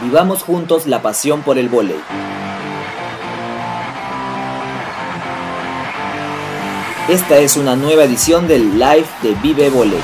Vivamos 0.00 0.44
juntos 0.44 0.86
la 0.86 1.02
pasión 1.02 1.42
por 1.42 1.58
el 1.58 1.68
vóley. 1.68 2.00
Esta 7.08 7.38
es 7.38 7.56
una 7.56 7.74
nueva 7.74 8.04
edición 8.04 8.46
del 8.46 8.78
Live 8.78 9.08
de 9.22 9.34
Vive 9.42 9.70
Voley. 9.70 9.98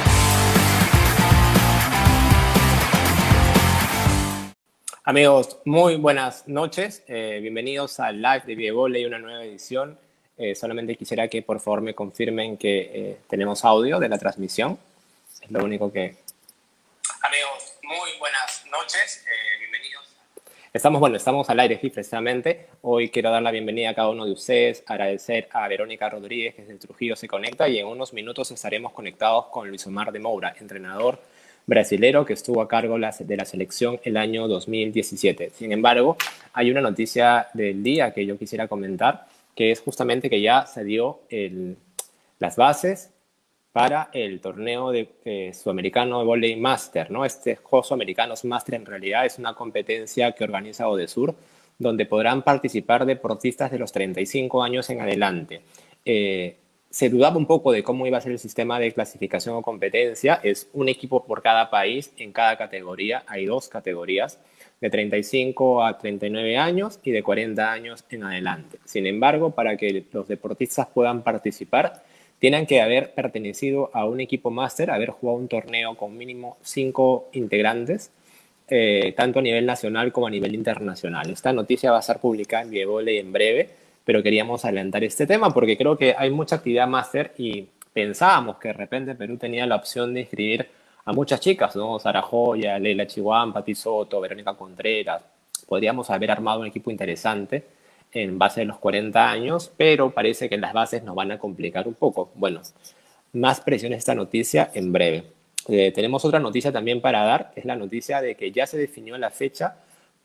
Amigos, 5.04 5.58
muy 5.65 5.95
buenas 5.95 6.49
noches. 6.49 7.04
Eh, 7.06 7.38
bienvenidos 7.40 8.01
al 8.01 8.21
Live 8.21 8.42
de 8.47 8.54
Vive 8.56 8.72
Voley, 8.72 9.04
una 9.04 9.21
nueva 9.21 9.45
edición. 9.45 9.97
Eh, 10.37 10.56
solamente 10.56 10.97
quisiera 10.97 11.29
que 11.29 11.42
por 11.42 11.61
favor 11.61 11.83
me 11.83 11.95
confirmen 11.95 12.56
que 12.56 12.90
eh, 12.92 13.19
tenemos 13.29 13.65
audio 13.65 14.01
de 14.01 14.08
la 14.08 14.19
transmisión. 14.19 14.76
Es 15.40 15.51
lo 15.53 15.63
único 15.63 15.92
que... 15.92 16.16
Amigos, 17.23 17.74
muy 17.84 18.11
buenas 18.19 18.65
noches. 18.73 19.24
Estamos, 20.77 20.98
bueno, 20.98 21.16
estamos 21.16 21.48
al 21.51 21.60
aire, 21.60 21.78
sí, 21.80 21.88
precisamente. 21.88 22.66
Hoy 22.83 23.09
quiero 23.09 23.30
dar 23.30 23.41
la 23.41 23.52
bienvenida 23.52 23.91
a 23.91 23.95
cada 23.95 24.09
uno 24.09 24.24
de 24.27 24.33
ustedes, 24.33 24.83
agradecer 24.88 25.47
a 25.52 25.69
Verónica 25.69 26.10
Rodríguez, 26.10 26.52
que 26.56 26.62
desde 26.62 26.78
Trujillo 26.78 27.14
se 27.14 27.28
conecta, 27.28 27.69
y 27.69 27.78
en 27.78 27.87
unos 27.87 28.12
minutos 28.12 28.50
estaremos 28.50 28.91
conectados 28.91 29.47
con 29.52 29.69
Luis 29.69 29.87
Omar 29.87 30.10
de 30.10 30.19
Moura, 30.19 30.52
entrenador 30.60 31.20
brasilero 31.64 32.24
que 32.24 32.33
estuvo 32.33 32.60
a 32.60 32.66
cargo 32.66 32.98
de 32.98 33.37
la 33.37 33.45
selección 33.45 34.00
el 34.02 34.16
año 34.16 34.48
2017. 34.48 35.50
Sin 35.50 35.70
embargo, 35.70 36.16
hay 36.52 36.73
una 36.73 36.80
noticia 36.80 37.47
del 37.55 37.84
día 37.84 38.12
que 38.12 38.27
yo 38.27 38.36
quisiera 38.36 38.66
comentar, 38.66 39.28
que 39.55 39.70
es 39.70 39.80
justamente 39.80 40.28
que 40.28 40.41
ya 40.41 40.66
se 40.66 40.83
dio 40.83 41.20
el, 41.28 41.77
las 42.41 42.56
bases 42.56 43.14
para 43.74 44.09
el 44.12 44.41
torneo 44.41 44.92
de 44.92 45.09
eh, 45.24 45.52
sudamericano 45.52 46.20
de 46.20 46.24
volley 46.24 46.55
master, 46.55 47.10
¿no? 47.10 47.24
Este 47.24 47.56
Juegos 47.56 47.91
Americanos 47.91 48.45
Master 48.45 48.77
en 48.77 48.87
realidad 48.87 49.27
es 49.27 49.37
una 49.41 49.52
competencia 49.55 50.30
que 50.30 50.45
organiza 50.45 50.87
Odesur, 50.87 51.34
donde 51.77 52.06
podrán 52.06 52.42
participar 52.42 53.05
deportistas 53.05 53.72
de 53.72 53.81
los 53.81 53.91
35 53.91 54.62
años 54.62 54.89
en 54.91 55.00
adelante. 55.00 55.62
Eh, 56.05 56.56
se 56.89 57.08
dudaba 57.08 57.36
un 57.36 57.47
poco 57.47 57.72
de 57.72 57.83
cómo 57.83 58.06
iba 58.06 58.16
a 58.16 58.20
ser 58.20 58.31
el 58.31 58.39
sistema 58.39 58.78
de 58.78 58.92
clasificación 58.92 59.56
o 59.56 59.62
competencia. 59.62 60.38
Es 60.44 60.69
un 60.72 60.88
equipo 60.88 61.25
por 61.25 61.42
cada 61.42 61.69
país 61.69 62.12
en 62.16 62.31
cada 62.31 62.56
categoría. 62.56 63.25
Hay 63.27 63.44
dos 63.44 63.69
categorías, 63.69 64.38
de 64.81 64.91
35 64.91 65.84
a 65.84 65.98
39 65.98 66.59
años 66.59 67.00
y 67.03 67.11
de 67.11 67.22
40 67.22 67.72
años 67.72 68.05
en 68.11 68.22
adelante. 68.22 68.78
Sin 68.84 69.06
embargo, 69.06 69.50
para 69.50 69.77
que 69.77 70.05
los 70.12 70.28
deportistas 70.28 70.86
puedan 70.86 71.22
participar, 71.22 72.05
tienen 72.45 72.67
que 72.67 72.83
haber 72.83 73.14
pertenecido 73.14 73.89
a 73.95 74.05
un 74.05 74.20
equipo 74.20 74.50
máster, 74.50 74.91
haber 74.91 75.09
jugado 75.09 75.39
un 75.39 75.48
torneo 75.48 75.95
con 75.95 76.14
mínimo 76.14 76.59
cinco 76.61 77.31
integrantes, 77.33 78.11
eh, 78.69 79.14
tanto 79.17 79.39
a 79.39 79.42
nivel 79.42 79.64
nacional 79.64 80.12
como 80.12 80.27
a 80.27 80.31
nivel 80.31 80.55
internacional. 80.55 81.31
Esta 81.31 81.55
noticia 81.55 81.91
va 81.91 82.00
a 82.00 82.03
ser 82.03 82.19
publicada 82.19 82.65
en 82.65 82.70
Vievole 82.70 83.19
en 83.19 83.33
breve, 83.33 83.70
pero 84.05 84.22
queríamos 84.22 84.62
adelantar 84.67 85.03
este 85.05 85.27
tema 85.27 85.55
porque 85.55 85.78
creo 85.78 85.97
que 85.97 86.15
hay 86.19 86.28
mucha 86.28 86.56
actividad 86.56 86.87
máster 86.87 87.33
y 87.39 87.67
pensábamos 87.95 88.59
que 88.59 88.69
de 88.69 88.75
repente 88.75 89.15
Perú 89.15 89.39
tenía 89.39 89.67
la 89.67 89.77
opción 89.77 90.12
de 90.12 90.20
inscribir 90.20 90.69
a 91.03 91.15
muchas 91.15 91.41
chicas, 91.41 91.75
¿no? 91.77 91.98
Sara 91.98 92.20
Joya, 92.20 92.78
Leila 92.78 93.06
Chihuahua, 93.06 93.55
Pati 93.55 93.75
Soto, 93.75 94.20
Verónica 94.20 94.53
Contreras. 94.53 95.22
Podríamos 95.67 96.11
haber 96.11 96.31
armado 96.31 96.61
un 96.61 96.67
equipo 96.67 96.91
interesante 96.91 97.65
en 98.15 98.39
base 98.39 98.62
a 98.62 98.65
los 98.65 98.79
40 98.79 99.31
años, 99.31 99.73
pero 99.77 100.11
parece 100.11 100.48
que 100.48 100.57
las 100.57 100.73
bases 100.73 101.03
nos 101.03 101.15
van 101.15 101.33
a 101.33 101.39
complicar 101.39 101.87
un 101.87 101.95
poco. 101.95 102.31
Bueno, 102.34 102.62
más 103.33 103.61
presión 103.61 103.93
esta 103.93 104.15
noticia 104.15 104.71
en 104.73 104.93
breve. 104.93 105.25
Eh, 105.69 105.93
tenemos 105.93 106.25
otra 106.25 106.39
noticia 106.39 106.73
también 106.73 107.01
para 107.01 107.25
dar, 107.25 107.51
que 107.53 107.61
es 107.61 107.67
la 107.67 107.77
noticia 107.77 108.21
de 108.21 108.37
que 108.37 108.53
ya 108.53 108.67
se 108.67 108.79
definió 108.79 109.19
la 109.19 109.31
fecha 109.31 109.77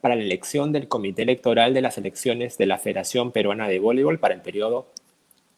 para 0.01 0.15
la 0.15 0.23
elección 0.23 0.71
del 0.71 0.87
comité 0.87 1.23
electoral 1.23 1.73
de 1.73 1.81
las 1.81 1.97
elecciones 1.97 2.57
de 2.57 2.65
la 2.65 2.77
Federación 2.77 3.31
Peruana 3.31 3.67
de 3.67 3.79
Voleibol 3.79 4.19
para 4.19 4.33
el 4.33 4.41
periodo 4.41 4.87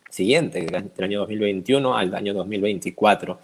siguiente, 0.09 0.61
del 0.61 1.03
año 1.03 1.19
2021 1.19 1.97
al 1.97 2.15
año 2.15 2.33
2024. 2.33 3.39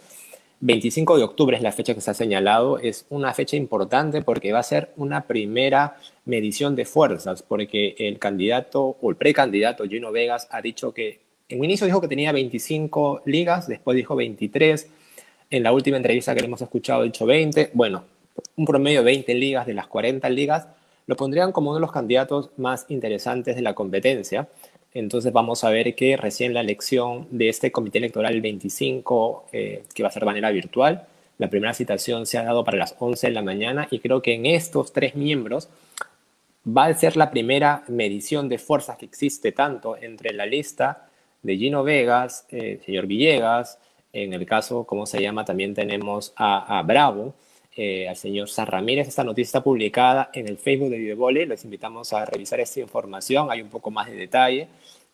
25 0.60 1.18
de 1.18 1.22
octubre 1.22 1.56
es 1.56 1.62
la 1.62 1.70
fecha 1.70 1.94
que 1.94 2.00
se 2.00 2.10
ha 2.10 2.14
señalado, 2.14 2.78
es 2.78 3.06
una 3.10 3.32
fecha 3.32 3.56
importante 3.56 4.22
porque 4.22 4.52
va 4.52 4.58
a 4.58 4.64
ser 4.64 4.90
una 4.96 5.22
primera 5.22 5.96
medición 6.28 6.76
de 6.76 6.84
fuerzas, 6.84 7.42
porque 7.42 7.96
el 7.98 8.18
candidato 8.18 8.96
o 9.00 9.10
el 9.10 9.16
precandidato 9.16 9.84
Gino 9.84 10.12
Vegas 10.12 10.46
ha 10.50 10.60
dicho 10.60 10.92
que 10.92 11.20
en 11.48 11.58
un 11.58 11.64
inicio 11.64 11.86
dijo 11.86 12.00
que 12.00 12.08
tenía 12.08 12.30
25 12.30 13.22
ligas, 13.24 13.66
después 13.66 13.96
dijo 13.96 14.14
23, 14.14 14.88
en 15.50 15.62
la 15.62 15.72
última 15.72 15.96
entrevista 15.96 16.34
que 16.34 16.40
le 16.40 16.46
hemos 16.46 16.60
escuchado 16.60 17.00
ha 17.00 17.04
dicho 17.04 17.24
20, 17.24 17.70
bueno, 17.72 18.04
un 18.56 18.66
promedio 18.66 19.00
de 19.00 19.06
20 19.06 19.34
ligas 19.34 19.66
de 19.66 19.74
las 19.74 19.86
40 19.86 20.28
ligas, 20.28 20.68
lo 21.06 21.16
pondrían 21.16 21.52
como 21.52 21.70
uno 21.70 21.78
de 21.78 21.80
los 21.80 21.92
candidatos 21.92 22.50
más 22.58 22.84
interesantes 22.88 23.56
de 23.56 23.62
la 23.62 23.74
competencia. 23.74 24.48
Entonces 24.92 25.32
vamos 25.32 25.64
a 25.64 25.70
ver 25.70 25.94
que 25.94 26.18
recién 26.18 26.52
la 26.52 26.60
elección 26.60 27.26
de 27.30 27.48
este 27.48 27.72
comité 27.72 27.96
electoral 27.96 28.40
25, 28.42 29.46
eh, 29.52 29.84
que 29.94 30.02
va 30.02 30.10
a 30.10 30.12
ser 30.12 30.20
de 30.20 30.26
manera 30.26 30.50
virtual, 30.50 31.06
la 31.38 31.48
primera 31.48 31.72
citación 31.72 32.26
se 32.26 32.36
ha 32.36 32.42
dado 32.42 32.64
para 32.64 32.76
las 32.76 32.94
11 32.98 33.28
de 33.28 33.32
la 33.32 33.42
mañana 33.42 33.88
y 33.90 34.00
creo 34.00 34.20
que 34.20 34.34
en 34.34 34.44
estos 34.44 34.92
tres 34.92 35.14
miembros 35.14 35.68
va 36.66 36.86
a 36.86 36.94
ser 36.94 37.16
la 37.16 37.30
primera 37.30 37.84
medición 37.88 38.48
de 38.48 38.58
fuerzas 38.58 38.96
que 38.96 39.06
existe 39.06 39.52
tanto 39.52 39.96
entre 39.96 40.32
la 40.32 40.46
lista 40.46 41.08
de 41.42 41.56
Gino 41.56 41.84
Vegas, 41.84 42.46
eh, 42.50 42.80
señor 42.84 43.06
Villegas, 43.06 43.78
en 44.12 44.32
el 44.32 44.46
caso, 44.46 44.84
como 44.84 45.06
se 45.06 45.20
llama, 45.20 45.44
también 45.44 45.74
tenemos 45.74 46.32
a, 46.36 46.82
Bravo, 46.84 47.34
eh, 47.76 48.08
al 48.08 48.16
señor 48.16 48.48
San 48.48 48.66
Ramírez. 48.66 49.06
Esta 49.06 49.22
noticia 49.22 49.48
está 49.48 49.62
publicada 49.62 50.30
en 50.32 50.48
el 50.48 50.56
Facebook 50.56 50.90
de 50.90 50.98
Vivevole. 50.98 51.46
Les 51.46 51.62
invitamos 51.64 52.12
a 52.12 52.24
revisar 52.24 52.58
esta 52.58 52.80
información. 52.80 53.50
Hay 53.50 53.60
un 53.60 53.68
poco 53.68 53.90
más 53.90 54.08
de 54.08 54.16
detalle 54.16 54.68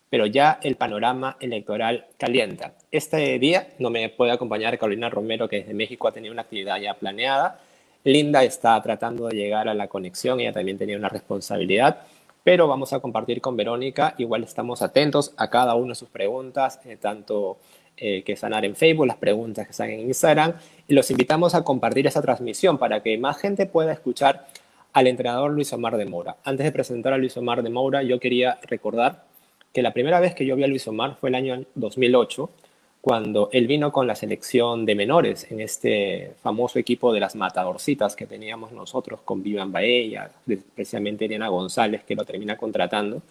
pero 0.09 0.25
ya 0.25 0.59
el 0.63 0.75
panorama 0.75 1.37
electoral 1.39 2.05
calienta. 2.17 2.73
Este 2.91 3.37
día 3.39 3.73
no 3.79 3.89
me 3.89 4.07
puede 4.09 4.31
acompañar 4.31 4.77
Carolina 4.77 5.09
Romero, 5.09 5.49
que 5.49 5.57
desde 5.57 5.73
México 5.73 6.07
ha 6.07 6.11
tenido 6.11 6.31
una 6.31 6.43
actividad 6.43 6.79
ya 6.79 6.93
planeada. 6.93 7.59
Linda 8.05 8.43
está 8.43 8.79
tratando 8.83 9.27
de 9.27 9.35
llegar 9.35 9.67
a 9.67 9.73
la 9.73 9.87
conexión, 9.87 10.39
ella 10.39 10.53
también 10.53 10.77
tenía 10.77 10.95
una 10.95 11.09
responsabilidad, 11.09 12.03
pero 12.43 12.67
vamos 12.67 12.93
a 12.93 12.99
compartir 12.99 13.41
con 13.41 13.57
Verónica. 13.57 14.13
Igual 14.19 14.43
estamos 14.43 14.83
atentos 14.83 15.33
a 15.37 15.49
cada 15.49 15.73
una 15.73 15.89
de 15.89 15.95
sus 15.95 16.09
preguntas, 16.09 16.79
eh, 16.85 16.97
tanto 16.97 17.57
eh, 17.97 18.21
que 18.23 18.33
están 18.33 18.53
en 18.63 18.75
Facebook, 18.75 19.07
las 19.07 19.17
preguntas 19.17 19.65
que 19.65 19.71
están 19.71 19.89
en 19.89 20.01
Instagram, 20.01 20.53
y 20.87 20.93
los 20.93 21.09
invitamos 21.09 21.55
a 21.55 21.63
compartir 21.63 22.05
esa 22.05 22.21
transmisión 22.21 22.77
para 22.77 23.01
que 23.01 23.17
más 23.17 23.39
gente 23.39 23.65
pueda 23.65 23.91
escuchar 23.91 24.45
al 24.93 25.07
entrenador 25.07 25.49
Luis 25.51 25.73
Omar 25.73 25.97
de 25.97 26.05
Moura. 26.05 26.37
Antes 26.43 26.63
de 26.63 26.71
presentar 26.71 27.11
a 27.11 27.17
Luis 27.17 27.35
Omar 27.37 27.63
de 27.63 27.71
Moura, 27.71 28.03
yo 28.03 28.19
quería 28.19 28.59
recordar 28.67 29.23
que 29.73 29.81
la 29.81 29.93
primera 29.93 30.19
vez 30.19 30.35
que 30.35 30.45
yo 30.45 30.55
vi 30.55 30.63
a 30.63 30.67
Luis 30.67 30.87
Omar 30.87 31.15
fue 31.19 31.29
el 31.29 31.35
año 31.35 31.65
2008, 31.73 32.51
cuando 33.05 33.49
él 33.51 33.67
vino 33.67 33.91
con 33.91 34.07
la 34.07 34.15
selección 34.15 34.83
de 34.83 34.95
menores 34.95 35.45
en 35.51 35.61
este 35.61 36.31
famoso 36.41 36.79
equipo 36.79 37.13
de 37.13 37.19
las 37.19 37.35
matadorcitas 37.35 38.15
que 38.15 38.25
teníamos 38.25 38.71
nosotros 38.71 39.19
con 39.23 39.43
Vivian 39.43 39.71
Baella, 39.71 40.31
especialmente 40.47 41.27
Diana 41.27 41.49
González, 41.49 42.03
que 42.03 42.15
lo 42.15 42.25
termina 42.25 42.57
contratando. 42.57 43.21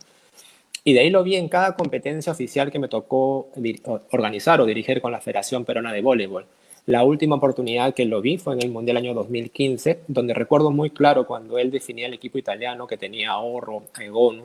Y 0.84 0.92
de 0.92 1.00
ahí 1.00 1.10
lo 1.10 1.24
vi 1.24 1.34
en 1.34 1.48
cada 1.48 1.74
competencia 1.74 2.30
oficial 2.30 2.70
que 2.70 2.78
me 2.78 2.86
tocó 2.86 3.48
organizar 4.12 4.60
o 4.60 4.64
dirigir 4.64 5.00
con 5.00 5.10
la 5.10 5.20
Federación 5.20 5.64
Perona 5.64 5.92
de 5.92 6.02
Voleibol. 6.02 6.46
La 6.86 7.02
última 7.02 7.34
oportunidad 7.34 7.94
que 7.94 8.04
lo 8.04 8.20
vi 8.20 8.38
fue 8.38 8.54
en 8.54 8.62
el 8.62 8.70
Mundial 8.70 8.98
año 8.98 9.12
2015, 9.12 10.02
donde 10.06 10.34
recuerdo 10.34 10.70
muy 10.70 10.90
claro 10.90 11.26
cuando 11.26 11.58
él 11.58 11.72
definía 11.72 12.06
el 12.06 12.14
equipo 12.14 12.38
italiano 12.38 12.86
que 12.86 12.96
tenía 12.96 13.32
Ahorro, 13.32 13.82
Egonu, 13.98 14.44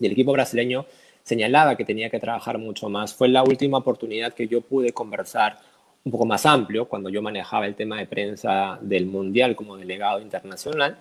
y 0.00 0.06
el 0.06 0.12
equipo 0.12 0.32
brasileño 0.32 0.86
señalaba 1.28 1.76
que 1.76 1.84
tenía 1.84 2.10
que 2.10 2.18
trabajar 2.18 2.58
mucho 2.58 2.88
más. 2.88 3.14
Fue 3.14 3.28
la 3.28 3.42
última 3.42 3.78
oportunidad 3.78 4.32
que 4.32 4.48
yo 4.48 4.62
pude 4.62 4.92
conversar 4.92 5.58
un 6.04 6.12
poco 6.12 6.24
más 6.24 6.46
amplio 6.46 6.86
cuando 6.88 7.10
yo 7.10 7.20
manejaba 7.20 7.66
el 7.66 7.74
tema 7.74 7.98
de 7.98 8.06
prensa 8.06 8.78
del 8.80 9.06
Mundial 9.06 9.54
como 9.54 9.76
delegado 9.76 10.20
internacional. 10.20 10.96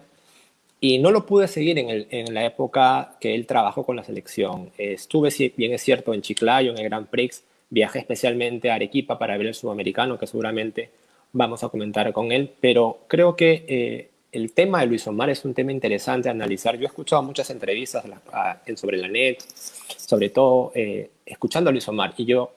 Y 0.79 1.00
no 1.00 1.09
lo 1.12 1.25
pude 1.25 1.47
seguir 1.47 1.79
en, 1.79 2.33
la 2.33 2.45
época 2.45 3.15
que 3.19 3.33
él 3.33 3.47
trabajó 3.47 3.83
con 3.83 3.95
la 3.95 4.03
selección. 4.03 4.69
Estuve, 4.77 5.29
bien 5.56 5.74
es 5.74 5.81
cierto, 5.81 6.13
en 6.13 6.21
Chiclayo, 6.21 6.71
en 6.71 6.77
el 6.77 6.83
Grand 6.83 7.07
Prix. 7.07 7.44
Viajé 7.69 8.00
especialmente 8.00 8.69
a 8.69 8.75
Arequipa 8.75 9.18
para 9.18 9.38
ver 9.38 9.47
el 9.47 9.56
sudamericano, 9.56 10.19
que 10.19 10.27
seguramente 10.27 10.91
vamos 11.31 11.63
a 11.63 11.69
comentar 11.69 12.13
con 12.13 12.31
él. 12.31 12.51
Pero 12.59 13.00
creo 13.07 13.35
que 13.35 13.65
eh, 13.68 14.09
el 14.37 14.53
tema 14.53 14.81
de 14.81 14.85
Luis 14.85 15.07
Omar 15.07 15.31
es 15.31 15.43
un 15.45 15.55
tema 15.55 15.71
interesante 15.71 16.29
a 16.29 16.31
analizar. 16.31 16.75
Yo 16.75 16.83
he 16.83 16.85
escuchado 16.85 17.23
muchas 17.23 17.49
entrevistas 17.49 18.03
sobre 18.75 18.97
la 18.97 19.07
net, 19.07 19.39
sobre 19.97 20.29
todo 20.29 20.71
eh, 20.75 21.09
escuchando 21.25 21.71
a 21.71 21.73
Luis 21.73 21.87
Omar, 21.87 22.13
y 22.17 22.25
yo 22.25 22.51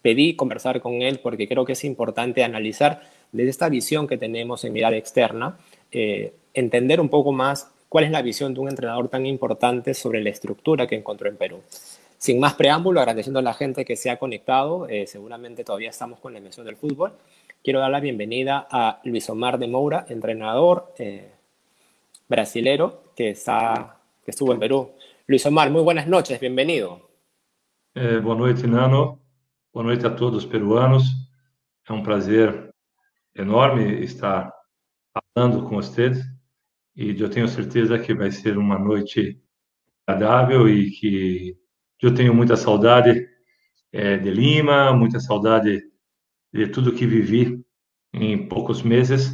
pedí 0.00 0.36
conversar 0.36 0.80
con 0.80 1.02
él 1.02 1.18
porque 1.18 1.48
creo 1.48 1.64
que 1.64 1.72
es 1.72 1.82
importante 1.82 2.44
analizar 2.44 3.02
desde 3.32 3.50
esta 3.50 3.68
visión 3.68 4.06
que 4.06 4.16
tenemos 4.18 4.64
en 4.64 4.72
mirada 4.72 4.96
externa, 4.96 5.58
eh, 5.90 6.32
entender 6.54 7.00
un 7.00 7.08
poco 7.08 7.32
más 7.32 7.68
cuál 7.88 8.04
es 8.04 8.12
la 8.12 8.22
visión 8.22 8.54
de 8.54 8.60
un 8.60 8.68
entrenador 8.68 9.08
tan 9.08 9.26
importante 9.26 9.94
sobre 9.94 10.22
la 10.22 10.30
estructura 10.30 10.86
que 10.86 10.94
encontró 10.94 11.28
en 11.28 11.36
Perú. 11.38 11.60
Sin 12.18 12.38
más 12.38 12.54
preámbulo, 12.54 13.00
agradeciendo 13.00 13.40
a 13.40 13.42
la 13.42 13.52
gente 13.52 13.84
que 13.84 13.96
se 13.96 14.08
ha 14.08 14.16
conectado, 14.16 14.86
eh, 14.88 15.08
seguramente 15.08 15.64
todavía 15.64 15.90
estamos 15.90 16.20
con 16.20 16.32
la 16.32 16.38
emisión 16.38 16.64
del 16.64 16.76
fútbol. 16.76 17.14
Quiero 17.64 17.78
dar 17.78 17.92
la 17.92 18.00
bienvenida 18.00 18.66
a 18.68 19.00
Luis 19.04 19.30
Omar 19.30 19.56
de 19.56 19.68
Moura, 19.68 20.04
entrenador, 20.08 20.92
eh, 20.98 21.30
brasilero 22.28 23.04
que, 23.14 23.30
está, 23.30 24.00
que 24.24 24.32
estuvo 24.32 24.52
en 24.52 24.58
Perú. 24.58 24.90
Luis 25.28 25.46
Omar, 25.46 25.70
muy 25.70 25.82
buenas 25.82 26.08
noches, 26.08 26.40
bienvenido. 26.40 27.08
Eh, 27.94 28.18
boa 28.18 28.34
noite, 28.34 28.66
Nano. 28.66 29.20
Boa 29.72 29.84
noite 29.84 30.04
a 30.04 30.16
todos 30.16 30.42
os 30.42 30.50
peruanos. 30.50 31.04
É 31.88 31.92
um 31.92 32.02
prazer 32.02 32.74
enorme 33.32 34.02
estar 34.02 34.52
falando 35.32 35.62
com 35.62 35.76
vocês 35.76 36.18
e 36.96 37.10
eu 37.16 37.30
tenho 37.30 37.46
certeza 37.46 37.96
que 37.96 38.12
vai 38.12 38.32
ser 38.32 38.58
uma 38.58 38.76
noite 38.76 39.40
agradável 40.04 40.68
e 40.68 40.90
que 40.90 41.56
eu 42.00 42.12
tenho 42.12 42.34
muita 42.34 42.56
saudade 42.56 43.24
é, 43.92 44.16
de 44.16 44.30
Lima, 44.32 44.92
muita 44.92 45.20
saudade 45.20 45.91
de 46.52 46.66
tudo 46.68 46.94
que 46.94 47.06
vivi 47.06 47.64
em 48.12 48.46
poucos 48.48 48.82
meses 48.82 49.32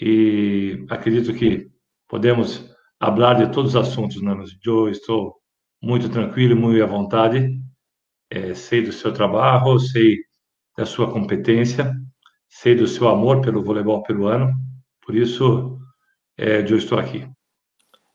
e 0.00 0.84
acredito 0.90 1.32
que 1.32 1.70
podemos 2.08 2.74
falar 2.98 3.34
de 3.34 3.52
todos 3.52 3.74
os 3.74 3.76
assuntos, 3.76 4.20
Nano. 4.20 4.44
Eu 4.64 4.88
estou 4.88 5.36
muito 5.80 6.08
tranquilo, 6.08 6.56
muito 6.56 6.82
à 6.82 6.86
vontade. 6.86 7.60
É, 8.30 8.54
sei 8.54 8.82
do 8.82 8.92
seu 8.92 9.12
trabalho, 9.12 9.78
sei 9.78 10.18
da 10.76 10.86
sua 10.86 11.12
competência, 11.12 11.94
sei 12.48 12.74
do 12.74 12.86
seu 12.86 13.08
amor 13.08 13.40
pelo 13.40 13.62
voleibol 13.62 14.02
peruano. 14.02 14.52
Por 15.04 15.14
isso, 15.14 15.78
eh, 16.36 16.64
yo 16.66 16.76
estoy 16.76 17.00
aquí. 17.00 17.26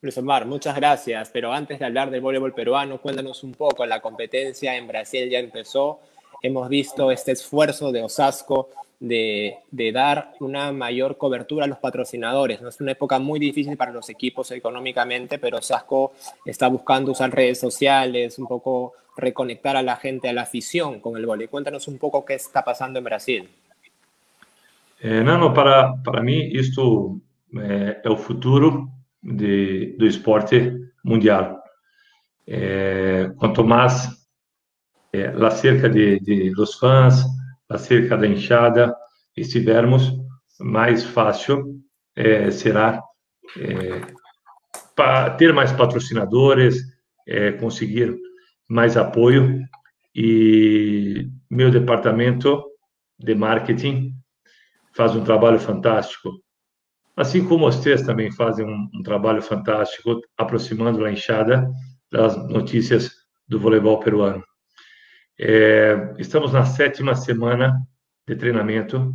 Luis 0.01 0.17
Omar, 0.17 0.45
muchas 0.45 0.75
gracias. 0.75 1.29
Pero 1.29 1.51
antes 1.51 1.79
de 1.79 1.85
hablar 1.85 2.09
del 2.09 2.21
voleibol 2.21 2.53
peruano, 2.53 2.99
cuéntanos 2.99 3.43
un 3.43 3.53
poco. 3.53 3.85
La 3.85 3.99
competencia 3.99 4.75
en 4.75 4.87
Brasil 4.87 5.29
ya 5.29 5.39
empezó. 5.39 5.99
Hemos 6.41 6.69
visto 6.69 7.11
este 7.11 7.31
esfuerzo 7.31 7.91
de 7.91 8.03
Osasco 8.03 8.69
de, 8.99 9.57
de, 9.69 9.91
dar 9.91 10.33
una 10.39 10.71
mayor 10.71 11.17
cobertura 11.17 11.65
a 11.65 11.67
los 11.67 11.77
patrocinadores. 11.77 12.61
¿no? 12.61 12.69
Es 12.69 12.81
una 12.81 12.93
época 12.93 13.19
muy 13.19 13.39
difícil 13.39 13.77
para 13.77 13.91
los 13.91 14.09
equipos 14.09 14.51
económicamente, 14.51 15.37
pero 15.37 15.57
Osasco 15.57 16.13
está 16.45 16.67
buscando 16.67 17.11
usar 17.11 17.33
redes 17.33 17.59
sociales, 17.59 18.39
un 18.39 18.47
poco 18.47 18.93
reconectar 19.15 19.75
a 19.75 19.83
la 19.83 19.97
gente, 19.97 20.29
a 20.29 20.33
la 20.33 20.43
afición 20.43 20.99
con 20.99 21.17
el 21.17 21.25
voleibol. 21.25 21.49
Cuéntanos 21.51 21.87
un 21.87 21.97
poco 21.97 22.23
qué 22.23 22.35
está 22.35 22.63
pasando 22.63 22.99
en 22.99 23.05
Brasil. 23.05 23.49
Eh, 24.99 25.23
Nano, 25.23 25.53
para, 25.53 25.95
para 26.03 26.21
mí 26.21 26.49
esto 26.53 27.19
é, 27.55 28.01
é 28.03 28.09
o 28.09 28.17
futuro 28.17 28.89
de, 29.21 29.95
do 29.97 30.05
esporte 30.05 30.73
mundial. 31.03 31.61
É, 32.47 33.31
quanto 33.37 33.63
mais 33.63 34.09
é, 35.13 35.31
lá 35.31 35.51
cerca 35.51 35.89
de, 35.89 36.19
de 36.19 36.51
los 36.55 36.75
fãs, 36.75 37.23
lá 37.69 37.77
cerca 37.77 38.17
da 38.17 38.27
enxada 38.27 38.95
estivermos, 39.35 40.13
mais 40.59 41.03
fácil 41.03 41.79
é, 42.15 42.49
será 42.49 43.01
é, 43.57 44.01
ter 45.37 45.53
mais 45.53 45.71
patrocinadores, 45.71 46.77
é, 47.27 47.51
conseguir 47.53 48.15
mais 48.67 48.97
apoio 48.97 49.61
e 50.15 51.29
meu 51.49 51.69
departamento 51.69 52.63
de 53.19 53.35
marketing 53.35 54.13
faz 54.93 55.15
um 55.15 55.23
trabalho 55.23 55.59
fantástico 55.59 56.31
Assim 57.17 57.43
como 57.43 57.65
vocês 57.65 58.03
também 58.03 58.31
fazem 58.31 58.63
um, 58.63 58.87
um 58.93 59.01
trabalho 59.01 59.41
fantástico 59.41 60.21
aproximando 60.37 61.03
a 61.03 61.11
enxada 61.11 61.67
das 62.11 62.37
notícias 62.47 63.11
do 63.47 63.59
voleibol 63.59 63.99
peruano. 63.99 64.43
É, 65.39 66.15
estamos 66.17 66.51
na 66.53 66.65
sétima 66.65 67.13
semana 67.15 67.79
de 68.27 68.35
treinamento 68.35 69.13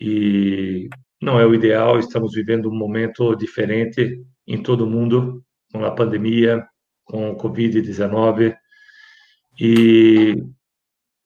e 0.00 0.88
não 1.20 1.40
é 1.40 1.46
o 1.46 1.54
ideal, 1.54 1.98
estamos 1.98 2.34
vivendo 2.34 2.70
um 2.70 2.76
momento 2.76 3.34
diferente 3.34 4.22
em 4.46 4.62
todo 4.62 4.84
o 4.84 4.90
mundo, 4.90 5.44
com 5.72 5.84
a 5.84 5.90
pandemia, 5.90 6.66
com 7.04 7.30
o 7.30 7.36
Covid-19, 7.36 8.54
e 9.60 10.36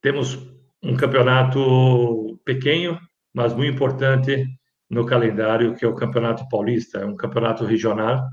temos 0.00 0.38
um 0.82 0.96
campeonato 0.96 2.40
pequeno, 2.44 2.98
mas 3.34 3.54
muito 3.54 3.74
importante 3.74 4.46
no 4.88 5.04
calendário, 5.04 5.74
que 5.74 5.84
é 5.84 5.88
o 5.88 5.94
Campeonato 5.94 6.48
Paulista, 6.48 6.98
é 6.98 7.06
um 7.06 7.16
campeonato 7.16 7.64
regional, 7.64 8.26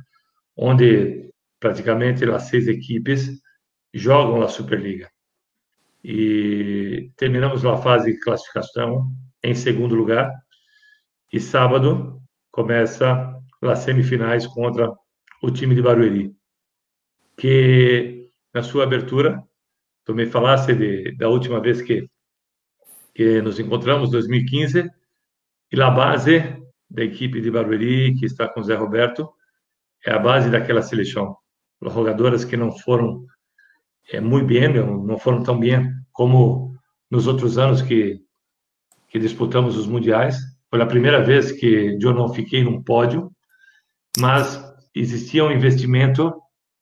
onde 0.58 1.32
praticamente 1.60 2.24
as 2.26 2.44
seis 2.44 2.68
equipes 2.68 3.30
jogam 3.94 4.42
a 4.42 4.48
Superliga. 4.48 5.10
E 6.04 7.12
terminamos 7.18 7.66
a 7.66 7.78
fase 7.78 8.14
de 8.14 8.20
classificação 8.20 9.12
em 9.44 9.54
segundo 9.54 9.96
lugar, 9.96 10.32
e 11.32 11.40
sábado 11.40 12.22
começa 12.52 13.36
as 13.62 13.80
semifinais 13.80 14.48
contra 14.48 14.92
o 15.42 15.52
time 15.52 15.76
de 15.76 15.82
Barueri, 15.82 16.34
que 17.38 18.30
na 18.54 18.64
sua 18.64 18.84
abertura, 18.84 19.44
tu 20.04 20.14
me 20.14 20.26
falasse 20.26 20.74
de, 20.74 21.16
da 21.16 21.30
última 21.30 21.62
vez 21.62 21.82
que, 21.82 22.10
que 23.14 23.42
nos 23.42 23.60
encontramos, 23.60 24.12
2015, 24.12 24.90
e 25.72 25.82
a 25.82 25.90
base 25.90 26.40
da 26.90 27.04
equipe 27.04 27.40
de 27.40 27.52
Barueri, 27.52 28.16
que 28.16 28.26
está 28.26 28.48
com 28.48 28.60
o 28.60 28.64
Zé 28.64 28.76
Roberto, 28.76 29.30
é 30.06 30.12
a 30.12 30.20
base 30.20 30.50
daquela 30.50 30.82
seleção. 30.82 31.38
As 31.82 31.94
jogadoras 31.94 32.44
que 32.44 32.58
não 32.58 32.72
foram 32.72 33.26
é, 34.12 34.20
muito 34.20 34.48
bem, 34.48 34.74
não 34.74 35.18
foram 35.18 35.44
tão 35.44 35.60
bem 35.60 35.92
como 36.12 36.74
nos 37.10 37.28
outros 37.28 37.58
anos 37.58 37.82
que, 37.82 38.20
que 39.08 39.20
disputamos 39.20 39.78
os 39.78 39.88
mundiais. 39.88 40.38
Foi 40.70 40.82
a 40.82 40.86
primeira 40.86 41.24
vez 41.24 41.52
que 41.52 41.98
eu 42.02 42.14
não 42.14 42.34
fiquei 42.34 42.64
num 42.64 42.84
pódio, 42.84 43.32
mas 44.20 44.62
existia 44.96 45.46
um 45.46 45.52
investimento 45.52 46.34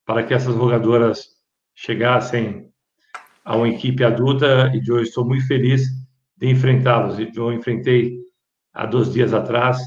para 0.06 0.24
que 0.24 0.34
essas 0.34 0.56
jogadoras 0.56 1.28
chegassem 1.76 2.70
a 3.44 3.56
uma 3.56 3.70
equipe 3.70 4.04
adulta 4.04 4.72
e 4.74 4.82
eu 4.88 5.02
estou 5.02 5.26
muito 5.26 5.46
feliz 5.48 5.88
de 6.36 6.50
enfrentá-los. 6.50 7.18
Eu 7.36 7.52
enfrentei 7.52 8.18
há 8.74 8.86
dois 8.86 9.14
dias 9.14 9.34
atrás, 9.34 9.80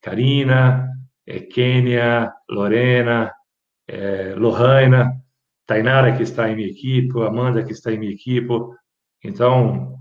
Karina, 0.00 0.88
é, 1.26 1.40
Kênia, 1.40 2.32
Lorena, 2.48 3.32
é, 3.88 4.34
Lohana, 4.36 5.23
Tainara, 5.66 6.16
que 6.16 6.22
está 6.22 6.50
em 6.50 6.56
minha 6.56 6.68
equipe, 6.68 7.18
Amanda, 7.22 7.64
que 7.64 7.72
está 7.72 7.92
em 7.92 7.98
minha 7.98 8.12
equipe. 8.12 8.52
Então, 9.22 9.96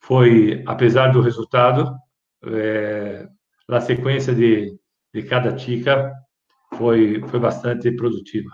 foi, 0.00 0.62
apesar 0.66 1.08
do 1.08 1.20
resultado, 1.20 1.96
é, 2.44 3.26
a 3.68 3.80
sequência 3.80 4.34
de, 4.34 4.76
de 5.12 5.22
cada 5.22 5.54
tica 5.54 6.12
foi, 6.74 7.20
foi 7.28 7.40
bastante 7.40 7.90
produtiva. 7.92 8.50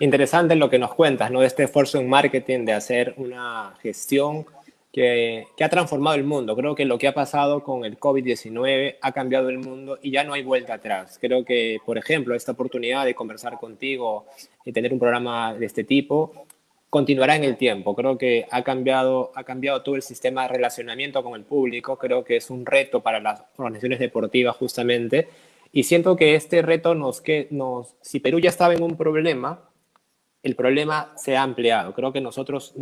Interesante 0.00 0.54
lo 0.54 0.68
que 0.68 0.78
nos 0.78 0.94
cuentas, 0.94 1.30
¿no? 1.30 1.42
Este 1.42 1.64
esfuerzo 1.64 1.98
en 1.98 2.08
marketing, 2.08 2.64
de 2.64 2.72
hacer 2.72 3.14
una 3.16 3.74
gestión 3.82 4.44
que, 4.92 5.46
ha 5.60 5.68
transformado 5.68 6.16
el 6.16 6.24
mundo. 6.24 6.54
Creo 6.54 6.74
que 6.74 6.84
lo 6.84 6.98
que 6.98 7.08
ha 7.08 7.14
pasado 7.14 7.62
con 7.62 7.84
el 7.84 7.98
COVID-19 7.98 8.96
ha 9.00 9.12
cambiado 9.12 9.48
el 9.48 9.58
mundo 9.58 9.98
y 10.02 10.10
ya 10.10 10.22
no 10.22 10.34
hay 10.34 10.42
vuelta 10.42 10.74
atrás. 10.74 11.18
Creo 11.20 11.44
que, 11.44 11.78
por 11.84 11.96
ejemplo, 11.96 12.34
esta 12.34 12.52
oportunidad 12.52 13.04
de 13.06 13.14
conversar 13.14 13.58
contigo 13.58 14.26
y 14.64 14.72
tener 14.72 14.92
un 14.92 14.98
programa 14.98 15.54
de 15.54 15.66
este 15.66 15.84
tipo 15.84 16.46
continuará 16.90 17.36
en 17.36 17.44
el 17.44 17.56
tiempo. 17.56 17.96
Creo 17.96 18.18
que 18.18 18.46
ha 18.50 18.62
cambiado, 18.62 19.32
ha 19.34 19.44
cambiado 19.44 19.82
todo 19.82 19.96
el 19.96 20.02
sistema 20.02 20.42
de 20.42 20.48
relacionamiento 20.48 21.22
con 21.24 21.34
el 21.34 21.44
público. 21.44 21.96
Creo 21.96 22.22
que 22.22 22.36
es 22.36 22.50
un 22.50 22.66
reto 22.66 23.00
para 23.00 23.18
las 23.18 23.44
organizaciones 23.56 23.98
deportivas 23.98 24.56
justamente. 24.56 25.28
Y 25.72 25.84
siento 25.84 26.16
que 26.16 26.34
este 26.34 26.60
reto 26.60 26.94
nos, 26.94 27.22
que 27.22 27.48
nos, 27.50 27.94
si 28.02 28.20
Perú 28.20 28.40
ya 28.40 28.50
estaba 28.50 28.74
en 28.74 28.82
un 28.82 28.98
problema, 28.98 29.70
el 30.42 30.54
problema 30.54 31.14
se 31.16 31.34
ha 31.34 31.42
ampliado. 31.42 31.94
Creo 31.94 32.12
que 32.12 32.20
nosotros 32.20 32.74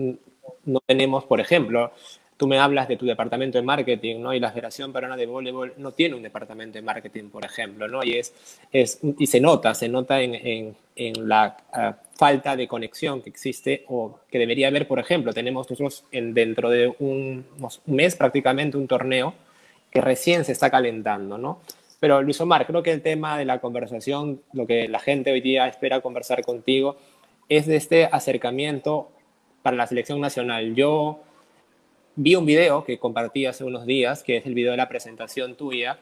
no 0.65 0.81
tenemos, 0.87 1.25
por 1.25 1.41
ejemplo, 1.41 1.93
tú 2.41 2.47
me 2.47 2.59
hablas 2.59 2.89
de 2.89 2.97
tu 2.97 3.05
departamento 3.05 3.59
de 3.59 3.63
marketing, 3.63 4.21
¿no? 4.21 4.33
Y 4.33 4.41
la 4.41 4.51
Federación 4.51 4.95
Peruana 4.95 5.15
de 5.15 5.27
Voleibol 5.27 5.75
no 5.77 5.93
tiene 5.93 6.15
un 6.15 6.23
departamento 6.23 6.79
de 6.79 6.83
marketing, 6.83 7.25
por 7.25 7.45
ejemplo, 7.45 7.87
¿no? 7.87 8.03
Y, 8.03 8.17
es, 8.17 8.33
es, 8.73 8.99
y 9.19 9.27
se 9.27 9.41
nota, 9.41 9.75
se 9.75 9.91
nota 9.91 10.23
en, 10.23 10.75
en, 10.97 11.29
la 11.29 11.55
uh, 11.75 12.17
falta 12.17 12.57
de 12.57 12.67
conexión 12.67 13.21
que 13.21 13.29
existe 13.29 13.85
o 13.89 14.21
que 14.31 14.39
debería 14.39 14.69
haber, 14.69 14.89
por 14.89 14.99
ejemplo, 14.99 15.35
tenemos 15.35 15.69
nosotros 15.69 16.05
en, 16.13 16.33
dentro 16.33 16.71
de 16.71 16.89
un, 16.99 17.45
un 17.59 17.95
mes 17.95 18.17
prácticamente 18.17 18.79
un 18.79 18.89
torneo 18.89 19.35
que 19.91 20.01
recién 20.01 20.47
se 20.47 20.53
está 20.53 20.71
calentando, 20.71 21.37
¿no? 21.37 21.61
Pero 22.01 22.23
Luis 22.23 22.41
Omar, 22.41 22.67
creo 22.67 22.83
que 22.83 22.93
el 22.93 23.03
tema 23.03 23.37
de 23.37 23.45
la 23.45 23.61
conversación, 23.61 24.41
lo 24.55 24.67
que 24.67 24.89
la 24.89 24.99
gente 24.99 25.31
hoy 25.31 25.43
día 25.43 25.69
espera 25.69 26.01
conversar 26.01 26.43
contigo, 26.43 26.97
es 27.51 27.67
de 27.67 27.77
este 27.77 28.07
acercamiento 28.07 29.11
para 29.63 29.77
la 29.77 29.87
selección 29.87 30.21
nacional. 30.21 30.75
Yo 30.75 31.21
vi 32.17 32.35
un 32.37 32.47
video 32.47 32.85
que 32.85 32.99
compartí 32.99 33.47
hace 33.47 33.65
unos 33.65 33.87
días, 33.87 34.23
que 34.23 34.39
es 34.39 34.47
el 34.47 34.55
video 34.55 34.73
de 34.73 34.77
la 34.77 34.89
presentación 34.89 35.55
tuya, 35.57 35.99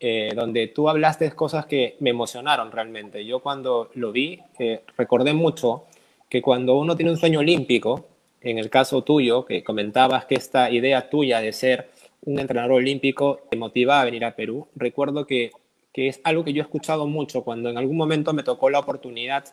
eh, 0.00 0.30
donde 0.34 0.68
tú 0.68 0.88
hablaste 0.88 1.30
cosas 1.32 1.66
que 1.66 1.96
me 2.00 2.10
emocionaron 2.10 2.70
realmente. 2.70 3.24
Yo 3.24 3.40
cuando 3.40 3.90
lo 3.94 4.12
vi, 4.12 4.40
eh, 4.58 4.82
recordé 4.96 5.32
mucho 5.32 5.84
que 6.28 6.42
cuando 6.42 6.76
uno 6.76 6.96
tiene 6.96 7.10
un 7.10 7.16
sueño 7.16 7.40
olímpico, 7.40 8.06
en 8.40 8.58
el 8.58 8.70
caso 8.70 9.02
tuyo, 9.02 9.44
que 9.44 9.64
comentabas 9.64 10.26
que 10.26 10.36
esta 10.36 10.70
idea 10.70 11.10
tuya 11.10 11.40
de 11.40 11.52
ser 11.52 11.90
un 12.24 12.38
entrenador 12.38 12.72
olímpico 12.72 13.40
te 13.50 13.56
motivaba 13.56 14.02
a 14.02 14.04
venir 14.04 14.24
a 14.24 14.36
Perú, 14.36 14.68
recuerdo 14.76 15.26
que 15.26 15.50
que 15.98 16.06
es 16.06 16.20
algo 16.22 16.44
que 16.44 16.52
yo 16.52 16.62
he 16.62 16.64
escuchado 16.64 17.08
mucho 17.08 17.42
cuando 17.42 17.70
en 17.70 17.76
algún 17.76 17.96
momento 17.96 18.32
me 18.32 18.44
tocó 18.44 18.70
la 18.70 18.78
oportunidad 18.78 19.44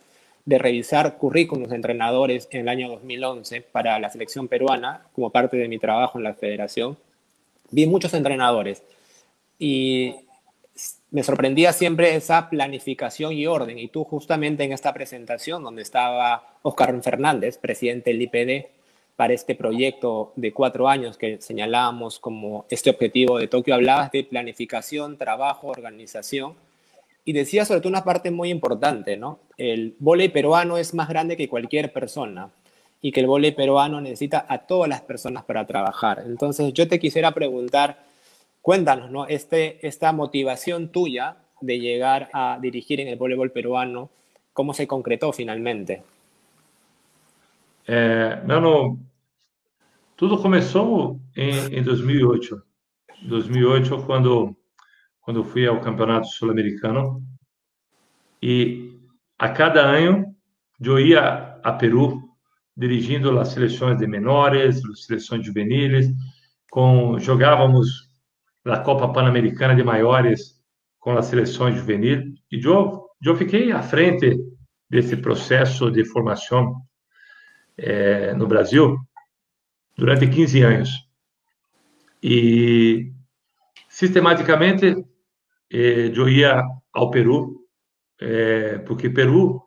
de 0.46 0.58
revisar 0.60 1.18
currículos 1.18 1.70
de 1.70 1.76
entrenadores 1.76 2.48
en 2.52 2.62
el 2.62 2.70
año 2.70 2.90
2011 2.90 3.62
para 3.62 4.00
la 4.00 4.10
selección 4.10 4.48
peruana, 4.48 5.08
como 5.14 5.32
parte 5.32 5.58
de 5.58 5.68
mi 5.68 5.80
trabajo 5.80 6.18
en 6.18 6.24
la 6.24 6.36
federación. 6.36 6.98
Vi 7.72 7.88
muchos 7.88 8.14
entrenadores 8.14 8.84
y 9.58 10.16
me 11.12 11.24
sorprendía 11.24 11.74
siempre 11.74 12.16
esa 12.16 12.50
planificación 12.50 13.34
y 13.34 13.48
orden. 13.48 13.80
Y 13.80 13.88
tú 13.88 14.04
justamente 14.04 14.64
en 14.64 14.74
esta 14.74 14.94
presentación 14.94 15.64
donde 15.64 15.82
estaba 15.82 16.58
Oscar 16.62 17.02
Fernández, 17.02 17.58
presidente 17.58 18.12
del 18.12 18.22
IPD, 18.22 18.68
para 19.16 19.34
este 19.34 19.56
proyecto 19.56 20.34
de 20.36 20.52
cuatro 20.52 20.90
años 20.90 21.18
que 21.18 21.42
señalábamos 21.42 22.20
como 22.20 22.66
este 22.70 22.90
objetivo 22.90 23.38
de 23.38 23.48
Tokio, 23.48 23.74
hablabas 23.74 24.12
de 24.12 24.26
planificación, 24.26 25.18
trabajo, 25.18 25.68
organización. 25.68 26.56
Y 27.26 27.34
decías 27.34 27.68
sobre 27.68 27.82
todo 27.82 27.90
una 27.90 28.04
parte 28.04 28.32
muy 28.32 28.50
importante, 28.50 29.18
¿no? 29.18 29.40
El 29.58 29.96
vóley 30.00 30.30
peruano 30.30 30.78
es 30.78 30.94
más 30.94 31.10
grande 31.10 31.36
que 31.36 31.50
cualquier 31.50 31.92
persona 31.92 32.52
y 33.02 33.12
que 33.12 33.20
el 33.20 33.28
vóley 33.28 33.52
peruano 33.52 34.00
necesita 34.00 34.46
a 34.48 34.60
todas 34.60 34.88
las 34.88 35.02
personas 35.02 35.44
para 35.44 35.66
trabajar. 35.66 36.24
Entonces, 36.26 36.72
yo 36.74 36.88
te 36.88 37.00
quisiera 37.00 37.32
preguntar, 37.32 38.04
cuéntanos, 38.62 39.12
¿no? 39.12 39.28
Este, 39.28 39.86
esta 39.86 40.12
motivación 40.12 40.90
tuya 40.90 41.38
de 41.62 41.80
llegar 41.80 42.30
a 42.32 42.60
dirigir 42.62 43.00
en 43.02 43.08
el 43.08 43.18
voleibol 43.18 43.52
peruano, 43.52 44.10
¿cómo 44.54 44.74
se 44.74 44.88
concretó 44.88 45.34
finalmente? 45.34 46.04
Não, 48.48 48.98
tudo 50.18 50.42
começou 50.42 51.20
em, 51.36 51.78
em 51.78 51.84
2008. 51.84 52.62
2008 53.22 53.98
quando 55.26 55.38
quando 55.40 55.44
fui 55.44 55.66
ao 55.66 55.82
campeonato 55.82 56.28
sul-americano 56.28 57.22
e 58.42 58.96
a 59.40 59.50
cada 59.50 59.82
ano 59.82 60.36
eu 60.80 61.00
ia 61.00 61.60
a 61.64 61.74
Peru 61.74 62.30
dirigindo 62.78 63.38
as 63.40 63.48
seleções 63.48 63.98
de 63.98 64.06
menores, 64.06 64.86
as 64.86 65.06
seleções 65.06 65.44
juvenis, 65.44 66.08
com 66.70 67.18
jogávamos 67.18 68.08
a 68.64 68.80
Copa 68.80 69.12
Pan-Americana 69.12 69.76
de 69.76 69.84
maiores 69.84 70.62
com 71.00 71.18
as 71.18 71.26
seleções 71.26 71.76
juvenis 71.76 72.24
e 72.52 72.64
eu 72.64 73.06
eu 73.24 73.36
fiquei 73.36 73.72
à 73.72 73.82
frente 73.82 74.38
desse 74.88 75.18
processo 75.18 75.90
de 75.90 76.06
formação 76.06 76.82
é, 77.76 78.32
no 78.36 78.46
Brasil 78.46 78.96
durante 79.98 80.28
15 80.28 80.62
anos. 80.62 80.90
E 82.22 83.12
sistematicamente 83.90 84.96
eh, 85.76 86.12
eu 86.16 86.30
ia 86.30 86.64
ao 86.94 87.12
Peru, 87.12 87.68
eh, 88.22 88.78
porque 88.88 89.10
Peru 89.10 89.62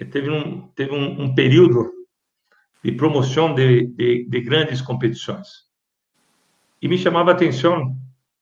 eh, 0.00 0.04
teve 0.04 0.28
um, 0.28 0.68
teve 0.70 0.92
um, 0.92 1.22
um 1.22 1.34
período 1.34 1.92
de 2.82 2.90
promoção 2.90 3.54
de, 3.54 3.86
de, 3.86 4.24
de, 4.28 4.40
grandes 4.40 4.82
competições. 4.82 5.48
E 6.80 6.88
me 6.88 6.98
chamava 6.98 7.30
a 7.30 7.34
atenção 7.34 7.96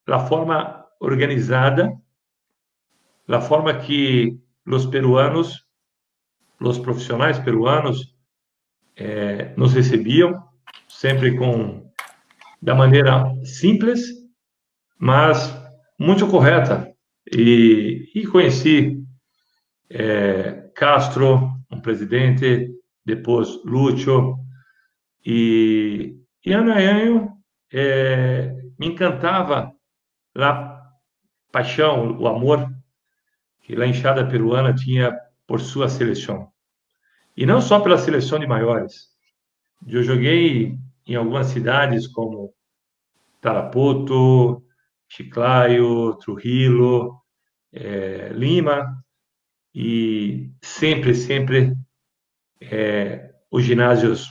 a 0.06 0.18
forma 0.20 0.86
organizada, 0.98 1.92
a 3.28 3.40
forma 3.42 3.74
que 3.78 4.40
os 4.66 4.86
peruanos, 4.86 5.66
os 6.58 6.78
profissionais 6.78 7.38
peruanos, 7.38 8.16
é, 8.96 9.54
nos 9.56 9.74
recebiam, 9.74 10.42
sempre 10.88 11.36
com 11.36 11.92
da 12.62 12.74
maneira 12.74 13.30
simples, 13.44 14.00
mas 14.98 15.59
muito 16.00 16.26
correta. 16.26 16.90
E, 17.30 18.10
e 18.14 18.26
conheci 18.26 19.04
é, 19.90 20.70
Castro, 20.74 21.52
um 21.70 21.78
presidente, 21.80 22.70
depois 23.04 23.62
Lúcio, 23.64 24.36
e, 25.24 26.16
e 26.44 26.52
ano 26.52 27.38
é, 27.70 28.56
me 28.78 28.86
encantava 28.86 29.72
a 30.34 30.80
paixão, 31.52 32.18
o 32.18 32.26
amor 32.26 32.66
que 33.62 33.80
a 33.80 33.86
enxada 33.86 34.26
peruana 34.26 34.74
tinha 34.74 35.14
por 35.46 35.60
sua 35.60 35.88
seleção. 35.88 36.48
E 37.36 37.44
não 37.44 37.60
só 37.60 37.78
pela 37.78 37.98
seleção 37.98 38.38
de 38.38 38.46
maiores. 38.46 39.10
Eu 39.86 40.02
joguei 40.02 40.78
em 41.06 41.14
algumas 41.14 41.48
cidades 41.48 42.06
como 42.06 42.54
Tarapoto, 43.40 44.62
Chiclayo, 45.10 46.14
Trujillo, 46.18 47.20
é, 47.72 48.30
Lima, 48.32 49.04
e 49.74 50.50
sempre, 50.62 51.14
sempre 51.14 51.74
é, 52.60 53.34
os 53.50 53.64
ginásios 53.64 54.30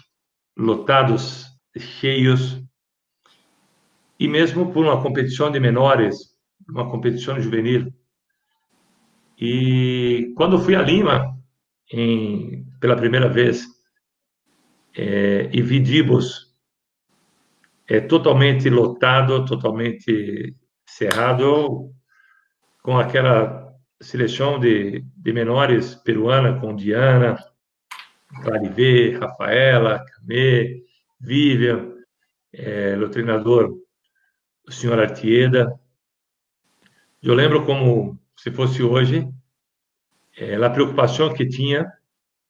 lotados, 0.57 1.45
cheios, 1.77 2.63
e 4.17 4.27
mesmo 4.27 4.71
por 4.71 4.85
uma 4.85 5.01
competição 5.01 5.51
de 5.51 5.59
menores, 5.59 6.35
uma 6.67 6.89
competição 6.89 7.39
juvenil. 7.39 7.93
E 9.37 10.33
quando 10.35 10.59
fui 10.59 10.75
a 10.75 10.81
Lima, 10.81 11.37
em, 11.91 12.65
pela 12.79 12.95
primeira 12.95 13.29
vez 13.29 13.65
é, 14.95 15.49
e 15.51 15.61
vi 15.61 15.79
Dibos 15.79 16.49
é, 17.87 17.99
totalmente 17.99 18.69
lotado, 18.69 19.45
totalmente 19.45 20.55
cerrado, 20.89 21.91
com 22.81 22.97
aquela 22.97 23.73
seleção 24.01 24.59
de, 24.59 25.01
de 25.15 25.33
menores 25.33 25.95
peruana, 25.95 26.59
com 26.59 26.75
Diana, 26.75 27.37
Clarivê, 28.41 29.17
Rafaela, 29.17 30.03
Camê, 30.05 30.83
Vivian, 31.19 31.93
é, 32.53 32.97
o 32.97 33.09
treinador, 33.09 33.77
o 34.67 34.71
senhor 34.71 34.99
Artieda. 34.99 35.79
Eu 37.21 37.33
lembro 37.33 37.65
como 37.65 38.19
se 38.37 38.51
fosse 38.51 38.81
hoje, 38.81 39.27
é, 40.37 40.55
a 40.55 40.69
preocupação 40.69 41.33
que 41.33 41.45
tinha 41.45 41.91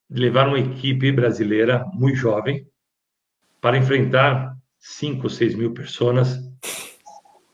de 0.10 0.22
levar 0.22 0.48
uma 0.48 0.60
equipe 0.60 1.12
brasileira 1.12 1.86
muito 1.94 2.18
jovem 2.18 2.68
para 3.60 3.78
enfrentar 3.78 4.56
5, 4.80 5.30
6 5.30 5.56
mil 5.56 5.74
pessoas 5.74 6.49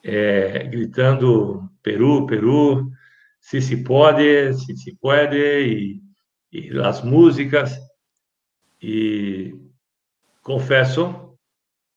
é, 0.05 0.63
gritando 0.65 1.67
Peru, 1.81 2.27
Peru, 2.27 2.91
se 3.39 3.59
se 3.59 3.83
pode, 3.83 4.53
se 4.53 4.77
se 4.77 4.95
pode, 4.97 5.35
e, 5.37 6.01
e 6.51 6.79
as 6.79 7.03
músicas. 7.03 7.75
E 8.81 9.55
confesso 10.43 11.35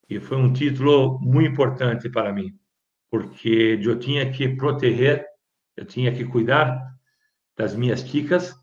que 0.07 0.19
foi 0.19 0.37
um 0.37 0.51
título 0.51 1.19
muito 1.21 1.51
importante 1.51 2.09
para 2.09 2.33
mim, 2.33 2.57
porque 3.11 3.79
eu 3.83 3.99
tinha 3.99 4.31
que 4.31 4.49
proteger, 4.49 5.23
eu 5.77 5.85
tinha 5.85 6.11
que 6.11 6.25
cuidar 6.25 6.83
das 7.55 7.75
minhas 7.75 8.01
chicas 8.01 8.55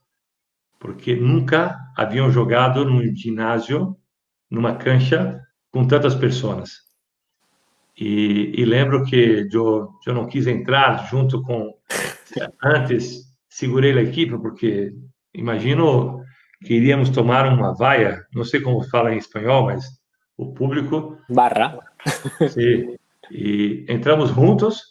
porque 0.79 1.15
nunca 1.15 1.79
haviam 1.97 2.31
jogado 2.31 2.85
num 2.85 3.15
ginásio, 3.15 3.97
numa 4.50 4.76
cancha 4.76 5.41
com 5.71 5.87
tantas 5.87 6.15
pessoas. 6.15 6.86
E, 7.99 8.53
e 8.61 8.65
lembro 8.65 9.05
que 9.05 9.49
eu, 9.50 9.91
eu 10.07 10.15
não 10.15 10.26
quis 10.26 10.47
entrar 10.47 11.09
junto 11.09 11.43
com 11.43 11.75
antes 12.62 13.26
segurei 13.57 13.97
a 13.99 14.03
equipe 14.03 14.37
porque 14.38 14.93
imagino 15.33 16.23
que 16.62 16.75
iríamos 16.75 17.09
tomar 17.09 17.50
uma 17.50 17.75
vaia, 17.75 18.26
não 18.35 18.45
sei 18.45 18.61
como 18.61 18.87
fala 18.88 19.15
em 19.15 19.19
espanhol, 19.19 19.67
mas 19.67 19.87
o 20.37 20.53
público 20.53 21.17
barra. 21.31 21.79
Sim. 22.50 22.97
E 23.31 23.87
entramos 23.88 24.31
juntos 24.31 24.83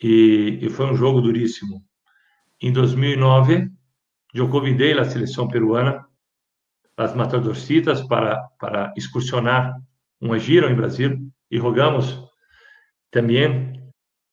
e, 0.00 0.60
e 0.62 0.70
foi 0.70 0.86
um 0.86 0.96
jogo 0.96 1.20
duríssimo. 1.20 1.82
Em 2.62 2.72
2009 2.72 3.68
eu 4.32 4.48
convidei 4.48 4.96
a 4.96 5.04
seleção 5.04 5.48
peruana, 5.48 6.06
as 6.96 7.14
matadorcitas, 7.14 8.00
para, 8.02 8.38
para 8.60 8.92
excursionar 8.96 9.76
uma 10.20 10.38
gira 10.38 10.70
em 10.70 10.74
Brasil 10.76 11.18
e 11.50 11.58
rogamos 11.58 12.22
também 13.10 13.92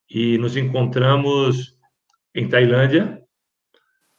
e 0.10 0.38
nos 0.38 0.58
encontramos 0.58 1.78
em 2.36 2.48
Tailândia 2.48 3.24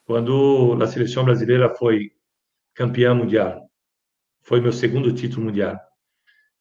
quando 0.05 0.77
a 0.83 0.87
seleção 0.87 1.25
brasileira 1.25 1.75
foi 1.75 2.13
campeã 2.75 3.15
mundial. 3.15 3.71
Foi 4.43 4.61
meu 4.61 4.73
segundo 4.73 5.15
título 5.15 5.47
mundial. 5.47 5.79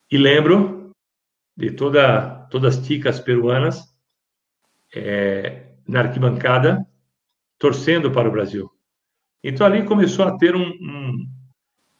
E 0.09 0.17
lembro 0.17 0.91
de 1.55 1.71
toda 1.71 2.47
todas 2.49 2.77
as 2.77 2.85
ticas 2.85 3.19
peruanas 3.19 3.81
é, 4.95 5.75
na 5.87 6.01
arquibancada 6.01 6.85
torcendo 7.57 8.11
para 8.11 8.29
o 8.29 8.31
Brasil. 8.31 8.69
Então 9.43 9.65
ali 9.65 9.85
começou 9.85 10.25
a 10.25 10.37
ter 10.37 10.55
um, 10.55 10.67
um, 10.67 11.27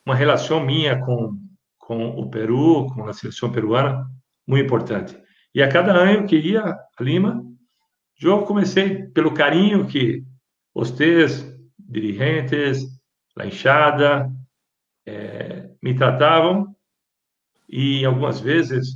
uma 0.06 0.16
relação 0.16 0.64
minha 0.64 1.00
com, 1.00 1.38
com 1.78 2.10
o 2.10 2.30
Peru, 2.30 2.88
com 2.94 3.06
a 3.06 3.14
seleção 3.14 3.52
peruana, 3.52 4.08
muito 4.48 4.66
importante. 4.66 5.18
E 5.54 5.62
a 5.62 5.70
cada 5.70 5.94
ano 5.94 6.28
que 6.28 6.36
ia 6.36 6.64
a 6.64 7.04
Lima, 7.04 7.44
Eu 8.22 8.44
comecei 8.44 9.08
pelo 9.08 9.34
carinho 9.34 9.86
que 9.86 10.24
vocês, 10.74 11.46
dirigentes, 11.78 12.84
a 13.38 13.46
enxada, 13.46 14.32
é, 15.06 15.70
me 15.82 15.94
tratavam 15.96 16.74
e 17.68 18.06
algumas 18.06 18.40
vezes, 18.40 18.88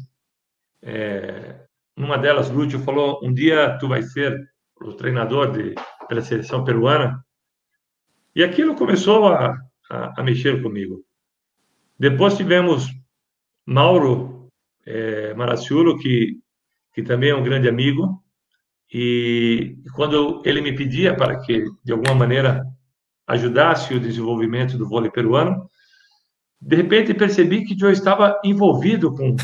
é, 0.82 1.66
numa 1.96 2.18
delas, 2.18 2.50
Lúcio 2.50 2.80
falou: 2.80 3.20
um 3.24 3.34
dia 3.34 3.77
tu 3.80 3.88
vai 3.88 4.01
ser 4.01 4.39
o 4.80 4.94
treinador 4.94 5.51
de, 5.51 5.75
pela 6.08 6.22
seleção 6.22 6.63
peruana. 6.63 7.24
E 8.36 8.44
aquilo 8.44 8.75
começou 8.75 9.27
a, 9.27 9.58
a, 9.89 10.22
a 10.22 10.24
mexer 10.24 10.62
comigo. 10.62 11.04
Depois 12.00 12.38
tivemos 12.38 12.88
Mauro 13.66 14.37
é, 14.88 15.34
Maraciulo, 15.34 16.00
que, 16.00 16.38
que 16.94 17.03
também 17.03 17.32
é 17.32 17.36
um 17.36 17.44
grande 17.44 17.67
amigo, 17.67 18.24
e 18.91 19.75
quando 19.94 20.41
ele 20.46 20.62
me 20.62 20.74
pedia 20.74 21.13
para 21.13 21.39
que, 21.41 21.65
de 21.84 21.91
alguma 21.91 22.15
maneira, 22.15 22.65
ajudasse 23.27 23.94
o 23.94 24.00
desenvolvimento 24.00 24.77
do 24.77 24.88
vôlei 24.88 25.12
peruano, 25.12 25.70
de 26.60 26.75
repente 26.77 27.13
percebi 27.13 27.65
que 27.65 27.75
eu 27.84 27.91
estava 27.91 28.39
envolvido 28.46 29.13
com, 29.13 29.36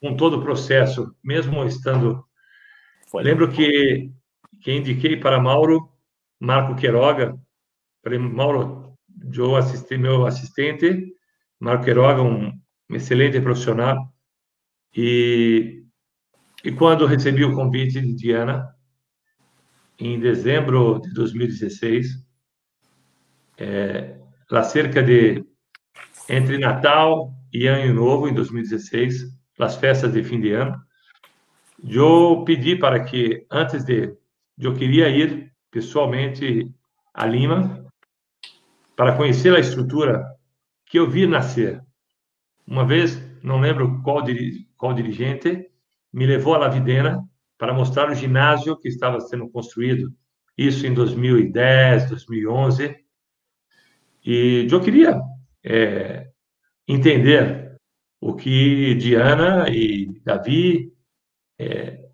com 0.00 0.16
todo 0.16 0.38
o 0.38 0.42
processo, 0.42 1.14
mesmo 1.22 1.62
estando. 1.66 2.24
Foi. 3.10 3.22
Lembro 3.22 3.52
que, 3.52 4.10
que 4.62 4.72
indiquei 4.72 5.18
para 5.18 5.38
Mauro, 5.38 5.90
Marco 6.40 6.74
Queiroga, 6.74 7.38
falei, 8.02 8.18
Mauro, 8.18 8.94
eu 9.36 9.54
assisti 9.54 9.98
meu 9.98 10.24
assistente, 10.24 11.12
Marco 11.60 11.84
Queiroga, 11.84 12.22
um 12.22 12.58
excelente 12.90 13.38
profissional, 13.38 14.10
e, 14.94 15.84
e 16.64 16.72
quando 16.72 17.06
recebi 17.06 17.44
o 17.44 17.54
convite 17.54 18.00
de 18.00 18.14
Diana, 18.14 18.74
em 19.98 20.18
dezembro 20.18 21.00
de 21.00 21.12
2016, 21.12 22.24
é, 23.58 24.18
lá 24.50 24.62
cerca 24.62 25.02
de 25.02 25.44
entre 26.28 26.58
Natal 26.58 27.32
e 27.52 27.66
Ano 27.66 27.94
Novo, 27.94 28.28
em 28.28 28.34
2016, 28.34 29.36
as 29.58 29.76
festas 29.76 30.12
de 30.12 30.22
fim 30.22 30.40
de 30.40 30.52
ano, 30.52 30.76
eu 31.82 32.42
pedi 32.44 32.76
para 32.76 33.04
que, 33.04 33.46
antes 33.50 33.84
de. 33.84 34.16
Eu 34.58 34.74
queria 34.74 35.08
ir 35.08 35.52
pessoalmente 35.70 36.74
a 37.14 37.24
Lima 37.24 37.86
para 38.96 39.16
conhecer 39.16 39.54
a 39.54 39.60
estrutura 39.60 40.24
que 40.84 40.98
eu 40.98 41.08
vi 41.08 41.26
nascer. 41.26 41.80
Uma 42.66 42.84
vez, 42.84 43.16
não 43.42 43.60
lembro 43.60 44.02
qual, 44.02 44.24
qual 44.78 44.94
dirigente, 44.94 45.68
me 46.12 46.24
levou 46.24 46.54
a 46.54 46.58
La 46.58 46.68
Videna 46.68 47.22
para 47.58 47.74
mostrar 47.74 48.08
o 48.08 48.14
ginásio 48.14 48.78
que 48.78 48.88
estava 48.88 49.20
sendo 49.20 49.50
construído. 49.50 50.14
Isso 50.56 50.86
em 50.86 50.94
2010, 50.94 52.08
2011. 52.08 52.96
E 54.24 54.66
eu 54.70 54.80
queria 54.80 55.20
é, 55.64 56.30
entender 56.86 57.76
o 58.20 58.34
que 58.34 58.94
Diana 58.94 59.68
e 59.68 60.20
Davi, 60.24 60.92
é, 61.58 62.08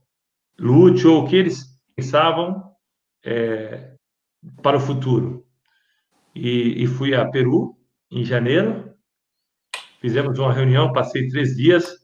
Lúcio, 0.58 1.12
o 1.14 1.28
que 1.28 1.36
eles 1.36 1.78
pensavam 1.94 2.74
é, 3.24 3.94
para 4.62 4.76
o 4.76 4.80
futuro. 4.80 5.46
E, 6.34 6.82
e, 6.82 6.86
fui 6.86 7.14
a 7.14 7.24
Peru 7.28 7.78
em 8.10 8.24
janeiro, 8.24 8.92
fizemos 10.00 10.38
uma 10.38 10.52
reunião, 10.52 10.92
passei 10.92 11.28
três 11.28 11.56
dias 11.56 12.03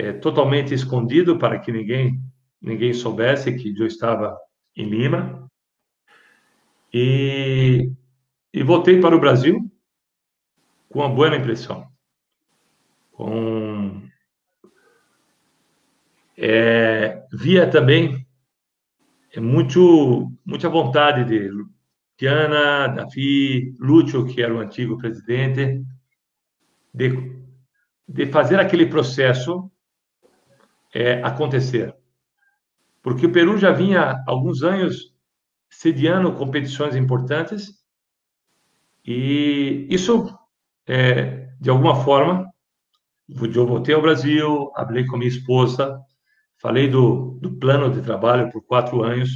é, 0.00 0.12
totalmente 0.14 0.72
escondido 0.72 1.38
para 1.38 1.58
que 1.58 1.70
ninguém 1.70 2.20
ninguém 2.60 2.92
soubesse 2.92 3.56
que 3.56 3.74
eu 3.78 3.86
estava 3.86 4.36
em 4.76 4.88
Lima. 4.88 5.50
E, 6.92 7.90
e 8.52 8.62
voltei 8.62 9.00
para 9.00 9.16
o 9.16 9.20
Brasil 9.20 9.70
com 10.88 10.98
uma 10.98 11.08
boa 11.08 11.34
impressão. 11.34 11.88
Com, 13.12 14.02
é, 16.36 17.24
via 17.32 17.70
também 17.70 18.26
é 19.32 19.40
muito, 19.40 20.30
muita 20.44 20.68
vontade 20.68 21.24
de 21.24 21.50
Tiana, 22.16 22.88
Davi, 22.88 23.74
Lúcio, 23.78 24.26
que 24.26 24.42
era 24.42 24.52
o 24.52 24.58
antigo 24.58 24.98
presidente, 24.98 25.82
de, 26.92 27.10
de 28.08 28.26
fazer 28.26 28.58
aquele 28.58 28.86
processo 28.86 29.70
é, 30.94 31.22
acontecer. 31.22 31.94
Porque 33.02 33.26
o 33.26 33.32
Peru 33.32 33.56
já 33.56 33.72
vinha 33.72 34.00
há 34.00 34.24
alguns 34.26 34.62
anos 34.62 35.14
sediando 35.68 36.32
competições 36.34 36.96
importantes 36.96 37.80
e 39.04 39.86
isso 39.88 40.36
é, 40.86 41.48
de 41.60 41.70
alguma 41.70 42.04
forma, 42.04 42.50
eu 43.28 43.66
voltei 43.66 43.94
ao 43.94 44.02
Brasil, 44.02 44.70
falei 44.74 45.06
com 45.06 45.16
minha 45.16 45.28
esposa, 45.28 46.00
falei 46.58 46.88
do, 46.88 47.38
do 47.40 47.56
plano 47.56 47.90
de 47.90 48.02
trabalho 48.02 48.50
por 48.50 48.62
quatro 48.62 49.02
anos. 49.02 49.30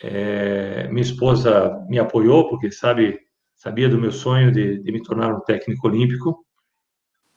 É, 0.00 0.88
minha 0.88 1.02
esposa 1.02 1.84
me 1.88 1.98
apoiou, 1.98 2.48
porque 2.48 2.70
sabe 2.70 3.18
sabia 3.54 3.88
do 3.88 3.98
meu 3.98 4.12
sonho 4.12 4.52
de, 4.52 4.80
de 4.80 4.92
me 4.92 5.02
tornar 5.02 5.34
um 5.34 5.40
técnico 5.40 5.88
olímpico. 5.88 6.44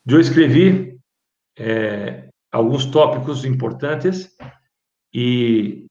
Eu 0.06 0.20
escrevi 0.20 1.00
é, 1.58 2.30
alguns 2.52 2.86
tópicos 2.86 3.46
importantes 3.46 4.36
e, 5.14 5.88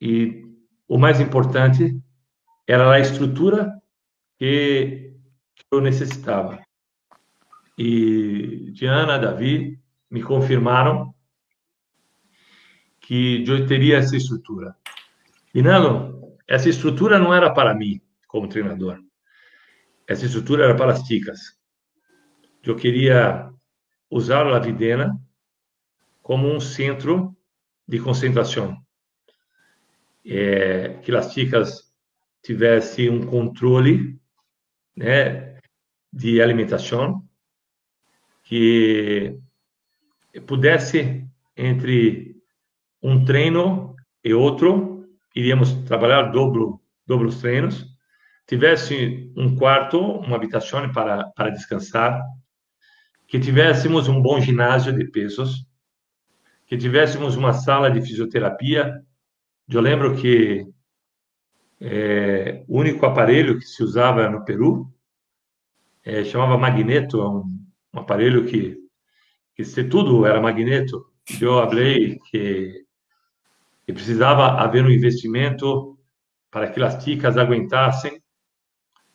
e 0.00 0.44
o 0.86 0.96
mais 0.96 1.20
importante 1.20 1.98
era 2.66 2.90
a 2.92 3.00
estrutura 3.00 3.72
que 4.38 5.14
eu 5.70 5.80
necessitava. 5.80 6.62
E 7.76 8.70
Diana, 8.72 9.18
Davi 9.18 9.80
me 10.10 10.22
confirmaram 10.22 11.12
que 13.00 13.44
eu 13.46 13.66
teria 13.66 13.98
essa 13.98 14.16
estrutura. 14.16 14.76
E 15.54 15.60
Nano, 15.60 16.36
essa 16.46 16.68
estrutura 16.68 17.18
não 17.18 17.34
era 17.34 17.52
para 17.52 17.74
mim 17.74 18.00
como 18.28 18.48
treinador. 18.48 18.98
Essa 20.06 20.26
estrutura 20.26 20.64
era 20.64 20.76
para 20.76 20.92
as 20.92 21.02
ticas. 21.02 21.58
Eu 22.62 22.76
queria 22.76 23.50
usar 24.10 24.46
a 24.46 24.58
Videna 24.58 25.20
como 26.24 26.48
um 26.48 26.58
centro 26.58 27.36
de 27.86 28.00
concentração. 28.00 28.82
É, 30.24 30.94
que 31.02 31.14
as 31.14 31.34
ticas 31.34 31.92
tivessem 32.42 33.10
um 33.10 33.26
controle 33.26 34.18
né, 34.96 35.58
de 36.10 36.40
alimentação 36.40 37.22
que 38.42 39.38
pudesse 40.46 41.28
entre 41.54 42.36
um 43.02 43.22
treino 43.22 43.94
e 44.24 44.32
outro 44.32 45.06
iríamos 45.36 45.74
trabalhar 45.84 46.30
dobro 46.32 46.80
dobros 47.06 47.40
treinos 47.40 47.86
tivesse 48.46 49.30
um 49.36 49.54
quarto 49.56 49.98
uma 49.98 50.36
habitação 50.36 50.90
para 50.90 51.24
para 51.36 51.50
descansar 51.50 52.22
que 53.28 53.38
tivéssemos 53.38 54.08
um 54.08 54.20
bom 54.22 54.40
ginásio 54.40 54.92
de 54.92 55.04
pesos 55.10 55.66
que 56.66 56.76
tivéssemos 56.76 57.36
uma 57.36 57.52
sala 57.52 57.90
de 57.90 58.00
fisioterapia 58.00 59.04
eu 59.68 59.80
lembro 59.80 60.14
que 60.16 60.66
é, 61.80 62.64
o 62.68 62.78
único 62.78 63.04
aparelho 63.06 63.58
que 63.58 63.64
se 63.64 63.82
usava 63.82 64.28
no 64.28 64.44
Peru 64.44 64.92
é, 66.04 66.22
chamava 66.22 66.58
magneto, 66.58 67.20
é 67.20 67.28
um, 67.28 67.44
um, 67.94 68.00
aparelho 68.00 68.44
que, 68.44 68.76
que 69.54 69.64
se 69.64 69.84
tudo 69.84 70.26
era 70.26 70.40
magneto. 70.40 71.06
Eu 71.40 71.54
falei 71.66 72.18
que, 72.30 72.84
que 73.86 73.92
precisava 73.92 74.60
haver 74.62 74.84
um 74.84 74.90
investimento 74.90 75.98
para 76.50 76.70
que 76.70 76.82
as 76.82 77.02
ticas 77.02 77.38
aguentassem 77.38 78.22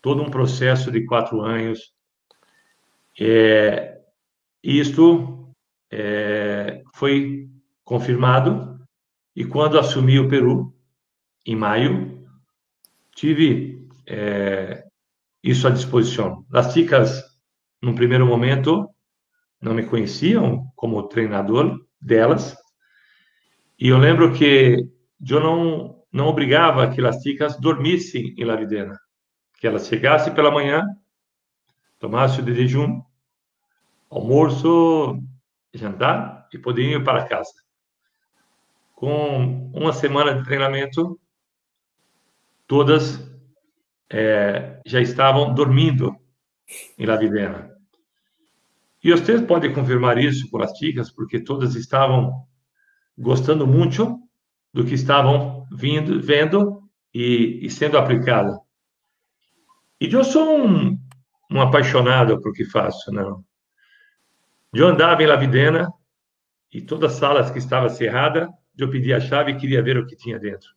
todo 0.02 0.24
um 0.24 0.32
processo 0.32 0.92
de 0.92 1.06
quatro 1.06 1.42
anos. 1.42 1.94
É, 3.20 4.02
isto 4.64 5.54
é, 5.92 6.82
foi 6.96 7.39
confirmado 7.90 8.80
e 9.36 9.44
quando 9.44 9.80
assumi 9.80 10.20
o 10.20 10.30
Peru, 10.30 10.72
em 11.44 11.56
maio, 11.56 12.24
tive 13.16 13.90
é, 14.06 14.86
isso 15.44 15.68
à 15.68 15.72
disposição. 15.72 16.46
As 16.54 16.72
chicas, 16.72 17.24
num 17.82 17.96
primeiro 17.96 18.28
momento, 18.28 18.88
não 19.60 19.74
me 19.74 19.88
conheciam 19.88 20.72
como 20.76 21.08
treinador 21.08 21.84
delas, 22.00 22.56
e 23.80 23.88
eu 23.88 23.98
lembro 23.98 24.34
que 24.34 24.88
eu 25.28 25.40
não, 25.40 26.04
não 26.14 26.28
obrigava 26.28 26.92
que 26.92 27.04
as 27.04 27.20
chicas 27.24 27.60
dormissem 27.60 28.36
em 28.38 28.46
La 28.46 28.56
Videna, 28.56 29.00
que 29.60 29.66
elas 29.66 29.88
chegassem 29.88 30.32
pela 30.32 30.52
manhã, 30.52 30.84
tomassem 31.98 32.44
o 32.44 32.46
de 32.46 32.54
jejum, 32.54 33.02
almoço, 34.12 35.20
jantar 35.74 36.48
e 36.54 36.60
podiam 36.60 36.92
ir 36.92 37.04
para 37.04 37.26
casa. 37.26 37.69
Com 39.00 39.72
uma 39.74 39.94
semana 39.94 40.36
de 40.36 40.44
treinamento, 40.44 41.18
todas 42.68 43.18
é, 44.12 44.82
já 44.86 45.00
estavam 45.00 45.54
dormindo 45.54 46.14
em 46.98 47.06
La 47.06 47.16
Videna. 47.16 47.74
E 49.02 49.10
vocês 49.10 49.42
podem 49.44 49.74
confirmar 49.74 50.18
isso 50.18 50.50
com 50.50 50.62
as 50.62 50.78
porque 51.16 51.40
todas 51.40 51.76
estavam 51.76 52.46
gostando 53.18 53.66
muito 53.66 54.20
do 54.74 54.84
que 54.84 54.96
estavam 54.96 55.66
vindo, 55.72 56.22
vendo 56.22 56.84
e, 57.14 57.66
e 57.66 57.70
sendo 57.70 57.98
aplicado. 57.98 58.60
E 60.02 60.12
eu 60.12 60.26
sou 60.26 60.58
um, 60.58 61.00
um 61.50 61.62
apaixonado 61.62 62.42
por 62.42 62.52
que 62.52 62.66
faço, 62.66 63.14
não? 63.14 63.46
Eu 64.74 64.90
andava 64.90 65.24
em 65.24 65.26
La 65.26 65.38
Videna 65.38 65.90
e 66.70 66.82
todas 66.82 67.14
as 67.14 67.18
salas 67.18 67.50
que 67.50 67.60
estavam 67.60 67.88
cerradas, 67.88 68.50
eu 68.82 68.90
pedi 68.90 69.14
a 69.14 69.20
chave 69.20 69.52
e 69.52 69.58
queria 69.58 69.82
ver 69.82 69.98
o 69.98 70.06
que 70.06 70.16
tinha 70.16 70.40
dentro. 70.40 70.70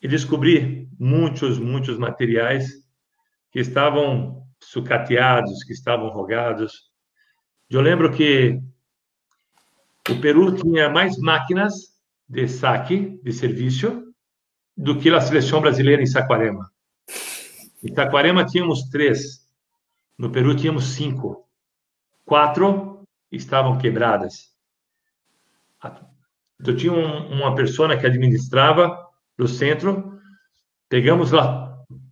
E 0.00 0.08
descobri 0.08 0.88
muitos, 0.98 1.58
muitos 1.58 1.96
materiais 1.96 2.82
que 3.50 3.60
estavam 3.60 4.46
sucateados, 4.60 5.62
que 5.64 5.72
estavam 5.72 6.08
rogados. 6.08 6.90
Eu 7.70 7.80
lembro 7.80 8.12
que 8.12 8.60
o 10.08 10.20
Peru 10.20 10.54
tinha 10.54 10.88
mais 10.88 11.16
máquinas 11.18 11.92
de 12.28 12.48
saque, 12.48 13.20
de 13.22 13.32
serviço, 13.32 14.12
do 14.76 14.98
que 14.98 15.10
a 15.10 15.20
seleção 15.20 15.60
brasileira 15.60 16.02
em 16.02 16.06
Saquarema. 16.06 16.72
Em 17.82 17.94
Saquarema 17.94 18.44
tínhamos 18.44 18.88
três, 18.88 19.46
no 20.16 20.30
Peru 20.30 20.56
tínhamos 20.56 20.84
cinco. 20.94 21.46
Quatro 22.24 23.06
estavam 23.30 23.78
quebradas. 23.78 24.52
Eu 26.64 26.76
tinha 26.76 26.92
um, 26.92 27.32
uma 27.32 27.54
pessoa 27.54 27.96
que 27.96 28.06
administrava 28.06 28.96
do 29.36 29.48
centro, 29.48 30.18
pegamos 30.88 31.32
lá 31.32 31.62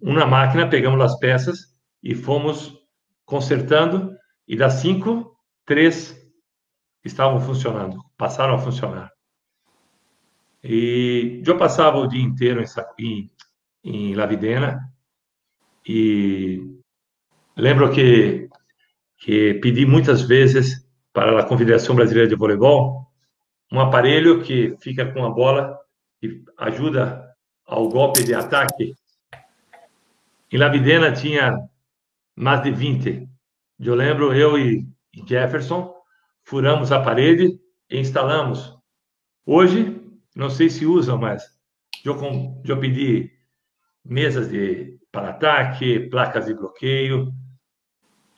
uma 0.01 0.27
máquina, 0.27 0.69
pegamos 0.69 1.01
as 1.01 1.19
peças 1.19 1.75
e 2.03 2.15
fomos 2.15 2.79
consertando, 3.25 4.17
e 4.49 4.57
das 4.57 4.75
cinco, 4.75 5.37
três 5.65 6.17
estavam 7.05 7.41
funcionando, 7.41 8.03
passaram 8.17 8.55
a 8.55 8.59
funcionar. 8.59 9.13
E 10.63 11.43
eu 11.47 11.57
passava 11.57 11.99
o 11.99 12.07
dia 12.07 12.23
inteiro 12.23 12.63
em, 12.99 13.31
em 13.85 14.15
Lavidena 14.15 14.81
e 15.87 16.77
lembro 17.57 17.91
que, 17.93 18.49
que 19.19 19.55
pedi 19.55 19.87
muitas 19.87 20.23
vezes 20.23 20.87
para 21.13 21.41
a 21.41 21.47
Confederação 21.47 21.95
Brasileira 21.95 22.29
de 22.29 22.35
Voleibol 22.35 23.00
um 23.71 23.81
aparelho 23.81 24.43
que 24.43 24.77
fica 24.79 25.11
com 25.13 25.25
a 25.25 25.31
bola 25.31 25.79
e 26.23 26.43
ajuda 26.59 27.35
ao 27.67 27.89
golpe 27.89 28.25
de 28.25 28.35
ataque. 28.35 28.95
Em 30.51 30.57
Lavidena 30.57 31.13
tinha 31.13 31.57
mais 32.35 32.63
de 32.63 32.71
20. 32.71 33.29
Eu 33.79 33.95
lembro, 33.95 34.35
eu 34.35 34.59
e 34.59 34.87
Jefferson 35.27 35.95
furamos 36.43 36.91
a 36.91 37.01
parede 37.01 37.61
e 37.89 37.99
instalamos. 37.99 38.77
Hoje, 39.47 40.01
não 40.35 40.51
sei 40.51 40.69
se 40.69 40.85
usam, 40.85 41.17
mas 41.19 41.45
eu, 42.05 42.17
eu 42.65 42.81
pedi 42.81 43.31
mesas 44.05 44.49
de 44.49 44.99
para 45.13 45.31
ataque, 45.31 46.09
placas 46.09 46.47
de 46.47 46.55
bloqueio 46.55 47.33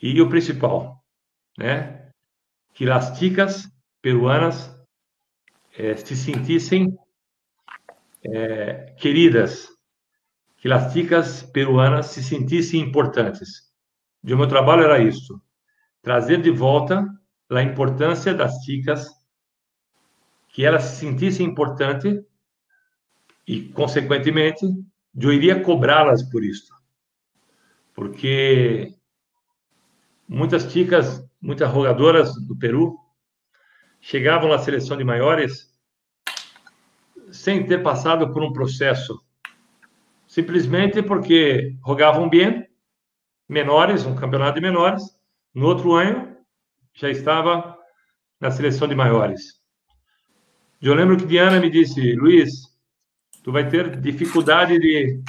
e 0.01 0.21
o 0.21 0.29
principal, 0.29 1.05
né? 1.59 2.11
Que 2.73 2.89
as 2.91 3.19
ticas 3.19 3.69
peruanas 4.01 4.75
é, 5.77 5.97
se 5.97 6.17
sentissem 6.17 6.97
é, 8.25 8.95
queridas, 8.99 9.69
que 10.57 10.71
as 10.71 10.93
ticas 10.93 11.43
peruanas 11.43 12.07
se 12.07 12.23
sentissem 12.23 12.81
importantes. 12.81 13.73
O 14.23 14.37
meu 14.37 14.47
trabalho 14.47 14.85
era 14.85 15.03
isso, 15.03 15.41
trazer 16.01 16.41
de 16.41 16.51
volta 16.51 17.05
a 17.51 17.63
importância 17.63 18.33
das 18.33 18.59
ticas, 18.59 19.09
que 20.49 20.65
elas 20.65 20.85
se 20.85 20.97
sentissem 20.97 21.47
importantes 21.47 22.23
e, 23.47 23.69
consequentemente, 23.71 24.67
eu 25.19 25.33
iria 25.33 25.63
cobrá-las 25.63 26.23
por 26.23 26.45
isso. 26.45 26.73
Porque 27.95 28.95
muitas 30.29 30.71
ticas, 30.73 31.25
muitas 31.41 31.71
rogadoras 31.71 32.35
do 32.47 32.57
Peru 32.57 33.02
chegavam 34.03 34.49
na 34.49 34.59
seleção 34.59 34.97
de 34.97 35.05
maiores 35.05 35.73
sem 37.31 37.65
ter 37.65 37.83
passado 37.83 38.31
por 38.33 38.43
um 38.43 38.53
processo, 38.53 39.25
simplesmente 40.27 41.01
porque 41.03 41.79
rogavam 41.81 42.29
bem, 42.29 42.69
menores, 43.49 44.05
um 44.05 44.15
campeonato 44.15 44.57
de 44.57 44.61
menores, 44.61 45.03
no 45.55 45.67
outro 45.67 45.95
ano 45.95 46.37
já 46.93 47.09
estava 47.09 47.79
na 48.41 48.51
seleção 48.51 48.89
de 48.89 48.95
maiores. 48.95 49.63
Eu 50.81 50.95
lembro 50.95 51.17
que 51.17 51.25
Diana 51.25 51.61
me 51.61 51.71
disse, 51.71 52.15
Luiz, 52.15 52.51
tu 53.45 53.53
vai 53.53 53.69
ter 53.69 54.01
dificuldade 54.01 54.79
de, 54.81 55.23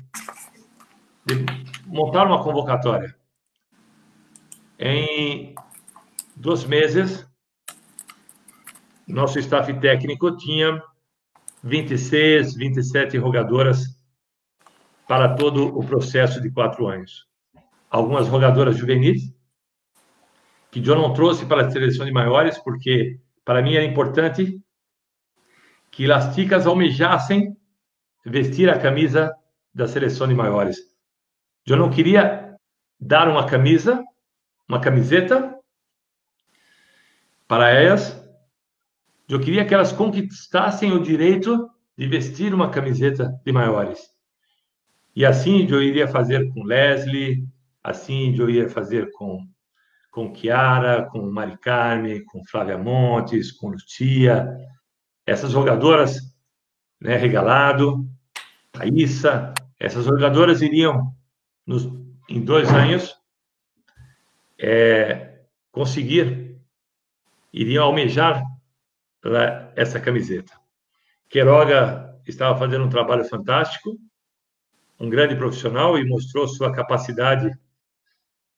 de 1.26 1.46
montar 1.86 2.26
uma 2.26 2.44
convocatória. 2.44 3.16
Em 4.80 5.54
dois 6.36 6.66
meses, 6.66 7.26
nosso 9.08 9.40
staff 9.40 9.74
técnico 9.80 10.36
tinha 10.38 10.82
26, 11.64 12.56
27 12.56 13.18
rogadoras 13.18 13.98
para 15.08 15.36
todo 15.36 15.78
o 15.78 15.86
processo 15.86 16.42
de 16.42 16.52
quatro 16.52 16.88
anos. 16.88 17.28
Algumas 17.90 18.28
rogadoras 18.28 18.78
juvenis, 18.78 19.34
que 20.72 20.80
eu 20.86 20.96
não 20.96 21.14
trouxe 21.14 21.46
para 21.46 21.68
a 21.68 21.70
seleção 21.70 22.06
de 22.06 22.12
maiores, 22.12 22.58
porque 22.58 23.20
para 23.46 23.62
mim 23.62 23.76
era 23.76 23.86
importante 23.86 24.60
que 25.92 26.12
as 26.12 26.34
ticas 26.34 26.66
almejassem 26.66 27.56
vestir 28.26 28.70
a 28.70 28.80
camisa 28.80 29.32
da 29.74 29.88
seleção 29.88 30.28
de 30.28 30.34
maiores. 30.34 30.78
Eu 31.68 31.78
não 31.78 31.90
queria 31.90 32.58
dar 33.00 33.28
uma 33.28 33.46
camisa, 33.46 34.04
uma 34.68 34.80
camiseta 34.80 35.56
para 37.48 37.70
elas 37.70 38.23
eu 39.30 39.40
queria 39.40 39.66
que 39.66 39.74
elas 39.74 39.92
conquistassem 39.92 40.92
o 40.92 41.02
direito 41.02 41.70
de 41.98 42.08
vestir 42.08 42.54
uma 42.54 42.70
camiseta 42.70 43.34
de 43.46 43.52
maiores. 43.52 44.00
E 45.16 45.26
assim 45.26 45.68
eu 45.70 45.82
iria 45.82 46.08
fazer 46.08 46.52
com 46.54 46.64
Leslie, 46.64 47.48
assim 47.84 48.36
eu 48.38 48.50
ia 48.50 48.70
fazer 48.70 49.12
com 49.12 49.40
com 50.14 50.34
Chiara, 50.36 51.08
com 51.10 51.24
Mari 51.24 51.58
Carme, 51.58 52.24
com 52.26 52.46
Flávia 52.46 52.78
Montes, 52.78 53.52
com 53.52 53.70
Lucia, 53.70 54.48
essas 55.26 55.52
jogadoras, 55.52 56.20
né, 57.02 57.18
Regalado, 57.18 58.08
Thaísa, 58.72 59.56
essas 59.80 60.06
jogadoras 60.06 60.62
iriam, 60.62 61.12
nos, 61.66 61.90
em 62.30 62.40
dois 62.40 62.70
anos, 62.70 63.16
é, 64.60 65.40
conseguir, 65.72 66.60
iriam 67.52 67.86
almejar 67.86 68.44
essa 69.76 70.00
camiseta. 70.00 70.54
Queiroga 71.30 72.20
estava 72.28 72.58
fazendo 72.58 72.86
um 72.86 72.90
trabalho 72.90 73.24
fantástico, 73.26 73.98
um 75.00 75.10
grande 75.10 75.36
profissional 75.36 75.98
e 75.98 76.08
mostrou 76.08 76.48
sua 76.48 76.72
capacidade 76.72 77.52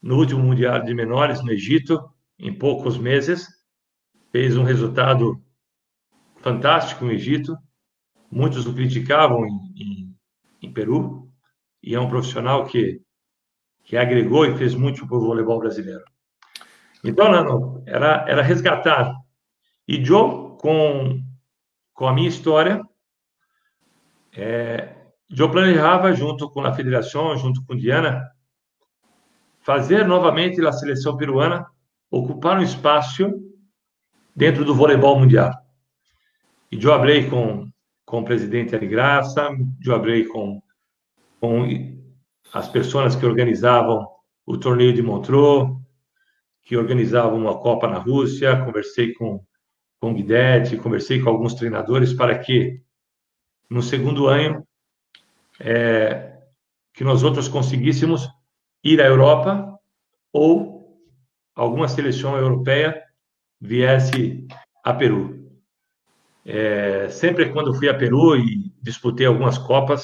no 0.02 0.18
último 0.18 0.44
Mundial 0.44 0.84
de 0.84 0.94
Menores 0.94 1.44
no 1.44 1.52
Egito, 1.52 2.00
em 2.38 2.54
poucos 2.54 2.98
meses. 2.98 3.48
Fez 4.32 4.58
um 4.58 4.64
resultado 4.64 5.42
fantástico 6.38 7.06
no 7.06 7.12
Egito. 7.12 7.58
Muitos 8.30 8.66
o 8.66 8.74
criticavam 8.74 9.46
em, 9.46 9.74
em, 9.76 10.16
em 10.64 10.74
Peru, 10.74 11.32
e 11.82 11.96
é 11.96 12.00
um 12.00 12.10
profissional 12.10 12.66
que, 12.66 13.02
que 13.84 13.96
agregou 13.96 14.46
e 14.46 14.58
fez 14.58 14.76
muito 14.76 15.08
para 15.08 15.18
o 15.18 15.22
voleibol 15.22 15.60
brasileiro. 15.60 16.04
Então, 17.04 17.84
era, 17.86 18.26
era 18.28 18.42
resgatar. 18.42 19.14
E 19.88 20.04
Joe 20.04 20.45
com, 20.66 21.22
com 21.94 22.08
a 22.08 22.14
minha 22.14 22.28
história, 22.28 22.82
é, 24.36 24.96
eu 25.30 25.52
planejava, 25.52 26.12
junto 26.12 26.50
com 26.50 26.62
a 26.62 26.74
federação, 26.74 27.38
junto 27.38 27.64
com 27.64 27.76
Diana, 27.76 28.28
fazer 29.62 30.08
novamente 30.08 30.66
a 30.66 30.72
seleção 30.72 31.16
peruana 31.18 31.68
ocupar 32.10 32.58
um 32.58 32.64
espaço 32.64 33.32
dentro 34.36 34.66
do 34.66 34.74
voleibol 34.74 35.20
mundial. 35.20 35.54
E 36.72 36.78
eu 36.78 36.82
falei 36.82 37.30
com, 37.30 37.70
com 38.04 38.22
o 38.22 38.26
presidente 38.26 38.76
Ali 38.76 38.88
Graça, 38.88 39.48
eu 39.86 40.00
falei 40.00 40.26
com, 40.26 40.60
com 41.40 41.68
as 42.52 42.68
pessoas 42.70 43.16
que 43.16 43.26
organizavam 43.26 44.08
o 44.48 44.58
torneio 44.58 44.94
de 44.94 45.04
Montreux, 45.04 45.78
que 46.64 46.76
organizavam 46.76 47.38
uma 47.38 47.60
Copa 47.60 47.88
na 47.88 48.00
Rússia, 48.00 48.66
conversei 48.66 49.14
com 49.14 49.46
com 50.06 50.14
Guidetti, 50.14 50.78
conversei 50.78 51.20
com 51.20 51.32
alguns 51.32 51.56
treinadores 51.56 52.14
para 52.14 52.38
que 52.38 52.80
no 53.68 53.82
segundo 53.82 54.28
ano 54.28 54.64
é, 55.60 56.38
que 56.94 57.04
nós 57.04 57.24
outros 57.24 57.48
conseguíssemos 57.48 58.30
ir 58.84 59.02
à 59.02 59.06
Europa 59.06 59.80
ou 60.32 60.96
alguma 61.56 61.88
seleção 61.88 62.38
europeia 62.38 63.02
viesse 63.60 64.48
a 64.84 64.94
Peru. 64.94 65.50
É, 66.46 67.10
sempre 67.10 67.52
quando 67.52 67.74
fui 67.74 67.90
a 67.90 67.98
Peru 67.98 68.38
e 68.38 68.72
disputei 68.80 69.26
algumas 69.26 69.58
copas, 69.58 70.04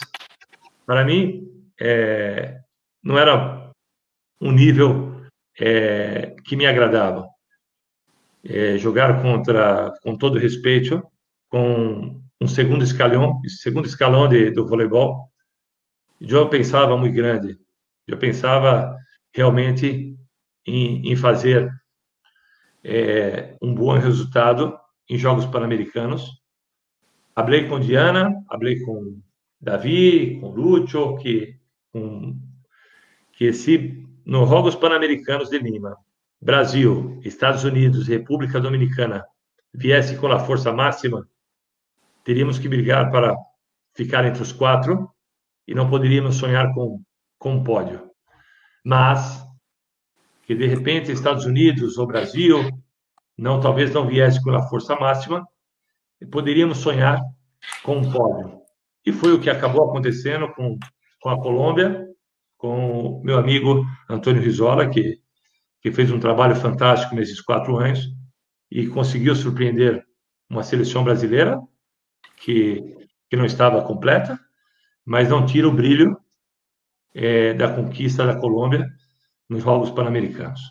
para 0.83 1.05
mim 1.05 1.47
é, 1.79 2.59
não 3.03 3.19
era 3.19 3.71
um 4.41 4.51
nível 4.51 5.21
é, 5.59 6.35
que 6.43 6.55
me 6.55 6.65
agradava. 6.65 7.29
É, 8.43 8.77
jogar 8.77 9.21
contra, 9.21 9.93
com 10.01 10.17
todo 10.17 10.39
respeito, 10.39 11.03
com 11.49 12.21
um 12.39 12.47
segundo 12.47 12.83
escalão, 12.83 13.39
segundo 13.47 13.85
escalão 13.85 14.27
de, 14.27 14.49
do 14.49 14.67
voleibol, 14.67 15.29
eu 16.19 16.49
pensava 16.49 16.97
muito 16.97 17.15
grande. 17.15 17.57
Eu 18.07 18.17
pensava 18.17 18.97
realmente 19.33 20.15
em, 20.65 21.11
em 21.11 21.15
fazer 21.15 21.71
é, 22.83 23.55
um 23.61 23.73
bom 23.73 23.97
resultado 23.97 24.77
em 25.09 25.17
Jogos 25.17 25.45
Pan-Americanos. 25.45 26.41
Falei 27.35 27.67
com 27.67 27.79
Diana, 27.79 28.33
falei 28.47 28.79
com 28.81 29.19
Davi, 29.59 30.39
com 30.39 30.49
Lúcio, 30.49 31.17
que, 31.17 31.55
com, 31.91 32.39
que 33.33 33.53
se 33.53 34.03
nos 34.25 34.49
Jogos 34.49 34.75
Pan-Americanos 34.75 35.49
de 35.49 35.59
Lima, 35.59 35.97
Brasil, 36.41 37.21
Estados 37.23 37.63
Unidos 37.63 38.07
República 38.07 38.59
Dominicana 38.59 39.23
viesse 39.71 40.17
com 40.17 40.27
a 40.27 40.39
força 40.39 40.73
máxima, 40.73 41.27
teríamos 42.23 42.57
que 42.57 42.67
brigar 42.67 43.11
para 43.11 43.35
ficar 43.93 44.25
entre 44.25 44.41
os 44.41 44.51
quatro 44.51 45.09
e 45.67 45.75
não 45.75 45.89
poderíamos 45.89 46.35
sonhar 46.35 46.73
com, 46.73 47.01
com 47.37 47.53
um 47.53 47.63
pódio. 47.63 48.09
Mas 48.83 49.45
que 50.43 50.55
de 50.55 50.65
repente 50.65 51.11
Estados 51.11 51.45
Unidos 51.45 51.97
ou 51.97 52.07
Brasil 52.07 52.69
não 53.37 53.59
talvez 53.59 53.93
não 53.93 54.07
viesse 54.07 54.41
com 54.43 54.49
a 54.51 54.67
força 54.67 54.95
máxima, 54.95 55.47
poderíamos 56.31 56.79
sonhar 56.79 57.21
com 57.83 57.97
um 57.97 58.11
pódio. 58.11 58.59
E 59.05 59.11
foi 59.11 59.33
o 59.33 59.39
que 59.39 59.49
acabou 59.49 59.89
acontecendo 59.89 60.51
com, 60.53 60.77
com 61.21 61.29
a 61.29 61.41
Colômbia, 61.41 62.07
com 62.57 63.19
o 63.19 63.23
meu 63.23 63.37
amigo 63.37 63.85
Antônio 64.09 64.41
Rizola, 64.41 64.89
que, 64.89 65.20
que 65.81 65.91
fez 65.91 66.11
um 66.11 66.19
trabalho 66.19 66.55
fantástico 66.55 67.15
nesses 67.15 67.41
quatro 67.41 67.77
anos 67.77 68.07
e 68.69 68.87
conseguiu 68.87 69.35
surpreender 69.35 70.05
uma 70.49 70.63
seleção 70.63 71.03
brasileira 71.03 71.59
que, 72.37 73.07
que 73.29 73.35
não 73.35 73.45
estava 73.45 73.81
completa, 73.81 74.39
mas 75.05 75.29
não 75.29 75.45
tira 75.45 75.67
o 75.67 75.71
brilho 75.71 76.17
é, 77.13 77.53
da 77.53 77.73
conquista 77.73 78.25
da 78.25 78.35
Colômbia 78.35 78.87
nos 79.49 79.63
Juegos 79.63 79.91
Panamericanos. 79.91 80.61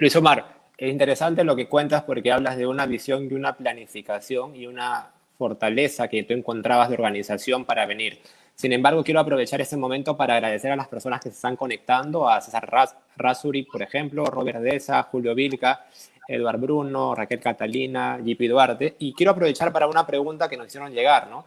Luis 0.00 0.14
Omar, 0.16 0.70
es 0.76 0.92
interesante 0.92 1.42
lo 1.42 1.56
que 1.56 1.68
cuentas 1.68 2.02
porque 2.04 2.30
hablas 2.30 2.56
de 2.56 2.66
una 2.66 2.86
visión 2.86 3.28
y 3.30 3.34
una 3.34 3.56
planificación 3.56 4.54
y 4.54 4.66
una 4.66 5.10
fortaleza 5.36 6.08
que 6.08 6.22
tú 6.24 6.34
encontrabas 6.34 6.88
de 6.88 6.94
organización 6.94 7.64
para 7.64 7.86
venir. 7.86 8.18
Sin 8.60 8.72
embargo, 8.72 9.04
quiero 9.04 9.20
aprovechar 9.20 9.60
este 9.60 9.76
momento 9.76 10.16
para 10.16 10.34
agradecer 10.34 10.72
a 10.72 10.74
las 10.74 10.88
personas 10.88 11.20
que 11.20 11.28
se 11.28 11.36
están 11.36 11.54
conectando, 11.54 12.28
a 12.28 12.40
César 12.40 12.68
Rasuri, 13.16 13.62
por 13.62 13.82
ejemplo, 13.82 14.24
Robert 14.24 14.58
Deza, 14.58 15.00
Julio 15.04 15.32
Vilca, 15.32 15.86
Eduard 16.26 16.58
Bruno, 16.58 17.14
Raquel 17.14 17.38
Catalina, 17.38 18.18
JP 18.18 18.40
Duarte. 18.48 18.96
Y 18.98 19.12
quiero 19.12 19.30
aprovechar 19.30 19.72
para 19.72 19.86
una 19.86 20.04
pregunta 20.04 20.48
que 20.48 20.56
nos 20.56 20.66
hicieron 20.66 20.92
llegar, 20.92 21.28
¿no? 21.30 21.44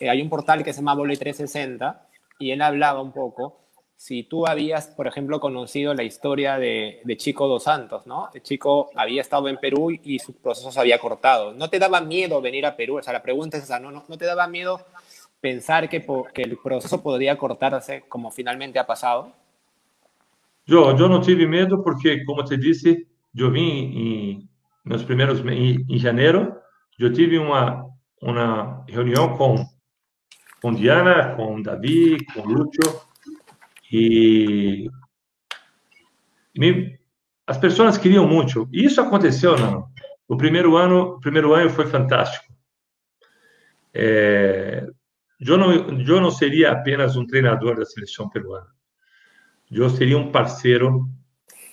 Eh, 0.00 0.08
hay 0.08 0.22
un 0.22 0.30
portal 0.30 0.64
que 0.64 0.72
se 0.72 0.78
llama 0.78 0.94
Volley 0.94 1.18
360 1.18 2.08
y 2.38 2.52
él 2.52 2.62
hablaba 2.62 3.02
un 3.02 3.12
poco 3.12 3.60
si 3.96 4.22
tú 4.22 4.46
habías, 4.46 4.88
por 4.88 5.06
ejemplo, 5.06 5.40
conocido 5.40 5.94
la 5.94 6.02
historia 6.02 6.58
de, 6.58 7.00
Chico 7.16 7.46
Dos 7.46 7.64
Santos, 7.64 8.06
¿no? 8.06 8.30
El 8.34 8.42
chico 8.42 8.90
había 8.94 9.20
estado 9.20 9.48
en 9.48 9.58
Perú 9.58 9.90
y 9.90 10.18
su 10.18 10.34
proceso 10.34 10.72
se 10.72 10.80
había 10.80 10.98
cortado. 10.98 11.52
¿No 11.52 11.70
te 11.70 11.78
daba 11.78 12.00
miedo 12.00 12.40
venir 12.40 12.66
a 12.66 12.76
Perú? 12.76 12.98
O 12.98 13.02
sea, 13.02 13.12
la 13.12 13.22
pregunta 13.22 13.56
es 13.56 13.64
esa, 13.64 13.78
¿no? 13.78 13.90
¿No, 13.90 14.18
te 14.18 14.24
daba 14.24 14.46
miedo 14.46 14.80
pensar 15.44 15.90
que, 15.90 16.02
que 16.32 16.42
el 16.42 16.56
proceso 16.56 17.02
podría 17.02 17.36
cortarse 17.36 18.04
como 18.08 18.30
finalmente 18.30 18.78
ha 18.78 18.86
pasado? 18.86 19.30
Yo, 20.64 20.96
yo 20.96 21.06
no 21.06 21.20
tuve 21.20 21.46
miedo 21.46 21.84
porque, 21.84 22.24
como 22.24 22.42
te 22.46 22.56
dije, 22.56 23.06
yo 23.30 23.50
vim 23.50 23.68
en 24.38 24.48
los 24.84 25.04
primeros 25.04 25.40
en, 25.40 25.84
en 25.86 25.98
janeiro, 26.00 26.62
yo 26.96 27.12
tuve 27.12 27.38
una, 27.38 27.84
una 28.22 28.84
reunión 28.86 29.36
con, 29.36 29.66
con 30.62 30.76
Diana, 30.76 31.36
con 31.36 31.62
David, 31.62 32.22
con 32.34 32.50
Lucho, 32.50 33.06
e 33.92 34.88
me, 36.56 36.98
as 37.46 37.58
pessoas 37.58 37.98
queriam 37.98 38.26
muito. 38.26 38.66
E 38.72 38.86
isso 38.86 38.98
aconteceu, 38.98 39.58
não? 39.58 39.88
O 40.26 40.38
primeiro 40.38 40.78
ano, 40.78 41.20
primeiro 41.20 41.52
ano 41.52 41.68
foi 41.68 41.86
fantástico. 41.86 42.46
É, 43.92 44.88
eu 45.40 45.58
não, 45.58 45.72
eu 45.72 46.20
não 46.20 46.30
seria 46.30 46.72
apenas 46.72 47.16
um 47.16 47.26
treinador 47.26 47.76
da 47.76 47.84
seleção 47.84 48.28
peruana. 48.28 48.68
Eu 49.70 49.90
seria 49.90 50.16
um 50.16 50.30
parceiro, 50.30 51.08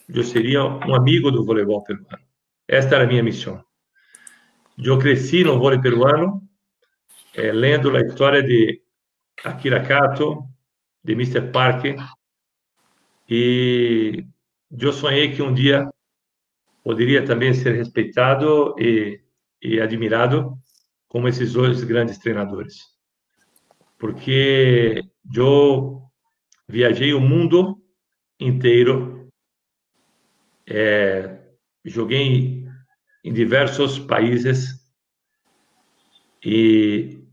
eu 0.10 0.24
seria 0.24 0.64
um 0.64 0.96
amigo 0.96 1.32
do 1.32 1.46
voleibol 1.46 1.84
peruano. 1.84 2.20
Esta 2.68 2.96
era 2.96 3.04
a 3.04 3.08
minha 3.08 3.24
missão. 3.24 3.64
Eu 4.78 4.98
cresci 4.98 5.44
no 5.44 5.60
vôlei 5.60 5.80
peruano, 5.80 6.42
é, 7.36 7.52
lendo 7.52 7.96
a 7.96 8.02
história 8.02 8.42
de 8.42 8.82
Akira 9.44 9.86
Kato, 9.86 10.44
de 11.04 11.14
Mr. 11.14 11.52
Parker. 11.52 11.98
E 13.30 14.26
eu 14.72 14.92
sonhei 14.92 15.34
que 15.34 15.42
um 15.42 15.54
dia 15.54 15.88
poderia 16.84 17.24
também 17.24 17.54
ser 17.54 17.76
respeitado 17.76 18.76
e, 18.80 19.22
e 19.62 19.80
admirado 19.80 20.58
como 21.08 21.28
esses 21.28 21.54
dois 21.54 21.84
grandes 21.84 22.18
treinadores. 22.18 22.91
Porque 24.02 25.04
eu 25.32 26.02
viajei 26.68 27.14
o 27.14 27.22
mundo 27.22 27.80
inteiro, 28.40 29.30
é, 30.68 31.40
joguei 31.86 32.66
em 33.24 33.32
diversos 33.32 34.00
países 34.00 34.92
e 36.44 37.24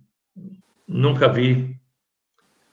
nunca 0.86 1.32
vi 1.32 1.74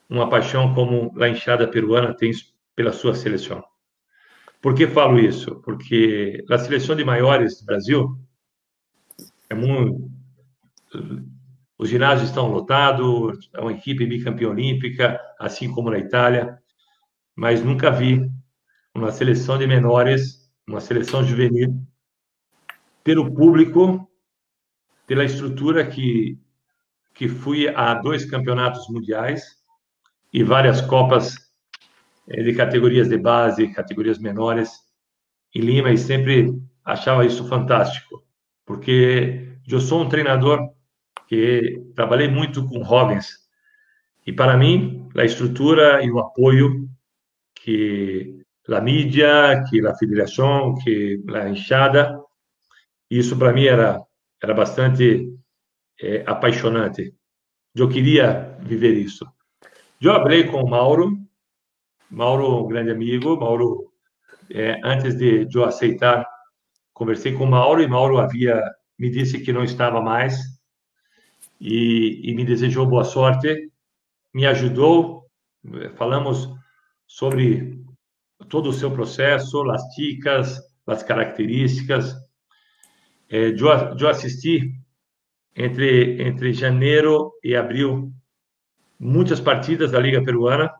uma 0.09 0.29
paixão 0.29 0.75
como 0.75 1.17
a 1.23 1.29
enxada 1.29 1.65
peruana 1.65 2.13
tem 2.13 2.33
pela 2.75 2.91
sua 2.91 3.15
seleção. 3.15 3.63
Por 4.61 4.75
que 4.75 4.87
falo 4.87 5.17
isso? 5.17 5.61
Porque 5.61 6.43
a 6.49 6.57
seleção 6.57 6.97
de 6.97 7.05
maiores 7.05 7.61
do 7.61 7.65
Brasil 7.65 8.19
é 9.49 9.55
muito 9.55 10.11
os 11.77 11.89
ginásios 11.89 12.29
estão 12.29 12.47
lotados, 12.47 13.49
é 13.53 13.59
uma 13.59 13.73
equipe 13.73 14.05
bicampeã 14.05 14.49
olímpica, 14.49 15.19
assim 15.39 15.71
como 15.71 15.89
na 15.89 15.99
Itália, 15.99 16.57
mas 17.35 17.63
nunca 17.63 17.91
vi 17.91 18.29
uma 18.93 19.11
seleção 19.11 19.57
de 19.57 19.67
menores, 19.67 20.49
uma 20.67 20.79
seleção 20.79 21.23
juvenil, 21.23 21.75
ter 23.03 23.19
o 23.19 23.33
público, 23.33 24.09
pela 25.05 25.25
estrutura 25.25 25.85
que, 25.85 26.39
que 27.13 27.27
fui 27.27 27.67
a 27.67 27.93
dois 27.93 28.25
campeonatos 28.25 28.87
mundiais, 28.89 29.43
e 30.35 30.43
várias 30.43 30.81
copas 30.81 31.37
eh, 32.27 32.43
de 32.43 32.53
categorias 32.53 33.07
de 33.07 33.17
base, 33.17 33.71
categorias 33.71 34.19
menores. 34.19 34.69
Em 35.53 35.61
Lima 35.61 35.91
e 35.91 35.97
sempre 35.97 36.61
achava 36.83 37.25
isso 37.25 37.47
fantástico, 37.47 38.21
porque 38.65 39.57
eu 39.65 39.79
sou 39.79 40.01
um 40.01 40.09
treinador 40.09 40.74
que 41.27 41.81
trabalhei 41.95 42.27
muito 42.27 42.67
com 42.67 42.83
jovens 42.83 43.45
e 44.25 44.33
para 44.33 44.57
mim 44.57 45.07
a 45.15 45.23
estrutura 45.23 46.03
e 46.03 46.11
o 46.11 46.19
apoio 46.19 46.87
que 47.55 48.41
a 48.67 48.81
mídia, 48.81 49.63
que 49.69 49.85
a 49.85 49.95
federação, 49.95 50.75
que 50.75 51.23
a 51.33 51.49
enxada, 51.49 52.19
isso 53.09 53.37
para 53.37 53.53
mim 53.53 53.65
era 53.65 54.01
era 54.41 54.53
bastante 54.53 55.27
é, 56.01 56.23
apaixonante. 56.27 57.13
Eu 57.73 57.89
queria 57.89 58.57
viver 58.61 58.93
isso. 58.93 59.25
Eu 60.01 60.13
falei 60.13 60.43
com 60.45 60.61
o 60.61 60.69
Mauro, 60.69 61.17
Mauro, 62.09 62.63
um 62.63 62.67
grande 62.67 62.91
amigo. 62.91 63.37
Mauro, 63.37 63.91
é, 64.51 64.79
antes 64.83 65.17
de 65.17 65.47
eu 65.53 65.63
aceitar, 65.63 66.25
conversei 66.93 67.33
com 67.33 67.45
o 67.45 67.49
Mauro 67.49 67.81
e 67.81 67.87
Mauro 67.87 68.19
havia 68.19 68.61
me 68.97 69.09
disse 69.09 69.39
que 69.41 69.51
não 69.51 69.63
estava 69.63 70.01
mais 70.01 70.37
e, 71.65 72.29
e 72.29 72.35
me 72.35 72.45
desejou 72.45 72.85
boa 72.85 73.03
sorte, 73.03 73.71
me 74.31 74.45
ajudou. 74.45 75.25
Falamos 75.95 76.47
sobre 77.07 77.83
todo 78.49 78.69
o 78.69 78.73
seu 78.73 78.91
processo, 78.91 79.67
as 79.71 79.81
dicas, 79.95 80.61
as 80.85 81.01
características. 81.01 82.13
É, 83.27 83.49
eu, 83.49 84.07
assisti 84.07 84.75
entre, 85.55 86.21
entre 86.21 86.53
janeiro 86.53 87.33
e 87.43 87.55
abril 87.55 88.13
muitas 88.99 89.39
partidas 89.39 89.91
da 89.91 89.99
Liga 89.99 90.23
Peruana. 90.23 90.71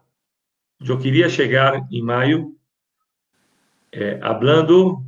Eu 0.87 0.99
queria 0.99 1.27
chegar 1.29 1.81
em 1.91 2.03
maio 2.03 2.55
é, 3.91 4.19
falando 4.19 5.03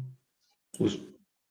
os 0.79 0.99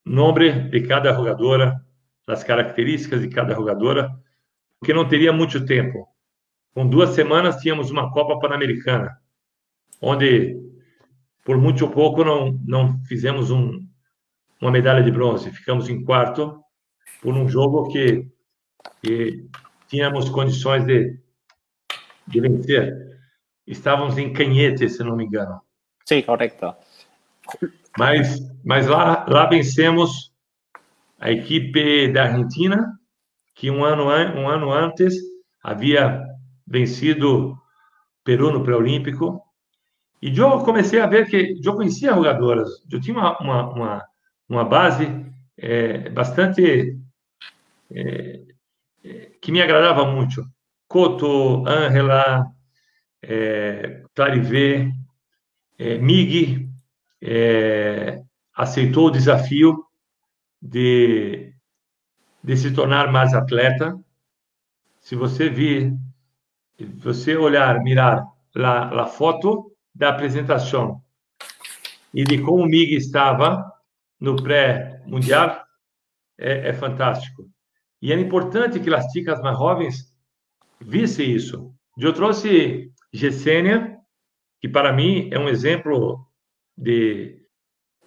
nomes 0.05 0.69
de 0.71 0.81
cada 0.81 1.13
jogadora, 1.13 1.86
as 2.27 2.43
características 2.43 3.21
de 3.21 3.29
cada 3.29 3.55
jogadora, 3.55 4.11
porque 4.79 4.93
não 4.93 5.09
teria 5.09 5.33
muito 5.33 5.65
tempo. 5.65 6.09
Com 6.75 6.87
duas 6.87 7.11
semanas 7.11 7.57
tínhamos 7.57 7.91
uma 7.91 8.11
Copa 8.13 8.39
Pan-Americana, 8.39 9.19
onde 10.01 10.61
por 11.45 11.57
muito 11.57 11.89
pouco 11.89 12.25
não 12.25 12.53
não 12.65 13.03
fizemos 13.05 13.51
um, 13.51 13.87
uma 14.61 14.71
medalha 14.71 15.03
de 15.03 15.11
bronze, 15.11 15.51
ficamos 15.51 15.89
em 15.89 16.05
quarto 16.05 16.61
por 17.23 17.35
um 17.35 17.49
jogo 17.49 17.89
que, 17.89 18.29
que 19.03 19.49
tínhamos 19.89 20.29
condições 20.29 20.85
de, 20.85 21.19
de 22.27 22.41
vencer. 22.41 23.07
Estávamos 23.67 24.19
em 24.19 24.33
Canhete, 24.33 24.89
se 24.89 25.03
não 25.03 25.17
me 25.17 25.25
engano. 25.25 25.61
Sim, 26.05 26.23
correto. 26.23 26.75
Mas, 27.99 28.39
mas 28.65 28.87
lá, 28.87 29.27
lá 29.29 29.47
vencemos 29.47 30.33
a 31.19 31.31
equipe 31.31 32.13
da 32.13 32.25
Argentina, 32.25 32.93
que 33.55 33.71
um 33.71 33.85
ano, 33.85 34.05
um 34.05 34.49
ano 34.49 34.71
antes 34.71 35.15
havia 35.63 36.23
vencido 36.67 37.57
Peru 38.25 38.53
no 38.53 38.63
pré-olímpico. 38.63 39.41
E 40.21 40.37
eu 40.37 40.59
comecei 40.61 41.01
a 41.01 41.07
ver 41.07 41.29
que 41.29 41.61
eu 41.65 41.75
conhecia 41.75 42.15
jogadoras, 42.15 42.69
eu 42.91 43.01
tinha 43.01 43.17
uma, 43.17 43.39
uma, 43.39 43.69
uma, 43.73 44.05
uma 44.49 44.65
base 44.65 45.07
é, 45.57 46.11
bastante 46.11 46.99
é, 47.91 48.41
é, 49.05 49.31
que 49.41 49.53
me 49.53 49.63
agradava 49.63 50.05
muito. 50.05 50.45
Coto, 50.89 51.67
Angela, 51.67 52.47
é, 53.23 54.03
Clarivé, 54.15 54.93
é, 55.79 55.99
Mig 55.99 56.69
é, 57.23 58.23
aceitou 58.55 59.07
o 59.07 59.11
desafio 59.11 59.86
de, 60.67 61.53
de 62.43 62.57
se 62.57 62.73
tornar 62.73 63.13
mais 63.13 63.33
atleta. 63.35 63.99
Se 65.01 65.15
você 65.15 65.49
vir, 65.49 65.95
você 66.99 67.37
olhar, 67.37 67.83
mirar 67.83 68.27
a, 68.55 69.03
a 69.03 69.07
foto 69.07 69.73
da 69.95 70.11
apresentação 70.11 71.01
e 72.13 72.25
de 72.25 72.41
como 72.41 72.65
o 72.65 72.67
Mig 72.67 72.95
estava 72.95 73.65
no 74.19 74.37
pré-mundial, 74.37 75.65
é, 76.39 76.69
é 76.69 76.73
fantástico. 76.73 77.49
E 78.03 78.13
é 78.13 78.19
importante 78.19 78.81
que 78.81 78.93
as 78.93 79.11
chicas 79.13 79.41
mais 79.41 79.59
jovens 79.59 80.15
vissem 80.81 81.31
isso. 81.31 81.73
Eu 81.97 82.13
trouxe 82.13 82.93
Gessênia, 83.13 83.97
que 84.61 84.69
para 84.69 84.93
mim 84.93 85.29
é 85.33 85.39
um 85.39 85.49
exemplo 85.49 86.27
de, 86.77 87.46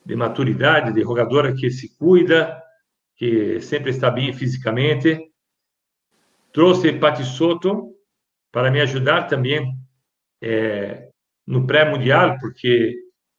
de 0.06 0.16
maturidade, 0.16 0.94
de 0.94 1.02
jogadora 1.02 1.54
que 1.54 1.70
se 1.70 1.96
cuida, 1.98 2.62
que 3.16 3.60
sempre 3.62 3.92
está 3.92 4.10
bem 4.10 4.34
fisicamente. 4.34 5.20
Trouxe 6.52 6.94
Pati 6.94 7.24
Soto 7.24 7.96
para 8.52 8.72
me 8.72 8.82
ajudar 8.82 9.28
também 9.28 9.76
é, 10.42 11.10
no 11.46 11.68
pré-mundial, 11.68 12.38
porque 12.40 12.96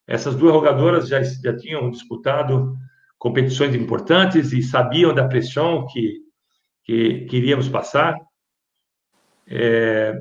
essas 0.07 0.37
duas 0.37 0.53
jogadoras 0.53 1.09
já, 1.09 1.23
já 1.23 1.57
tinham 1.57 1.91
disputado 1.91 2.77
competições 3.19 3.75
importantes 3.75 4.53
e 4.53 4.63
sabiam 4.63 5.15
da 5.15 5.27
pressão 5.27 5.87
que 5.87 6.21
que 6.91 7.27
queríamos 7.27 7.69
passar. 7.69 8.17
É, 9.47 10.13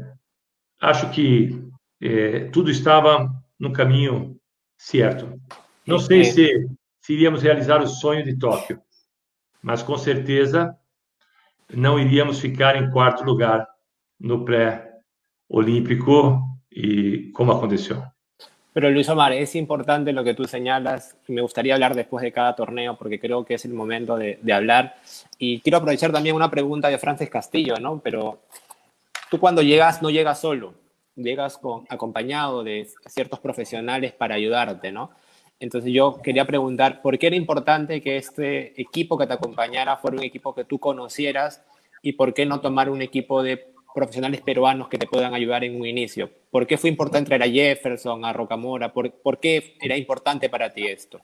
acho 0.79 1.09
que 1.11 1.67
é, 2.01 2.45
tudo 2.51 2.69
estava 2.69 3.27
no 3.59 3.73
caminho 3.73 4.39
certo. 4.77 5.39
Não 5.85 5.99
sei 5.99 6.23
se, 6.23 6.67
se 7.01 7.13
iríamos 7.13 7.41
realizar 7.41 7.81
o 7.81 7.87
sonho 7.87 8.23
de 8.23 8.37
Tóquio, 8.37 8.81
mas 9.61 9.81
com 9.81 9.97
certeza 9.97 10.77
não 11.73 11.99
iríamos 11.99 12.39
ficar 12.39 12.75
em 12.75 12.89
quarto 12.89 13.23
lugar 13.23 13.67
no 14.19 14.43
pré-olímpico 14.43 16.41
e 16.71 17.31
como 17.33 17.51
aconteceu. 17.51 18.03
Pero 18.71 18.91
Luis 18.91 19.09
Omar, 19.09 19.33
es 19.33 19.55
importante 19.55 20.13
lo 20.13 20.23
que 20.23 20.35
tú 20.35 20.45
señalas. 20.45 21.17
Me 21.27 21.41
gustaría 21.41 21.73
hablar 21.73 21.95
después 21.95 22.21
de 22.21 22.31
cada 22.31 22.55
torneo 22.55 22.97
porque 22.97 23.19
creo 23.19 23.43
que 23.43 23.55
es 23.55 23.65
el 23.65 23.73
momento 23.73 24.15
de, 24.15 24.39
de 24.41 24.53
hablar. 24.53 24.95
Y 25.39 25.59
quiero 25.61 25.79
aprovechar 25.79 26.11
también 26.11 26.35
una 26.35 26.51
pregunta 26.51 26.87
de 26.87 26.99
Francis 26.99 27.29
Castillo, 27.29 27.75
¿no? 27.77 27.99
Pero 27.99 28.43
tú 29.29 29.39
cuando 29.39 29.61
llegas 29.61 30.01
no 30.01 30.09
llegas 30.09 30.39
solo, 30.39 30.75
llegas 31.15 31.57
con, 31.57 31.85
acompañado 31.89 32.63
de 32.63 32.87
ciertos 33.07 33.39
profesionales 33.39 34.13
para 34.13 34.35
ayudarte, 34.35 34.91
¿no? 34.91 35.11
Entonces 35.59 35.91
yo 35.91 36.21
quería 36.23 36.45
preguntar, 36.45 37.01
¿por 37.01 37.17
qué 37.17 37.27
era 37.27 37.35
importante 37.35 38.01
que 38.01 38.17
este 38.17 38.79
equipo 38.79 39.17
que 39.17 39.27
te 39.27 39.33
acompañara 39.33 39.97
fuera 39.97 40.17
un 40.17 40.23
equipo 40.23 40.55
que 40.55 40.63
tú 40.63 40.79
conocieras 40.79 41.63
y 42.01 42.13
por 42.13 42.33
qué 42.33 42.45
no 42.45 42.61
tomar 42.61 42.89
un 42.89 43.01
equipo 43.01 43.43
de 43.43 43.73
profesionales 43.93 44.41
peruanos 44.41 44.87
que 44.87 44.97
te 44.97 45.07
puedan 45.07 45.33
ayudar 45.33 45.63
en 45.63 45.75
un 45.75 45.85
inicio? 45.85 46.29
¿Por 46.49 46.65
qué 46.65 46.77
fue 46.77 46.89
importante 46.89 47.27
traer 47.27 47.43
a 47.43 47.49
Jefferson, 47.49 48.23
a 48.23 48.31
Rocamora? 48.31 48.93
¿Por, 48.93 49.39
qué 49.39 49.75
era 49.81 49.97
importante 49.97 50.49
para 50.49 50.69
ti 50.69 50.87
esto? 50.87 51.19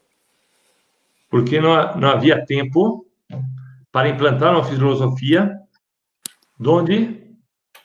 Porque 1.30 1.60
não, 1.60 1.98
não 1.98 2.10
havia 2.10 2.46
tempo 2.46 3.06
para 3.92 4.10
implantar 4.10 4.54
uma 4.54 4.64
filosofia 4.64 5.60
onde, 6.60 7.36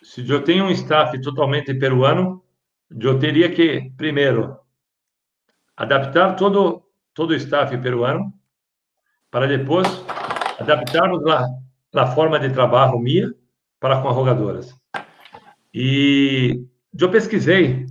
se 0.02 0.28
eu 0.28 0.42
tenho 0.42 0.64
um 0.64 0.70
staff 0.70 1.18
totalmente 1.20 1.72
peruano, 1.74 2.42
eu 2.90 3.18
teria 3.18 3.50
que, 3.50 3.92
primeiro, 3.96 4.59
adaptar 5.80 6.36
todo, 6.36 6.82
todo 7.14 7.30
o 7.30 7.34
staff 7.34 7.74
peruano, 7.78 8.30
para 9.30 9.46
depois 9.46 9.88
adaptarmos 10.58 11.26
a, 11.26 11.46
a 11.94 12.06
forma 12.14 12.38
de 12.38 12.50
trabalho 12.50 12.98
minha 12.98 13.34
para 13.80 14.02
com 14.02 14.10
as 14.10 14.14
jogadoras. 14.14 14.74
E 15.72 16.66
eu 16.98 17.10
pesquisei, 17.10 17.86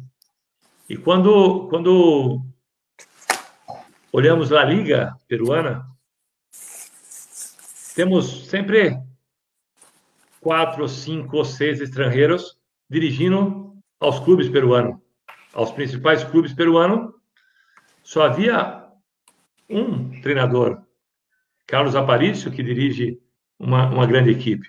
e 0.87 0.95
quando, 0.97 1.67
quando 1.69 2.39
olhamos 4.13 4.53
a 4.53 4.63
Liga 4.63 5.15
Peruana, 5.27 5.83
temos 7.95 8.47
sempre 8.49 8.95
quatro, 10.39 10.87
cinco 10.87 11.37
ou 11.37 11.45
seis 11.45 11.81
estrangeiros 11.81 12.59
dirigindo 12.87 13.73
aos 13.99 14.19
clubes 14.19 14.47
peruanos, 14.47 14.99
aos 15.55 15.71
principais 15.71 16.23
clubes 16.23 16.53
peruanos. 16.53 17.17
Só 18.09 18.23
havia 18.23 18.89
um 19.69 20.19
treinador, 20.21 20.81
Carlos 21.67 21.95
Aparício, 21.95 22.51
que 22.51 22.63
dirige 22.63 23.21
uma, 23.59 23.87
uma 23.87 24.07
grande 24.07 24.31
equipe. 24.31 24.67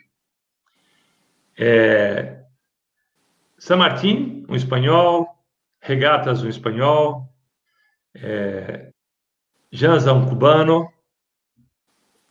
É, 1.58 2.44
San 3.58 3.78
Martín, 3.78 4.44
um 4.46 4.54
espanhol, 4.54 5.42
Regatas, 5.80 6.42
um 6.42 6.50
espanhol, 6.50 7.32
é, 8.14 8.92
Janza, 9.72 10.12
um 10.12 10.28
cubano, 10.28 10.92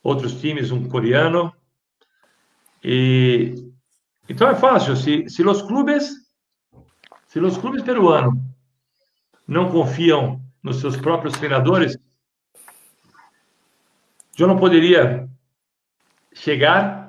outros 0.04 0.40
times, 0.40 0.70
um 0.70 0.88
coreano. 0.88 1.52
E 2.84 3.56
então 4.30 4.48
é 4.48 4.54
fácil. 4.54 4.96
Se, 4.96 5.28
se 5.28 5.42
os 5.42 5.64
clubes, 5.64 6.08
se 7.26 7.40
os 7.40 7.58
clubes 7.58 7.82
peruanos 7.82 8.36
não 9.48 9.72
confiam 9.72 10.48
nos 10.62 10.80
seus 10.80 10.98
próprios 10.98 11.38
treinadores, 11.38 11.98
eu 14.38 14.48
não 14.48 14.58
poderia 14.58 15.30
chegar 16.34 17.00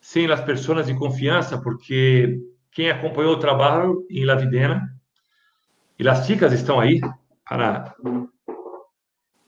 sem 0.00 0.30
as 0.30 0.40
pessoas 0.40 0.86
de 0.86 0.94
confiança, 0.96 1.60
porque 1.60 2.40
quem 2.70 2.90
acompanhou 2.90 3.34
o 3.34 3.38
trabalho 3.38 4.06
em 4.10 4.24
La 4.24 4.34
Videna, 4.34 4.90
e 5.98 6.08
as 6.08 6.26
chicas 6.26 6.52
estão 6.52 6.80
aí 6.80 7.00
para, 7.48 7.94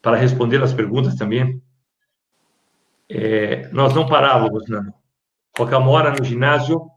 para 0.01 0.16
responder 0.16 0.62
as 0.62 0.72
perguntas 0.72 1.16
também. 1.16 1.61
É, 3.09 3.68
nós 3.68 3.95
não 3.95 4.07
parávamos, 4.07 4.68
não. 4.68 4.93
Rocamora 5.57 6.11
no 6.11 6.24
ginásio, 6.24 6.89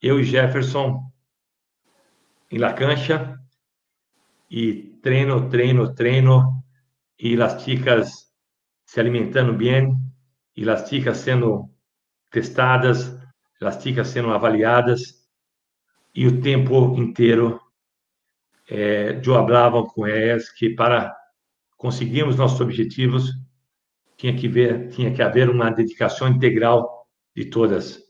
eu 0.00 0.20
e 0.20 0.24
Jefferson 0.24 1.02
em 2.50 2.58
La 2.58 2.72
Cancha, 2.72 3.38
e 4.50 4.87
treino, 5.00 5.48
treino, 5.48 5.94
treino, 5.94 6.64
e 7.18 7.40
as 7.40 7.62
chicas 7.62 8.32
se 8.84 9.00
alimentando 9.00 9.52
bem, 9.52 9.94
e 10.56 10.68
as 10.68 10.88
chicas 10.88 11.18
sendo 11.18 11.70
testadas, 12.30 13.16
as 13.60 13.82
chicas 13.82 14.08
sendo 14.08 14.30
avaliadas, 14.30 15.26
e 16.14 16.26
o 16.26 16.40
tempo 16.40 16.96
inteiro 16.98 17.60
é, 18.68 19.16
eu 19.16 19.34
falava 19.34 19.84
com 19.84 20.06
elas 20.06 20.50
que 20.50 20.70
para 20.70 21.16
conseguirmos 21.76 22.36
nossos 22.36 22.60
objetivos, 22.60 23.30
tinha 24.16 24.36
que 24.36 24.48
ver, 24.48 24.88
tinha 24.88 25.14
que 25.14 25.22
haver 25.22 25.48
uma 25.48 25.70
dedicação 25.70 26.28
integral 26.28 27.06
de 27.34 27.46
todas. 27.46 28.02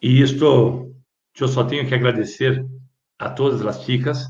E 0.00 0.20
isto 0.20 0.94
eu 1.38 1.48
só 1.48 1.64
tenho 1.64 1.86
que 1.86 1.94
agradecer 1.94 2.64
a 3.18 3.28
todas 3.30 3.64
as 3.66 3.82
chicas, 3.84 4.26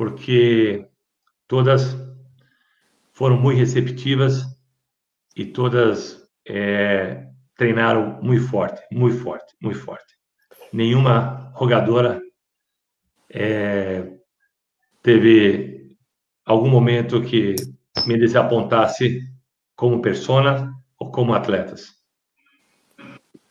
porque 0.00 0.88
todas 1.46 1.94
foram 3.12 3.38
muito 3.38 3.58
receptivas 3.58 4.46
e 5.36 5.44
todas 5.44 6.26
é, 6.48 7.28
treinaram 7.54 8.18
muito 8.22 8.48
forte, 8.48 8.80
muito 8.90 9.18
forte, 9.18 9.54
muito 9.60 9.78
forte. 9.78 10.16
Nenhuma 10.72 11.52
jogadora 11.58 12.18
é, 13.28 14.10
teve 15.02 15.94
algum 16.46 16.70
momento 16.70 17.20
que 17.20 17.54
me 18.06 18.16
desapontasse 18.18 19.20
como 19.76 20.00
persona 20.00 20.72
ou 20.98 21.12
como 21.12 21.34
atletas. 21.34 21.99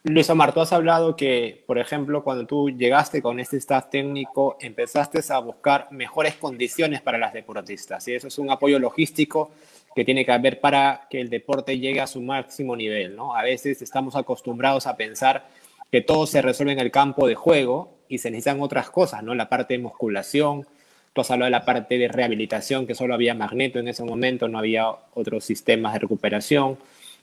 Luis 0.03 0.29
Omar, 0.29 0.53
tú 0.53 0.61
has 0.61 0.71
hablado 0.71 1.17
que, 1.17 1.61
por 1.67 1.77
ejemplo, 1.77 2.23
cuando 2.23 2.45
tú 2.45 2.69
llegaste 2.69 3.21
con 3.21 3.37
este 3.37 3.57
staff 3.57 3.89
técnico, 3.89 4.55
empezaste 4.61 5.19
a 5.29 5.39
buscar 5.39 5.89
mejores 5.91 6.35
condiciones 6.35 7.01
para 7.01 7.17
las 7.17 7.33
deportistas. 7.33 8.07
Y 8.07 8.13
eso 8.13 8.27
es 8.27 8.37
un 8.37 8.49
apoyo 8.49 8.79
logístico 8.79 9.51
que 9.93 10.05
tiene 10.05 10.23
que 10.23 10.31
haber 10.31 10.61
para 10.61 11.07
que 11.09 11.19
el 11.19 11.29
deporte 11.29 11.77
llegue 11.77 11.99
a 11.99 12.07
su 12.07 12.21
máximo 12.21 12.77
nivel. 12.77 13.17
¿no? 13.17 13.35
A 13.35 13.43
veces 13.43 13.81
estamos 13.81 14.15
acostumbrados 14.15 14.87
a 14.87 14.95
pensar 14.95 15.47
que 15.91 15.99
todo 15.99 16.25
se 16.27 16.41
resuelve 16.41 16.71
en 16.71 16.79
el 16.79 16.91
campo 16.91 17.27
de 17.27 17.35
juego 17.35 17.91
y 18.07 18.19
se 18.19 18.31
necesitan 18.31 18.61
otras 18.61 18.89
cosas, 18.89 19.21
¿no? 19.21 19.35
La 19.35 19.49
parte 19.49 19.73
de 19.73 19.79
musculación, 19.79 20.65
tú 21.13 21.21
has 21.21 21.29
hablado 21.29 21.47
de 21.47 21.51
la 21.51 21.65
parte 21.65 21.97
de 21.97 22.07
rehabilitación, 22.07 22.87
que 22.87 22.95
solo 22.95 23.15
había 23.15 23.33
magneto 23.33 23.79
en 23.79 23.87
ese 23.89 24.03
momento, 24.03 24.47
no 24.47 24.59
había 24.59 24.87
otros 25.13 25.43
sistemas 25.43 25.93
de 25.93 25.99
recuperación 25.99 26.77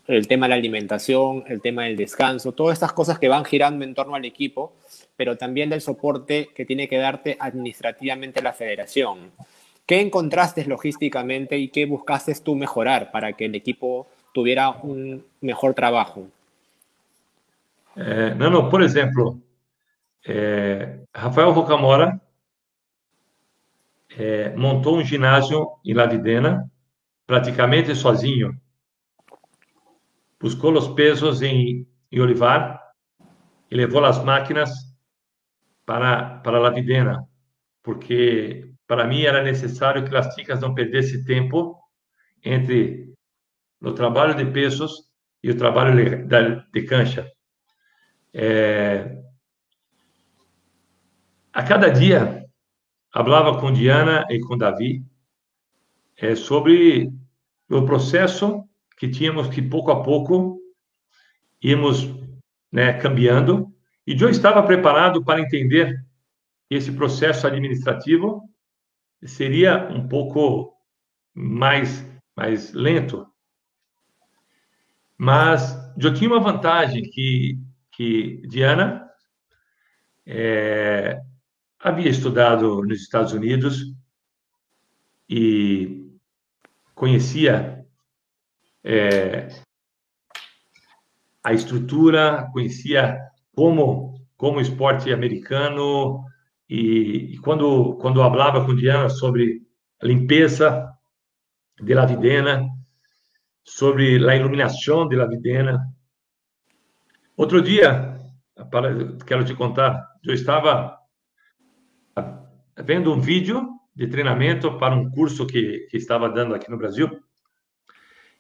el 0.08 0.28
tema 0.28 0.46
de 0.46 0.50
la 0.50 0.56
alimentación, 0.56 1.44
el 1.48 1.60
tema 1.60 1.84
del 1.84 1.96
descanso, 1.96 2.52
todas 2.52 2.74
estas 2.74 2.92
cosas 2.92 3.18
que 3.18 3.28
van 3.28 3.44
girando 3.44 3.84
en 3.84 3.94
torno 3.94 4.14
al 4.14 4.24
equipo, 4.24 4.74
pero 5.16 5.36
también 5.36 5.70
del 5.70 5.80
soporte 5.80 6.48
que 6.54 6.64
tiene 6.64 6.88
que 6.88 6.98
darte 6.98 7.36
administrativamente 7.40 8.42
la 8.42 8.52
federación. 8.52 9.32
¿Qué 9.84 10.00
encontraste 10.00 10.64
logísticamente 10.64 11.58
y 11.58 11.68
qué 11.68 11.86
buscaste 11.86 12.34
tú 12.42 12.54
mejorar 12.54 13.10
para 13.10 13.32
que 13.32 13.46
el 13.46 13.54
equipo 13.54 14.06
tuviera 14.32 14.70
un 14.70 15.24
mejor 15.40 15.74
trabajo? 15.74 16.28
Eh, 17.96 18.34
no, 18.36 18.68
por 18.68 18.82
ejemplo, 18.82 19.38
eh, 20.24 21.04
Rafael 21.12 21.54
Rocamora 21.54 22.20
eh, 24.18 24.52
montou 24.56 24.98
um 24.98 25.04
ginásio 25.04 25.78
em 25.84 25.94
La 25.94 26.06
Videna 26.06 26.70
praticamente 27.26 27.94
sozinho 27.94 28.56
buscou 30.46 30.72
os 30.74 30.86
pesos 30.86 31.42
em, 31.42 31.88
em 32.12 32.20
Olivar 32.20 32.80
e 33.68 33.74
levou 33.74 34.04
as 34.04 34.22
máquinas 34.22 34.70
para, 35.84 36.38
para 36.38 36.64
a 36.64 36.70
Videna, 36.70 37.28
porque 37.82 38.70
para 38.86 39.08
mim 39.08 39.22
era 39.22 39.42
necessário 39.42 40.08
que 40.08 40.14
as 40.14 40.32
chicas 40.34 40.60
não 40.60 40.72
perdessem 40.72 41.24
tempo 41.24 41.76
entre 42.44 43.12
o 43.80 43.92
trabalho 43.92 44.36
de 44.36 44.46
pesos 44.46 45.10
e 45.42 45.50
o 45.50 45.56
trabalho 45.56 45.96
de, 45.96 46.64
de 46.72 46.86
cancha. 46.86 47.28
É... 48.32 49.20
A 51.52 51.64
cada 51.64 51.88
dia, 51.88 52.46
falava 53.12 53.60
com 53.60 53.72
Diana 53.72 54.24
e 54.30 54.38
com 54.38 54.56
Davi 54.56 55.04
é, 56.16 56.36
sobre 56.36 57.10
o 57.68 57.84
processo 57.84 58.62
que 58.96 59.08
tínhamos 59.08 59.48
que 59.48 59.60
pouco 59.60 59.90
a 59.90 60.02
pouco 60.02 60.58
íamos 61.62 62.08
né, 62.72 62.92
cambiando. 62.94 63.72
E 64.06 64.20
eu 64.20 64.28
estava 64.28 64.62
preparado 64.62 65.24
para 65.24 65.40
entender 65.40 66.04
que 66.68 66.74
esse 66.74 66.92
processo 66.92 67.46
administrativo. 67.46 68.48
Seria 69.24 69.88
um 69.88 70.06
pouco 70.06 70.74
mais 71.34 72.04
mais 72.36 72.72
lento. 72.72 73.26
Mas 75.16 75.74
eu 75.98 76.12
tinha 76.12 76.30
uma 76.30 76.40
vantagem 76.40 77.02
que 77.02 77.58
que 77.90 78.42
Diana 78.46 79.08
é, 80.26 81.18
havia 81.78 82.10
estudado 82.10 82.82
nos 82.82 83.00
Estados 83.00 83.32
Unidos 83.32 83.94
e 85.28 86.12
conhecia 86.94 87.75
é, 88.86 89.48
a 91.42 91.52
estrutura, 91.52 92.48
conhecia 92.52 93.18
como 93.54 94.14
como 94.36 94.60
esporte 94.60 95.12
americano 95.12 96.24
e, 96.68 97.34
e 97.34 97.38
quando 97.38 97.96
quando 97.96 98.20
falava 98.20 98.64
com 98.64 98.76
Diana 98.76 99.08
sobre 99.08 99.62
limpeza 100.00 100.92
de 101.82 101.94
La 101.94 102.06
Videna, 102.06 102.68
sobre 103.64 104.24
a 104.28 104.36
iluminação 104.36 105.08
de 105.08 105.16
La 105.16 105.26
Videna. 105.26 105.92
Outro 107.36 107.60
dia, 107.60 108.16
para, 108.70 109.16
quero 109.26 109.44
te 109.44 109.54
contar, 109.54 110.06
eu 110.22 110.32
estava 110.32 110.96
vendo 112.84 113.12
um 113.12 113.20
vídeo 113.20 113.68
de 113.94 114.06
treinamento 114.06 114.78
para 114.78 114.94
um 114.94 115.10
curso 115.10 115.46
que, 115.46 115.86
que 115.90 115.96
estava 115.96 116.28
dando 116.28 116.54
aqui 116.54 116.70
no 116.70 116.78
Brasil 116.78 117.25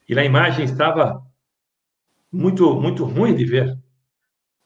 e 0.08 0.18
a 0.18 0.24
imagem 0.24 0.64
estava 0.64 1.20
muito 2.32 2.80
muito 2.80 3.04
ruim 3.04 3.34
de 3.34 3.44
ver. 3.44 3.78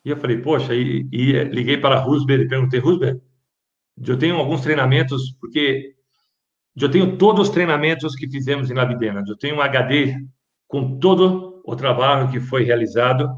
E 0.05 0.11
eu 0.11 0.17
falei, 0.17 0.39
poxa, 0.39 0.75
e, 0.75 1.07
e 1.13 1.45
liguei 1.45 1.77
para 1.79 1.97
a 1.97 2.01
Rusber 2.01 2.41
e 2.41 2.49
perguntei, 2.49 2.81
Rusber, 2.81 3.21
eu 4.07 4.19
tenho 4.19 4.37
alguns 4.37 4.63
treinamentos, 4.63 5.33
porque 5.41 5.95
eu 6.81 6.91
tenho 6.91 7.19
todos 7.19 7.49
os 7.49 7.55
treinamentos 7.55 8.15
que 8.15 8.31
fizemos 8.31 8.71
em 8.71 8.75
Lavidena, 8.75 9.23
eu 9.27 9.37
tenho 9.37 9.57
um 9.57 9.61
HD 9.61 10.17
com 10.67 10.99
todo 10.99 11.63
o 11.67 11.77
trabalho 11.77 12.31
que 12.31 12.41
foi 12.41 12.65
realizado, 12.65 13.29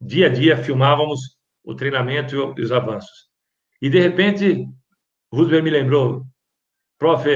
dia 0.00 0.26
a 0.26 0.28
dia 0.28 0.56
filmávamos 0.56 1.36
o 1.62 1.74
treinamento 1.74 2.54
e 2.58 2.62
os 2.62 2.72
avanços. 2.72 3.28
E 3.80 3.88
de 3.88 4.00
repente, 4.00 4.66
Roosevelt 5.32 5.64
me 5.64 5.70
lembrou, 5.70 6.26
prof, 6.98 7.28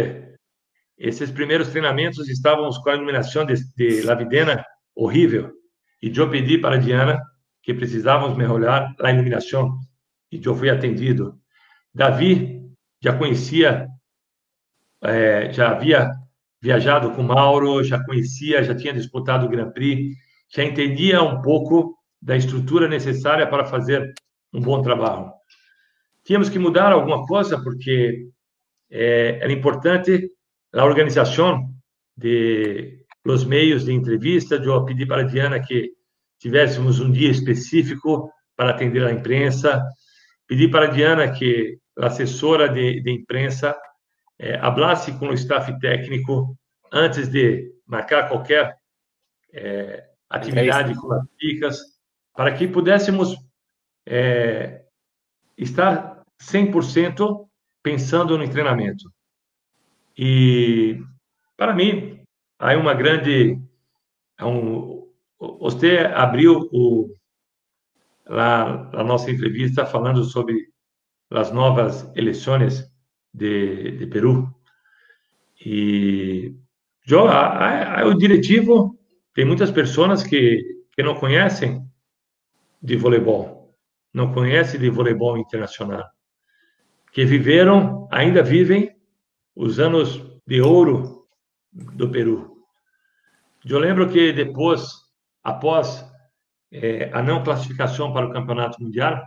esses 0.98 1.30
primeiros 1.30 1.68
treinamentos 1.68 2.28
estávamos 2.28 2.78
com 2.78 2.90
a 2.90 2.94
iluminação 2.94 3.46
de, 3.46 3.54
de 3.76 4.02
Lavidena 4.02 4.64
horrível. 4.94 5.52
E 6.02 6.12
eu 6.14 6.28
pedi 6.28 6.58
para 6.58 6.76
Diana 6.76 7.20
que 7.62 7.72
precisávamos 7.72 8.36
melhorar 8.36 8.94
a 9.00 9.12
iluminação. 9.12 9.78
E 10.30 10.40
eu 10.44 10.54
fui 10.54 10.68
atendido. 10.68 11.38
Davi 11.94 12.62
já 13.00 13.16
conhecia, 13.16 13.86
é, 15.02 15.52
já 15.52 15.70
havia 15.70 16.10
viajado 16.60 17.12
com 17.12 17.22
Mauro, 17.22 17.84
já 17.84 18.02
conhecia, 18.04 18.62
já 18.64 18.74
tinha 18.74 18.92
disputado 18.92 19.46
o 19.46 19.48
Grand 19.48 19.70
Prix, 19.70 20.16
já 20.52 20.64
entendia 20.64 21.22
um 21.22 21.40
pouco 21.40 21.96
da 22.20 22.36
estrutura 22.36 22.88
necessária 22.88 23.46
para 23.46 23.64
fazer 23.64 24.12
um 24.52 24.60
bom 24.60 24.82
trabalho. 24.82 25.30
Tínhamos 26.24 26.48
que 26.48 26.58
mudar 26.58 26.92
alguma 26.92 27.24
coisa, 27.26 27.62
porque 27.62 28.28
é, 28.90 29.38
era 29.40 29.52
importante 29.52 30.28
a 30.72 30.84
organização 30.84 31.68
de 32.16 33.04
los 33.24 33.44
meios 33.44 33.84
de 33.84 33.92
entrevista, 33.92 34.56
eu 34.56 34.84
pedi 34.84 35.06
para 35.06 35.22
a 35.22 35.24
Diana 35.24 35.60
que 35.60 35.92
tivéssemos 36.38 37.00
um 37.00 37.10
dia 37.10 37.30
específico 37.30 38.30
para 38.56 38.70
atender 38.70 39.04
a 39.04 39.12
imprensa, 39.12 39.82
pedi 40.46 40.68
para 40.68 40.86
a 40.86 40.90
Diana 40.90 41.30
que 41.30 41.78
a 41.98 42.06
assessora 42.06 42.68
de, 42.68 43.00
de 43.00 43.10
imprensa 43.10 43.76
eh, 44.38 44.58
hablasse 44.60 45.12
com 45.18 45.28
o 45.28 45.34
staff 45.34 45.78
técnico 45.80 46.56
antes 46.92 47.28
de 47.28 47.72
marcar 47.86 48.28
qualquer 48.28 48.76
eh, 49.52 50.04
atividade 50.30 50.94
com 50.94 51.12
as 51.12 51.24
dicas, 51.38 51.80
para 52.34 52.52
que 52.54 52.68
pudéssemos 52.68 53.36
eh, 54.06 54.84
estar 55.56 56.22
100% 56.40 57.48
pensando 57.82 58.38
no 58.38 58.48
treinamento. 58.48 59.10
E, 60.18 61.00
para 61.56 61.72
mim, 61.72 62.20
há 62.58 62.76
uma 62.76 62.92
grande. 62.92 63.56
Um, 64.42 65.06
você 65.38 65.98
abriu 65.98 66.68
o, 66.72 67.14
lá, 68.26 68.90
a 68.92 69.04
nossa 69.04 69.30
entrevista 69.30 69.86
falando 69.86 70.24
sobre 70.24 70.68
as 71.30 71.52
novas 71.52 72.10
eleições 72.16 72.90
de, 73.32 73.92
de 73.92 74.06
Peru. 74.08 74.52
E 75.64 76.52
o 78.04 78.14
diretivo 78.14 78.98
tem 79.34 79.44
muitas 79.44 79.70
pessoas 79.70 80.24
que, 80.24 80.60
que 80.92 81.02
não 81.02 81.14
conhecem 81.14 81.86
de 82.82 82.96
voleibol, 82.96 83.72
não 84.12 84.32
conhecem 84.32 84.80
de 84.80 84.90
voleibol 84.90 85.38
internacional, 85.38 86.04
que 87.12 87.24
viveram, 87.24 88.08
ainda 88.10 88.42
vivem 88.42 88.97
os 89.58 89.80
anos 89.80 90.24
de 90.46 90.62
ouro 90.62 91.26
do 91.72 92.08
Peru. 92.08 92.62
eu 93.68 93.78
lembro 93.80 94.08
que 94.08 94.32
depois, 94.32 94.88
após 95.42 96.08
é, 96.70 97.10
a 97.12 97.20
não 97.20 97.42
classificação 97.42 98.12
para 98.12 98.26
o 98.26 98.32
campeonato 98.32 98.80
mundial, 98.80 99.20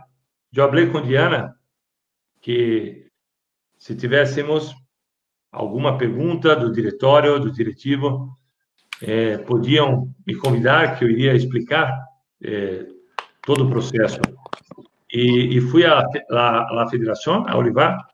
eu 0.54 0.66
falei 0.66 0.86
com 0.86 1.02
Diana 1.02 1.54
que 2.40 3.10
se 3.76 3.94
tivéssemos 3.94 4.74
alguma 5.50 5.98
pergunta 5.98 6.56
do 6.56 6.72
diretório, 6.72 7.38
do 7.38 7.52
diretivo, 7.52 8.34
é, 9.02 9.36
podiam 9.36 10.14
me 10.26 10.34
convidar, 10.34 10.96
que 10.96 11.04
eu 11.04 11.10
iria 11.10 11.34
explicar 11.34 11.94
é, 12.42 12.86
todo 13.42 13.66
o 13.66 13.70
processo. 13.70 14.18
E, 15.12 15.58
e 15.58 15.60
fui 15.60 15.84
à, 15.84 16.02
à, 16.30 16.82
à 16.82 16.88
federação, 16.88 17.44
a 17.46 17.58
Olivar, 17.58 18.11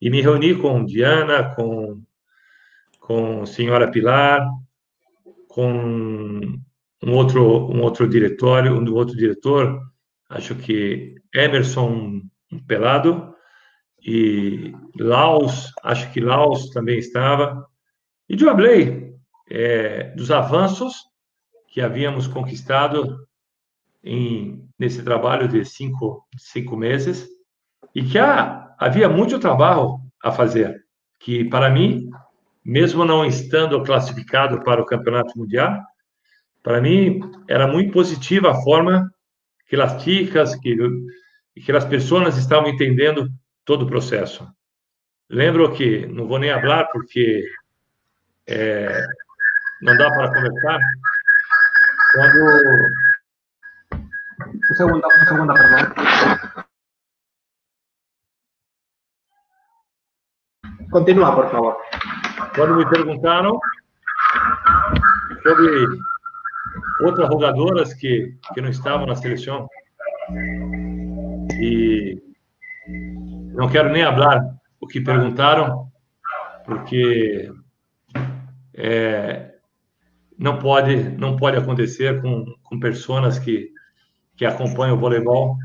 e 0.00 0.10
me 0.10 0.20
reuni 0.20 0.54
com 0.54 0.84
Diana, 0.84 1.54
com, 1.54 2.02
com 3.00 3.42
a 3.42 3.46
senhora 3.46 3.90
Pilar, 3.90 4.46
com 5.48 6.60
um 7.02 7.12
outro, 7.12 7.70
um 7.70 7.80
outro 7.82 8.08
diretório, 8.08 8.74
um 8.74 8.94
outro 8.94 9.16
diretor, 9.16 9.80
acho 10.28 10.54
que 10.54 11.14
Emerson 11.34 12.20
Pelado, 12.66 13.34
e 14.00 14.72
Laos, 14.98 15.72
acho 15.82 16.12
que 16.12 16.20
Laos 16.20 16.70
também 16.70 16.98
estava, 16.98 17.66
e 18.28 18.38
falei 18.38 19.14
é, 19.48 20.10
dos 20.14 20.30
avanços 20.30 20.96
que 21.68 21.80
havíamos 21.80 22.26
conquistado 22.26 23.26
em, 24.02 24.68
nesse 24.78 25.02
trabalho 25.02 25.48
de 25.48 25.64
cinco, 25.64 26.26
cinco 26.36 26.76
meses, 26.76 27.28
e 27.94 28.02
que 28.02 28.18
há, 28.18 28.65
havia 28.78 29.08
muito 29.08 29.38
trabalho 29.38 29.98
a 30.22 30.30
fazer, 30.32 30.84
que 31.18 31.44
para 31.44 31.70
mim, 31.70 32.10
mesmo 32.64 33.04
não 33.04 33.24
estando 33.24 33.82
classificado 33.82 34.62
para 34.62 34.80
o 34.80 34.86
Campeonato 34.86 35.38
Mundial, 35.38 35.80
para 36.62 36.80
mim 36.80 37.20
era 37.48 37.66
muito 37.66 37.92
positiva 37.92 38.50
a 38.50 38.62
forma 38.62 39.10
que 39.68 39.76
as 39.76 40.02
chicas, 40.02 40.54
que, 40.56 40.76
que 41.64 41.72
as 41.72 41.84
pessoas 41.84 42.36
estavam 42.36 42.68
entendendo 42.68 43.28
todo 43.64 43.82
o 43.82 43.88
processo. 43.88 44.46
Lembro 45.28 45.72
que, 45.72 46.06
não 46.06 46.26
vou 46.26 46.38
nem 46.38 46.52
falar 46.52 46.84
porque 46.86 47.44
é, 48.46 49.06
não 49.82 49.96
dá 49.96 50.08
para 50.10 50.32
conversar, 50.32 50.78
quando... 52.12 53.06
Segundo, 54.76 55.06
um 55.06 55.24
segundo, 55.26 55.54
perdão. 55.54 56.45
Continua, 60.90 61.34
por 61.34 61.50
favor. 61.50 61.76
Quando 62.54 62.76
me 62.76 62.88
perguntaram 62.88 63.58
sobre 65.42 65.86
outras 67.00 67.28
jogadoras 67.28 67.94
que, 67.94 68.36
que 68.54 68.60
não 68.60 68.70
estavam 68.70 69.06
na 69.06 69.14
seleção, 69.14 69.68
e 71.60 72.22
não 73.54 73.68
quero 73.68 73.90
nem 73.90 74.04
falar 74.04 74.40
o 74.80 74.86
que 74.86 75.00
perguntaram, 75.00 75.90
porque 76.64 77.52
é, 78.74 79.54
não 80.38 80.58
pode 80.58 80.96
não 81.10 81.36
pode 81.36 81.56
acontecer 81.56 82.20
com, 82.20 82.44
com 82.62 82.78
pessoas 82.78 83.38
que, 83.38 83.70
que 84.36 84.44
acompanham 84.44 84.96
o 84.96 85.00
voleibol 85.00 85.56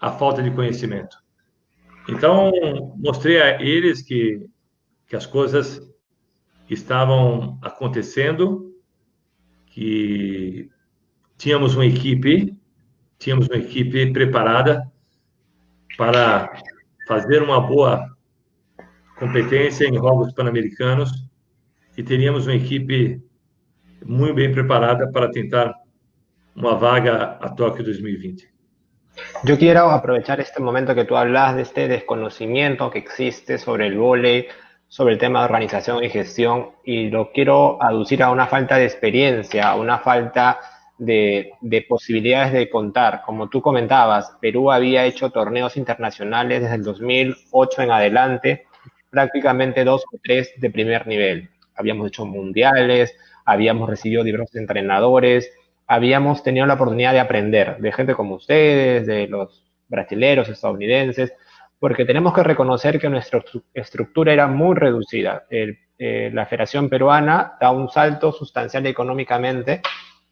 a 0.00 0.12
falta 0.12 0.42
de 0.42 0.50
conhecimento. 0.50 1.16
Então, 2.08 2.52
mostrei 2.96 3.40
a 3.40 3.60
eles 3.60 4.02
que, 4.02 4.46
que 5.08 5.16
as 5.16 5.26
coisas 5.26 5.80
estavam 6.70 7.58
acontecendo, 7.62 8.74
que 9.66 10.70
tínhamos 11.36 11.74
uma 11.74 11.86
equipe, 11.86 12.58
tínhamos 13.18 13.48
uma 13.48 13.58
equipe 13.58 14.12
preparada 14.12 14.90
para 15.96 16.52
fazer 17.06 17.42
uma 17.42 17.60
boa 17.60 18.08
competência 19.16 19.86
em 19.86 19.94
Jogos 19.94 20.32
Pan-Americanos 20.32 21.10
e 21.96 22.02
teríamos 22.02 22.46
uma 22.46 22.54
equipe 22.54 23.22
muito 24.04 24.34
bem 24.34 24.52
preparada 24.52 25.10
para 25.10 25.30
tentar 25.30 25.74
uma 26.54 26.76
vaga 26.76 27.38
a 27.40 27.48
Tóquio 27.48 27.84
2020. 27.84 28.55
Yo 29.44 29.58
quiero 29.58 29.90
aprovechar 29.90 30.40
este 30.40 30.60
momento 30.60 30.94
que 30.94 31.04
tú 31.04 31.16
hablas 31.16 31.56
de 31.56 31.62
este 31.62 31.88
desconocimiento 31.88 32.90
que 32.90 32.98
existe 32.98 33.58
sobre 33.58 33.86
el 33.86 33.98
vóley, 33.98 34.46
sobre 34.88 35.14
el 35.14 35.18
tema 35.18 35.40
de 35.40 35.46
organización 35.46 36.04
y 36.04 36.10
gestión, 36.10 36.70
y 36.84 37.10
lo 37.10 37.32
quiero 37.32 37.82
aducir 37.82 38.22
a 38.22 38.30
una 38.30 38.46
falta 38.46 38.76
de 38.76 38.84
experiencia, 38.84 39.68
a 39.68 39.76
una 39.76 39.98
falta 39.98 40.58
de, 40.98 41.52
posibilidades 41.88 42.52
de 42.52 42.70
contar. 42.70 43.22
Como 43.24 43.48
tú 43.48 43.60
comentabas, 43.60 44.36
Perú 44.40 44.70
había 44.70 45.04
hecho 45.04 45.30
torneos 45.30 45.76
internacionales 45.76 46.62
desde 46.62 46.76
el 46.76 46.82
2008 46.82 47.82
en 47.82 47.90
adelante, 47.90 48.66
prácticamente 49.10 49.84
dos 49.84 50.04
o 50.12 50.18
tres 50.22 50.52
de 50.56 50.70
primer 50.70 51.06
nivel. 51.06 51.50
Habíamos 51.74 52.08
hecho 52.08 52.24
mundiales, 52.24 53.14
habíamos 53.44 53.88
recibido 53.88 54.24
diversos 54.24 54.56
entrenadores, 54.56 55.50
habíamos 55.86 56.42
tenido 56.42 56.66
la 56.66 56.74
oportunidad 56.74 57.12
de 57.12 57.20
aprender 57.20 57.78
de 57.78 57.92
gente 57.92 58.14
como 58.14 58.36
ustedes, 58.36 59.06
de 59.06 59.28
los 59.28 59.64
brasileños, 59.88 60.48
estadounidenses, 60.48 61.32
porque 61.78 62.04
tenemos 62.04 62.34
que 62.34 62.42
reconocer 62.42 62.98
que 62.98 63.08
nuestra 63.08 63.42
estructura 63.74 64.32
era 64.32 64.46
muy 64.46 64.74
reducida. 64.74 65.44
Eh, 65.50 66.30
la 66.32 66.46
Federación 66.46 66.88
Peruana 66.88 67.56
da 67.60 67.70
un 67.70 67.88
salto 67.88 68.32
sustancial 68.32 68.86
económicamente 68.86 69.80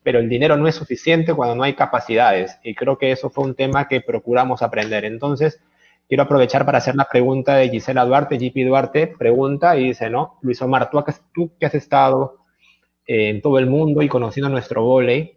pero 0.05 0.19
el 0.19 0.29
dinero 0.29 0.57
no 0.57 0.69
es 0.69 0.77
suficiente 0.77 1.35
cuando 1.35 1.57
no 1.57 1.65
hay 1.65 1.73
capacidades. 1.73 2.59
Y 2.63 2.75
creo 2.75 2.99
que 2.99 3.11
eso 3.11 3.31
fue 3.31 3.45
un 3.45 3.55
tema 3.57 3.89
que 3.89 4.03
procuramos 4.03 4.63
aprender. 4.63 5.07
Entonces, 5.07 5.61
quiero 6.07 6.23
aprovechar 6.23 6.67
para 6.67 6.79
hacer 6.79 6.95
la 6.95 7.09
pregunta 7.11 7.57
de 7.57 7.71
Gisela 7.71 8.05
Duarte. 8.05 8.39
JP 8.39 8.67
Duarte 8.67 9.07
pregunta 9.07 9.77
y 9.79 9.89
dice, 9.89 10.11
¿no? 10.11 10.39
Luis 10.43 10.61
Omar, 10.61 10.91
tú, 10.91 11.03
tú 11.33 11.53
que 11.59 11.67
has 11.67 11.75
estado 11.75 12.37
en 13.07 13.41
todo 13.41 13.59
el 13.59 13.67
mundo 13.67 14.03
y 14.03 14.09
conociendo 14.09 14.51
nuestro 14.51 14.85
volei, 14.85 15.34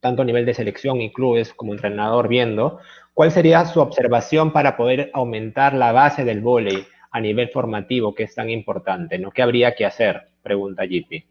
tanto 0.00 0.22
a 0.22 0.24
nivel 0.24 0.46
de 0.46 0.54
selección 0.54 1.00
y 1.00 1.12
clubes 1.12 1.52
como 1.54 1.72
entrenador 1.72 2.28
viendo, 2.28 2.78
¿cuál 3.14 3.30
sería 3.32 3.64
su 3.64 3.80
observación 3.80 4.52
para 4.52 4.76
poder 4.76 5.10
aumentar 5.12 5.74
la 5.74 5.92
base 5.92 6.24
del 6.24 6.40
volei 6.40 6.86
a 7.10 7.20
nivel 7.20 7.48
formativo, 7.48 8.14
que 8.14 8.24
es 8.24 8.34
tan 8.34 8.50
importante? 8.50 9.18
¿no? 9.18 9.30
¿Qué 9.30 9.42
habría 9.42 9.74
que 9.74 9.86
hacer? 9.86 10.28
Pregunta 10.42 10.84
JP. 10.84 11.26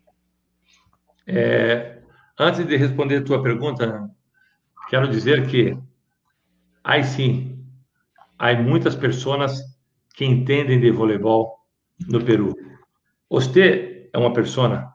Eh, 1.27 1.97
Antes 2.39 2.67
de 2.67 2.77
responder 2.77 3.17
a 3.17 3.23
tua 3.23 3.41
pergunta, 3.41 4.11
quero 4.91 5.07
dizer 5.07 5.47
que 5.47 5.75
aí 6.83 7.03
sim, 7.03 7.65
há 8.37 8.53
muitas 8.53 8.95
pessoas 8.95 9.59
que 10.13 10.23
entendem 10.23 10.79
de 10.79 10.91
voleibol 10.91 11.65
no 12.07 12.23
Peru. 12.23 12.55
Você 13.27 14.07
é 14.13 14.17
uma 14.19 14.31
pessoa 14.33 14.93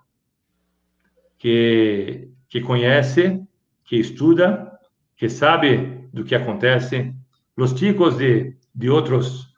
que, 1.37 2.31
que 2.49 2.61
conhece, 2.61 3.42
que 3.85 3.97
estuda, 3.97 4.79
que 5.17 5.29
sabe 5.29 6.09
do 6.13 6.25
que 6.25 6.35
acontece. 6.35 7.15
Os 7.57 7.79
chicos 7.79 8.17
de, 8.17 8.57
de 8.75 8.91
outros, 8.91 9.49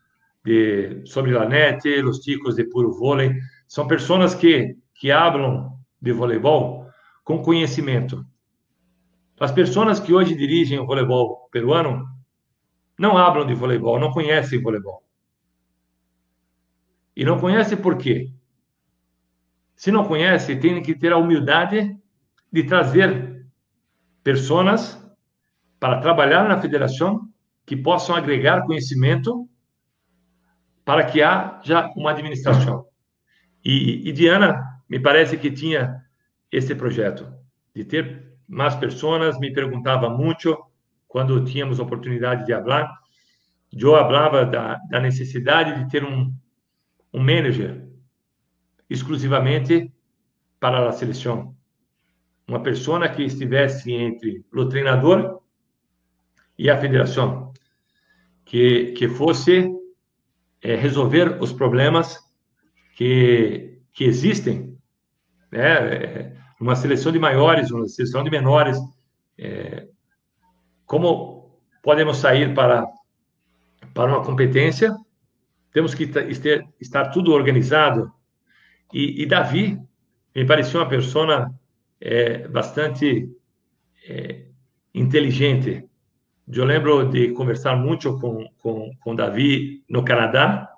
de, 0.44 1.02
sobre 1.06 1.32
la 1.32 1.48
net, 1.48 1.88
os 2.02 2.22
chicos 2.22 2.56
de 2.56 2.64
puro 2.64 2.92
vôlei, 2.92 3.34
são 3.66 3.86
pessoas 3.86 4.34
que, 4.34 4.76
que 4.94 5.10
falam 5.10 5.78
de 6.00 6.12
voleibol 6.12 6.86
com 7.22 7.42
conhecimento. 7.42 8.24
As 9.40 9.50
pessoas 9.50 9.98
que 9.98 10.12
hoje 10.12 10.36
dirigem 10.36 10.78
o 10.78 10.86
voleibol 10.86 11.48
peruano 11.50 12.06
não 12.98 13.12
falam 13.12 13.46
de 13.46 13.54
voleibol, 13.54 13.98
não 13.98 14.12
conhecem 14.12 14.62
voleibol. 14.62 15.02
E 17.16 17.24
não 17.24 17.38
conhecem 17.38 17.76
por 17.78 17.96
quê? 17.96 18.32
Se 19.76 19.90
não 19.90 20.06
conhecem, 20.06 20.58
tem 20.58 20.82
que 20.82 20.94
ter 20.94 21.12
a 21.12 21.16
humildade 21.16 21.96
de 22.52 22.62
trazer 22.64 23.33
pessoas 24.24 24.98
para 25.78 26.00
trabalhar 26.00 26.48
na 26.48 26.60
federação 26.60 27.28
que 27.66 27.76
possam 27.76 28.16
agregar 28.16 28.64
conhecimento 28.64 29.48
para 30.84 31.04
que 31.04 31.22
haja 31.22 31.92
uma 31.94 32.10
administração. 32.10 32.86
E, 33.64 34.08
e 34.08 34.12
Diana, 34.12 34.62
me 34.88 34.98
parece 34.98 35.36
que 35.36 35.50
tinha 35.50 36.02
esse 36.50 36.74
projeto, 36.74 37.32
de 37.74 37.84
ter 37.84 38.34
mais 38.46 38.74
pessoas, 38.74 39.38
me 39.38 39.52
perguntava 39.52 40.08
muito 40.08 40.56
quando 41.08 41.44
tínhamos 41.44 41.78
oportunidade 41.78 42.44
de 42.44 42.52
falar. 42.52 42.92
Eu 43.72 43.92
falava 43.92 44.44
da, 44.44 44.78
da 44.90 45.00
necessidade 45.00 45.82
de 45.82 45.90
ter 45.90 46.04
um, 46.04 46.32
um 47.12 47.20
manager 47.20 47.88
exclusivamente 48.88 49.92
para 50.60 50.88
a 50.88 50.92
seleção. 50.92 51.56
Uma 52.46 52.62
pessoa 52.62 53.08
que 53.08 53.22
estivesse 53.22 53.92
entre 53.92 54.44
o 54.52 54.68
treinador 54.68 55.40
e 56.58 56.70
a 56.70 56.78
federação, 56.78 57.52
que, 58.44 58.92
que 58.92 59.08
fosse 59.08 59.70
é, 60.62 60.76
resolver 60.76 61.42
os 61.42 61.52
problemas 61.52 62.18
que, 62.96 63.78
que 63.92 64.04
existem. 64.04 64.78
Né? 65.50 66.34
uma 66.60 66.74
seleção 66.74 67.12
de 67.12 67.18
maiores, 67.18 67.70
uma 67.70 67.86
seleção 67.86 68.24
de 68.24 68.30
menores, 68.30 68.78
é, 69.38 69.86
como 70.86 71.60
podemos 71.82 72.16
sair 72.16 72.54
para, 72.54 72.86
para 73.92 74.10
uma 74.10 74.24
competência? 74.24 74.96
Temos 75.72 75.94
que 75.94 76.06
ter, 76.06 76.66
estar 76.80 77.10
tudo 77.10 77.32
organizado. 77.32 78.10
E, 78.92 79.22
e 79.22 79.26
Davi 79.26 79.78
me 80.34 80.46
pareceu 80.46 80.80
uma 80.80 80.88
pessoa 80.88 81.52
é, 82.00 82.46
bastante 82.48 83.30
é, 84.08 84.46
inteligente. 84.94 85.88
Eu 86.46 86.64
lembro 86.64 87.08
de 87.08 87.32
conversar 87.32 87.76
muito 87.76 88.18
com, 88.18 88.46
com, 88.58 88.90
com 89.00 89.14
Davi 89.14 89.82
no 89.88 90.04
Canadá, 90.04 90.70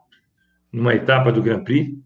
numa 0.72 0.94
etapa 0.94 1.32
do 1.32 1.42
Grand 1.42 1.64
Prix, 1.64 1.96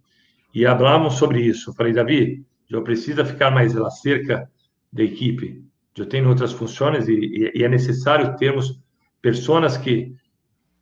e 0.55 0.65
falamos 0.65 1.15
sobre 1.15 1.41
isso. 1.41 1.75
Falei, 1.75 1.93
Davi, 1.93 2.45
eu 2.69 2.83
preciso 2.83 3.25
ficar 3.25 3.51
mais 3.51 3.75
lá 3.75 3.91
cerca 3.91 4.51
da 4.93 5.03
equipe. 5.03 5.65
Eu 5.97 6.07
tenho 6.07 6.29
outras 6.29 6.53
funções 6.53 7.09
e, 7.09 7.53
e 7.55 7.63
é 7.63 7.69
necessário 7.69 8.37
termos 8.37 8.81
pessoas 9.21 9.77
que, 9.77 10.15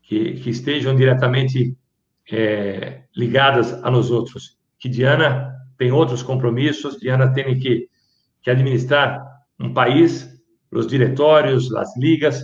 que, 0.03 0.35
que 0.35 0.51
estejam 0.51 0.95
diretamente 0.95 1.77
é, 2.31 3.03
ligadas 3.17 3.73
a 3.83 3.91
nós 3.91 4.11
outros. 4.11 4.57
Que 4.79 4.89
Diana 4.89 5.55
tem 5.77 5.91
outros 5.91 6.23
compromissos, 6.23 6.99
Diana 6.99 7.33
tem 7.33 7.59
que, 7.59 7.89
que 8.49 8.53
administrar 8.53 9.23
um 9.61 9.75
país, 9.75 10.27
os 10.71 10.87
diretórios, 10.87 11.75
as 11.75 11.95
ligas, 11.99 12.43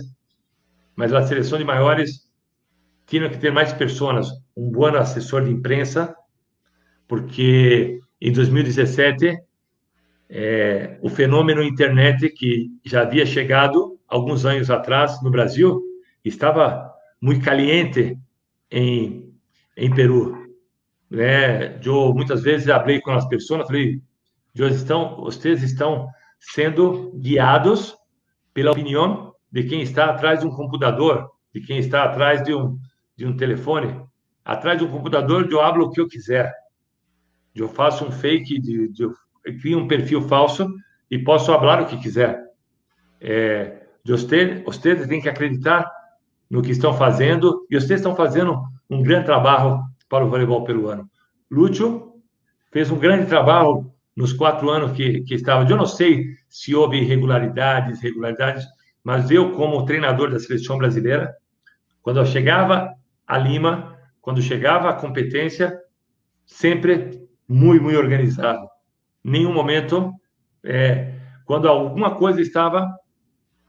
mas 0.95 1.11
a 1.11 1.23
seleção 1.23 1.57
de 1.57 1.65
maiores 1.65 2.29
tinha 3.07 3.27
que 3.27 3.39
ter 3.39 3.51
mais 3.51 3.73
pessoas, 3.73 4.29
um 4.55 4.69
bom 4.69 4.95
assessor 4.95 5.43
de 5.43 5.51
imprensa, 5.51 6.15
porque 7.07 7.99
em 8.21 8.31
2017 8.31 9.35
é, 10.29 10.97
o 11.01 11.09
fenômeno 11.09 11.63
internet 11.63 12.29
que 12.29 12.67
já 12.85 13.01
havia 13.01 13.25
chegado 13.25 13.99
alguns 14.07 14.45
anos 14.45 14.69
atrás 14.69 15.21
no 15.23 15.31
Brasil 15.31 15.81
estava 16.23 16.91
muito 17.19 17.43
caliente 17.43 18.17
em 18.69 19.33
em 19.77 19.93
Peru, 19.93 20.37
né? 21.09 21.77
Eu 21.83 22.13
muitas 22.13 22.41
vezes 22.43 22.67
falei 22.67 23.01
com 23.01 23.11
as 23.11 23.27
pessoas, 23.27 23.67
falei, 23.67 24.01
estão, 24.55 25.17
vocês 25.17 25.61
estão 25.61 26.07
sendo 26.39 27.11
guiados 27.15 27.95
pela 28.53 28.71
opinião 28.71 29.33
de 29.51 29.63
quem 29.63 29.81
está 29.81 30.05
atrás 30.05 30.39
de 30.39 30.47
um 30.47 30.51
computador, 30.51 31.29
de 31.53 31.61
quem 31.61 31.77
está 31.77 32.03
atrás 32.03 32.43
de 32.43 32.53
um 32.53 32.79
de 33.15 33.25
um 33.25 33.35
telefone, 33.35 34.01
atrás 34.43 34.77
de 34.77 34.83
um 34.83 34.91
computador 34.91 35.47
eu 35.49 35.61
hablo 35.61 35.85
o 35.85 35.91
que 35.91 36.01
eu 36.01 36.07
quiser. 36.07 36.53
Eu 37.53 37.69
faço 37.69 38.05
um 38.05 38.11
fake, 38.11 38.59
de, 38.59 38.89
de, 38.89 39.03
eu 39.03 39.13
crio 39.61 39.79
um 39.79 39.87
perfil 39.87 40.21
falso 40.21 40.69
e 41.09 41.17
posso 41.17 41.45
falar 41.45 41.81
o 41.81 41.85
que 41.85 41.97
quiser. 41.97 42.43
É, 43.21 43.87
você, 44.05 44.61
vocês 44.65 45.07
têm 45.07 45.21
que 45.21 45.29
acreditar 45.29 45.89
no 46.49 46.61
que 46.61 46.71
estão 46.71 46.93
fazendo 46.93 47.65
e 47.71 47.79
vocês 47.79 47.99
estão 47.99 48.15
fazendo 48.15 48.61
um 48.89 49.01
grande 49.01 49.25
trabalho 49.25 49.81
para 50.09 50.25
o 50.25 50.29
voleibol 50.29 50.63
peruano. 50.63 51.09
Lúcio 51.49 52.13
fez 52.71 52.91
um 52.91 52.99
grande 52.99 53.27
trabalho 53.27 53.91
nos 54.15 54.31
quatro 54.33 54.69
anos 54.69 54.91
que, 54.93 55.21
que 55.21 55.35
estava. 55.35 55.69
Eu 55.69 55.77
não 55.77 55.85
sei 55.85 56.35
se 56.49 56.73
houve 56.73 56.97
irregularidades, 56.97 58.01
irregularidades, 58.01 58.65
mas 59.03 59.29
eu, 59.29 59.51
como 59.51 59.85
treinador 59.85 60.31
da 60.31 60.39
seleção 60.39 60.77
brasileira, 60.77 61.35
quando 62.01 62.19
eu 62.19 62.25
chegava 62.25 62.93
a 63.27 63.37
Lima, 63.37 63.97
quando 64.21 64.41
chegava 64.41 64.89
a 64.89 64.93
competência, 64.93 65.79
sempre 66.45 67.27
muito, 67.47 67.83
muito 67.83 67.97
organizado. 67.97 68.67
Nenhum 69.23 69.53
momento, 69.53 70.13
é, 70.63 71.13
quando 71.45 71.67
alguma 71.67 72.15
coisa 72.15 72.41
estava 72.41 72.87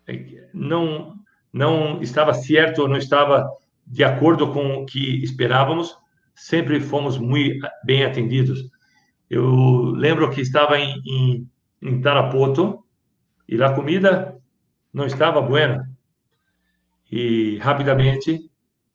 é, 0.06 0.48
não 0.52 1.14
não 1.52 2.02
estava 2.02 2.34
certo 2.34 2.82
ou 2.82 2.88
não 2.88 2.98
estava 2.98 3.48
de 3.86 4.04
acordo 4.04 4.52
com 4.52 4.74
o 4.74 4.84
que 4.86 5.22
esperávamos, 5.24 5.96
sempre 6.34 6.78
fomos 6.80 7.16
muito 7.16 7.66
bem 7.82 8.04
atendidos. 8.04 8.70
Eu 9.28 9.90
lembro 9.90 10.30
que 10.30 10.40
estava 10.40 10.78
em, 10.78 11.00
em, 11.04 11.50
em 11.82 12.00
Tarapoto 12.00 12.84
e 13.48 13.60
a 13.62 13.72
comida 13.72 14.36
não 14.92 15.06
estava 15.06 15.40
boa. 15.40 15.86
E 17.10 17.58
rapidamente, 17.58 18.50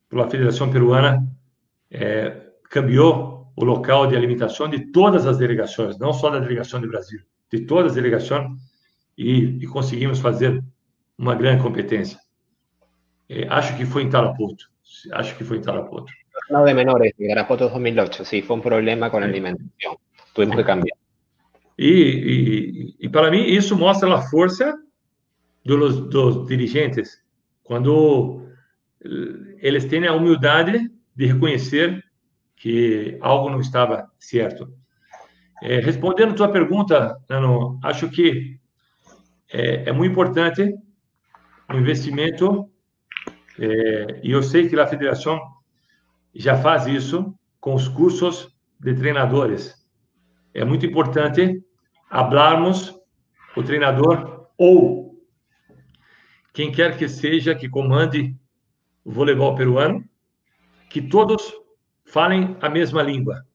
pela 0.10 0.30
Federação 0.30 0.72
Peruana, 0.72 1.26
é, 1.90 2.50
cambiou 2.70 3.52
o 3.56 3.64
local 3.64 4.08
de 4.08 4.16
alimentação 4.16 4.70
de 4.70 4.92
todas 4.92 5.26
as 5.26 5.38
delegações, 5.38 5.98
não 6.00 6.14
só 6.14 6.30
da 6.30 6.40
delegação 6.40 6.82
do 6.82 6.88
Brasil, 6.88 7.22
de 7.52 7.66
todas 7.66 7.92
as 7.92 7.96
delegações, 7.96 8.50
e, 9.18 9.60
e 9.62 9.68
conseguimos 9.68 10.20
fazer 10.20 10.64
uma 11.18 11.36
grande 11.36 11.62
competência. 11.62 12.18
É, 13.30 13.48
acho 13.50 13.78
que 13.78 13.86
foi 13.86 14.04
em 14.04 14.10
Tarapoto. 14.10 14.66
Acho 15.14 15.38
que 15.38 15.44
foi 15.44 15.58
em 15.58 15.62
Tarapoto. 15.62 16.12
No 16.50 16.66
de 16.66 16.74
menores, 16.74 17.14
de 17.18 17.28
Tarapoto 17.28 17.70
2008, 17.70 18.26
sí, 18.26 18.42
fue 18.42 18.56
un 18.56 18.62
problema 18.62 19.10
con 19.10 19.22
la 19.22 19.28
alimentación. 19.28 19.96
Tuvimos 20.34 20.56
que 20.56 20.64
cambiar. 20.64 20.98
E, 21.78 21.90
e, 21.90 22.96
e, 23.00 23.10
para 23.10 23.32
mim 23.32 23.44
isso 23.44 23.76
mostra 23.76 24.14
a 24.14 24.22
força 24.22 24.78
dos, 25.64 26.08
dos 26.10 26.48
dirigentes 26.48 27.22
quando 27.64 28.46
eles 29.58 29.86
têm 29.86 30.06
a 30.06 30.14
humildade 30.14 30.92
de 31.16 31.26
reconhecer 31.26 32.04
que 32.56 33.18
algo 33.22 33.50
não 33.50 33.60
estava 33.60 34.12
certo. 34.20 34.72
É, 35.64 35.80
respondendo 35.80 36.32
a 36.32 36.36
tua 36.36 36.52
pergunta, 36.52 37.18
Nano, 37.28 37.80
acho 37.84 38.10
que 38.10 38.60
é, 39.52 39.90
é 39.90 39.92
muito 39.92 40.12
importante 40.12 40.76
o 41.70 41.78
investimento 41.78 42.70
e 44.24 44.32
eu 44.32 44.42
sei 44.42 44.68
que 44.68 44.80
a 44.80 44.88
federação 44.88 45.40
já 46.34 46.58
faz 46.58 46.88
isso 46.88 47.34
com 47.60 47.76
os 47.76 47.88
cursos 47.88 48.56
de 48.80 48.94
treinadores. 48.96 49.81
É 50.54 50.66
muito 50.66 50.86
importante 50.86 51.64
hablarmos 52.10 52.94
o 53.56 53.64
treinador 53.64 54.48
ou 54.58 55.18
quem 56.54 56.72
quer 56.72 56.98
que 56.98 57.08
seja 57.08 57.56
que 57.56 57.70
comande 57.70 58.36
o 59.04 59.12
voleibol 59.12 59.56
peruano, 59.56 60.04
que 60.90 61.02
todos 61.02 61.54
falem 62.06 62.58
a 62.62 62.70
mesma 62.70 63.02
língua, 63.02 63.46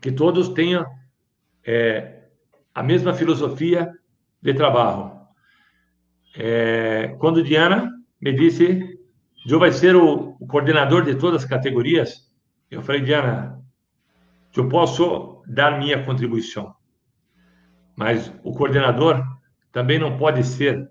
que 0.00 0.12
todos 0.12 0.50
tenham 0.50 0.86
é, 1.64 2.24
a 2.74 2.82
mesma 2.82 3.14
filosofia 3.14 3.92
de 4.40 4.54
trabalho. 4.54 5.18
É, 6.36 7.16
quando 7.18 7.42
Diana 7.42 7.90
me 8.20 8.32
disse: 8.32 8.98
Joe 9.46 9.58
vai 9.58 9.72
ser 9.72 9.96
o, 9.96 10.36
o 10.38 10.46
coordenador 10.46 11.04
de 11.04 11.14
todas 11.14 11.42
as 11.42 11.48
categorias. 11.48 12.30
Eu 12.70 12.82
falei, 12.82 13.00
Diana, 13.00 13.60
eu 14.54 14.68
posso 14.68 15.39
dar 15.50 15.78
minha 15.78 16.04
contribuição, 16.04 16.74
mas 17.96 18.32
o 18.44 18.52
coordenador 18.52 19.22
também 19.72 19.98
não 19.98 20.16
pode 20.16 20.44
ser 20.44 20.88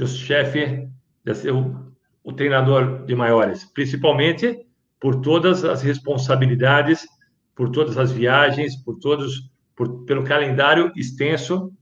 o 0.00 0.06
chefe, 0.06 0.88
ser 1.34 1.52
o, 1.52 1.92
o 2.22 2.32
treinador 2.32 3.04
de 3.04 3.14
maiores, 3.14 3.64
principalmente 3.64 4.56
por 5.00 5.20
todas 5.20 5.64
as 5.64 5.82
responsabilidades, 5.82 7.06
por 7.54 7.70
todas 7.70 7.98
as 7.98 8.12
viagens, 8.12 8.76
por 8.76 8.98
todos, 8.98 9.50
por, 9.74 10.04
pelo 10.04 10.24
calendário 10.24 10.92
extenso 10.96 11.72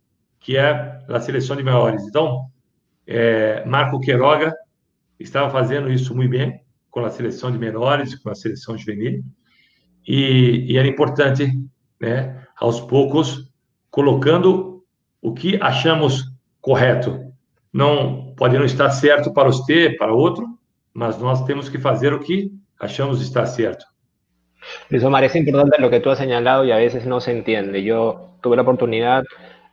que 0.41 0.57
é 0.57 0.99
a 1.09 1.21
seleção 1.21 1.57
de 1.57 1.63
maiores. 1.63 2.03
Então, 2.07 2.47
é, 3.07 3.65
Marco 3.65 4.01
Queiroga 4.01 4.55
estava 5.19 5.51
fazendo 5.51 5.91
isso 5.91 6.15
muito 6.15 6.31
bem 6.31 6.61
com 6.91 7.05
a 7.05 7.11
seleção 7.11 7.51
de 7.51 7.59
menores, 7.59 8.15
com 8.15 8.31
a 8.31 8.35
seleção 8.35 8.79
juvenil, 8.79 9.23
e, 10.07 10.73
e 10.73 10.79
era 10.79 10.87
importante, 10.87 11.53
né, 12.01 12.47
aos 12.57 12.81
poucos, 12.81 13.51
colocando 13.91 14.85
o 15.21 15.35
que 15.35 15.59
achamos 15.61 16.33
correto. 16.61 17.33
Não 17.73 18.35
pode 18.37 18.57
não 18.57 18.65
estar 18.65 18.91
certo 18.91 19.33
para 19.33 19.49
você, 19.49 19.91
para 19.99 20.13
outro, 20.13 20.47
mas 20.93 21.19
nós 21.19 21.45
temos 21.45 21.69
que 21.69 21.79
fazer 21.79 22.13
o 22.13 22.21
que 22.21 22.53
achamos 22.79 23.21
estar 23.21 23.47
certo. 23.47 23.85
Luis 24.91 25.05
Omar, 25.05 25.25
es 25.25 25.37
importante 25.37 25.81
lo 25.81 25.91
que 25.91 26.01
tú 26.01 26.11
has 26.11 26.19
señalado 26.19 26.65
y 26.65 26.73
a 26.73 26.77
veces 26.77 27.07
no 27.07 27.21
se 27.21 27.33
entiende. 27.33 27.83
Yo 27.83 28.37
tuve 28.43 28.57
la 28.57 28.63
oportunidad 28.63 29.25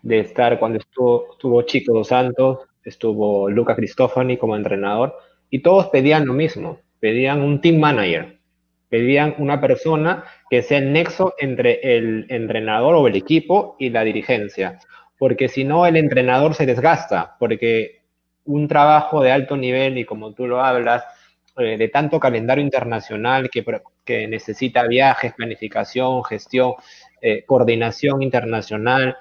de 0.02 0.20
estar 0.20 0.60
cuando 0.60 0.80
estuvo, 0.80 1.32
estuvo 1.32 1.62
Chico 1.64 1.94
Dos 1.94 2.10
Santos, 2.10 2.60
estuvo 2.84 3.50
Luca 3.50 3.76
Cristofani 3.76 4.38
como 4.38 4.56
entrenador, 4.56 5.16
y 5.50 5.60
todos 5.60 5.88
pedían 5.88 6.26
lo 6.26 6.34
mismo, 6.34 6.80
pedían 7.00 7.42
un 7.42 7.62
team 7.62 7.80
manager, 7.80 8.40
pedían 8.94 9.34
una 9.40 9.60
persona 9.60 10.24
que 10.52 10.62
sea 10.62 10.78
el 10.78 10.94
nexo 10.94 11.34
entre 11.40 11.80
el 11.98 12.28
entrenador 12.30 12.94
o 12.94 13.08
el 13.08 13.16
equipo 13.16 13.76
y 13.80 13.90
la 13.90 14.04
dirigencia, 14.04 14.78
porque 15.18 15.48
si 15.48 15.64
no 15.64 15.88
el 15.88 15.98
entrenador 15.98 16.54
se 16.54 16.68
desgasta, 16.68 17.36
porque 17.40 18.04
un 18.46 18.68
trabajo 18.68 19.24
de 19.24 19.32
alto 19.32 19.58
nivel 19.58 19.98
y 19.98 20.06
como 20.06 20.36
tú 20.36 20.46
lo 20.46 20.62
hablas, 20.62 21.04
eh, 21.58 21.76
de 21.76 21.88
tanto 21.88 22.20
calendario 22.20 22.64
internacional 22.64 23.50
que, 23.50 23.66
que, 24.06 24.28
necesita 24.28 24.86
viajes, 24.86 25.34
planificación, 25.34 26.24
gestión, 26.24 26.74
eh, 27.20 27.44
coordinación 27.48 28.22
internacional, 28.22 29.18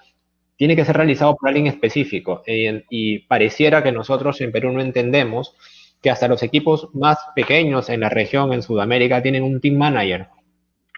tiene 0.54 0.76
que 0.76 0.84
ser 0.84 0.98
realizado 0.98 1.34
por 1.34 1.48
alguien 1.48 1.66
específico. 1.66 2.42
y 2.46 3.20
pareciera 3.20 3.82
que 3.82 3.90
nosotros 3.90 4.38
en 4.42 4.52
Perú 4.52 4.70
no 4.70 4.82
entendemos 4.82 5.56
que 6.02 6.10
hasta 6.10 6.28
los 6.28 6.42
equipos 6.42 6.88
más 6.92 7.18
pequeños 7.34 7.88
en 7.88 8.00
la 8.00 8.08
región, 8.08 8.52
en 8.52 8.62
Sudamérica, 8.62 9.22
tienen 9.22 9.44
un 9.44 9.60
team 9.60 9.76
manager. 9.76 10.26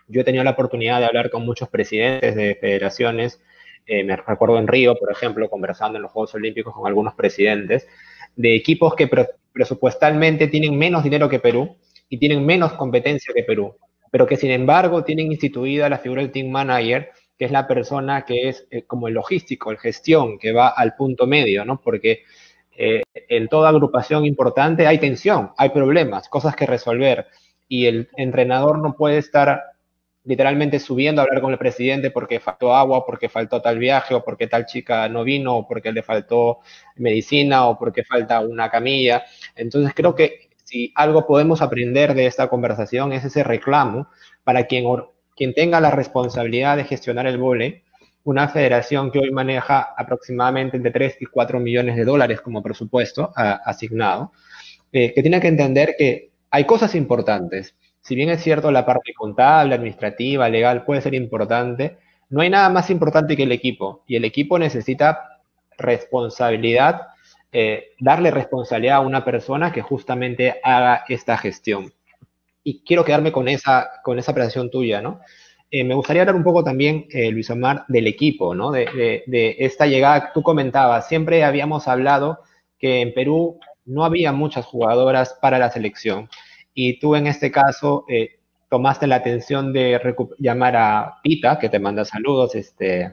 Yo 0.08 0.22
he 0.22 0.24
tenido 0.24 0.42
la 0.44 0.50
oportunidad 0.50 0.98
de 0.98 1.06
hablar 1.06 1.30
con 1.30 1.44
muchos 1.44 1.68
presidentes 1.68 2.34
de 2.34 2.56
federaciones, 2.60 3.40
eh, 3.86 4.02
me 4.02 4.16
recuerdo 4.16 4.58
en 4.58 4.66
Río, 4.66 4.96
por 4.96 5.12
ejemplo, 5.12 5.48
conversando 5.50 5.96
en 5.96 6.02
los 6.02 6.10
Juegos 6.10 6.34
Olímpicos 6.34 6.74
con 6.74 6.86
algunos 6.86 7.14
presidentes, 7.14 7.86
de 8.34 8.54
equipos 8.54 8.94
que 8.94 9.10
presupuestalmente 9.52 10.48
tienen 10.48 10.76
menos 10.76 11.04
dinero 11.04 11.28
que 11.28 11.38
Perú 11.38 11.76
y 12.08 12.18
tienen 12.18 12.44
menos 12.44 12.72
competencia 12.72 13.32
que 13.34 13.42
Perú, 13.42 13.76
pero 14.10 14.26
que 14.26 14.36
sin 14.36 14.50
embargo 14.50 15.04
tienen 15.04 15.30
instituida 15.30 15.88
la 15.88 15.98
figura 15.98 16.22
del 16.22 16.32
team 16.32 16.48
manager, 16.48 17.10
que 17.38 17.44
es 17.44 17.50
la 17.50 17.66
persona 17.66 18.24
que 18.24 18.48
es 18.48 18.66
eh, 18.70 18.84
como 18.84 19.08
el 19.08 19.14
logístico, 19.14 19.70
el 19.70 19.78
gestión, 19.78 20.38
que 20.38 20.52
va 20.52 20.68
al 20.68 20.94
punto 20.96 21.26
medio, 21.26 21.64
¿no? 21.64 21.80
Porque 21.80 22.22
eh, 22.76 23.02
en 23.14 23.48
toda 23.48 23.68
agrupación 23.68 24.24
importante 24.26 24.86
hay 24.86 24.98
tensión, 24.98 25.52
hay 25.56 25.70
problemas, 25.70 26.28
cosas 26.28 26.56
que 26.56 26.66
resolver, 26.66 27.26
y 27.68 27.86
el 27.86 28.08
entrenador 28.16 28.78
no 28.78 28.94
puede 28.96 29.18
estar 29.18 29.62
literalmente 30.24 30.78
subiendo 30.78 31.20
a 31.20 31.24
hablar 31.24 31.42
con 31.42 31.52
el 31.52 31.58
presidente 31.58 32.10
porque 32.10 32.40
faltó 32.40 32.74
agua, 32.74 33.04
porque 33.04 33.28
faltó 33.28 33.60
tal 33.60 33.78
viaje, 33.78 34.14
o 34.14 34.24
porque 34.24 34.46
tal 34.46 34.66
chica 34.66 35.08
no 35.08 35.22
vino, 35.22 35.58
o 35.58 35.68
porque 35.68 35.92
le 35.92 36.02
faltó 36.02 36.60
medicina, 36.96 37.66
o 37.66 37.78
porque 37.78 38.04
falta 38.04 38.40
una 38.40 38.70
camilla. 38.70 39.24
Entonces 39.54 39.92
creo 39.94 40.14
que 40.14 40.48
si 40.64 40.92
algo 40.94 41.26
podemos 41.26 41.60
aprender 41.62 42.14
de 42.14 42.26
esta 42.26 42.48
conversación 42.48 43.12
es 43.12 43.24
ese 43.24 43.44
reclamo 43.44 44.08
para 44.44 44.64
quien, 44.64 44.84
quien 45.36 45.54
tenga 45.54 45.80
la 45.80 45.90
responsabilidad 45.90 46.76
de 46.76 46.84
gestionar 46.84 47.26
el 47.26 47.38
vole, 47.38 47.84
una 48.24 48.48
federación 48.48 49.10
que 49.10 49.20
hoy 49.20 49.30
maneja 49.30 49.94
aproximadamente 49.96 50.76
entre 50.76 50.90
3 50.90 51.16
y 51.20 51.26
4 51.26 51.60
millones 51.60 51.96
de 51.96 52.04
dólares 52.04 52.40
como 52.40 52.62
presupuesto 52.62 53.32
asignado, 53.36 54.32
eh, 54.92 55.12
que 55.14 55.22
tiene 55.22 55.40
que 55.40 55.48
entender 55.48 55.94
que 55.98 56.30
hay 56.50 56.64
cosas 56.64 56.94
importantes 56.94 57.74
si 58.04 58.14
bien 58.14 58.28
es 58.28 58.42
cierto 58.42 58.70
la 58.70 58.84
parte 58.84 59.14
contable, 59.14 59.74
administrativa, 59.74 60.48
legal 60.50 60.84
puede 60.84 61.00
ser 61.00 61.14
importante, 61.14 61.96
no 62.28 62.42
hay 62.42 62.50
nada 62.50 62.68
más 62.68 62.90
importante 62.90 63.34
que 63.34 63.44
el 63.44 63.52
equipo. 63.52 64.04
Y 64.06 64.16
el 64.16 64.26
equipo 64.26 64.58
necesita 64.58 65.40
responsabilidad, 65.78 67.08
eh, 67.50 67.92
darle 67.98 68.30
responsabilidad 68.30 68.96
a 68.96 69.00
una 69.00 69.24
persona 69.24 69.72
que 69.72 69.80
justamente 69.80 70.60
haga 70.62 71.04
esta 71.08 71.38
gestión. 71.38 71.94
Y 72.62 72.80
quiero 72.80 73.06
quedarme 73.06 73.32
con 73.32 73.48
esa, 73.48 73.88
con 74.02 74.18
esa 74.18 74.34
tuya, 74.70 75.00
¿no? 75.00 75.20
Eh, 75.76 75.82
me 75.82 75.94
gustaría 75.96 76.22
hablar 76.22 76.36
un 76.36 76.44
poco 76.44 76.62
también, 76.62 77.06
eh, 77.10 77.32
Luis 77.32 77.50
Omar, 77.50 77.84
del 77.88 78.06
equipo, 78.06 78.54
¿no? 78.54 78.70
De, 78.70 79.24
esta 79.58 79.86
llegada, 79.88 80.30
tú 80.32 80.40
comentabas, 80.40 81.08
siempre 81.08 81.42
habíamos 81.42 81.88
hablado 81.88 82.38
que 82.78 83.00
en 83.00 83.12
Perú 83.12 83.58
no 83.84 84.04
había 84.04 84.30
muchas 84.30 84.66
jugadoras 84.66 85.36
para 85.42 85.58
la 85.58 85.72
selección 85.72 86.28
y 86.74 87.00
tú 87.00 87.16
en 87.16 87.26
este 87.26 87.50
caso 87.50 88.04
eh, 88.08 88.38
tomaste 88.70 89.08
la 89.08 89.16
atención 89.16 89.72
de 89.72 90.00
llamar 90.38 90.76
a 90.76 91.16
Pita, 91.24 91.58
que 91.58 91.68
te 91.68 91.80
manda 91.80 92.04
saludos, 92.04 92.54
este, 92.54 93.12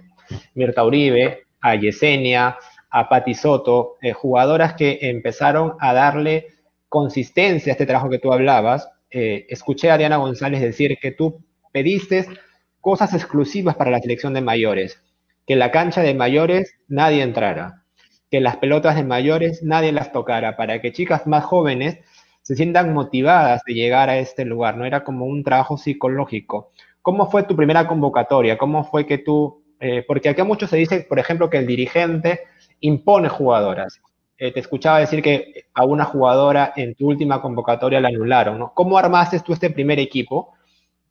Mirta 0.53 0.83
Uribe, 0.83 1.47
a 1.61 1.73
Yesenia, 1.73 2.59
a 2.91 3.09
Pati 3.09 3.33
Soto, 3.33 3.95
jugadoras 4.13 4.75
que 4.75 4.99
empezaron 5.01 5.77
a 5.79 5.93
darle 5.95 6.45
consistencia 6.89 7.71
a 7.71 7.73
este 7.73 7.87
trabajo 7.87 8.11
que 8.11 8.19
tú 8.19 8.31
hablabas. 8.31 8.87
Escuché 9.09 9.89
a 9.89 9.97
Diana 9.97 10.17
González 10.17 10.61
decir 10.61 10.99
que 11.01 11.11
tú 11.11 11.43
pediste 11.71 12.27
cosas 12.81 13.13
exclusivas 13.13 13.75
para 13.75 13.91
la 13.91 13.99
selección 13.99 14.33
de 14.33 14.41
mayores, 14.41 15.01
que 15.47 15.55
la 15.55 15.71
cancha 15.71 16.01
de 16.01 16.13
mayores 16.13 16.75
nadie 16.87 17.21
entrara, 17.21 17.83
que 18.29 18.41
las 18.41 18.57
pelotas 18.57 18.95
de 18.95 19.03
mayores 19.03 19.61
nadie 19.63 19.91
las 19.91 20.11
tocara, 20.11 20.57
para 20.57 20.81
que 20.81 20.91
chicas 20.91 21.27
más 21.27 21.45
jóvenes 21.45 21.99
se 22.41 22.55
sientan 22.55 22.93
motivadas 22.93 23.61
de 23.65 23.73
llegar 23.73 24.09
a 24.09 24.17
este 24.17 24.45
lugar, 24.45 24.75
¿no? 24.75 24.85
Era 24.85 25.03
como 25.03 25.25
un 25.25 25.43
trabajo 25.43 25.77
psicológico. 25.77 26.71
¿Cómo 27.01 27.29
fue 27.29 27.43
tu 27.43 27.55
primera 27.55 27.87
convocatoria? 27.87 28.57
¿Cómo 28.57 28.83
fue 28.83 29.05
que 29.05 29.19
tú, 29.19 29.63
eh, 29.79 30.03
porque 30.07 30.29
aquí 30.29 30.41
mucho 30.43 30.67
se 30.67 30.77
dice, 30.77 31.05
por 31.07 31.19
ejemplo, 31.19 31.49
que 31.49 31.57
el 31.57 31.67
dirigente 31.67 32.41
impone 32.79 33.29
jugadoras. 33.29 34.01
Eh, 34.37 34.51
te 34.51 34.59
escuchaba 34.59 34.99
decir 34.99 35.21
que 35.21 35.65
a 35.73 35.85
una 35.85 36.05
jugadora 36.05 36.73
en 36.75 36.95
tu 36.95 37.07
última 37.07 37.41
convocatoria 37.41 38.01
la 38.01 38.07
anularon. 38.07 38.69
¿Cómo 38.73 38.97
armaste 38.97 39.39
tú 39.41 39.53
este 39.53 39.69
primer 39.69 39.99
equipo? 39.99 40.53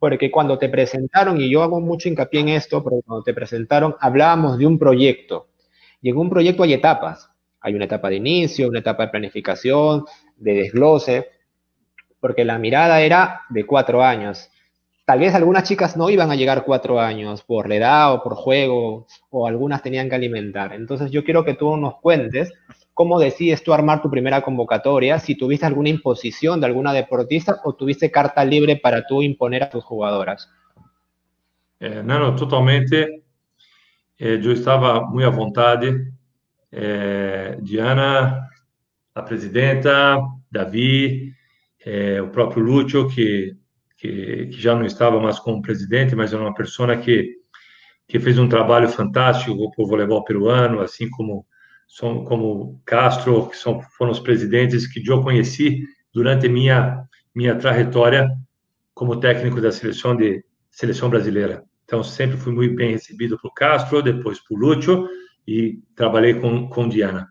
Porque 0.01 0.31
cuando 0.31 0.59
te 0.59 0.69
presentaron, 0.69 1.41
y 1.41 1.49
yo 1.49 1.63
hago 1.63 1.81
mucho 1.81 2.09
hincapié 2.09 2.41
en 2.41 2.49
esto, 2.49 2.83
porque 2.83 3.03
cuando 3.07 3.23
te 3.23 3.35
presentaron 3.35 3.95
hablábamos 4.01 4.59
de 4.59 4.67
un 4.67 4.79
proyecto. 4.79 5.51
Y 6.03 6.11
en 6.11 6.17
un 6.17 6.29
proyecto 6.29 6.65
hay 6.65 6.73
etapas. 6.73 7.31
Hay 7.61 7.75
una 7.75 7.85
etapa 7.85 8.09
de 8.09 8.17
inicio, 8.17 8.69
una 8.69 8.81
etapa 8.81 9.05
de 9.05 9.11
planificación, 9.11 10.05
de 10.37 10.55
desglose, 10.55 11.29
porque 12.19 12.45
la 12.45 12.59
mirada 12.59 13.03
era 13.03 13.43
de 13.51 13.67
cuatro 13.67 14.03
años. 14.03 14.51
Tal 15.05 15.19
vez 15.19 15.35
algunas 15.35 15.65
chicas 15.65 15.97
no 15.97 16.09
iban 16.09 16.31
a 16.31 16.37
llegar 16.37 16.65
cuatro 16.65 17.01
años 17.01 17.43
por 17.43 17.69
la 17.69 17.75
edad 17.75 18.15
o 18.15 18.23
por 18.23 18.37
juego, 18.37 19.07
o 19.29 19.47
algunas 19.47 19.83
tenían 19.83 20.09
que 20.09 20.15
alimentar. 20.15 20.73
Entonces 20.73 21.11
yo 21.11 21.25
quiero 21.25 21.45
que 21.45 21.55
tú 21.55 21.77
nos 21.77 22.01
cuentes 22.01 22.53
cómo 23.01 23.19
decides 23.19 23.63
tú 23.63 23.73
armar 23.73 24.03
tu 24.03 24.11
primera 24.11 24.43
convocatoria, 24.43 25.19
si 25.19 25.35
tuviste 25.35 25.65
alguna 25.65 25.89
imposición 25.89 26.61
de 26.61 26.67
alguna 26.67 26.93
deportista 26.93 27.59
o 27.65 27.73
tuviste 27.73 28.11
carta 28.11 28.45
libre 28.45 28.77
para 28.77 29.07
tú 29.07 29.23
imponer 29.23 29.63
a 29.63 29.71
tus 29.71 29.83
jugadoras. 29.83 30.51
Eh, 31.79 32.03
no, 32.05 32.19
no, 32.19 32.37
totalmente. 32.37 33.23
Eh, 34.19 34.39
yo 34.43 34.53
estaba 34.53 35.01
muy 35.09 35.25
a 35.25 35.31
voluntad. 35.31 35.81
Eh, 36.71 37.57
Diana 37.63 38.51
a 39.15 39.25
presidenta, 39.25 40.19
Davi, 40.51 41.33
é, 41.83 42.21
o 42.21 42.29
próprio 42.29 42.63
Lúcio, 42.63 43.09
que, 43.09 43.57
que, 43.97 44.49
que, 44.49 44.61
já 44.61 44.75
não 44.75 44.85
estava 44.85 45.19
mais 45.19 45.39
como 45.39 45.63
presidente, 45.63 46.15
mas 46.15 46.35
era 46.35 46.43
uma 46.43 46.53
pessoa 46.53 46.95
que, 46.99 47.35
que 48.07 48.21
fez 48.21 48.39
um 48.39 48.47
trabalho 48.47 48.91
fantástico 48.91 49.71
para 49.71 49.83
o 49.83 49.89
voleibol 49.89 50.23
peruano, 50.23 50.81
assim 50.83 51.09
como, 51.09 51.47
como 51.99 52.81
Castro, 52.85 53.49
que 53.49 53.57
são, 53.57 53.81
foram 53.97 54.13
os 54.13 54.21
presidentes 54.21 54.87
que 54.87 55.03
eu 55.09 55.23
conheci 55.23 55.83
durante 56.13 56.49
minha, 56.49 57.05
minha 57.35 57.57
trajetória 57.57 58.29
como 58.95 59.19
técnico 59.19 59.61
da 59.61 59.73
seleção 59.73 60.17
de 60.17 60.45
seleção 60.71 61.11
brasileira. 61.11 61.65
Então, 61.85 62.03
sempre 62.03 62.37
fui 62.37 62.53
muito 62.53 62.75
bem 62.75 62.93
recebido 62.93 63.39
por 63.39 63.53
Castro, 63.53 64.03
depois 64.03 64.39
por 64.41 64.59
Lúcio, 64.59 65.09
e 65.47 65.81
trabalhei 65.97 66.35
com, 66.35 66.69
com 66.69 66.89
Diana 66.89 67.29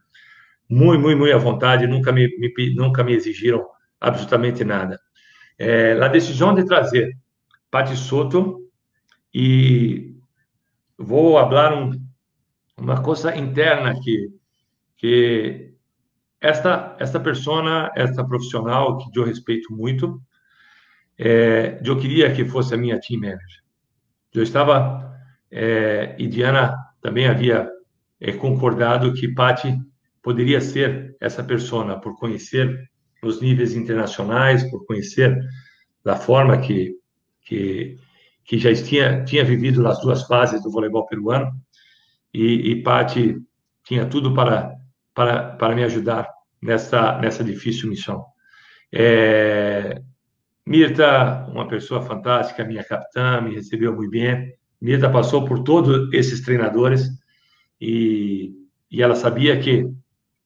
muito, 0.69 1.01
muito, 1.01 1.17
muito 1.17 1.35
à 1.35 1.37
vontade, 1.37 1.87
nunca 1.87 2.11
me, 2.11 2.27
me 2.37 2.75
nunca 2.75 3.03
me 3.03 3.13
exigiram 3.13 3.67
absolutamente 3.99 4.63
nada. 4.63 4.99
É, 5.57 5.93
a 5.93 6.07
decisão 6.07 6.53
de 6.53 6.63
trazer 6.63 7.17
Pati 7.71 7.97
Soto 7.97 8.61
e 9.33 10.15
vou 10.97 11.33
falar 11.33 11.73
um, 11.73 11.91
uma 12.77 13.01
coisa 13.01 13.35
interna 13.35 13.89
aqui, 13.89 14.29
que 14.99 15.73
esta 16.41 16.95
esta 16.99 17.19
pessoa, 17.19 17.91
esta 17.95 18.23
profissional 18.23 18.97
que 18.97 19.17
eu 19.17 19.23
respeito 19.23 19.73
muito, 19.73 20.21
é, 21.17 21.81
eu 21.83 21.97
queria 21.97 22.31
que 22.33 22.45
fosse 22.45 22.73
a 22.73 22.77
minha 22.77 22.99
team 22.99 23.21
manager. 23.21 23.63
Eu 24.33 24.43
estava 24.43 25.17
é, 25.49 26.15
e 26.19 26.27
Diana 26.27 26.75
também 27.01 27.27
havia 27.27 27.69
é, 28.19 28.31
concordado 28.33 29.13
que 29.13 29.33
Pati 29.33 29.75
poderia 30.21 30.61
ser 30.61 31.15
essa 31.19 31.43
pessoa 31.43 31.99
por 31.99 32.17
conhecer 32.17 32.89
os 33.23 33.41
níveis 33.41 33.73
internacionais, 33.73 34.69
por 34.69 34.85
conhecer 34.85 35.37
da 36.03 36.15
forma 36.15 36.57
que 36.59 36.97
que, 37.41 37.97
que 38.43 38.57
já 38.57 38.73
tinha 38.75 39.23
tinha 39.23 39.43
vivido 39.45 39.87
as 39.87 39.99
duas 40.01 40.23
fases 40.23 40.61
do 40.61 40.71
voleibol 40.71 41.07
peruano 41.07 41.51
e, 42.33 42.71
e 42.71 42.83
Pati 42.83 43.41
tinha 43.83 44.05
tudo 44.05 44.33
para 44.33 44.78
para 45.13 45.51
para 45.51 45.75
me 45.75 45.83
ajudar 45.83 46.29
nessa 46.61 47.17
nessa 47.19 47.43
difícil 47.43 47.89
missão. 47.89 48.25
É, 48.91 50.01
Mirta, 50.65 51.45
uma 51.49 51.67
pessoa 51.67 52.01
fantástica, 52.01 52.63
minha 52.63 52.83
capitã, 52.83 53.41
me 53.41 53.55
recebeu 53.55 53.95
muito 53.95 54.11
bem. 54.11 54.53
Mirta 54.81 55.09
passou 55.09 55.45
por 55.45 55.63
todos 55.63 56.13
esses 56.13 56.41
treinadores 56.41 57.09
e, 57.81 58.53
e 58.91 59.01
ela 59.01 59.15
sabia 59.15 59.59
que 59.59 59.91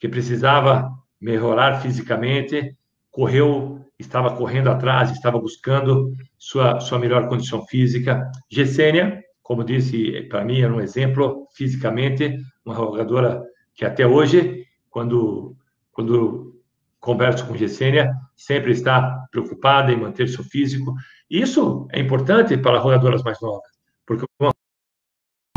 que 0.03 0.09
precisava 0.09 0.91
melhorar 1.21 1.81
fisicamente, 1.81 2.75
correu, 3.09 3.79
estava 3.97 4.35
correndo 4.35 4.69
atrás, 4.69 5.09
estava 5.11 5.39
buscando 5.39 6.11
sua, 6.37 6.81
sua 6.81 6.99
melhor 6.99 7.29
condição 7.29 7.65
física. 7.67 8.29
Gessênia, 8.51 9.23
como 9.41 9.63
disse, 9.63 10.23
para 10.23 10.43
mim 10.43 10.59
era 10.59 10.73
um 10.73 10.81
exemplo 10.81 11.47
fisicamente, 11.55 12.37
uma 12.65 12.75
jogadora 12.75 13.41
que 13.75 13.85
até 13.85 14.05
hoje, 14.05 14.65
quando, 14.89 15.55
quando 15.91 16.61
converso 16.99 17.45
com 17.47 17.57
Gessênia, 17.57 18.13
sempre 18.35 18.71
está 18.71 19.27
preocupada 19.31 19.91
em 19.91 19.99
manter 19.99 20.27
seu 20.27 20.43
físico. 20.43 20.93
Isso 21.29 21.87
é 21.91 21.99
importante 21.99 22.57
para 22.57 22.79
jogadoras 22.79 23.23
mais 23.23 23.39
novas, 23.41 23.69
porque 24.05 24.25
com 24.37 24.51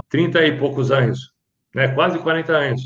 30 0.09 0.45
e 0.45 0.59
poucos 0.59 0.91
anos, 0.91 1.33
né? 1.75 1.89
quase 1.89 2.19
40 2.19 2.53
anos, 2.53 2.83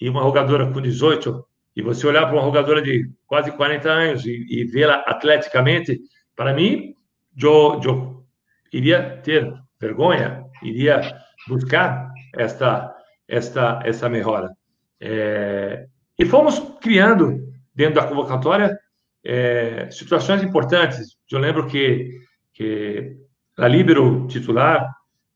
e 0.00 0.08
uma 0.08 0.22
jogadora 0.22 0.70
com 0.72 0.80
18, 0.80 1.46
e 1.74 1.82
você 1.82 2.06
olhar 2.06 2.26
para 2.26 2.34
uma 2.34 2.44
jogadora 2.44 2.82
de 2.82 3.10
quase 3.26 3.52
40 3.52 3.88
anos 3.88 4.24
e, 4.24 4.46
e 4.48 4.64
vê-la 4.64 4.96
atleticamente, 5.06 6.00
para 6.34 6.54
mim, 6.54 6.94
eu, 7.40 7.80
eu 7.84 8.26
iria 8.72 9.18
ter 9.22 9.52
vergonha, 9.80 10.44
iria 10.62 11.00
buscar 11.46 12.10
esta, 12.34 12.94
esta, 13.28 13.80
essa 13.84 14.08
melhora. 14.08 14.55
É, 15.00 15.86
e 16.18 16.24
fomos 16.24 16.58
criando, 16.80 17.52
dentro 17.74 17.96
da 17.96 18.06
convocatória, 18.06 18.76
é, 19.24 19.90
situações 19.90 20.42
importantes. 20.42 21.16
Eu 21.30 21.38
lembro 21.38 21.66
que, 21.66 22.20
que 22.54 23.16
a 23.58 23.68
Libero 23.68 24.26
titular 24.28 24.88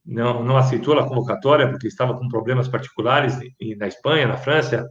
não, 0.05 0.43
não 0.45 0.57
aceitou 0.57 0.99
a 0.99 1.07
convocatória 1.07 1.69
porque 1.69 1.89
estava 1.89 2.17
com 2.17 2.29
problemas 2.29 2.69
particulares 2.69 3.39
na 3.77 3.87
Espanha, 3.87 4.27
na 4.27 4.37
França. 4.37 4.89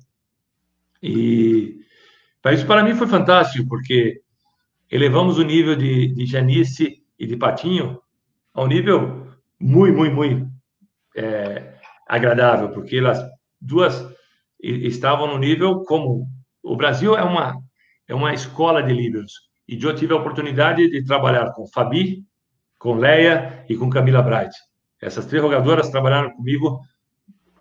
E 1.02 1.80
isso 2.52 2.66
para 2.66 2.84
mim 2.84 2.94
foi 2.96 3.08
fantástico, 3.08 3.68
porque 3.68 4.22
elevamos 4.90 5.38
o 5.38 5.44
nível 5.44 5.76
de, 5.76 6.14
de 6.14 6.26
Janice 6.26 7.04
e 7.18 7.28
de 7.28 7.36
Patinho 7.36 8.02
a 8.54 8.64
um 8.64 8.68
nível 8.68 9.28
muito, 9.60 9.98
muito, 9.98 10.16
muito 10.16 10.50
é, 11.16 11.76
agradável, 12.08 12.70
porque 12.70 12.98
elas 12.98 13.22
duas 13.60 14.09
estavam 14.62 15.28
no 15.28 15.38
nível 15.38 15.84
como 15.84 16.28
o 16.64 16.76
Brasil 16.76 17.16
é 17.16 17.24
uma 17.24 17.58
é 18.08 18.14
uma 18.14 18.34
escola 18.34 18.82
de 18.82 18.94
líderes 18.94 19.32
e 19.68 19.82
eu 19.82 19.94
tive 19.94 20.14
a 20.14 20.18
oportunidade 20.18 20.90
de 20.90 21.04
trabalhar 21.06 21.52
com 21.54 21.68
Fabi, 21.68 22.24
com 22.78 22.96
Leia 22.96 23.64
e 23.70 23.78
com 23.78 23.90
Camila 23.90 24.22
Bright. 24.22 24.56
Essas 25.00 25.28
três 25.28 25.44
jogadoras 25.44 25.90
trabalharam 25.90 26.32
comigo 26.32 26.82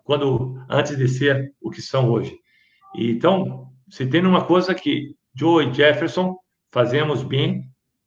quando 0.04 0.58
antes 0.70 0.96
de 0.96 1.06
ser 1.06 1.52
o 1.60 1.70
que 1.70 1.82
são 1.82 2.10
hoje. 2.10 2.34
E, 2.94 3.10
então, 3.10 3.70
se 3.90 4.06
tem 4.06 4.24
uma 4.24 4.46
coisa 4.46 4.74
que 4.74 5.14
Joe 5.34 5.68
e 5.68 5.72
Jefferson 5.74 6.34
fazemos 6.72 7.22
bem 7.22 7.64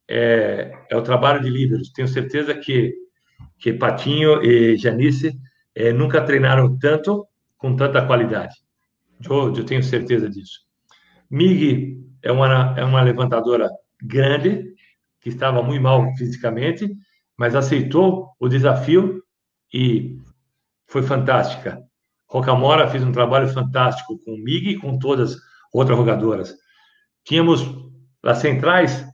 é, 0.09 0.71
é 0.89 0.97
o 0.97 1.03
trabalho 1.03 1.41
de 1.41 1.49
líderes. 1.49 1.91
Tenho 1.91 2.07
certeza 2.07 2.55
que 2.55 2.95
que 3.61 3.71
Patinho 3.71 4.43
e 4.43 4.75
Janice 4.75 5.39
é, 5.75 5.93
nunca 5.93 6.19
treinaram 6.21 6.77
tanto 6.79 7.27
com 7.57 7.75
tanta 7.75 8.03
qualidade. 8.05 8.55
Eu, 9.29 9.55
eu 9.55 9.65
tenho 9.65 9.83
certeza 9.83 10.29
disso. 10.29 10.59
Mig 11.29 11.97
é 12.21 12.31
uma, 12.31 12.75
é 12.77 12.83
uma 12.83 13.01
levantadora 13.01 13.69
grande, 14.01 14.73
que 15.19 15.29
estava 15.29 15.61
muito 15.61 15.81
mal 15.81 16.15
fisicamente, 16.17 16.91
mas 17.37 17.55
aceitou 17.55 18.29
o 18.39 18.47
desafio 18.47 19.23
e 19.73 20.17
foi 20.87 21.03
fantástica. 21.03 21.81
Rocamora 22.27 22.89
fez 22.89 23.03
um 23.03 23.11
trabalho 23.11 23.47
fantástico 23.47 24.17
com 24.23 24.33
o 24.33 24.37
Mig 24.37 24.69
e 24.69 24.77
com 24.77 24.97
todas 24.97 25.33
as 25.33 25.41
outras 25.73 25.97
jogadoras. 25.97 26.55
Tínhamos 27.23 27.61
as 28.23 28.39
centrais 28.39 29.05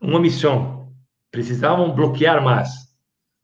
uma 0.00 0.18
missão, 0.18 0.92
precisavam 1.30 1.94
bloquear 1.94 2.42
mais. 2.42 2.70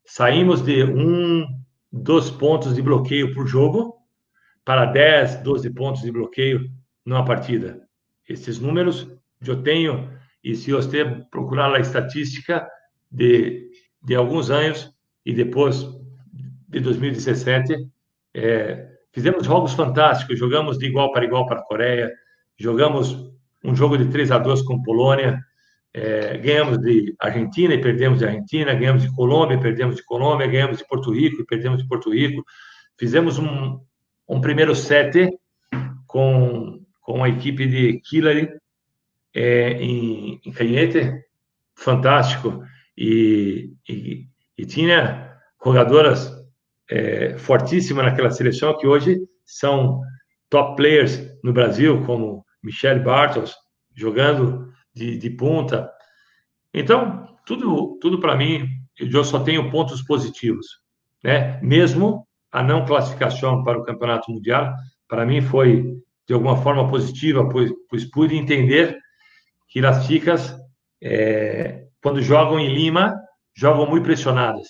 Saímos 0.05 0.61
de 0.61 0.83
um, 0.83 1.45
dois 1.91 2.29
pontos 2.29 2.75
de 2.75 2.81
bloqueio 2.81 3.33
por 3.33 3.47
jogo 3.47 3.98
para 4.69 4.85
10, 4.85 5.37
12 5.37 5.71
pontos 5.71 6.03
de 6.03 6.11
bloqueio 6.11 6.69
numa 7.03 7.25
partida. 7.25 7.81
Esses 8.29 8.59
números 8.59 9.11
eu 9.43 9.63
tenho, 9.63 10.07
e 10.43 10.53
se 10.53 10.71
você 10.71 11.03
procurar 11.31 11.73
a 11.73 11.79
estatística 11.79 12.69
de, 13.11 13.67
de 13.99 14.13
alguns 14.13 14.51
anos, 14.51 14.93
e 15.25 15.33
depois 15.33 15.87
de 16.67 16.81
2017, 16.81 17.77
é, 18.35 18.89
fizemos 19.11 19.43
jogos 19.47 19.73
fantásticos, 19.73 20.37
jogamos 20.37 20.77
de 20.77 20.85
igual 20.85 21.11
para 21.11 21.25
igual 21.25 21.47
para 21.47 21.61
a 21.61 21.63
Coreia, 21.63 22.13
jogamos 22.55 23.33
um 23.65 23.75
jogo 23.75 23.97
de 23.97 24.05
3 24.05 24.29
a 24.29 24.37
2 24.37 24.61
com 24.61 24.83
Polônia, 24.83 25.43
é, 25.95 26.37
ganhamos 26.37 26.77
de 26.77 27.15
Argentina 27.19 27.73
e 27.73 27.81
perdemos 27.81 28.19
de 28.19 28.25
Argentina, 28.25 28.75
ganhamos 28.75 29.01
de 29.01 29.15
Colômbia 29.15 29.55
e 29.55 29.59
perdemos 29.59 29.95
de 29.95 30.05
Colômbia, 30.05 30.45
ganhamos 30.45 30.77
de 30.77 30.87
Porto 30.87 31.11
Rico 31.11 31.41
e 31.41 31.45
perdemos 31.47 31.81
de 31.81 31.87
Porto 31.87 32.11
Rico. 32.11 32.45
Fizemos 32.99 33.39
um, 33.39 33.79
um 34.29 34.39
primeiro 34.39 34.75
set 34.75 35.27
com, 36.05 36.85
com 37.01 37.23
a 37.23 37.29
equipe 37.29 37.65
de 37.65 37.99
Hillary 38.11 38.49
é, 39.33 39.71
em, 39.73 40.39
em 40.45 40.51
Canhete, 40.51 41.11
fantástico. 41.75 42.63
E, 42.95 43.73
e, 43.87 44.27
e 44.57 44.65
tinha 44.65 45.35
jogadoras 45.63 46.31
é, 46.89 47.37
fortíssimas 47.37 48.05
naquela 48.05 48.29
seleção 48.29 48.77
que 48.77 48.85
hoje 48.85 49.17
são 49.43 50.01
top 50.49 50.75
players 50.75 51.19
no 51.43 51.51
Brasil, 51.51 52.03
como 52.05 52.45
Michelle 52.61 53.03
Bartels, 53.03 53.55
jogando 53.95 54.71
de, 54.93 55.17
de 55.17 55.29
ponta. 55.31 55.91
Então, 56.73 57.35
tudo, 57.45 57.97
tudo 57.99 58.19
para 58.19 58.35
mim, 58.35 58.67
eu 58.99 59.23
só 59.23 59.39
tenho 59.39 59.71
pontos 59.71 60.03
positivos. 60.03 60.67
Né? 61.23 61.59
Mesmo 61.61 62.27
a 62.51 62.63
não 62.63 62.85
classificação 62.85 63.63
para 63.63 63.77
o 63.77 63.83
Campeonato 63.83 64.31
Mundial, 64.31 64.73
para 65.07 65.25
mim 65.25 65.41
foi 65.41 65.97
de 66.27 66.33
alguma 66.33 66.57
forma 66.57 66.87
positiva, 66.87 67.47
pois, 67.49 67.71
pois 67.89 68.05
pude 68.05 68.35
entender 68.35 68.97
que 69.67 69.83
as 69.85 70.05
chicas, 70.05 70.55
é, 71.01 71.85
quando 72.01 72.21
jogam 72.21 72.59
em 72.59 72.73
Lima, 72.73 73.15
jogam 73.55 73.87
muito 73.89 74.03
pressionadas. 74.03 74.67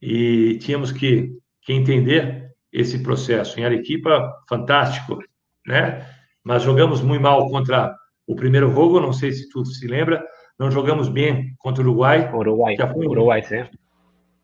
E 0.00 0.58
tínhamos 0.58 0.92
que, 0.92 1.30
que 1.62 1.72
entender 1.72 2.50
esse 2.72 3.02
processo. 3.02 3.58
Em 3.58 3.64
Arequipa, 3.64 4.32
fantástico, 4.48 5.18
né? 5.66 6.06
Mas 6.44 6.62
jogamos 6.62 7.02
muito 7.02 7.22
mal 7.22 7.48
contra 7.50 7.94
o 8.26 8.34
primeiro 8.34 8.70
jogo, 8.70 9.00
não 9.00 9.12
sei 9.12 9.32
se 9.32 9.48
tu 9.48 9.64
se 9.64 9.86
lembra, 9.86 10.24
não 10.58 10.70
jogamos 10.70 11.08
bem 11.08 11.54
contra 11.58 11.82
o 11.82 11.86
Uruguai. 11.86 12.30
Uruguai, 12.32 12.76
já 12.76 12.86
foi 12.88 13.06
um, 13.06 13.10
Uruguai, 13.10 13.42
sim. 13.42 13.64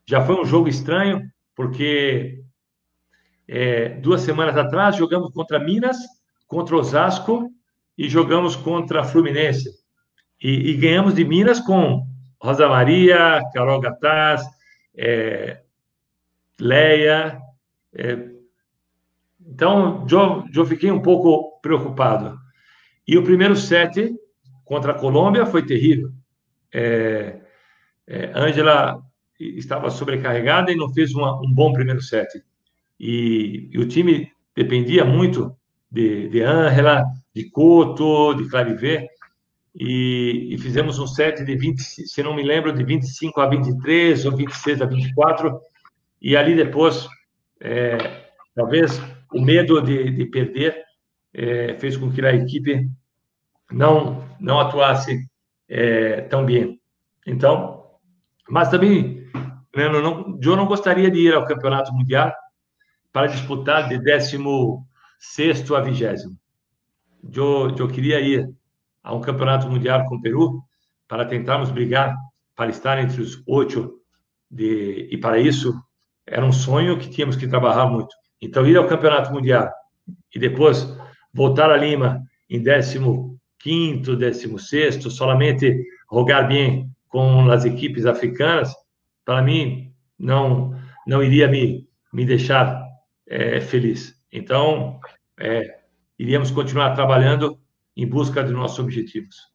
Já 0.07 0.21
foi 0.21 0.41
um 0.41 0.45
jogo 0.45 0.69
estranho, 0.69 1.23
porque 1.55 2.43
é, 3.55 3.91
duas 3.91 4.23
semanas 4.23 4.57
atrás 4.57 4.97
jogamos 4.97 5.31
contra 5.31 5.59
Minas, 5.59 5.99
contra 6.47 6.75
Osasco 6.75 7.51
e 7.99 8.09
jogamos 8.09 8.57
contra 8.57 9.05
Fluminense. 9.05 9.69
E, 10.43 10.71
e 10.71 10.75
ganhamos 10.75 11.15
de 11.15 11.23
Minas 11.23 11.61
com 11.61 12.07
Rosa 12.41 12.67
Maria, 12.67 13.43
Carol 13.53 13.79
Gataz, 13.79 14.43
é, 14.97 15.61
Leia. 16.59 17.39
É, 17.95 18.31
então, 19.39 20.07
eu, 20.55 20.65
fiquei 20.65 20.91
um 20.91 21.03
pouco 21.03 21.61
preocupado. 21.61 22.39
E 23.07 23.19
o 23.19 23.23
primeiro 23.23 23.55
set 23.55 24.15
contra 24.65 24.93
a 24.93 24.99
Colômbia 24.99 25.45
foi 25.45 25.67
terrível. 25.67 26.09
É, 26.73 27.39
é, 28.07 28.33
Angela 28.35 29.03
estava 29.39 29.91
sobrecarregada 29.91 30.73
e 30.73 30.77
não 30.77 30.89
fez 30.89 31.15
uma, 31.15 31.39
um 31.43 31.53
bom 31.53 31.75
primeiro 31.75 32.01
set. 32.01 32.43
E, 33.03 33.69
e, 33.73 33.79
o 33.81 33.89
time 33.89 34.31
dependia 34.55 35.05
muito 35.05 35.53
de, 35.91 36.29
de 36.29 36.41
Angela, 36.41 37.05
de 37.35 37.51
Couto, 37.51 38.33
de 38.35 38.49
Clarivé. 38.49 39.09
E, 39.75 40.55
e, 40.55 40.59
fizemos 40.59 41.01
um 41.01 41.07
set 41.09 41.45
de 41.45 41.57
20, 41.57 41.83
se 41.83 42.23
não 42.23 42.33
me 42.33 42.45
lembro, 42.45 42.73
de 42.73 42.85
25 42.85 43.41
a 43.41 43.49
23 43.49 44.25
ou 44.25 44.37
26 44.37 44.83
a 44.83 44.87
24. 44.87 45.61
E 46.21 46.37
ali 46.37 46.55
depois, 46.55 47.09
é, 47.61 48.27
talvez 48.55 49.03
o 49.35 49.41
medo 49.41 49.83
de, 49.83 50.09
de 50.13 50.27
perder 50.27 50.77
é, 51.35 51.75
fez 51.81 51.97
com 51.97 52.13
que 52.13 52.25
a 52.25 52.33
equipe 52.33 52.89
não 53.73 54.23
não 54.39 54.61
atuasse 54.61 55.27
é, 55.69 56.23
tão 56.23 56.45
bem. 56.45 56.81
Então, 57.27 57.85
mas 58.49 58.69
também, 58.69 59.25
eu 59.73 60.03
não, 60.03 60.39
eu 60.43 60.57
não 60.57 60.67
gostaria 60.67 61.11
de 61.11 61.21
ir 61.21 61.35
ao 61.35 61.45
Campeonato 61.45 61.93
Mundial 61.95 62.33
para 63.13 63.27
disputar 63.27 63.89
de 63.89 63.99
16 63.99 65.71
a 65.71 65.81
20. 65.81 66.05
Eu, 67.35 67.77
eu 67.77 67.89
queria 67.89 68.21
ir 68.21 68.51
a 69.03 69.15
um 69.15 69.21
Campeonato 69.21 69.69
Mundial 69.69 70.07
com 70.07 70.17
o 70.17 70.21
Peru 70.21 70.63
para 71.07 71.25
tentarmos 71.25 71.71
brigar 71.71 72.17
para 72.57 72.71
estar 72.71 72.99
entre 72.99 73.21
os 73.21 73.43
oito 73.47 74.01
de, 74.51 75.09
e 75.11 75.19
para 75.19 75.39
isso 75.39 75.75
era 76.27 76.45
um 76.45 76.53
sonho 76.53 76.99
que 76.99 77.11
tínhamos 77.11 77.37
que 77.37 77.49
trabalhar 77.49 77.87
muito. 77.87 78.15
Então, 78.41 78.67
ir 78.67 78.77
ao 78.77 78.87
Campeonato 78.87 79.33
Mundial 79.33 79.71
e 80.35 80.39
depois 80.39 80.87
voltar 81.33 81.71
a 81.71 81.77
Lima 81.77 82.23
em 82.49 82.63
15 83.61 84.17
décimo 84.17 84.59
sexto, 84.59 85.11
solamente 85.11 85.85
jogar 86.11 86.43
bem 86.43 86.91
com 87.09 87.51
as 87.51 87.65
equipes 87.65 88.07
africanas, 88.07 88.73
para 89.25 89.43
mim, 89.43 89.93
não, 90.19 90.75
não 91.07 91.23
iria 91.23 91.49
me, 91.49 91.87
me 92.13 92.25
deixar 92.25 92.82
é, 93.27 93.61
feliz. 93.61 94.15
Então, 94.33 95.01
é, 95.39 95.79
iríamos 96.19 96.51
continuar 96.51 96.95
trabalhando 96.95 97.59
em 97.97 98.07
busca 98.07 98.43
de 98.43 98.53
nossos 98.53 98.79
objetivos. 98.79 99.53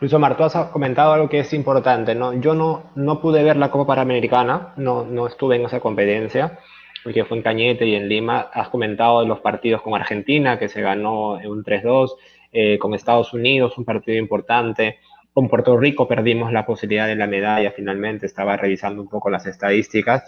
Luis 0.00 0.12
Omar, 0.12 0.36
tú 0.36 0.44
has 0.44 0.54
comentado 0.70 1.12
algo 1.12 1.28
que 1.28 1.40
es 1.40 1.52
importante. 1.52 2.14
¿no? 2.14 2.32
Yo 2.34 2.54
no, 2.54 3.20
pude 3.20 3.42
ver 3.42 3.56
la 3.56 3.70
Copa 3.70 3.94
Panamericana, 3.94 4.74
no, 4.76 5.26
estuve 5.26 5.56
en 5.56 5.64
esa 5.64 5.80
competencia. 5.80 6.58
porque 7.02 7.24
fue 7.24 7.38
en 7.38 7.42
Cañete 7.42 7.86
y 7.86 7.94
en 7.94 8.08
Lima. 8.08 8.48
Has 8.52 8.68
comentado 8.68 9.24
los 9.24 9.40
partidos 9.40 9.82
con 9.82 9.94
Argentina, 9.94 10.58
que 10.58 10.68
se 10.68 10.82
ganó 10.82 11.40
en 11.40 11.48
un 11.50 11.64
3-2, 11.64 12.10
eh, 12.52 12.78
con 12.78 12.94
Estados 12.94 13.32
Unidos, 13.32 13.78
un 13.78 13.84
partido 13.84 14.18
importante. 14.18 14.98
Con 15.32 15.48
Puerto 15.48 15.76
Rico 15.76 16.06
perdimos 16.06 16.52
la 16.52 16.66
posibilidad 16.66 17.06
de 17.06 17.16
la 17.16 17.26
medalla 17.26 17.72
finalmente, 17.72 18.26
estaba 18.26 18.56
revisando 18.56 19.02
un 19.02 19.08
poco 19.08 19.30
las 19.30 19.46
estadísticas. 19.46 20.24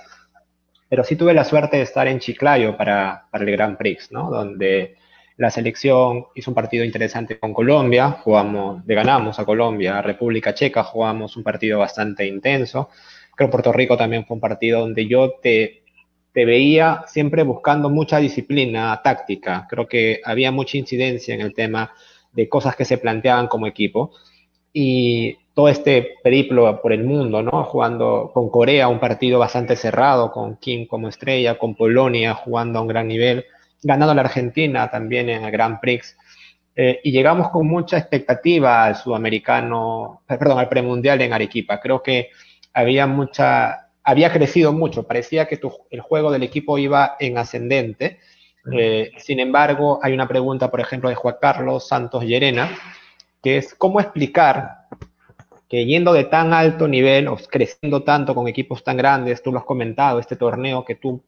Pero 0.90 1.04
sí 1.04 1.16
tuve 1.16 1.32
la 1.32 1.44
suerte 1.44 1.78
de 1.78 1.84
estar 1.84 2.06
en 2.08 2.18
Chiclayo 2.18 2.76
para, 2.76 3.26
para 3.30 3.44
el 3.44 3.52
Grand 3.52 3.78
Prix, 3.78 4.12
¿no? 4.12 4.28
Donde 4.28 4.96
la 5.36 5.50
selección 5.50 6.26
hizo 6.34 6.50
un 6.50 6.54
partido 6.54 6.84
interesante 6.84 7.38
con 7.38 7.54
Colombia, 7.54 8.10
jugamos, 8.10 8.84
le 8.84 8.94
ganamos 8.94 9.38
a 9.38 9.46
Colombia, 9.46 9.98
a 9.98 10.02
República 10.02 10.52
Checa, 10.52 10.82
jugamos 10.82 11.34
un 11.36 11.42
partido 11.42 11.78
bastante 11.78 12.26
intenso. 12.26 12.90
Creo 13.34 13.48
que 13.48 13.52
Puerto 13.52 13.72
Rico 13.72 13.96
también 13.96 14.26
fue 14.26 14.34
un 14.34 14.40
partido 14.40 14.80
donde 14.80 15.06
yo 15.06 15.36
te, 15.40 15.84
te 16.32 16.44
veía 16.44 17.04
siempre 17.06 17.42
buscando 17.42 17.88
mucha 17.88 18.18
disciplina 18.18 19.00
táctica. 19.02 19.66
Creo 19.70 19.86
que 19.86 20.20
había 20.24 20.52
mucha 20.52 20.76
incidencia 20.76 21.34
en 21.34 21.40
el 21.40 21.54
tema 21.54 21.92
de 22.32 22.48
cosas 22.48 22.76
que 22.76 22.84
se 22.84 22.98
planteaban 22.98 23.46
como 23.46 23.66
equipo. 23.66 24.12
Y 24.72 25.38
todo 25.54 25.68
este 25.68 26.14
periplo 26.22 26.80
por 26.80 26.92
el 26.92 27.04
mundo, 27.04 27.42
¿no? 27.42 27.64
Jugando 27.64 28.30
con 28.32 28.50
Corea, 28.50 28.88
un 28.88 29.00
partido 29.00 29.38
bastante 29.38 29.76
cerrado, 29.76 30.30
con 30.30 30.56
Kim 30.56 30.86
como 30.86 31.08
estrella, 31.08 31.58
con 31.58 31.74
Polonia 31.74 32.34
jugando 32.34 32.78
a 32.78 32.82
un 32.82 32.88
gran 32.88 33.08
nivel 33.08 33.44
ganado 33.82 34.14
la 34.14 34.22
Argentina 34.22 34.90
también 34.90 35.28
en 35.28 35.44
el 35.44 35.50
Grand 35.50 35.80
Prix. 35.80 36.16
Eh, 36.76 37.00
y 37.02 37.12
llegamos 37.12 37.50
con 37.50 37.66
mucha 37.66 37.98
expectativa 37.98 38.84
al 38.84 38.96
sudamericano, 38.96 40.22
perdón, 40.26 40.58
al 40.58 40.68
premundial 40.68 41.20
en 41.20 41.32
Arequipa. 41.32 41.80
Creo 41.80 42.02
que 42.02 42.30
había 42.72 43.06
mucha, 43.06 43.88
había 44.02 44.32
crecido 44.32 44.72
mucho. 44.72 45.06
Parecía 45.06 45.46
que 45.46 45.60
el 45.90 46.00
juego 46.00 46.30
del 46.30 46.42
equipo 46.42 46.78
iba 46.78 47.16
en 47.18 47.38
ascendente. 47.38 48.20
Eh, 48.72 49.12
sin 49.18 49.40
embargo, 49.40 49.98
hay 50.02 50.12
una 50.12 50.28
pregunta, 50.28 50.70
por 50.70 50.80
ejemplo, 50.80 51.08
de 51.08 51.16
Juan 51.16 51.36
Carlos 51.40 51.88
Santos 51.88 52.24
Llerena, 52.24 52.70
que 53.42 53.56
es 53.56 53.74
cómo 53.74 54.00
explicar 54.00 54.79
que 55.70 55.86
yendo 55.86 56.12
de 56.12 56.24
tan 56.24 56.52
alto 56.52 56.88
nivel 56.88 57.28
o 57.28 57.36
creciendo 57.36 58.02
tanto 58.02 58.34
con 58.34 58.48
equipos 58.48 58.82
tan 58.82 58.96
grandes, 58.96 59.40
tú 59.40 59.52
lo 59.52 59.60
has 59.60 59.64
comentado, 59.64 60.18
este 60.18 60.34
torneo 60.34 60.84
que 60.84 60.96
tú 60.96 61.22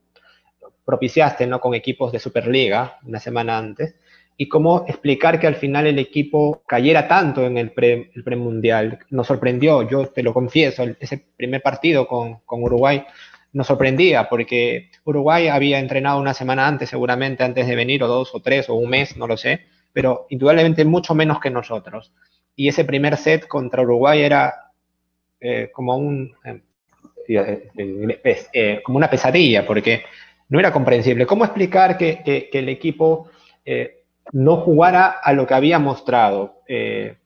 propiciaste 0.84 1.46
¿no? 1.46 1.60
con 1.60 1.74
equipos 1.74 2.10
de 2.10 2.18
Superliga 2.18 2.98
una 3.04 3.20
semana 3.20 3.56
antes, 3.56 3.94
y 4.36 4.48
cómo 4.48 4.84
explicar 4.88 5.38
que 5.38 5.46
al 5.46 5.54
final 5.54 5.86
el 5.86 6.00
equipo 6.00 6.64
cayera 6.66 7.06
tanto 7.06 7.46
en 7.46 7.56
el, 7.56 7.70
pre, 7.70 8.10
el 8.16 8.24
premundial. 8.24 8.98
Nos 9.10 9.28
sorprendió, 9.28 9.88
yo 9.88 10.08
te 10.08 10.24
lo 10.24 10.34
confieso, 10.34 10.84
ese 10.98 11.24
primer 11.36 11.62
partido 11.62 12.08
con, 12.08 12.40
con, 12.44 12.64
Uruguay 12.64 13.04
nos 13.52 13.68
sorprendía 13.68 14.28
porque 14.28 14.90
Uruguay 15.04 15.46
había 15.46 15.78
entrenado 15.78 16.18
una 16.18 16.34
semana 16.34 16.66
antes, 16.66 16.90
seguramente 16.90 17.44
antes 17.44 17.68
de 17.68 17.76
venir, 17.76 18.02
o 18.02 18.08
dos 18.08 18.34
o 18.34 18.40
tres 18.40 18.68
o 18.68 18.74
un 18.74 18.90
mes, 18.90 19.16
no 19.16 19.28
lo 19.28 19.36
sé, 19.36 19.66
pero 19.92 20.26
indudablemente 20.30 20.84
mucho 20.84 21.14
menos 21.14 21.38
que 21.38 21.50
nosotros. 21.50 22.12
Y 22.56 22.68
ese 22.68 22.84
primer 22.84 23.16
set 23.16 23.46
contra 23.46 23.82
Uruguay 23.82 24.22
era 24.22 24.72
eh, 25.40 25.70
como, 25.72 25.96
un, 25.96 26.32
eh, 26.44 27.70
eh, 28.52 28.80
como 28.84 28.98
una 28.98 29.10
pesadilla, 29.10 29.66
porque 29.66 30.04
no 30.48 30.60
era 30.60 30.72
comprensible. 30.72 31.26
¿Cómo 31.26 31.44
explicar 31.44 31.96
que, 31.96 32.48
el 32.52 32.68
equipo 32.68 33.28
no 34.32 34.56
jugara 34.58 35.06
a 35.22 35.32
lo 35.32 35.46
que 35.46 35.54
había 35.54 35.78
mostrado? 35.78 36.60
¿qué, 36.66 37.16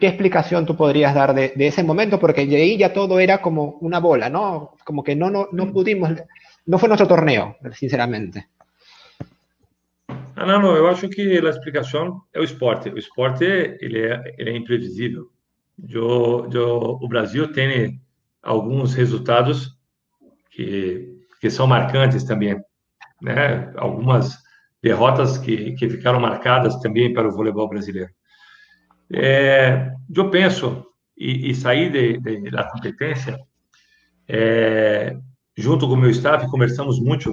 explicación 0.00 0.66
tú 0.66 0.76
podrías 0.76 1.14
dar 1.14 1.34
de, 1.34 1.52
ese 1.56 1.82
momento? 1.82 2.18
Porque 2.18 2.46
de 2.46 2.56
ahí 2.56 2.76
ya 2.76 2.92
todo 2.92 3.20
era 3.20 3.40
como 3.40 3.78
una 3.80 4.00
bola, 4.00 4.28
¿no? 4.28 4.74
Como 4.84 5.04
que 5.04 5.14
no, 5.14 5.30
no, 5.30 5.48
no 5.52 5.72
pudimos, 5.72 6.10
no 6.66 6.78
fue 6.78 6.88
nuestro 6.88 7.08
torneo, 7.08 7.56
sinceramente. 7.72 8.48
Ah, 10.36 10.46
não, 10.46 10.60
não, 10.60 10.76
eu 10.76 10.88
acho 10.88 11.08
que 11.08 11.38
a 11.38 11.50
explicação 11.50 12.22
é 12.32 12.40
o 12.40 12.44
esporte. 12.44 12.88
O 12.88 12.98
esporte 12.98 13.44
ele 13.44 14.00
é, 14.00 14.34
ele 14.38 14.50
é 14.50 14.56
imprevisível. 14.56 15.30
Eu, 15.88 16.48
eu, 16.52 16.98
o 17.00 17.08
Brasil 17.08 17.52
tem 17.52 18.00
alguns 18.42 18.94
resultados 18.94 19.76
que 20.50 21.14
que 21.44 21.50
são 21.50 21.66
marcantes 21.66 22.24
também, 22.24 22.58
né? 23.20 23.70
Algumas 23.76 24.34
derrotas 24.82 25.36
que, 25.36 25.72
que 25.72 25.90
ficaram 25.90 26.18
marcadas 26.18 26.80
também 26.80 27.12
para 27.12 27.28
o 27.28 27.32
voleibol 27.32 27.68
brasileiro. 27.68 28.08
É, 29.12 29.92
eu 30.16 30.30
penso, 30.30 30.86
e, 31.14 31.50
e 31.50 31.54
sair 31.54 31.92
de, 31.92 32.18
de, 32.18 32.50
da 32.50 32.64
competência, 32.64 33.38
é, 34.26 35.14
junto 35.54 35.86
com 35.86 35.92
o 35.92 35.98
meu 35.98 36.08
staff, 36.08 36.50
conversamos 36.50 36.98
muito 36.98 37.30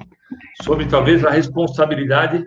sobre 0.61 0.85
talvez 0.87 1.23
a 1.23 1.29
responsabilidade 1.29 2.45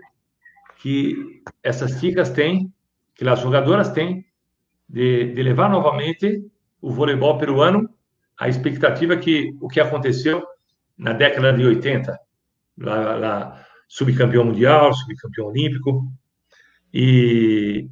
que 0.84 1.42
essas 1.62 1.98
chicas 1.98 2.28
têm, 2.28 2.70
que 3.14 3.26
as 3.26 3.40
jogadoras 3.40 3.88
têm, 3.92 4.22
de, 4.86 5.32
de 5.32 5.42
levar 5.42 5.70
novamente 5.70 6.44
o 6.78 6.90
voleibol 6.90 7.38
peruano 7.38 7.88
à 8.38 8.50
expectativa 8.50 9.16
que 9.16 9.56
o 9.62 9.66
que 9.66 9.80
aconteceu 9.80 10.46
na 10.98 11.14
década 11.14 11.54
de 11.54 11.64
80, 11.64 12.20
lá, 12.76 13.14
lá 13.16 13.66
subcampeão 13.88 14.44
mundial, 14.44 14.92
subcampeão 14.92 15.46
olímpico. 15.46 16.06
E 16.92 17.88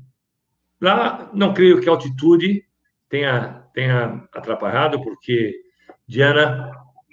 lá 0.79 1.31
não 1.33 1.55
creio 1.55 1.81
que 1.81 1.89
a 1.89 1.93
altitude 1.93 2.63
tenha, 3.09 3.65
tenha 3.73 4.29
atrapalhado, 4.35 5.03
porque 5.03 5.63
Diana 6.07 6.71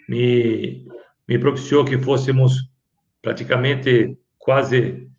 me, 0.10 0.86
me 1.26 1.40
propiciou 1.40 1.86
que 1.86 1.98
fôssemos 1.98 2.70
praticamente 3.22 4.20
quase 4.38 5.10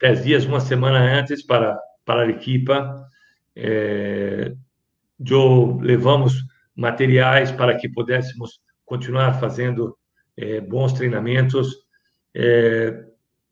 dez 0.00 0.24
dias, 0.24 0.44
uma 0.44 0.60
semana 0.60 0.98
antes 0.98 1.44
para, 1.44 1.78
para 2.04 2.22
a 2.22 2.30
equipa. 2.30 3.06
Eu 3.54 4.56
levamos 5.80 6.44
materiais 6.74 7.52
para 7.52 7.76
que 7.76 7.88
pudéssemos 7.88 8.60
continuar 8.84 9.40
fazendo 9.40 9.96
é, 10.36 10.60
bons 10.60 10.92
treinamentos, 10.92 11.74
é, 12.34 13.04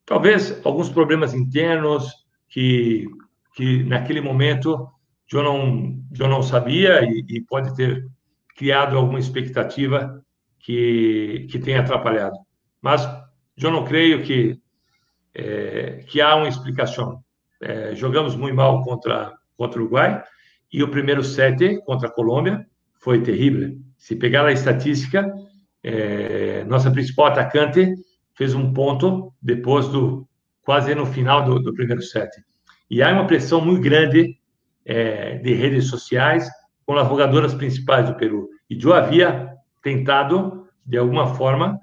talvez 0.05 0.61
alguns 0.65 0.89
problemas 0.89 1.35
internos 1.35 2.13
que, 2.49 3.07
que 3.55 3.83
naquele 3.85 4.21
momento 4.21 4.89
eu 5.33 5.43
não, 5.43 5.99
eu 6.19 6.29
não 6.29 6.43
sabia 6.43 7.03
e, 7.03 7.25
e 7.29 7.41
pode 7.41 7.75
ter 7.75 8.07
criado 8.55 8.97
alguma 8.97 9.19
expectativa 9.19 10.23
que, 10.59 11.47
que 11.51 11.59
tenha 11.59 11.81
atrapalhado. 11.81 12.37
Mas 12.81 13.09
eu 13.57 13.71
não 13.71 13.85
creio 13.85 14.23
que, 14.23 14.61
é, 15.35 16.05
que 16.07 16.21
há 16.21 16.37
uma 16.37 16.49
explicação. 16.49 17.23
É, 17.61 17.95
jogamos 17.95 18.35
muito 18.35 18.57
mal 18.57 18.83
contra, 18.83 19.33
contra 19.57 19.79
o 19.79 19.83
Uruguai 19.85 20.23
e 20.73 20.83
o 20.83 20.89
primeiro 20.89 21.23
set 21.23 21.81
contra 21.85 22.09
a 22.09 22.11
Colômbia 22.11 22.67
foi 23.01 23.23
terrível. 23.23 23.77
Se 23.97 24.17
pegar 24.17 24.47
a 24.47 24.53
estatística, 24.53 25.33
é, 25.83 26.65
nossa 26.65 26.91
principal 26.91 27.27
atacante 27.27 27.95
fez 28.35 28.55
um 28.55 28.73
ponto 28.73 29.33
depois 29.41 29.89
do 29.89 30.27
quase 30.63 30.95
no 30.95 31.07
final 31.07 31.45
do, 31.45 31.59
do 31.59 31.75
primeiro 31.75 32.03
set. 32.03 32.31
E 32.91 33.03
há 33.03 33.13
uma 33.13 33.27
pressão 33.27 33.61
muito 33.61 33.83
grande 33.83 34.37
é, 34.85 35.37
de 35.39 35.55
redes 35.55 35.89
sociais 35.89 36.49
com 36.87 36.97
as 36.97 37.09
jogadoras 37.09 37.55
principais 37.55 38.07
do 38.07 38.17
Peru. 38.17 38.49
E 38.69 38.79
eu 38.81 38.93
havia 38.93 39.49
tentado, 39.83 40.67
de 40.85 40.99
alguma 40.99 41.35
forma, 41.35 41.79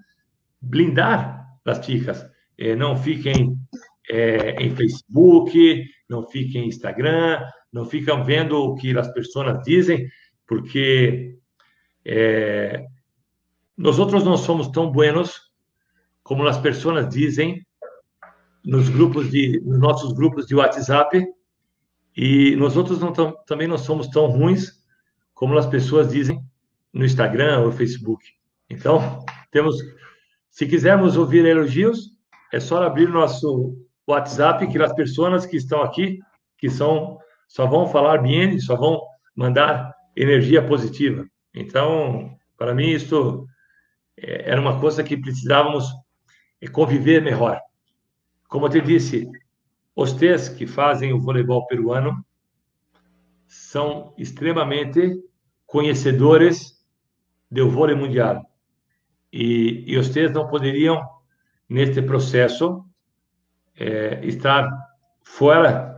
blindar 0.61 1.45
as 1.65 1.85
chicas. 1.85 2.25
É, 2.59 2.75
não 2.75 2.97
fiquem 2.97 3.57
é, 4.09 4.61
em 4.61 4.75
Facebook, 4.75 5.85
não 6.09 6.27
fiquem 6.27 6.65
em 6.65 6.67
Instagram, 6.67 7.39
não 7.71 7.85
ficam 7.85 8.23
vendo 8.23 8.57
o 8.57 8.75
que 8.75 8.97
as 8.97 9.11
pessoas 9.13 9.63
dizem, 9.63 10.07
porque 10.45 11.37
é, 12.03 12.85
nós 13.77 13.97
outros 13.97 14.25
não 14.25 14.35
somos 14.35 14.67
tão 14.67 14.91
buenos 14.91 15.39
como 16.21 16.45
as 16.45 16.57
pessoas 16.57 17.07
dizem 17.07 17.65
nos 18.65 18.89
grupos 18.89 19.31
de 19.31 19.61
nos 19.61 19.79
nossos 19.79 20.11
grupos 20.11 20.45
de 20.45 20.53
WhatsApp 20.53 21.25
e 22.15 22.57
nós 22.57 22.75
outros 22.75 22.99
não 22.99 23.13
tam, 23.13 23.33
também 23.47 23.67
não 23.67 23.77
somos 23.77 24.07
tão 24.07 24.25
ruins 24.27 24.83
como 25.33 25.57
as 25.57 25.65
pessoas 25.65 26.11
dizem 26.11 26.43
no 26.91 27.05
Instagram 27.05 27.61
ou 27.61 27.71
Facebook. 27.71 28.25
Então, 28.69 29.23
temos 29.49 29.77
se 30.49 30.67
quisermos 30.67 31.15
ouvir 31.15 31.45
elogios, 31.45 32.18
é 32.51 32.59
só 32.59 32.83
abrir 32.83 33.09
nosso 33.09 33.77
WhatsApp 34.07 34.67
que 34.67 34.81
as 34.81 34.93
pessoas 34.93 35.45
que 35.45 35.57
estão 35.57 35.81
aqui, 35.81 36.19
que 36.57 36.69
são 36.69 37.17
só 37.47 37.65
vão 37.65 37.87
falar 37.87 38.19
bem, 38.21 38.59
só 38.59 38.75
vão 38.75 39.01
mandar 39.35 39.95
energia 40.15 40.65
positiva. 40.65 41.25
Então, 41.53 42.37
para 42.57 42.75
mim 42.75 42.89
isso 42.89 43.47
é, 44.17 44.51
era 44.51 44.61
uma 44.61 44.79
coisa 44.79 45.03
que 45.03 45.17
precisávamos 45.17 45.85
é, 46.61 46.67
conviver 46.67 47.21
melhor. 47.21 47.59
Como 48.47 48.65
eu 48.65 48.69
te 48.69 48.81
disse, 48.81 49.29
os 49.95 50.13
três 50.13 50.49
que 50.49 50.67
fazem 50.67 51.13
o 51.13 51.19
voleibol 51.19 51.65
peruano 51.65 52.23
são 53.47 54.13
extremamente 54.17 55.23
conhecedores 55.65 56.83
do 57.49 57.69
vôlei 57.69 57.95
mundial. 57.95 58.45
e, 59.31 59.83
e 59.87 59.97
vocês 59.97 60.31
não 60.31 60.47
poderiam, 60.47 61.01
neste 61.69 62.01
processo, 62.01 62.83
é, 63.77 64.19
estar 64.25 64.69
fora 65.23 65.95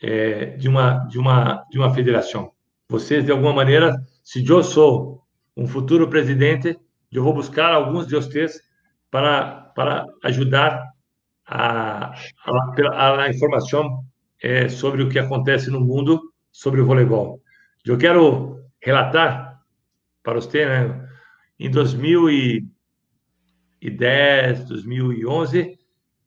é, 0.00 0.56
de, 0.56 0.68
uma, 0.68 1.06
de, 1.06 1.18
uma, 1.18 1.64
de 1.70 1.78
uma 1.78 1.92
federação. 1.92 2.52
Vocês, 2.88 3.24
de 3.24 3.32
alguma 3.32 3.52
maneira, 3.52 3.96
se 4.22 4.46
eu 4.46 4.62
sou 4.62 5.22
um 5.56 5.66
futuro 5.66 6.08
presidente, 6.08 6.78
eu 7.10 7.24
vou 7.24 7.34
buscar 7.34 7.72
alguns 7.72 8.06
de 8.06 8.14
vocês 8.14 8.60
para, 9.10 9.72
para 9.74 10.06
ajudar 10.24 10.92
a, 11.46 12.14
a, 12.44 13.22
a 13.22 13.28
informação 13.30 14.04
é, 14.40 14.68
sobre 14.68 15.02
o 15.02 15.08
que 15.08 15.18
acontece 15.18 15.70
no 15.70 15.80
mundo 15.80 16.20
sobre 16.52 16.80
o 16.80 16.86
voleibol. 16.86 17.42
Eu 17.84 17.98
quero 17.98 18.62
relatar 18.80 19.60
para 20.22 20.34
você, 20.34 20.66
né, 20.66 21.08
em 21.58 21.70
2010, 23.80 24.68
2011, 24.68 25.78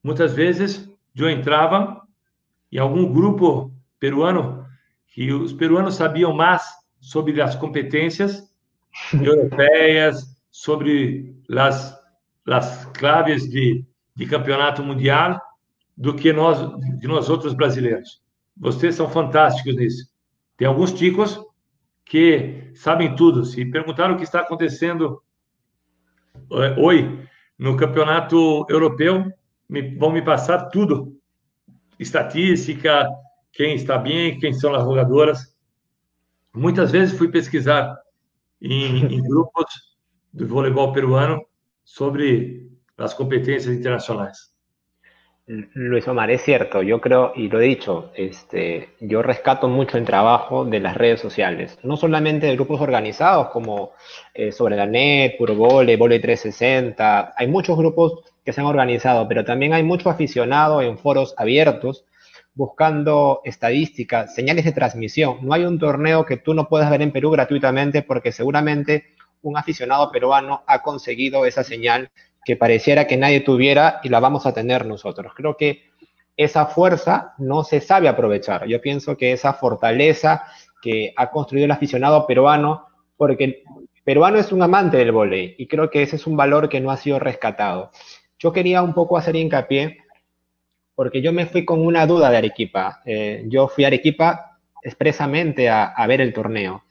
muitas 0.04 0.34
vezes 0.34 0.90
eu 1.16 1.30
entrava 1.30 2.02
em 2.72 2.78
algum 2.78 3.12
grupo 3.12 3.74
peruano 4.00 4.66
que 5.08 5.32
os 5.34 5.52
peruanos 5.52 5.96
sabiam 5.96 6.34
mais 6.34 6.64
sobre 7.00 7.42
as 7.42 7.56
competências 7.56 8.50
europeias, 9.14 10.38
sobre 10.50 11.36
as, 11.58 11.98
as 12.48 12.86
claves 12.86 13.50
de, 13.50 13.86
de 14.16 14.26
campeonato 14.26 14.82
mundial 14.82 15.40
do 15.98 16.16
que 16.16 16.32
nós, 16.32 16.58
de 16.98 17.08
nós 17.08 17.30
outros 17.30 17.54
brasileiros. 17.54 18.22
Vocês 18.56 18.96
são 18.96 19.10
fantásticos 19.10 19.76
nisso. 19.76 20.10
Tem 20.56 20.68
alguns 20.68 20.94
ticos 20.94 21.40
que 22.06 22.72
sabem 22.76 23.16
tudo. 23.16 23.44
Se 23.44 23.66
perguntaram 23.66 24.14
o 24.16 24.18
que 24.18 24.24
está 24.24 24.42
acontecendo 24.42 25.22
eh, 26.52 26.76
hoje 26.78 27.30
no 27.62 27.78
campeonato 27.78 28.66
europeu, 28.68 29.32
me, 29.70 29.96
vão 29.96 30.12
me 30.12 30.24
passar 30.24 30.70
tudo. 30.70 31.16
Estatística, 32.00 33.08
quem 33.54 33.76
está 33.76 34.00
bem, 34.00 34.40
quem 34.40 34.52
são 34.52 34.74
as 34.74 34.84
jogadoras. 34.84 35.56
Muitas 36.52 36.92
vezes 36.92 37.16
fui 37.16 37.30
pesquisar 37.30 37.96
em, 38.60 39.14
em 39.14 39.22
grupos 39.30 39.96
do 40.34 40.48
voleibol 40.48 40.92
peruano 40.92 41.40
sobre 41.84 42.68
as 42.98 43.14
competências 43.14 43.78
internacionais. 43.78 44.51
Luis 45.74 46.08
Omar, 46.08 46.32
es 46.32 46.44
cierto, 46.44 46.82
yo 46.82 47.02
creo, 47.02 47.34
y 47.36 47.50
lo 47.50 47.60
he 47.60 47.66
dicho, 47.66 48.12
este, 48.16 48.92
yo 49.02 49.22
rescato 49.22 49.68
mucho 49.68 49.98
el 49.98 50.06
trabajo 50.06 50.64
de 50.64 50.80
las 50.80 50.96
redes 50.96 51.20
sociales, 51.20 51.78
no 51.84 51.98
solamente 51.98 52.48
de 52.48 52.56
grupos 52.56 52.80
organizados 52.80 53.50
como 53.50 53.92
eh, 54.34 54.54
Sobre 54.54 54.78
la 54.78 54.86
Net, 54.86 55.36
Puro 55.38 55.56
Vole, 55.56 55.98
Vole 55.98 56.20
360, 56.20 57.34
hay 57.36 57.48
muchos 57.48 57.78
grupos 57.78 58.24
que 58.46 58.54
se 58.54 58.62
han 58.62 58.68
organizado, 58.68 59.28
pero 59.28 59.44
también 59.44 59.74
hay 59.74 59.84
mucho 59.84 60.10
aficionado 60.10 60.82
en 60.82 60.98
foros 60.98 61.36
abiertos 61.38 62.06
buscando 62.54 63.42
estadísticas, 63.44 64.34
señales 64.34 64.64
de 64.64 64.72
transmisión. 64.72 65.40
No 65.42 65.54
hay 65.54 65.66
un 65.66 65.80
torneo 65.80 66.26
que 66.26 66.38
tú 66.38 66.54
no 66.54 66.70
puedas 66.70 66.90
ver 66.90 67.02
en 67.02 67.12
Perú 67.12 67.30
gratuitamente 67.30 68.04
porque 68.04 68.32
seguramente 68.32 69.06
un 69.42 69.58
aficionado 69.58 70.12
peruano 70.12 70.64
ha 70.68 70.82
conseguido 70.82 71.46
esa 71.46 71.64
señal 71.64 72.10
que 72.44 72.56
pareciera 72.56 73.08
que 73.08 73.18
nadie 73.18 73.42
tuviera 73.42 74.00
y 74.04 74.10
la 74.10 74.20
vamos 74.20 74.46
a 74.46 74.54
tener 74.54 74.86
nosotros. 74.86 75.34
Creo 75.36 75.58
que 75.58 75.92
esa 76.36 76.66
fuerza 76.66 77.34
no 77.38 77.64
se 77.64 77.82
sabe 77.82 78.08
aprovechar. 78.08 78.68
Yo 78.68 78.82
pienso 78.82 79.18
que 79.18 79.32
esa 79.32 79.54
fortaleza 79.54 80.44
que 80.82 81.14
ha 81.16 81.30
construido 81.30 81.66
el 81.66 81.72
aficionado 81.72 82.26
peruano, 82.26 82.88
porque 83.16 83.44
el 83.44 83.64
peruano 84.04 84.40
es 84.40 84.52
un 84.52 84.64
amante 84.64 84.98
del 84.98 85.12
volei 85.12 85.56
y 85.58 85.68
creo 85.68 85.90
que 85.90 86.02
ese 86.02 86.16
es 86.16 86.26
un 86.26 86.36
valor 86.36 86.70
que 86.70 86.82
no 86.82 86.90
ha 86.90 86.98
sido 86.98 87.20
rescatado. 87.20 87.92
Yo 88.40 88.52
quería 88.52 88.82
un 88.82 88.94
poco 88.94 89.18
hacer 89.18 89.36
hincapié, 89.36 90.00
porque 90.96 91.22
yo 91.22 91.32
me 91.32 91.46
fui 91.46 91.64
con 91.64 91.86
una 91.86 92.08
duda 92.08 92.32
de 92.32 92.38
Arequipa. 92.38 93.02
Eh, 93.06 93.44
yo 93.48 93.68
fui 93.68 93.84
a 93.84 93.88
Arequipa 93.88 94.58
expresamente 94.84 95.70
a 95.70 96.06
ver 96.08 96.22
el 96.22 96.34
torneo. 96.34 96.84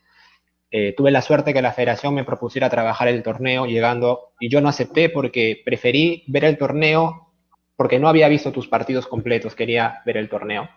Eh, 0.73 0.95
tuve 0.97 1.11
la 1.11 1.21
suerte 1.21 1.53
que 1.53 1.62
la 1.62 1.73
federación 1.73 2.14
me 2.14 2.25
propusiera 2.25 2.71
trabajar 2.71 3.09
el 3.09 3.23
torneo 3.25 3.66
llegando 3.66 4.33
y 4.39 4.49
yo 4.49 4.61
no 4.61 4.68
acepté 4.68 5.09
porque 5.09 5.61
preferí 5.64 6.23
ver 6.29 6.45
el 6.45 6.59
torneo 6.59 7.33
porque 7.77 7.99
no 7.99 8.09
había 8.09 8.29
visto 8.29 8.53
tus 8.53 8.68
partidos 8.68 9.07
completos, 9.07 9.55
quería 9.55 10.03
ver 10.05 10.18
el 10.18 10.29
torneo. 10.29 10.68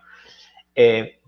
Eh, 0.73 1.19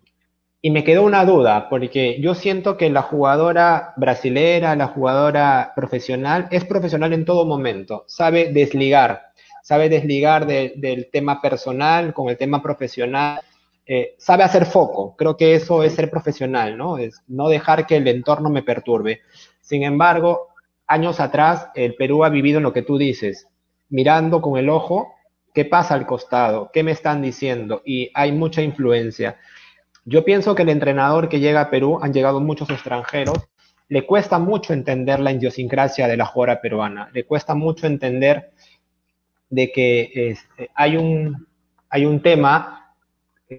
y 0.62 0.72
me 0.72 0.84
quedó 0.84 1.04
una 1.04 1.26
duda, 1.26 1.70
porque 1.70 2.20
yo 2.22 2.34
siento 2.34 2.76
que 2.76 2.90
la 2.90 3.04
jugadora 3.04 3.94
brasilera, 3.98 4.76
la 4.76 4.88
jugadora 4.88 5.74
profesional, 5.76 6.48
es 6.50 6.66
profesional 6.66 7.14
en 7.14 7.26
todo 7.26 7.46
momento, 7.46 8.04
sabe 8.08 8.52
desligar, 8.52 9.34
sabe 9.62 9.90
desligar 9.90 10.48
del 10.48 11.10
tema 11.12 11.40
personal 11.42 12.14
con 12.14 12.30
el 12.30 12.38
tema 12.38 12.64
profesional 12.64 13.42
eh, 13.86 14.16
sabe 14.18 14.44
hacer 14.44 14.66
foco. 14.66 15.16
Creo 15.16 15.38
que 15.38 15.56
eso 15.56 15.84
es 15.84 15.94
ser 15.94 16.10
profesional, 16.10 16.78
¿no? 16.78 16.98
Es 16.98 17.22
no 17.28 17.50
dejar 17.50 17.86
que 17.86 17.98
el 17.98 18.08
entorno 18.08 18.50
me 18.50 18.64
perturbe. 18.64 19.22
Sin 19.62 19.84
embargo, 19.84 20.50
años 20.88 21.20
atrás, 21.20 21.70
el 21.76 21.96
Perú 21.96 22.24
ha 22.24 22.30
vivido 22.30 22.58
en 22.58 22.64
lo 22.64 22.74
que 22.74 22.82
tú 22.82 22.98
dices, 22.98 23.48
mirando 23.90 24.42
con 24.42 24.58
el 24.58 24.70
ojo 24.70 25.14
qué 25.54 25.66
pasa 25.66 25.94
al 25.94 26.06
costado, 26.06 26.70
qué 26.74 26.84
me 26.84 26.92
están 26.92 27.22
diciendo, 27.22 27.82
y 27.86 28.12
hay 28.14 28.32
mucha 28.32 28.62
influencia. 28.62 29.38
Yo 30.04 30.26
pienso 30.26 30.54
que 30.54 30.64
el 30.64 30.70
entrenador 30.70 31.30
que 31.30 31.40
llega 31.40 31.62
a 31.62 31.70
Perú, 31.70 32.00
han 32.02 32.14
llegado 32.14 32.42
muchos 32.42 32.70
extranjeros, 32.70 33.38
le 33.88 34.06
cuesta 34.06 34.38
mucho 34.38 34.74
entender 34.74 35.20
la 35.20 35.32
idiosincrasia 35.32 36.08
de 36.08 36.18
la 36.18 36.26
jugadora 36.26 36.60
peruana, 36.60 37.10
le 37.14 37.24
cuesta 37.24 37.56
mucho 37.56 37.88
entender 37.88 38.52
de 39.50 39.72
que 39.72 40.12
este, 40.14 40.70
hay, 40.76 40.98
un, 40.98 41.48
hay 41.90 42.06
un 42.06 42.22
tema 42.22 42.85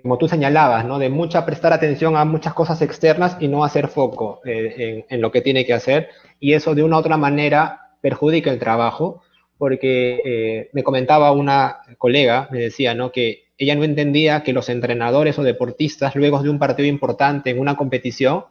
como 0.02 0.18
tú 0.18 0.28
señalabas, 0.28 0.84
¿no? 0.84 0.98
De 0.98 1.08
mucha 1.08 1.46
prestar 1.46 1.72
atención 1.72 2.16
a 2.16 2.24
muchas 2.24 2.54
cosas 2.54 2.82
externas 2.82 3.36
y 3.40 3.48
no 3.48 3.64
hacer 3.64 3.88
foco 3.88 4.40
eh, 4.44 5.04
en, 5.08 5.20
lo 5.20 5.30
que 5.30 5.40
tiene 5.40 5.64
que 5.64 5.74
hacer. 5.74 6.08
Y 6.40 6.54
eso 6.54 6.74
de 6.74 6.82
una 6.82 6.96
u 6.96 7.00
otra 7.00 7.16
manera 7.16 7.92
perjudica 8.00 8.50
el 8.50 8.58
trabajo, 8.58 9.22
porque 9.58 10.20
eh, 10.24 10.70
me 10.72 10.82
comentaba 10.82 11.30
una 11.32 11.78
colega, 11.98 12.48
me 12.50 12.58
decía, 12.58 12.94
¿no? 12.94 13.12
Que 13.12 13.44
ella 13.58 13.74
no 13.74 13.84
entendía 13.84 14.42
que 14.42 14.52
los 14.52 14.68
entrenadores 14.68 15.38
o 15.38 15.42
deportistas, 15.42 16.16
luego 16.16 16.42
de 16.42 16.50
un 16.50 16.58
partido 16.58 16.88
importante 16.88 17.50
en 17.50 17.58
una 17.58 17.76
competición, 17.76 18.44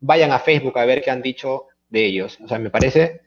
vayan 0.00 0.32
a 0.32 0.38
Facebook 0.38 0.78
a 0.78 0.84
ver 0.84 1.02
qué 1.02 1.10
han 1.10 1.22
dicho 1.22 1.64
de 1.88 2.04
ellos. 2.04 2.38
O 2.44 2.48
sea, 2.48 2.58
me 2.58 2.70
parece 2.70 3.22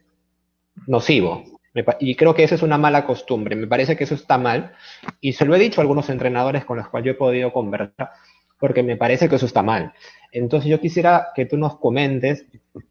nocivo. 0.86 1.57
Y 2.00 2.14
creo 2.14 2.34
que 2.34 2.44
eso 2.44 2.54
es 2.54 2.62
una 2.62 2.78
mala 2.78 3.04
costumbre. 3.04 3.54
Me 3.56 3.66
parece 3.66 3.96
que 3.96 4.04
eso 4.04 4.14
está 4.14 4.38
mal. 4.38 4.72
Y 5.20 5.32
se 5.32 5.44
lo 5.44 5.54
he 5.54 5.58
dicho 5.58 5.80
a 5.80 5.82
algunos 5.82 6.08
entrenadores 6.10 6.64
con 6.64 6.78
los 6.78 6.88
cuales 6.88 7.06
yo 7.06 7.12
he 7.12 7.16
podido 7.16 7.52
conversar, 7.52 8.10
porque 8.58 8.82
me 8.82 8.96
parece 8.96 9.28
que 9.28 9.36
eso 9.36 9.46
está 9.46 9.62
mal. 9.62 9.92
Entonces 10.32 10.70
yo 10.70 10.80
quisiera 10.80 11.28
que 11.34 11.46
tú 11.46 11.56
nos 11.56 11.78
comentes 11.78 12.46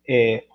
eh, 0.06 0.48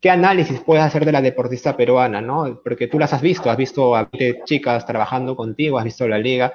qué 0.00 0.10
análisis 0.10 0.60
puedes 0.60 0.84
hacer 0.84 1.04
de 1.04 1.12
la 1.12 1.22
deportista 1.22 1.76
peruana, 1.76 2.20
¿no? 2.20 2.60
Porque 2.62 2.86
tú 2.86 2.98
las 2.98 3.12
has 3.12 3.22
visto, 3.22 3.50
has 3.50 3.56
visto 3.56 3.96
a 3.96 4.08
chicas 4.44 4.86
trabajando 4.86 5.36
contigo, 5.36 5.78
has 5.78 5.84
visto 5.84 6.08
la 6.08 6.18
liga. 6.18 6.54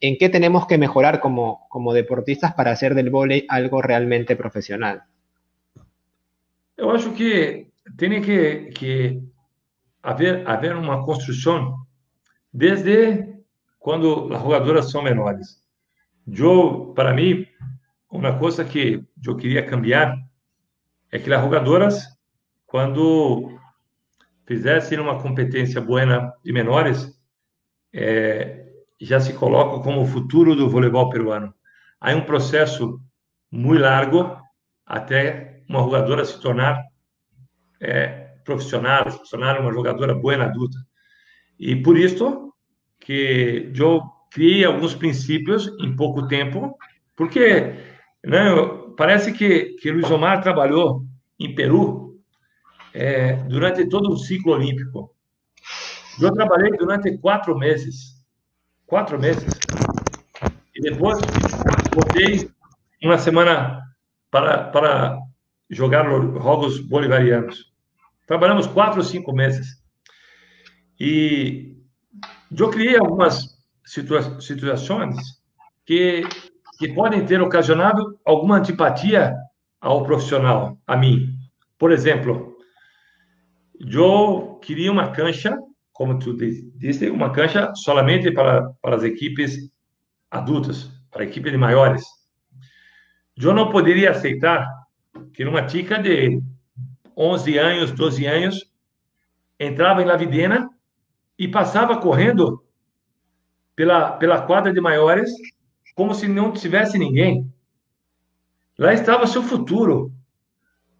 ¿En 0.00 0.16
qué 0.16 0.28
tenemos 0.28 0.66
que 0.66 0.78
mejorar 0.78 1.20
como, 1.20 1.66
como 1.68 1.92
deportistas 1.92 2.54
para 2.54 2.70
hacer 2.70 2.94
del 2.94 3.10
vóley 3.10 3.46
algo 3.48 3.82
realmente 3.82 4.36
profesional? 4.36 5.02
Yo 6.76 6.92
acho 6.92 7.12
que 7.14 7.70
tiene 7.96 8.22
que, 8.22 8.70
que 8.78 9.20
haver, 10.02 10.48
haver 10.48 10.76
uma 10.76 11.04
construção 11.04 11.76
desde 12.52 13.26
quando 13.78 14.32
as 14.34 14.42
jogadoras 14.42 14.90
são 14.90 15.02
menores. 15.02 15.62
Eu, 16.26 16.92
para 16.94 17.14
mim, 17.14 17.46
uma 18.10 18.38
coisa 18.38 18.64
que 18.64 19.04
eu 19.26 19.36
queria 19.36 19.64
cambiar 19.64 20.16
é 21.10 21.18
que 21.18 21.32
as 21.32 21.40
jogadoras, 21.40 22.04
quando 22.66 23.58
fizessem 24.46 24.98
uma 24.98 25.20
competência 25.20 25.80
boa 25.80 26.34
de 26.44 26.52
menores, 26.52 27.18
é, 27.92 28.66
já 29.00 29.20
se 29.20 29.32
colocam 29.32 29.80
como 29.82 30.02
o 30.02 30.06
futuro 30.06 30.54
do 30.54 30.68
voleibol 30.68 31.08
peruano. 31.10 31.54
Há 32.00 32.14
um 32.14 32.24
processo 32.24 33.00
muito 33.50 33.82
largo 33.82 34.36
até 34.84 35.62
uma 35.68 35.80
jogadora 35.80 36.24
se 36.24 36.40
tornar 36.40 36.82
é, 37.80 38.17
profissional, 38.48 39.10
se 39.10 39.30
tornar 39.30 39.60
uma 39.60 39.72
jogadora 39.72 40.14
boa 40.14 40.38
na 40.38 40.46
adulta. 40.46 40.78
E 41.60 41.76
por 41.76 41.98
isso 41.98 42.54
que 42.98 43.70
eu 43.76 44.02
criei 44.32 44.64
alguns 44.64 44.94
princípios 44.94 45.68
em 45.80 45.94
pouco 45.94 46.26
tempo, 46.26 46.76
porque 47.14 47.74
né, 48.24 48.44
parece 48.96 49.32
que, 49.32 49.76
que 49.80 49.90
Luiz 49.90 50.10
Omar 50.10 50.40
trabalhou 50.40 51.04
em 51.38 51.54
Peru 51.54 52.18
é, 52.94 53.34
durante 53.44 53.86
todo 53.86 54.10
o 54.10 54.16
ciclo 54.16 54.54
olímpico. 54.54 55.14
Eu 56.20 56.32
trabalhei 56.32 56.70
durante 56.72 57.16
quatro 57.18 57.56
meses. 57.56 58.24
Quatro 58.86 59.20
meses. 59.20 59.52
E 60.74 60.80
depois 60.80 61.18
voltei 61.94 62.50
uma 63.02 63.18
semana 63.18 63.82
para, 64.30 64.64
para 64.64 65.18
jogar 65.70 66.10
os 66.10 66.42
Jogos 66.42 66.80
Bolivarianos. 66.80 67.67
Trabalhamos 68.28 68.66
quatro 68.66 68.98
ou 68.98 69.04
cinco 69.04 69.32
meses. 69.32 69.82
E 71.00 71.74
eu 72.56 72.68
criei 72.68 72.98
algumas 72.98 73.56
situa 73.84 74.38
situações 74.38 75.16
que, 75.86 76.22
que 76.78 76.92
podem 76.92 77.24
ter 77.24 77.40
ocasionado 77.40 78.20
alguma 78.26 78.58
antipatia 78.58 79.34
ao 79.80 80.04
profissional, 80.04 80.78
a 80.86 80.94
mim. 80.94 81.30
Por 81.78 81.90
exemplo, 81.90 82.54
eu 83.80 84.58
queria 84.62 84.92
uma 84.92 85.10
cancha, 85.10 85.56
como 85.90 86.18
tu 86.18 86.36
disse, 86.76 87.08
uma 87.08 87.30
cancha 87.30 87.72
somente 87.74 88.30
para, 88.30 88.70
para 88.82 88.96
as 88.96 89.04
equipes 89.04 89.56
adultas, 90.30 90.90
para 91.10 91.22
a 91.22 91.26
equipe 91.26 91.50
de 91.50 91.56
maiores. 91.56 92.04
Eu 93.40 93.54
não 93.54 93.70
poderia 93.70 94.10
aceitar 94.10 94.68
que 95.32 95.44
uma 95.44 95.64
tica 95.64 95.96
de 95.96 96.42
11 97.18 97.58
anos, 97.58 97.90
12 97.90 98.26
anos, 98.26 98.72
entrava 99.58 100.00
em 100.00 100.04
La 100.04 100.16
Videna 100.16 100.70
e 101.36 101.48
passava 101.48 102.00
correndo 102.00 102.64
pela, 103.74 104.12
pela 104.12 104.42
quadra 104.42 104.72
de 104.72 104.80
maiores 104.80 105.32
como 105.96 106.14
se 106.14 106.28
não 106.28 106.52
tivesse 106.52 106.96
ninguém. 106.96 107.52
Lá 108.78 108.94
estava 108.94 109.26
seu 109.26 109.42
futuro. 109.42 110.12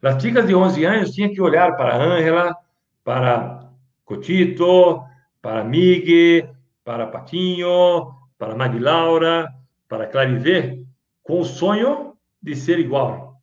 As 0.02 0.20
chicas 0.20 0.44
de 0.44 0.54
11 0.56 0.84
anos 0.84 1.10
tinham 1.12 1.32
que 1.32 1.40
olhar 1.40 1.76
para 1.76 1.96
Ângela, 1.96 2.56
para 3.04 3.70
Cotito, 4.04 5.00
para 5.40 5.62
Migue, 5.62 6.48
para 6.84 7.06
Patinho, 7.06 8.12
para 8.36 8.56
Magui 8.56 8.80
Laura, 8.80 9.48
para 9.88 10.06
Clarivé, 10.06 10.80
com 11.22 11.40
o 11.40 11.44
sonho 11.44 12.16
de 12.42 12.56
ser 12.56 12.80
igual. 12.80 13.40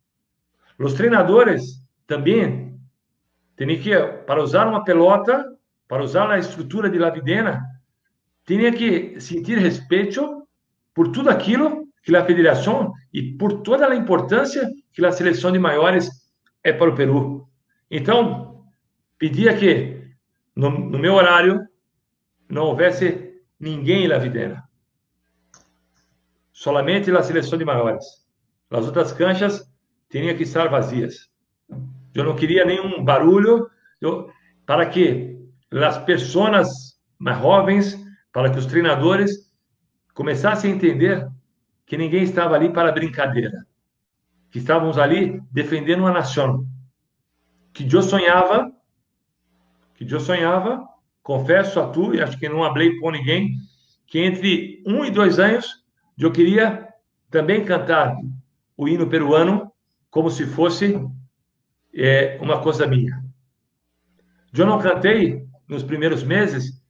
Os 0.78 0.92
treinadores 0.92 1.82
também 2.06 2.65
têm 3.56 3.80
que, 3.80 3.96
para 4.26 4.42
usar 4.42 4.66
uma 4.66 4.84
pelota, 4.84 5.44
para 5.88 6.02
usar 6.02 6.30
a 6.30 6.38
estrutura 6.38 6.90
de 6.90 6.98
Lavidena, 6.98 7.64
tinha 8.46 8.72
que 8.72 9.18
sentir 9.20 9.58
respeito 9.58 10.46
por 10.94 11.08
tudo 11.08 11.30
aquilo 11.30 11.86
que 12.02 12.14
a 12.14 12.24
federação 12.24 12.92
e 13.12 13.36
por 13.36 13.62
toda 13.62 13.88
a 13.88 13.96
importância 13.96 14.70
que 14.92 15.04
a 15.04 15.10
seleção 15.10 15.50
de 15.50 15.58
maiores 15.58 16.08
é 16.62 16.72
para 16.72 16.90
o 16.90 16.94
Peru. 16.94 17.48
Então, 17.90 18.64
pedia 19.18 19.56
que 19.56 20.12
no, 20.54 20.70
no 20.70 20.98
meu 20.98 21.14
horário 21.14 21.66
não 22.48 22.66
houvesse 22.66 23.42
ninguém 23.58 24.04
em 24.04 24.08
Lavidena. 24.08 24.62
Somente 26.52 27.10
a 27.10 27.22
seleção 27.22 27.58
de 27.58 27.64
maiores. 27.64 28.04
As 28.70 28.86
outras 28.86 29.12
canchas 29.12 29.68
tinham 30.08 30.36
que 30.36 30.44
estar 30.44 30.68
vazias. 30.68 31.28
Eu 32.16 32.24
não 32.24 32.34
queria 32.34 32.64
nenhum 32.64 33.04
barulho. 33.04 33.68
Eu, 34.00 34.30
para 34.64 34.86
que 34.86 35.38
as 35.70 35.98
pessoas 35.98 36.98
mais 37.18 37.38
jovens, 37.38 37.96
para 38.32 38.50
que 38.50 38.58
os 38.58 38.66
treinadores 38.66 39.52
começassem 40.14 40.72
a 40.72 40.74
entender 40.74 41.28
que 41.84 41.96
ninguém 41.96 42.22
estava 42.22 42.54
ali 42.54 42.72
para 42.72 42.90
brincadeira, 42.90 43.66
que 44.50 44.58
estávamos 44.58 44.98
ali 44.98 45.42
defendendo 45.52 46.00
uma 46.00 46.10
nação, 46.10 46.66
que 47.72 47.86
eu 47.94 48.02
sonhava, 48.02 48.72
que 49.94 50.10
eu 50.10 50.20
sonhava, 50.20 50.86
confesso 51.22 51.78
a 51.78 51.88
tu, 51.88 52.14
e 52.14 52.22
acho 52.22 52.38
que 52.38 52.48
não 52.48 52.60
falei 52.60 52.98
com 52.98 53.10
ninguém, 53.10 53.56
que 54.06 54.20
entre 54.20 54.82
um 54.86 55.04
e 55.04 55.10
dois 55.10 55.38
anos 55.38 55.84
eu 56.18 56.32
queria 56.32 56.88
também 57.30 57.64
cantar 57.64 58.16
o 58.76 58.88
hino 58.88 59.06
peruano 59.06 59.70
como 60.10 60.30
se 60.30 60.46
fosse 60.46 60.98
é, 61.96 62.38
uma 62.40 62.60
coisa 62.60 62.86
minha. 62.86 63.24
Eu 64.56 64.66
não 64.66 64.78
cantei 64.78 65.46
nos 65.68 65.82
primeiros 65.82 66.22
meses, 66.22 66.82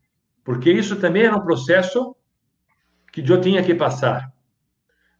porque 0.45 0.71
isso 0.71 0.97
também 0.97 1.23
era 1.23 1.37
um 1.37 1.45
processo 1.45 2.15
que 3.13 3.21
eu 3.21 3.41
tinha 3.41 3.63
que 3.63 3.75
passar. 3.75 4.33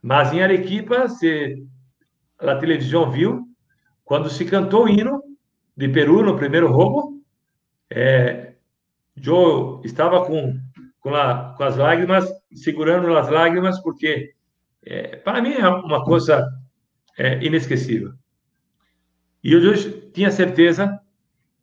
Mas 0.03 0.33
em 0.33 0.43
Arequipa, 0.43 1.09
se 1.09 1.65
a 2.39 2.57
televisão 2.57 3.11
viu, 3.11 3.47
quando 4.05 4.29
se 4.29 4.45
cantou 4.45 4.85
o 4.85 4.89
hino 4.89 5.23
de 5.77 5.89
Peru 5.89 6.23
no 6.23 6.37
primeiro 6.37 6.71
roubo, 6.71 7.23
é, 7.91 8.55
eu 9.17 9.81
estava 9.85 10.25
com, 10.27 10.61
com, 11.01 11.15
a, 11.15 11.55
com, 11.57 11.65
as 11.65 11.77
lágrimas, 11.77 12.29
segurando 12.53 13.17
as 13.17 13.29
lágrimas, 13.29 13.81
porque 13.81 14.35
é, 14.85 15.17
para 15.17 15.41
mim 15.41 15.55
é 15.55 15.67
uma 15.67 16.05
coisa 16.05 16.47
é, 17.19 17.43
inesquecível. 17.45 18.13
E 19.47 19.53
eu 19.53 20.11
tinha 20.11 20.29
certeza 20.33 21.01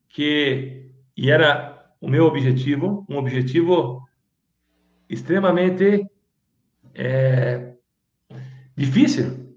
que 0.07 0.89
e 1.17 1.29
era 1.29 1.85
o 1.99 2.07
meu 2.07 2.23
objetivo, 2.23 3.05
um 3.09 3.17
objetivo 3.17 4.01
extremamente 5.09 6.09
é, 6.95 7.73
difícil, 8.73 9.53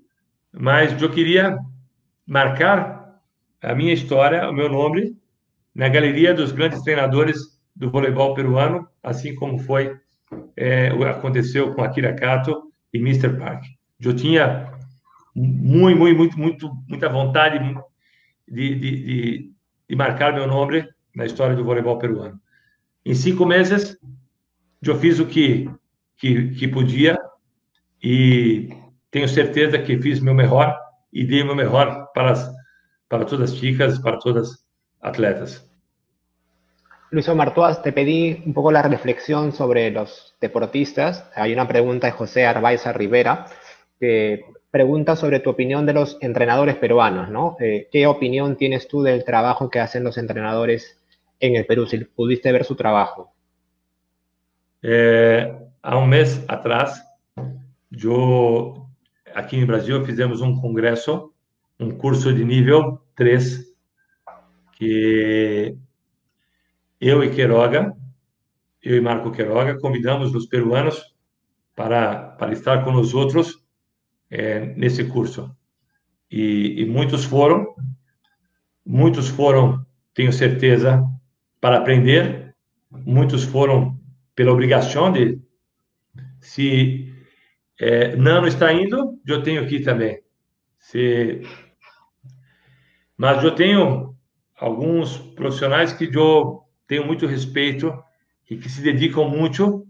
mas 0.53 1.01
eu 1.01 1.09
queria 1.09 1.57
marcar 2.27 3.23
a 3.63 3.77
minha 3.77 3.95
história, 3.95 4.51
o 4.51 4.53
meu 4.53 4.69
nome, 4.69 5.17
na 5.73 5.89
galeria 5.89 6.35
dos 6.35 6.51
grandes 6.51 6.83
treinadores 6.83 7.39
do 7.77 7.93
voleibol 7.93 8.35
peruano, 8.35 8.89
assim 9.05 9.37
como 9.37 9.57
foi 9.61 9.97
é, 10.57 10.89
aconteceu 10.89 11.73
com 11.77 11.85
Akira 11.85 12.13
Kato 12.13 12.73
e 12.93 12.99
Mr. 12.99 13.39
Park. 13.39 13.67
Eu 14.01 14.17
tinha 14.17 14.73
muito, 15.33 15.97
muito, 15.97 16.37
muito, 16.37 16.77
muita 16.89 17.09
vontade 17.09 17.61
de, 18.49 18.75
de, 18.75 18.91
de, 19.05 19.53
de 19.89 19.97
marcar 19.97 20.35
meu 20.35 20.47
nome 20.47 20.89
na 21.15 21.25
história 21.25 21.57
do 21.57 21.65
voleibol 21.65 21.99
peruano. 21.99 22.41
Em 23.05 23.15
cinco 23.15 23.47
meses, 23.47 23.99
eu 24.83 24.99
fiz 24.99 25.19
o 25.19 25.27
que, 25.27 25.71
que, 26.17 26.51
que 26.51 26.69
podia 26.69 27.19
e 28.03 28.69
tenho 29.11 29.29
certeza 29.29 29.79
que 29.79 29.99
fiz 29.99 30.21
meu 30.21 30.35
melhor 30.35 30.79
e 31.13 31.25
dei 31.25 31.43
meu 31.43 31.57
melhor 31.57 32.11
para, 32.13 32.33
as, 32.33 32.53
para 33.09 33.25
todas 33.25 33.53
as 33.53 33.57
chicas, 33.57 33.99
para 33.99 34.19
todas 34.19 34.51
as 34.51 34.67
atletas. 35.01 35.67
Luis 37.11 37.29
Omar, 37.29 37.55
te 37.83 37.93
pedí 37.93 38.43
un 38.45 38.53
poco 38.53 38.73
la 38.73 38.83
reflexión 38.83 39.53
sobre 39.53 39.91
los 39.91 40.35
deportistas. 40.41 41.31
Hay 41.35 41.53
una 41.53 41.69
pregunta 41.69 42.09
de 42.09 42.13
José 42.13 42.45
Arbaiza 42.45 42.93
Rivera 42.93 43.47
que 43.99 44.45
pregunta 44.71 45.17
sobre 45.17 45.41
tu 45.41 45.51
opinión 45.51 45.87
de 45.87 45.95
los 45.95 46.19
entrenadores 46.21 46.77
peruanos, 46.77 47.31
¿no? 47.31 47.57
Eh, 47.61 47.89
¿Qué 47.91 48.07
opinión 48.07 48.57
tienes 48.57 48.89
tú 48.89 49.03
del 49.03 49.25
trabajo 49.25 49.71
que 49.71 49.81
hacen 49.81 50.05
los 50.05 50.19
entrenadores 50.19 50.97
en 51.41 51.57
el 51.57 51.67
Perú, 51.67 51.87
si 51.87 51.99
pudiste 52.05 52.53
ver 52.53 52.65
su 52.65 52.75
trabajo. 52.75 53.33
É, 54.83 55.55
há 55.83 55.99
um 55.99 56.07
mês 56.07 56.43
atrás, 56.49 57.01
eu, 57.91 58.87
aqui 59.35 59.57
em 59.57 59.67
Brasil, 59.67 60.05
fizemos 60.05 60.41
um 60.41 60.61
congresso, 60.61 61.33
um 61.79 61.91
curso 61.91 62.33
de 62.33 62.45
nível 62.45 63.01
3, 63.17 63.75
que 64.73 65.77
eu 67.01 67.25
e 67.25 67.31
Queiroga, 67.31 67.95
eu 68.83 68.97
e 68.97 69.01
Marco 69.01 69.33
Queiroga, 69.33 69.79
convidamos 69.79 70.35
os 70.35 70.47
peruanos 70.47 71.15
para, 71.75 72.31
para 72.39 72.53
estar 72.53 72.85
com 72.85 72.95
os 72.95 73.13
outros 73.15 73.66
é, 74.31 74.67
nesse 74.75 75.05
curso. 75.05 75.55
E, 76.31 76.83
e 76.83 76.87
muitos 76.87 77.25
foram, 77.25 77.75
muitos 78.85 79.29
foram, 79.29 79.85
tenho 80.15 80.33
certeza, 80.33 81.03
para 81.61 81.79
aprender, 81.79 82.55
muitos 82.91 83.45
foram 83.45 83.99
pela 84.35 84.53
obrigação 84.53 85.13
de. 85.13 85.41
Se 86.41 87.13
é, 87.81 88.15
Nano 88.17 88.47
está 88.47 88.73
indo, 88.73 89.19
eu 89.27 89.43
tenho 89.43 89.67
que 89.67 89.77
ir 89.77 89.85
também. 89.85 90.21
Se, 90.79 91.43
mas 93.17 93.43
eu 93.43 93.55
tenho 93.55 94.15
alguns 94.57 95.19
profissionais 95.19 95.93
que 95.93 96.05
eu 96.15 96.63
tenho 96.87 97.07
muito 97.07 97.27
respeito 97.27 97.93
e 98.49 98.57
que 98.57 98.69
se 98.69 98.83
dedicam 98.83 99.29
muito 99.29 99.87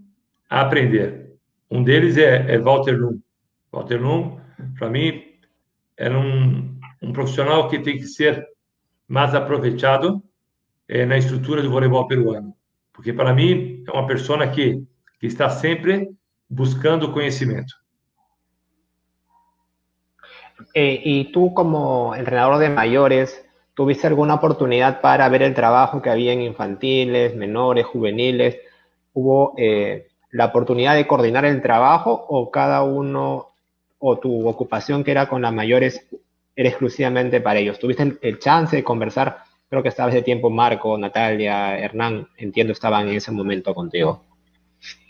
a 0.49 0.63
aprender. 0.63 1.35
Um 1.71 1.83
deles 1.83 2.17
é, 2.17 2.55
é 2.55 2.59
Walter 2.59 2.93
Lum. 2.93 3.21
Walter 3.77 4.01
Lum, 4.01 4.41
para 4.79 4.89
mim, 4.89 5.23
era 5.97 6.19
um, 6.19 6.79
um 7.03 7.13
profissional 7.13 7.69
que 7.69 7.79
tem 7.79 7.99
que 7.99 8.07
ser 8.07 8.47
mais 9.07 9.35
aproveitado 9.35 10.23
é, 10.89 11.05
na 11.05 11.19
estrutura 11.19 11.63
do 11.63 11.71
voleibol 11.71 12.09
peruano. 12.09 12.57
Porque, 12.93 13.13
para 13.13 13.35
mim, 13.35 13.85
é 13.87 13.91
uma 13.91 14.07
pessoa 14.07 14.47
que, 14.49 14.83
que 15.21 15.27
está 15.27 15.51
sempre 15.51 16.11
buscando 16.49 17.13
conhecimento. 17.13 17.75
Eh, 20.73 21.03
y 21.05 21.33
tú 21.33 21.53
como 21.53 22.15
entrenador 22.15 22.59
de 22.59 22.71
mayores, 22.71 23.45
¿tuviste 23.75 24.07
alguna 24.07 24.35
oportunidad 24.35 25.03
para 25.03 25.29
ver 25.29 25.43
el 25.43 25.53
trabajo 25.53 26.01
que 26.01 26.09
había 26.09 26.33
en 26.33 26.41
infantiles, 26.41 27.37
menores, 27.37 27.85
juveniles? 27.85 28.57
¿Hubo 29.13 29.53
eh, 29.59 30.09
la 30.31 30.47
oportunidad 30.47 30.95
de 30.95 31.07
coordinar 31.07 31.45
el 31.45 31.61
trabajo 31.61 32.13
o 32.29 32.51
cada 32.51 32.83
uno 32.83 33.56
o 33.99 34.19
tu 34.19 34.49
ocupación 34.49 35.03
que 35.05 35.11
era 35.11 35.29
con 35.29 35.43
las 35.43 35.53
mayores 35.53 36.07
era 36.55 36.69
exclusivamente 36.69 37.41
para 37.41 37.59
ellos? 37.59 37.79
¿Tuviste 37.79 38.19
el 38.21 38.39
chance 38.39 38.77
de 38.77 38.85
conversar 38.85 39.47
Creo 39.69 39.83
que 39.83 39.89
estaba 39.89 40.11
ese 40.11 40.23
tiempo 40.23 40.49
Marco, 40.49 40.97
Natalia, 40.97 41.79
Hernán, 41.79 42.29
entiendo, 42.37 42.73
estaban 42.73 43.09
en 43.09 43.17
ese 43.17 43.33
momento 43.33 43.75
contigo. 43.75 44.25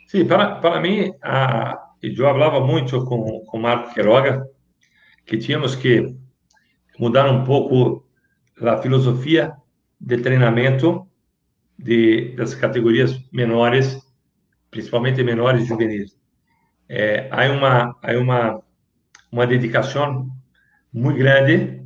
Sí, 0.07 0.25
para, 0.25 0.61
para 0.61 0.81
mí, 0.81 1.11
uh, 1.11 1.77
yo 2.01 2.29
hablaba 2.29 2.61
mucho 2.61 3.05
con, 3.05 3.45
con 3.45 3.61
Marco 3.61 3.93
Queroga, 3.95 4.47
que 5.27 5.37
teníamos 5.37 5.77
que 5.77 6.17
mudar 6.99 7.29
um 7.29 7.45
pouco 7.45 8.07
a 8.63 8.79
filosofia 8.79 9.55
de 10.01 10.17
treinamento 10.19 11.07
de, 11.77 12.35
das 12.37 12.55
categorias 12.55 13.21
menores, 13.31 14.01
principalmente 14.71 15.23
menores 15.23 15.67
juvenis. 15.67 16.17
É, 16.89 17.29
há 17.33 17.51
uma 17.51 17.97
há 18.01 18.63
uma 19.31 19.47
dedicação 19.47 20.29
muito 20.93 21.19
grande 21.19 21.83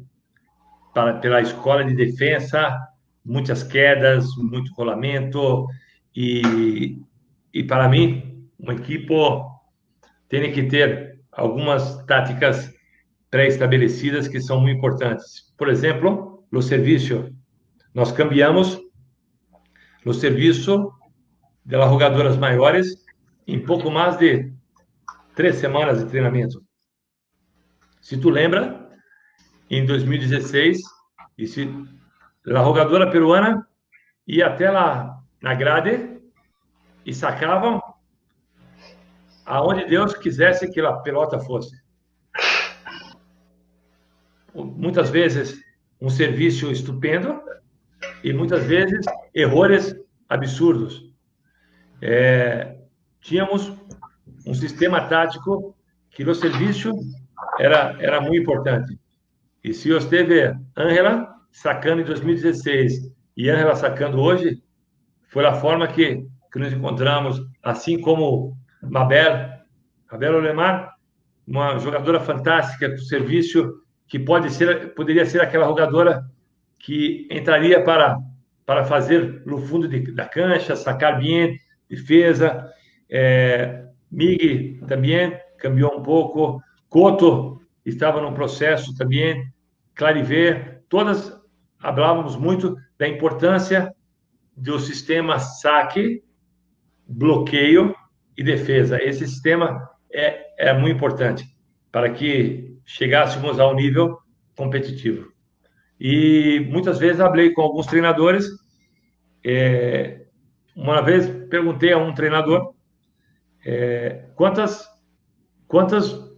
para, 0.95 1.15
pela 1.15 1.41
escola 1.41 1.85
de 1.85 1.95
defesa, 1.95 2.77
muitas 3.25 3.63
quedas, 3.63 4.27
muito 4.37 4.73
rolamento 4.75 5.67
e 6.15 6.99
e 7.53 7.65
para 7.65 7.89
mim 7.89 8.49
uma 8.59 8.75
equipe 8.75 9.13
tem 10.29 10.53
que 10.53 10.65
ter 10.65 11.19
algumas 11.33 12.05
táticas 12.05 12.73
pré-estabelecidas 13.31 14.29
que 14.29 14.41
são 14.41 14.61
muito 14.61 14.79
importantes. 14.79 15.53
Por 15.57 15.69
exemplo, 15.69 16.45
no 16.51 16.63
serviço, 16.63 17.33
nós 17.95 18.13
cambiamos 18.13 18.81
no 20.05 20.13
serviço 20.13 20.91
de 21.65 21.77
las 21.77 21.91
jogadoras 21.91 22.37
maiores 22.37 23.05
em 23.47 23.59
pouco 23.61 23.91
mais 23.91 24.17
de 24.19 24.53
três 25.35 25.57
semanas 25.57 25.99
de 25.99 26.11
treinamento. 26.11 26.63
Se 28.01 28.17
tu 28.17 28.31
lembra, 28.31 28.91
em 29.69 29.85
2016, 29.85 30.81
e 31.39 31.47
se 31.47 31.69
a 32.47 32.65
jogadora 32.65 33.11
peruana 33.11 33.67
ia 34.27 34.47
até 34.47 34.71
lá 34.71 35.21
na 35.43 35.55
grade 35.55 36.21
e 37.05 37.15
sacavam 37.15 37.81
aonde 39.45 39.87
Deus 39.87 40.15
quisesse 40.15 40.71
que 40.71 40.81
a 40.81 40.93
pelota 40.95 41.39
fosse 41.41 41.81
muitas 44.55 45.11
vezes 45.11 45.63
um 46.01 46.09
serviço 46.09 46.71
estupendo 46.71 47.41
e 48.25 48.33
muitas 48.33 48.65
vezes 48.65 49.05
erros 49.35 49.95
absurdos. 50.29 51.13
É, 52.01 52.79
tínhamos 53.21 53.73
um 54.47 54.55
sistema 54.55 55.07
tático 55.09 55.77
que 56.11 56.25
no 56.25 56.35
serviço 56.35 56.93
era 57.61 57.97
era 58.01 58.21
muito 58.21 58.41
importante. 58.43 58.99
E 59.63 59.73
se 59.75 59.91
eu 59.91 60.09
teve 60.09 60.55
Angela 60.77 61.29
sacando 61.53 62.01
em 62.01 62.05
2016 62.05 63.13
e 63.37 63.51
Angela 63.51 63.77
sacando 63.77 64.21
hoje, 64.21 64.63
foi 65.29 65.45
a 65.47 65.55
forma 65.55 65.87
que, 65.87 66.27
que 66.53 66.59
nos 66.59 66.73
encontramos, 66.73 67.41
assim 67.63 68.01
como 68.01 68.57
Mabel, 68.83 69.49
Mabel 70.11 70.37
Olemar, 70.37 70.95
uma 71.47 71.79
jogadora 71.79 72.21
fantástica 72.21 72.89
do 72.89 73.01
serviço 73.01 73.83
que 74.09 74.19
pode 74.19 74.51
ser, 74.51 74.95
poderia 74.95 75.27
ser 75.27 75.41
aquela 75.41 75.67
jogadora 75.67 76.25
que 76.79 77.29
entraria 77.31 77.83
para, 77.85 78.19
para 78.65 78.85
fazer 78.85 79.43
no 79.45 79.59
fundo 79.59 79.87
de, 79.87 80.13
da 80.13 80.25
cancha, 80.25 80.75
sacar 80.75 81.19
bem, 81.19 81.59
defesa. 81.89 82.69
É, 83.09 83.85
Mig 84.11 84.81
também 84.89 85.39
cambiou 85.59 85.99
um 85.99 86.03
pouco. 86.03 86.61
Coto 86.91 87.63
estava 87.87 88.21
no 88.21 88.35
processo 88.35 88.95
também. 88.97 89.51
Clariver, 89.95 90.83
todas 90.89 91.41
falávamos 91.81 92.37
muito 92.37 92.77
da 92.99 93.09
importância 93.09 93.95
do 94.57 94.79
sistema 94.79 95.39
saque, 95.39 96.23
bloqueio 97.07 97.95
e 98.37 98.43
defesa. 98.43 99.03
Esse 99.03 99.27
sistema 99.27 99.89
é, 100.13 100.69
é 100.69 100.73
muito 100.75 100.97
importante 100.97 101.45
para 101.93 102.11
que 102.11 102.77
chegássemos 102.85 103.61
ao 103.61 103.75
nível 103.75 104.19
competitivo. 104.57 105.33
E 105.99 106.67
muitas 106.71 106.99
vezes 106.99 107.19
falei 107.19 107.53
com 107.53 107.63
alguns 107.63 107.87
treinadores. 107.87 108.47
É, 109.45 110.27
uma 110.75 111.01
vez 111.03 111.27
perguntei 111.49 111.93
a 111.93 111.99
um 111.99 112.13
treinador 112.13 112.75
é, 113.65 114.27
quantas 114.35 114.89
quantas 115.69 116.30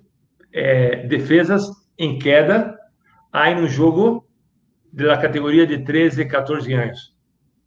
é, 0.52 1.06
defesas 1.06 1.70
em 1.98 2.18
queda 2.18 2.76
há 3.32 3.50
no 3.54 3.66
jogo 3.66 4.26
da 4.92 5.16
categoria 5.16 5.66
de 5.66 5.78
13 5.84 6.22
e 6.22 6.26
14 6.26 6.72
anos. 6.72 7.16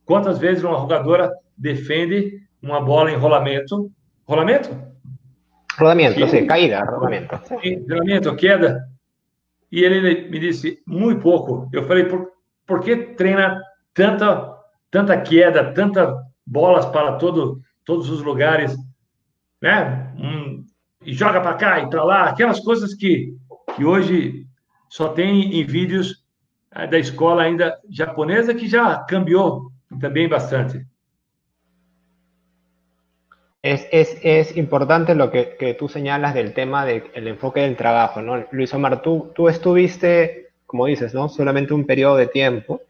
Quantas 0.05 0.37
vezes 0.37 0.63
uma 0.63 0.77
jogadora 0.77 1.31
defende 1.57 2.39
uma 2.61 2.79
bola 2.79 3.11
em 3.11 3.15
rolamento? 3.15 3.91
Rolamento? 4.27 4.69
Rodamiento, 5.77 6.27
sí, 6.27 6.45
caída, 6.45 6.83
rodamiento. 6.85 7.39
Sí, 7.61 7.83
rodamiento, 7.89 8.35
queda. 8.35 8.87
E 9.71 9.83
ele 9.83 10.29
me 10.29 10.39
disse, 10.39 10.79
muito 10.87 11.21
pouco. 11.21 11.67
Eu 11.73 11.83
falei, 11.83 12.05
por, 12.05 12.31
por 12.65 12.79
que 12.81 12.95
treina 12.95 13.59
tanta, 13.93 14.55
tanta 14.89 15.19
queda, 15.19 15.73
tantas 15.73 16.15
bolas 16.45 16.85
para 16.85 17.13
todo, 17.13 17.59
todos 17.83 18.09
os 18.09 18.21
lugares, 18.21 18.77
né? 19.61 20.04
E 21.05 21.13
joga 21.13 21.39
para 21.39 21.53
cá 21.53 21.79
e 21.79 21.89
para 21.89 22.03
lá, 22.03 22.23
aquelas 22.29 22.59
coisas 22.59 22.95
que, 22.95 23.35
que 23.75 23.85
hoje 23.85 24.47
só 24.89 25.09
tem 25.09 25.59
em 25.59 25.63
vídeos 25.63 26.25
eh, 26.73 26.87
da 26.87 26.97
escola 26.97 27.43
ainda 27.43 27.77
japonesa, 27.89 28.55
que 28.55 28.67
já 28.67 28.97
cambiou 28.99 29.71
também 29.99 30.27
bastante. 30.27 30.85
Es, 33.61 34.55
importante 34.57 35.15
lo 35.15 35.31
que, 35.31 35.75
tú 35.77 35.87
señalas 35.87 36.35
del 36.35 36.53
tema 36.53 36.85
del 36.85 37.27
enfoque 37.27 37.61
del 37.61 37.75
trabajo, 37.75 38.21
¿no? 38.21 38.45
Luis 38.51 38.71
Omar, 38.75 39.01
tú, 39.01 39.31
tú 39.35 39.49
estuviste, 39.49 40.49
como 40.67 40.85
dices, 40.85 41.15
¿no? 41.15 41.29
Solamente 41.29 41.73
un 41.73 41.85
periodo 41.85 42.17
de 42.17 42.27
tiempo, 42.27 42.81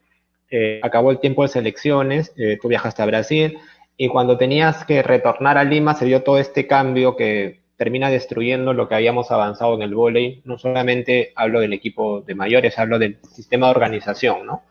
eh, 0.49 0.81
acabó 0.83 1.11
el 1.11 1.19
tiempo 1.19 1.43
de 1.43 1.47
selecciones, 1.47 2.33
eh, 2.35 2.59
tú 2.61 2.67
viajaste 2.67 3.01
a 3.01 3.05
Brasil, 3.05 3.57
y 3.95 4.09
cuando 4.09 4.37
tenías 4.37 4.83
que 4.83 5.01
retornar 5.01 5.57
a 5.57 5.63
Lima 5.63 5.93
se 5.93 6.05
dio 6.05 6.23
todo 6.23 6.39
este 6.39 6.67
cambio 6.67 7.15
que 7.15 7.64
termina 7.77 8.09
destruyendo 8.09 8.73
lo 8.73 8.87
que 8.87 8.95
habíamos 8.95 9.31
avanzado 9.31 9.75
en 9.75 9.81
el 9.81 9.95
vóley. 9.95 10.41
No 10.45 10.57
solamente 10.57 11.33
hablo 11.35 11.59
del 11.59 11.73
equipo 11.73 12.21
de 12.21 12.35
mayores, 12.35 12.79
hablo 12.79 12.99
del 12.99 13.19
sistema 13.33 13.67
de 13.67 13.71
organización, 13.71 14.45
¿no? 14.45 14.63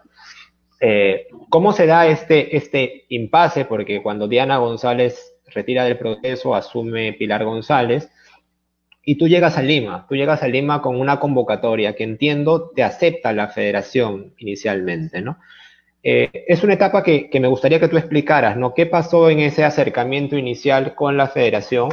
Eh, 0.80 1.28
¿Cómo 1.48 1.72
se 1.72 1.86
da 1.86 2.06
este, 2.06 2.56
este 2.56 3.04
impasse? 3.08 3.64
Porque 3.64 4.02
cuando 4.02 4.28
Diana 4.28 4.58
González 4.58 5.34
retira 5.46 5.84
del 5.84 5.98
proceso, 5.98 6.54
asume 6.54 7.12
Pilar 7.12 7.44
González, 7.44 8.10
y 9.04 9.16
tú 9.16 9.28
llegas 9.28 9.58
a 9.58 9.62
Lima, 9.62 10.06
tú 10.08 10.16
llegas 10.16 10.42
a 10.42 10.48
Lima 10.48 10.80
con 10.80 10.98
una 10.98 11.20
convocatoria 11.20 11.94
que 11.94 12.04
entiendo 12.04 12.70
te 12.74 12.82
acepta 12.82 13.32
la 13.32 13.48
federación 13.48 14.34
inicialmente, 14.38 15.20
¿no? 15.20 15.38
Eh, 16.02 16.30
es 16.48 16.62
una 16.62 16.74
etapa 16.74 17.02
que, 17.02 17.30
me 17.40 17.48
gustaría 17.48 17.80
que 17.80 17.88
tú 17.88 17.96
explicaras, 17.96 18.56
¿no? 18.56 18.74
¿Qué 18.74 18.84
pasó 18.84 19.30
en 19.30 19.40
ese 19.40 19.64
acercamiento 19.64 20.36
inicial 20.36 20.94
con 20.94 21.16
la 21.16 21.28
federación? 21.28 21.90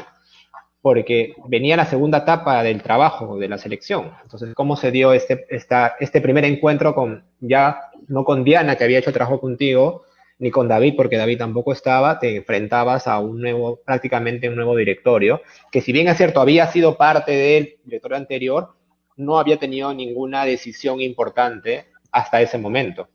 Porque 0.81 1.35
venía 1.47 1.77
la 1.77 1.85
segunda 1.85 2.19
etapa 2.19 2.63
del 2.63 2.81
trabajo 2.81 3.37
de 3.37 3.47
la 3.47 3.57
selección. 3.57 4.11
Entonces, 4.23 4.53
¿cómo 4.55 4.75
se 4.75 4.91
dio 4.91 5.13
este, 5.13 5.45
este 5.49 6.21
primer 6.21 6.45
encuentro 6.45 6.95
con, 6.95 7.23
ya 7.39 7.79
no 8.07 8.23
con 8.23 8.43
Diana, 8.43 8.75
que 8.75 8.83
había 8.83 8.99
hecho 8.99 9.13
trabajo 9.13 9.39
contigo, 9.39 10.05
ni 10.41 10.49
con 10.49 10.67
David, 10.67 10.95
porque 10.97 11.17
David 11.17 11.37
tampoco 11.37 11.71
estaba, 11.71 12.17
te 12.17 12.37
enfrentabas 12.37 13.07
a 13.07 13.19
un 13.19 13.41
nuevo, 13.41 13.79
prácticamente 13.85 14.49
un 14.49 14.55
nuevo 14.55 14.75
directorio, 14.75 15.41
que 15.71 15.81
si 15.81 15.91
bien 15.91 16.07
es 16.07 16.17
cierto, 16.17 16.41
había 16.41 16.65
sido 16.65 16.97
parte 16.97 17.31
del 17.31 17.75
directorio 17.83 18.17
anterior, 18.17 18.73
no 19.17 19.37
había 19.37 19.57
tenido 19.57 19.93
ninguna 19.93 20.43
decisión 20.43 20.99
importante 20.99 21.91
hasta 22.11 22.41
ese 22.41 22.57
momento. 22.57 23.07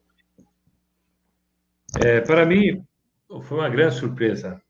Eh, 2.00 2.22
para 2.24 2.46
mí 2.46 2.80
fue 3.42 3.58
una 3.58 3.70
gran 3.70 3.90
sorpresa, 3.90 4.62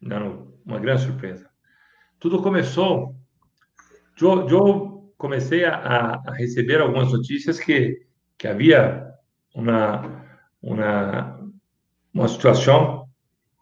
una 0.00 0.80
gran 0.80 0.98
sorpresa. 0.98 1.53
Todo 2.24 2.40
comenzó, 2.40 3.14
yo, 4.16 4.48
yo 4.48 5.12
comencé 5.18 5.66
a, 5.66 5.74
a 5.74 6.22
recibir 6.38 6.78
algunas 6.78 7.12
noticias 7.12 7.60
que, 7.60 8.06
que 8.38 8.48
había 8.48 9.14
una, 9.52 10.26
una, 10.62 11.38
uma 12.14 12.26
situação, 12.26 13.10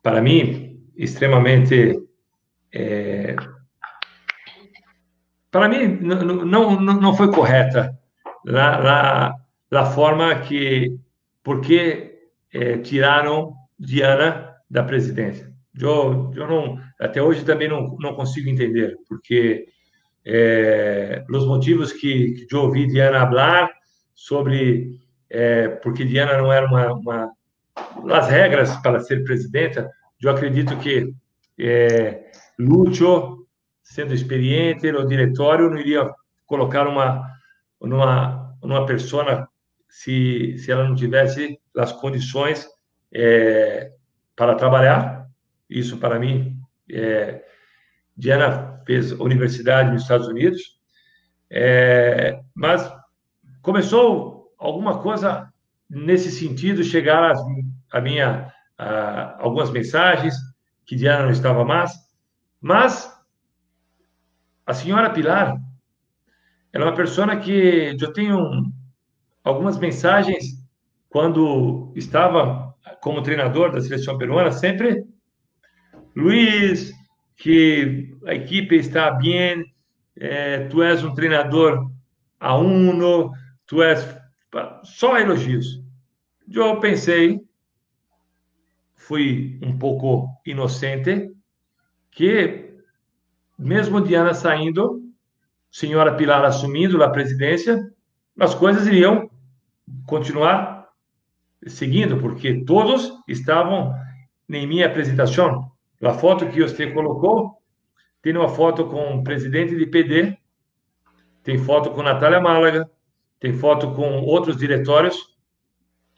para 0.00 0.22
mim, 0.22 0.80
extremamente. 0.96 2.00
É, 2.70 3.34
para 5.50 5.68
mim, 5.68 5.98
não, 6.00 6.44
não, 6.46 6.80
não 6.80 7.16
foi 7.16 7.32
correta 7.32 7.98
a, 8.48 9.34
a 9.72 9.86
forma 9.86 10.38
que. 10.38 10.96
Porque 11.42 12.30
é, 12.52 12.78
tiraram 12.78 13.56
Diana 13.76 14.54
da 14.70 14.84
presidência. 14.84 15.51
Eu, 15.78 16.30
eu 16.34 16.46
não, 16.46 16.78
até 17.00 17.22
hoje 17.22 17.44
também 17.44 17.68
não, 17.68 17.96
não 17.98 18.14
consigo 18.14 18.48
entender, 18.48 18.96
porque 19.08 19.66
é, 20.24 21.24
os 21.30 21.46
motivos 21.46 21.92
que, 21.92 22.46
que 22.46 22.54
eu 22.54 22.62
ouvi 22.62 22.86
Diana 22.86 23.26
falar 23.26 23.70
sobre 24.14 25.00
é, 25.30 25.68
porque 25.68 26.04
Diana 26.04 26.36
não 26.36 26.52
era 26.52 26.66
uma, 26.66 26.92
uma 26.92 27.32
as 28.10 28.28
regras 28.28 28.76
para 28.76 29.00
ser 29.00 29.24
presidenta. 29.24 29.90
Eu 30.20 30.30
acredito 30.30 30.76
que 30.78 31.14
é, 31.58 32.30
Lúcio, 32.58 33.46
sendo 33.82 34.12
experiente 34.12 34.92
no 34.92 35.06
diretório, 35.06 35.70
não 35.70 35.78
iria 35.78 36.10
colocar 36.46 36.86
uma 36.86 37.26
numa 37.80 38.54
numa 38.62 38.86
pessoa 38.86 39.48
se 39.88 40.56
se 40.58 40.70
ela 40.70 40.86
não 40.86 40.94
tivesse 40.94 41.58
as 41.76 41.92
condições 41.92 42.68
é, 43.12 43.90
para 44.36 44.54
trabalhar. 44.54 45.21
Isso 45.78 45.96
para 45.98 46.18
mim 46.18 46.56
é, 46.90 47.42
Diana 48.16 48.80
fez 48.86 49.12
universidade 49.12 49.90
nos 49.90 50.02
Estados 50.02 50.28
Unidos, 50.28 50.60
é, 51.50 52.40
mas 52.54 52.92
começou 53.62 54.52
alguma 54.58 55.00
coisa 55.00 55.52
nesse 55.88 56.30
sentido 56.30 56.84
chegar 56.84 57.34
a, 57.92 58.00
minha 58.00 58.52
a, 58.78 59.42
algumas 59.42 59.70
mensagens 59.70 60.34
que 60.84 60.96
Diana 60.96 61.24
não 61.24 61.30
estava 61.30 61.64
mais, 61.64 61.92
mas 62.60 63.10
a 64.66 64.74
senhora 64.74 65.10
Pilar 65.10 65.56
ela 66.72 66.86
é 66.86 66.88
uma 66.88 66.96
pessoa 66.96 67.36
que 67.36 67.96
eu 68.00 68.12
tenho 68.12 68.72
algumas 69.44 69.78
mensagens 69.78 70.62
quando 71.10 71.92
estava 71.94 72.74
como 73.02 73.22
treinador 73.22 73.70
da 73.72 73.80
seleção 73.80 74.16
peruana 74.16 74.50
sempre 74.50 75.04
Luiz 76.14 76.92
que 77.36 78.14
a 78.26 78.34
equipe 78.34 78.76
está 78.76 79.10
bem, 79.10 79.64
é, 80.16 80.66
tu 80.68 80.82
és 80.82 81.02
um 81.02 81.14
treinador 81.14 81.90
a 82.38 82.56
uno, 82.56 83.32
tu 83.66 83.82
és 83.82 84.06
só 84.84 85.18
elogios. 85.18 85.82
Eu 86.48 86.78
pensei, 86.78 87.40
fui 88.94 89.58
um 89.62 89.76
pouco 89.76 90.28
inocente, 90.46 91.32
que 92.10 92.76
mesmo 93.58 94.00
Diana 94.00 94.34
saindo, 94.34 95.02
senhora 95.70 96.14
Pilar 96.14 96.44
assumindo 96.44 97.02
a 97.02 97.10
presidência, 97.10 97.90
as 98.38 98.54
coisas 98.54 98.86
iriam 98.86 99.30
continuar 100.06 100.88
seguindo, 101.66 102.18
porque 102.18 102.64
todos 102.64 103.12
estavam 103.26 103.94
em 104.48 104.66
minha 104.66 104.86
apresentação. 104.86 105.71
A 106.02 106.12
foto 106.14 106.48
que 106.48 106.60
você 106.60 106.90
colocou 106.90 107.62
tem 108.20 108.36
uma 108.36 108.48
foto 108.48 108.86
com 108.88 109.16
o 109.16 109.24
presidente 109.24 109.76
de 109.76 109.86
PD, 109.86 110.36
tem 111.44 111.58
foto 111.58 111.90
com 111.90 112.02
Natália 112.02 112.40
Málaga, 112.40 112.90
tem 113.38 113.52
foto 113.52 113.94
com 113.94 114.20
outros 114.22 114.56
diretórios, 114.56 115.16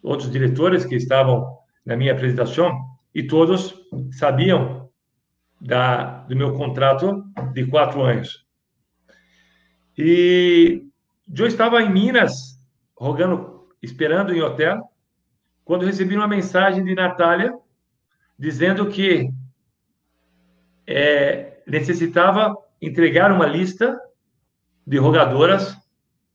outros 0.03 0.31
diretores 0.31 0.85
que 0.85 0.95
estavam 0.95 1.59
na 1.85 1.97
minha 1.97 2.13
apresentação, 2.13 2.73
e 3.15 3.23
todos 3.23 3.75
sabiam 4.11 4.91
da, 5.61 6.25
do 6.25 6.37
meu 6.37 6.55
contrato 6.55 7.23
de 7.53 7.67
quatro 7.67 8.03
anos. 8.03 8.47
E 9.97 10.87
eu 11.37 11.47
estava 11.47 11.83
em 11.83 11.93
Minas, 11.93 12.59
rogando, 12.97 13.69
esperando 13.83 14.35
em 14.35 14.43
hotel, 14.43 14.83
quando 15.65 15.87
recebi 15.87 16.17
uma 16.17 16.29
mensagem 16.29 16.85
de 16.85 16.95
Natália 16.95 17.55
dizendo 18.39 18.89
que 18.89 19.31
é, 20.87 21.63
necessitava 21.67 22.57
entregar 22.81 23.33
uma 23.33 23.47
lista 23.47 23.99
de 24.87 24.99
rogadoras 24.99 25.77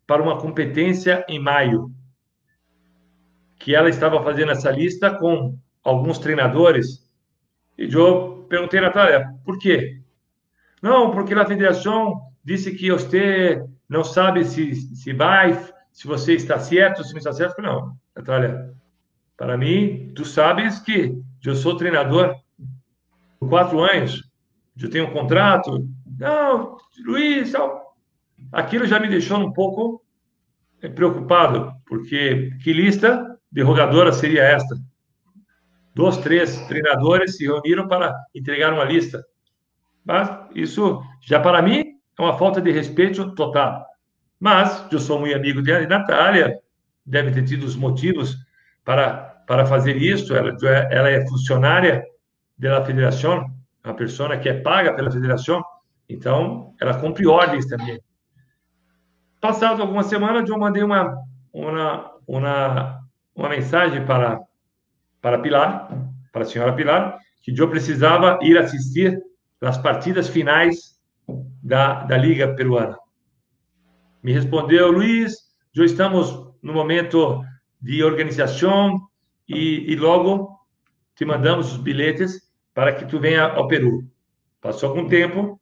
para 0.07 0.21
uma 0.21 0.39
competência 0.39 1.23
em 1.27 1.39
maio. 1.39 1.91
Que 3.57 3.75
ela 3.75 3.89
estava 3.89 4.23
fazendo 4.23 4.51
essa 4.51 4.71
lista 4.71 5.13
com 5.13 5.57
alguns 5.83 6.17
treinadores. 6.17 7.07
E 7.77 7.93
eu 7.93 8.45
perguntei, 8.49 8.81
Natália, 8.81 9.33
por 9.45 9.59
quê? 9.59 10.01
Não, 10.81 11.11
porque 11.11 11.33
a 11.33 11.45
federação 11.45 12.21
disse 12.43 12.75
que 12.75 12.89
você 12.89 13.63
não 13.87 14.03
sabe 14.03 14.45
se, 14.45 14.73
se 14.95 15.13
vai, 15.13 15.53
se 15.91 16.07
você 16.07 16.33
está 16.33 16.57
certo, 16.59 17.03
se 17.03 17.11
não 17.11 17.19
está 17.19 17.33
certo. 17.33 17.61
Não, 17.61 17.95
Natália, 18.15 18.73
para 19.37 19.57
mim, 19.57 20.11
tu 20.15 20.25
sabes 20.25 20.79
que 20.79 21.21
eu 21.45 21.55
sou 21.55 21.77
treinador 21.77 22.35
por 23.39 23.49
quatro 23.49 23.79
anos 23.79 24.28
eu 24.85 24.89
tenho 24.89 25.07
um 25.07 25.13
contrato. 25.13 25.87
Não, 26.17 26.77
Luiz, 27.05 27.53
aquilo 28.51 28.85
já 28.85 28.99
me 28.99 29.07
deixou 29.07 29.37
um 29.37 29.51
pouco 29.51 30.03
é, 30.81 30.87
preocupado, 30.87 31.73
porque 31.85 32.51
que 32.63 32.71
lista 32.71 33.37
de 33.51 33.61
rogadora 33.61 34.11
seria 34.11 34.43
esta? 34.43 34.75
Dois, 35.93 36.17
três 36.17 36.57
treinadores 36.67 37.35
se 37.35 37.45
reuniram 37.45 37.87
para 37.87 38.15
entregar 38.33 38.73
uma 38.73 38.85
lista. 38.85 39.23
Mas 40.05 40.29
isso, 40.55 41.01
já 41.21 41.39
para 41.39 41.61
mim, 41.61 41.83
é 42.17 42.21
uma 42.21 42.37
falta 42.37 42.61
de 42.61 42.71
respeito 42.71 43.33
total. 43.35 43.85
Mas 44.39 44.87
eu 44.91 44.99
sou 44.99 45.19
muito 45.19 45.35
amigo 45.35 45.61
dela 45.61 45.83
e 45.83 45.87
Natália 45.87 46.57
deve 47.05 47.31
ter 47.31 47.43
tido 47.43 47.63
os 47.63 47.75
motivos 47.75 48.37
para, 48.85 49.43
para 49.45 49.65
fazer 49.65 49.97
isso. 49.97 50.33
Ela, 50.33 50.55
ela 50.89 51.09
é 51.09 51.27
funcionária 51.27 52.05
da 52.57 52.83
federação 52.85 53.58
uma 53.83 53.93
pessoa 53.93 54.37
que 54.37 54.49
é 54.49 54.61
paga 54.61 54.93
pela 54.93 55.11
federação, 55.11 55.63
então 56.07 56.73
ela 56.79 56.99
cumpre 56.99 57.27
ordens 57.27 57.65
também. 57.65 57.99
Passado 59.39 59.81
algumas 59.81 60.07
semanas, 60.07 60.49
eu 60.49 60.57
mandei 60.57 60.83
uma 60.83 61.15
uma 61.53 62.11
uma, 62.27 62.99
uma 63.35 63.49
mensagem 63.49 64.05
para 64.05 64.39
para 65.21 65.39
Pilar, 65.39 65.89
para 66.31 66.43
a 66.43 66.45
senhora 66.45 66.73
Pilar, 66.73 67.17
que 67.41 67.53
eu 67.59 67.69
precisava 67.69 68.39
ir 68.41 68.57
assistir 68.57 69.19
as 69.61 69.77
partidas 69.77 70.29
finais 70.29 70.97
da, 71.61 72.05
da 72.05 72.17
Liga 72.17 72.55
Peruana. 72.55 72.97
Me 74.23 74.31
respondeu, 74.31 74.91
Luiz, 74.91 75.33
já 75.73 75.83
estamos 75.83 76.31
no 76.61 76.73
momento 76.73 77.41
de 77.81 78.03
organização 78.03 78.99
e, 79.47 79.91
e 79.91 79.95
logo 79.95 80.57
te 81.15 81.25
mandamos 81.25 81.73
os 81.73 81.77
bilhetes 81.77 82.48
para 82.79 82.93
que 82.93 83.03
tu 83.03 83.19
venha 83.19 83.43
ao 83.43 83.67
Peru. 83.67 84.05
Passou 84.61 84.87
algum 84.87 85.09
tempo, 85.09 85.59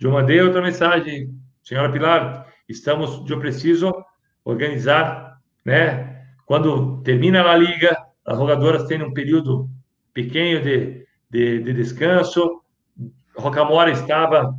eu 0.00 0.10
mandei 0.10 0.40
outra 0.40 0.60
mensagem, 0.60 1.32
senhora 1.62 1.92
Pilar, 1.92 2.48
estamos, 2.68 3.30
eu 3.30 3.38
preciso 3.38 3.94
organizar, 4.44 5.38
né? 5.64 6.24
Quando 6.46 7.00
termina 7.02 7.48
a 7.48 7.56
liga, 7.56 7.96
as 8.26 8.36
jogadoras 8.36 8.88
têm 8.88 9.00
um 9.00 9.14
período 9.14 9.70
pequeno 10.12 10.60
de, 10.60 11.06
de, 11.30 11.62
de 11.62 11.72
descanso. 11.72 12.60
Rocamora 13.36 13.92
estava 13.92 14.52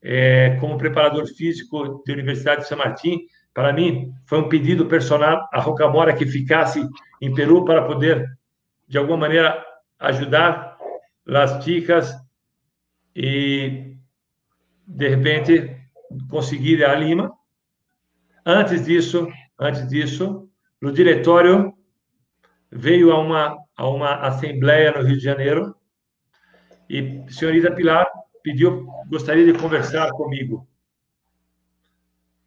é, 0.00 0.56
como 0.60 0.78
preparador 0.78 1.26
físico 1.26 2.04
da 2.06 2.12
Universidade 2.12 2.60
de 2.60 2.68
São 2.68 2.78
Martin. 2.78 3.18
Para 3.52 3.72
mim, 3.72 4.12
foi 4.26 4.38
um 4.38 4.48
pedido 4.48 4.86
personal 4.86 5.48
a 5.52 5.60
Rocamora 5.60 6.14
que 6.14 6.24
ficasse 6.24 6.88
em 7.20 7.34
Peru 7.34 7.64
para 7.64 7.82
poder, 7.82 8.24
de 8.86 8.96
alguma 8.96 9.16
maneira, 9.16 9.60
ajudar 9.98 10.71
las 11.24 11.64
chicas 11.64 12.16
e 13.14 13.98
de 14.86 15.08
repente 15.08 15.90
conseguir 16.28 16.78
ir 16.78 16.84
a 16.84 16.94
Lima. 16.94 17.32
Antes 18.44 18.84
disso, 18.84 19.28
antes 19.58 19.88
disso, 19.88 20.50
no 20.80 20.92
diretório 20.92 21.74
veio 22.70 23.12
a 23.12 23.18
uma 23.18 23.62
a 23.74 23.88
uma 23.88 24.16
assembleia 24.16 24.92
no 24.92 25.02
Rio 25.02 25.16
de 25.16 25.24
Janeiro 25.24 25.74
e 26.88 27.24
a 27.26 27.30
senhorita 27.30 27.74
Pilar 27.74 28.06
pediu 28.42 28.86
gostaria 29.08 29.44
de 29.44 29.58
conversar 29.58 30.10
comigo. 30.10 30.68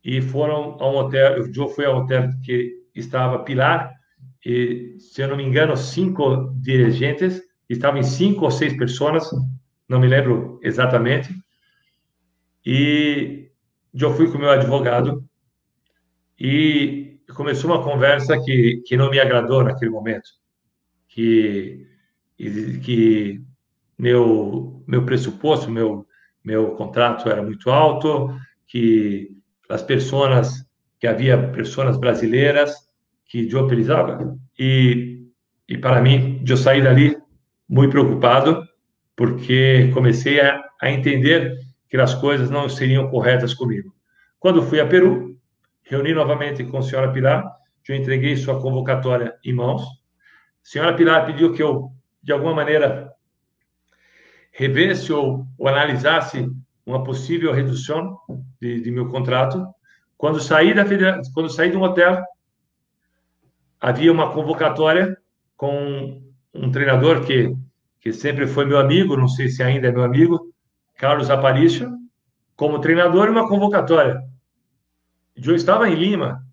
E 0.03 0.21
foram 0.21 0.77
a 0.79 0.87
hotel, 0.87 1.43
eu 1.51 1.67
fui 1.69 1.85
ao 1.85 1.97
hotel 1.97 2.29
que 2.43 2.75
estava 2.93 3.43
Pilar 3.43 3.91
e, 4.45 4.97
se 4.99 5.21
eu 5.21 5.27
não 5.27 5.35
me 5.35 5.43
engano, 5.43 5.75
cinco 5.75 6.53
dirigentes 6.61 7.41
estavam 7.69 7.99
em 7.99 8.03
cinco 8.03 8.45
ou 8.45 8.51
seis 8.51 8.75
pessoas, 8.77 9.29
não 9.87 9.99
me 9.99 10.07
lembro 10.07 10.59
exatamente, 10.63 11.33
e 12.65 13.49
eu 13.93 14.13
fui 14.15 14.31
com 14.31 14.37
meu 14.37 14.49
advogado 14.49 15.23
e 16.39 17.19
começou 17.35 17.71
uma 17.71 17.83
conversa 17.83 18.39
que, 18.43 18.81
que 18.85 18.97
não 18.97 19.09
me 19.09 19.19
agradou 19.19 19.63
naquele 19.63 19.91
momento, 19.91 20.29
que, 21.07 21.85
que 22.37 23.41
meu, 23.97 24.83
meu 24.87 25.05
pressuposto, 25.05 25.69
meu, 25.69 26.05
meu 26.43 26.71
contrato 26.71 27.29
era 27.29 27.41
muito 27.41 27.69
alto, 27.69 28.35
que 28.67 29.37
as 29.69 29.81
pessoas, 29.81 30.65
que 30.99 31.07
havia 31.07 31.51
pessoas 31.51 31.97
brasileiras 31.97 32.73
que 33.25 33.49
eu 33.51 33.65
utilizava, 33.65 34.37
e, 34.57 35.27
e 35.67 35.77
para 35.77 36.01
mim, 36.01 36.43
eu 36.47 36.57
saí 36.57 36.81
dali 36.81 37.17
muito 37.67 37.91
preocupado, 37.91 38.63
porque 39.15 39.89
comecei 39.93 40.39
a, 40.39 40.63
a 40.81 40.89
entender 40.89 41.57
que 41.89 41.97
as 41.97 42.13
coisas 42.13 42.49
não 42.49 42.67
seriam 42.67 43.09
corretas 43.09 43.53
comigo. 43.53 43.93
Quando 44.39 44.61
fui 44.61 44.79
a 44.79 44.87
Peru, 44.87 45.37
reuni 45.83 46.13
novamente 46.13 46.63
com 46.63 46.77
a 46.77 46.81
senhora 46.81 47.11
Pilar, 47.11 47.43
eu 47.87 47.95
entreguei 47.95 48.35
sua 48.35 48.59
convocatória 48.59 49.35
em 49.43 49.53
mãos. 49.53 49.83
A 49.83 49.87
senhora 50.63 50.95
Pilar 50.95 51.25
pediu 51.25 51.53
que 51.53 51.61
eu, 51.61 51.91
de 52.21 52.31
alguma 52.31 52.53
maneira, 52.53 53.11
revesse 54.51 55.13
ou, 55.13 55.45
ou 55.57 55.67
analisasse 55.67 56.49
uma 56.85 57.03
possível 57.03 57.51
redução 57.51 58.17
de, 58.59 58.81
de 58.81 58.91
meu 58.91 59.07
contrato. 59.09 59.65
Quando 60.17 60.39
saí 60.39 60.73
da 60.73 60.83
quando 61.33 61.49
saí 61.49 61.75
um 61.75 61.81
hotel, 61.81 62.23
havia 63.79 64.11
uma 64.11 64.31
convocatória 64.31 65.17
com 65.55 66.24
um 66.55 66.71
treinador 66.71 67.25
que 67.25 67.55
que 68.05 68.13
sempre 68.13 68.45
foi 68.45 68.65
meu 68.65 68.77
amigo, 68.77 69.17
não 69.17 69.27
sei 69.27 69.49
se 69.49 69.63
ainda 69.63 69.87
é 69.87 69.91
meu 69.91 70.03
amigo, 70.03 70.53
Carlos 70.95 71.31
Aparício, 71.31 71.91
como 72.55 72.79
treinador 72.79 73.25
e 73.25 73.31
uma 73.31 73.47
convocatória. 73.47 74.21
Eu 75.35 75.55
estava 75.55 75.89
em 75.89 75.95
Lima. 75.95 76.45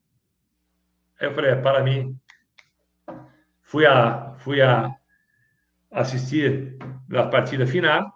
Aí 1.21 1.27
eu 1.27 1.35
falei, 1.35 1.51
é, 1.51 1.55
para 1.55 1.83
mim, 1.83 2.17
fui 3.61 3.85
a 3.85 4.35
fui 4.39 4.63
a 4.63 4.91
assistir 5.91 6.79
a 7.15 7.25
partida 7.25 7.67
final. 7.67 8.11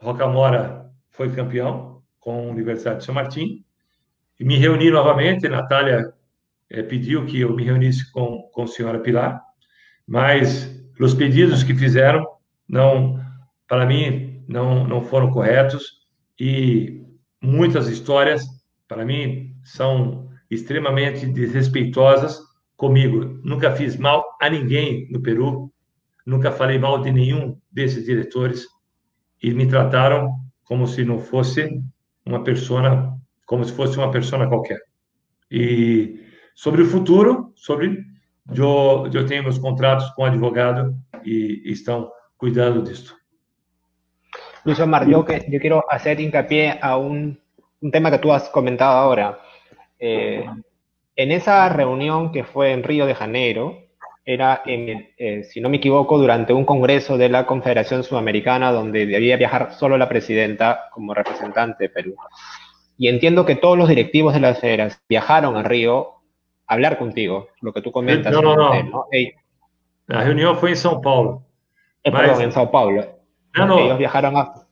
Rocamora 0.00 0.90
foi 1.10 1.32
campeão 1.32 2.02
com 2.18 2.48
a 2.48 2.50
Universidade 2.50 2.98
de 2.98 3.04
São 3.04 3.14
Martim. 3.14 3.64
E 4.40 4.44
me 4.44 4.58
reuni 4.58 4.90
novamente. 4.90 5.48
Natália 5.48 6.12
é, 6.68 6.82
pediu 6.82 7.24
que 7.26 7.40
eu 7.40 7.54
me 7.54 7.62
reunisse 7.62 8.10
com, 8.10 8.42
com 8.52 8.64
a 8.64 8.66
senhora 8.66 8.98
Pilar, 8.98 9.40
mas 10.06 10.70
os 11.00 11.14
pedidos 11.14 11.62
que 11.62 11.74
fizeram 11.74 12.26
não, 12.68 13.20
para 13.68 13.86
mim, 13.86 14.44
não, 14.48 14.86
não 14.86 15.02
foram 15.02 15.30
corretos 15.30 16.04
e 16.38 17.02
muitas 17.40 17.88
histórias, 17.88 18.44
para 18.88 19.04
mim, 19.04 19.54
são 19.64 20.28
extremamente 20.50 21.26
desrespeitosas 21.26 22.38
comigo. 22.76 23.40
Nunca 23.42 23.72
fiz 23.72 23.96
mal 23.96 24.24
a 24.40 24.48
ninguém 24.48 25.08
no 25.10 25.20
Peru, 25.20 25.72
nunca 26.26 26.50
falei 26.50 26.78
mal 26.78 27.00
de 27.00 27.10
nenhum 27.10 27.58
desses 27.70 28.04
diretores 28.04 28.66
e 29.42 29.52
me 29.52 29.66
trataram 29.66 30.30
como 30.64 30.86
se 30.86 31.04
não 31.04 31.18
fosse 31.18 31.82
uma 32.24 32.42
pessoa, 32.42 33.14
como 33.46 33.64
se 33.64 33.72
fosse 33.72 33.98
uma 33.98 34.10
pessoa 34.10 34.48
qualquer. 34.48 34.80
E 35.50 36.20
sobre 36.54 36.82
o 36.82 36.86
futuro, 36.86 37.52
sobre 37.54 38.02
eu, 38.52 39.08
eu 39.12 39.26
tenho 39.26 39.60
contratos 39.60 40.10
com 40.10 40.24
advogado 40.24 40.94
e 41.24 41.62
estão 41.64 42.10
cuidando 42.36 42.82
disso. 42.82 43.16
Luis 44.64 44.80
Omar, 44.80 45.06
yo, 45.06 45.24
que, 45.24 45.44
yo 45.48 45.60
quiero 45.60 45.84
hacer 45.90 46.20
hincapié 46.20 46.78
a 46.80 46.96
un, 46.96 47.38
un, 47.80 47.90
tema 47.90 48.10
que 48.10 48.18
tú 48.18 48.32
has 48.32 48.48
comentado 48.48 48.96
ahora. 48.96 49.38
Eh, 49.98 50.44
en 51.16 51.32
esa 51.32 51.68
reunión 51.68 52.32
que 52.32 52.44
fue 52.44 52.72
en 52.72 52.82
Río 52.82 53.06
de 53.06 53.14
Janeiro, 53.14 53.84
era, 54.24 54.62
en, 54.64 55.10
eh, 55.18 55.44
si 55.44 55.60
no 55.60 55.68
me 55.68 55.76
equivoco, 55.76 56.18
durante 56.18 56.54
un 56.54 56.64
congreso 56.64 57.18
de 57.18 57.28
la 57.28 57.46
Confederación 57.46 58.04
Sudamericana 58.04 58.72
donde 58.72 59.06
debía 59.06 59.36
viajar 59.36 59.74
solo 59.74 59.98
la 59.98 60.08
presidenta 60.08 60.88
como 60.92 61.12
representante 61.12 61.84
de 61.84 61.90
Perú. 61.90 62.16
Y 62.96 63.08
entiendo 63.08 63.44
que 63.44 63.56
todos 63.56 63.76
los 63.76 63.88
directivos 63.88 64.32
de 64.32 64.40
la 64.40 64.54
federación 64.54 65.00
viajaron 65.08 65.56
a 65.56 65.62
Río 65.62 66.13
hablar 66.66 66.98
contigo, 66.98 67.48
lo 67.60 67.72
que 67.72 67.82
tú 67.82 67.90
comentas. 67.90 68.32
No, 68.32 68.42
no, 68.42 68.56
no. 68.56 68.82
¿no? 68.82 69.06
Hey. 69.10 69.32
La 70.06 70.22
reunión 70.22 70.56
fue 70.56 70.70
en 70.70 70.76
São 70.76 71.00
Paulo. 71.00 71.44
É, 72.02 72.10
Mas, 72.10 72.26
perdão, 72.26 72.42
em 72.42 72.50
São 72.50 72.66
Paulo. 72.66 73.02
Não, 73.56 73.66
não. 73.66 73.78
Eles 73.78 73.98
viajaram 73.98 74.36
a... 74.36 74.66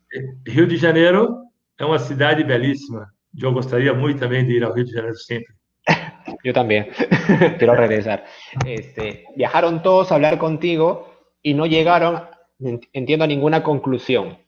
Rio 0.47 0.67
de 0.67 0.77
Janeiro 0.77 1.39
é 1.79 1.85
uma 1.85 1.99
cidade 1.99 2.45
belíssima. 2.45 3.07
Eu 3.41 3.53
gostaria 3.53 3.95
muito 3.95 4.21
também 4.21 4.45
de 4.45 4.57
ir 4.57 4.65
ao 4.65 4.75
Rio 4.75 4.85
de 4.85 4.93
Janeiro 4.93 5.17
sempre. 5.17 5.55
Yo 6.45 6.53
también, 6.53 6.91
quiero 7.59 7.75
regresar. 7.75 8.25
Este, 8.67 9.25
viajaron 9.37 9.83
todos 9.83 10.13
a 10.13 10.17
hablar 10.17 10.39
contigo 10.39 11.09
y 11.43 11.55
no 11.55 11.67
llegaron, 11.67 12.23
entiendo, 12.93 13.25
a 13.25 13.29
ninguna 13.29 13.63
conclusión. 13.63 14.39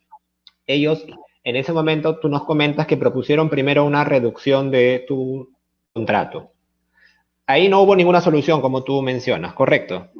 Ellos, 0.66 1.04
en 1.42 1.56
ese 1.56 1.72
momento, 1.72 2.18
tú 2.20 2.28
nos 2.28 2.44
comentas 2.44 2.86
que 2.86 2.96
propusieron 2.96 3.48
primero 3.48 3.84
una 3.84 4.04
reducción 4.04 4.70
de 4.70 5.04
tu 5.08 5.48
contrato. 5.92 6.53
Ahí 7.46 7.68
no 7.68 7.82
hubo 7.82 7.94
ninguna 7.94 8.20
solución, 8.20 8.60
como 8.60 8.84
tú 8.84 9.02
mencionas, 9.02 9.52
¿correcto? 9.54 10.10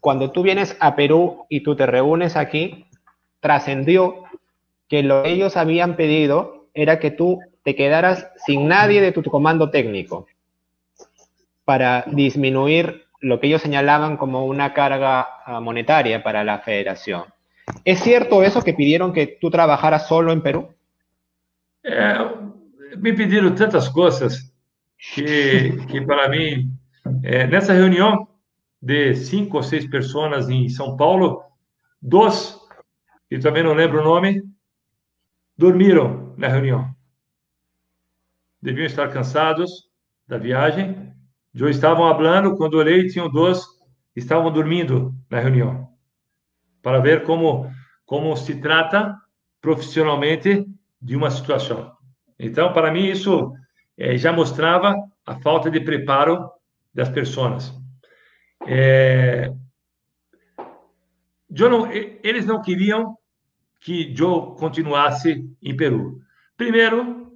cuando 0.00 0.30
tú 0.30 0.42
vienes 0.42 0.76
a 0.80 0.96
Perú 0.96 1.46
y 1.48 1.60
tú 1.60 1.76
te 1.76 1.86
reúnes 1.86 2.36
aquí, 2.36 2.86
trascendió 3.40 4.24
que 4.88 5.02
lo 5.02 5.22
que 5.22 5.30
ellos 5.30 5.56
habían 5.56 5.96
pedido 5.96 6.68
era 6.74 6.98
que 6.98 7.10
tú 7.10 7.40
te 7.62 7.74
quedaras 7.74 8.30
sin 8.46 8.68
nadie 8.68 9.00
de 9.00 9.12
tu 9.12 9.22
comando 9.24 9.70
técnico 9.70 10.26
para 11.64 12.04
disminuir 12.06 13.04
lo 13.20 13.40
que 13.40 13.48
ellos 13.48 13.62
señalaban 13.62 14.16
como 14.16 14.46
una 14.46 14.72
carga 14.72 15.28
ah, 15.44 15.60
monetaria 15.60 16.22
para 16.22 16.44
la 16.44 16.60
federación. 16.60 17.24
¿Es 17.84 18.00
cierto 18.00 18.42
eso 18.42 18.62
que 18.62 18.72
pidieron 18.72 19.12
que 19.12 19.26
tú 19.26 19.50
trabajaras 19.50 20.08
solo 20.08 20.32
en 20.32 20.40
Perú? 20.40 20.68
Eh, 21.82 22.14
me 22.96 23.12
pidieron 23.12 23.54
tantas 23.54 23.90
cosas 23.90 24.47
que, 24.98 25.86
que 25.86 26.02
para 26.02 26.28
mí, 26.28 26.68
en 27.22 27.54
esa 27.54 27.72
reunión, 27.72 28.28
de 28.80 29.14
cinco 29.14 29.58
ou 29.58 29.62
seis 29.62 29.86
pessoas 29.86 30.48
em 30.48 30.68
São 30.68 30.96
Paulo, 30.96 31.42
dois, 32.00 32.58
e 33.30 33.38
também 33.38 33.62
não 33.62 33.74
lembro 33.74 34.00
o 34.00 34.04
nome, 34.04 34.42
dormiram 35.56 36.34
na 36.36 36.48
reunião. 36.48 36.94
Deviam 38.60 38.86
estar 38.86 39.08
cansados 39.08 39.88
da 40.26 40.38
viagem. 40.38 41.12
Já 41.54 41.68
estavam 41.70 42.08
falando, 42.14 42.56
quando 42.56 42.74
olhei, 42.74 43.08
tinham 43.08 43.30
dois, 43.30 43.64
estavam 44.14 44.52
dormindo 44.52 45.14
na 45.30 45.40
reunião. 45.40 45.88
Para 46.82 47.00
ver 47.00 47.24
como, 47.24 47.70
como 48.04 48.36
se 48.36 48.60
trata 48.60 49.16
profissionalmente 49.60 50.66
de 51.00 51.16
uma 51.16 51.30
situação. 51.30 51.92
Então, 52.38 52.72
para 52.72 52.92
mim, 52.92 53.06
isso 53.06 53.52
é, 53.98 54.16
já 54.16 54.32
mostrava 54.32 54.94
a 55.26 55.34
falta 55.40 55.70
de 55.70 55.80
preparo 55.80 56.50
das 56.94 57.08
pessoas. 57.08 57.74
É, 58.66 59.52
eles 62.22 62.46
não 62.46 62.62
queriam 62.62 63.16
que 63.80 64.14
Joe 64.14 64.56
continuasse 64.56 65.44
em 65.62 65.76
Peru. 65.76 66.20
Primeiro, 66.56 67.32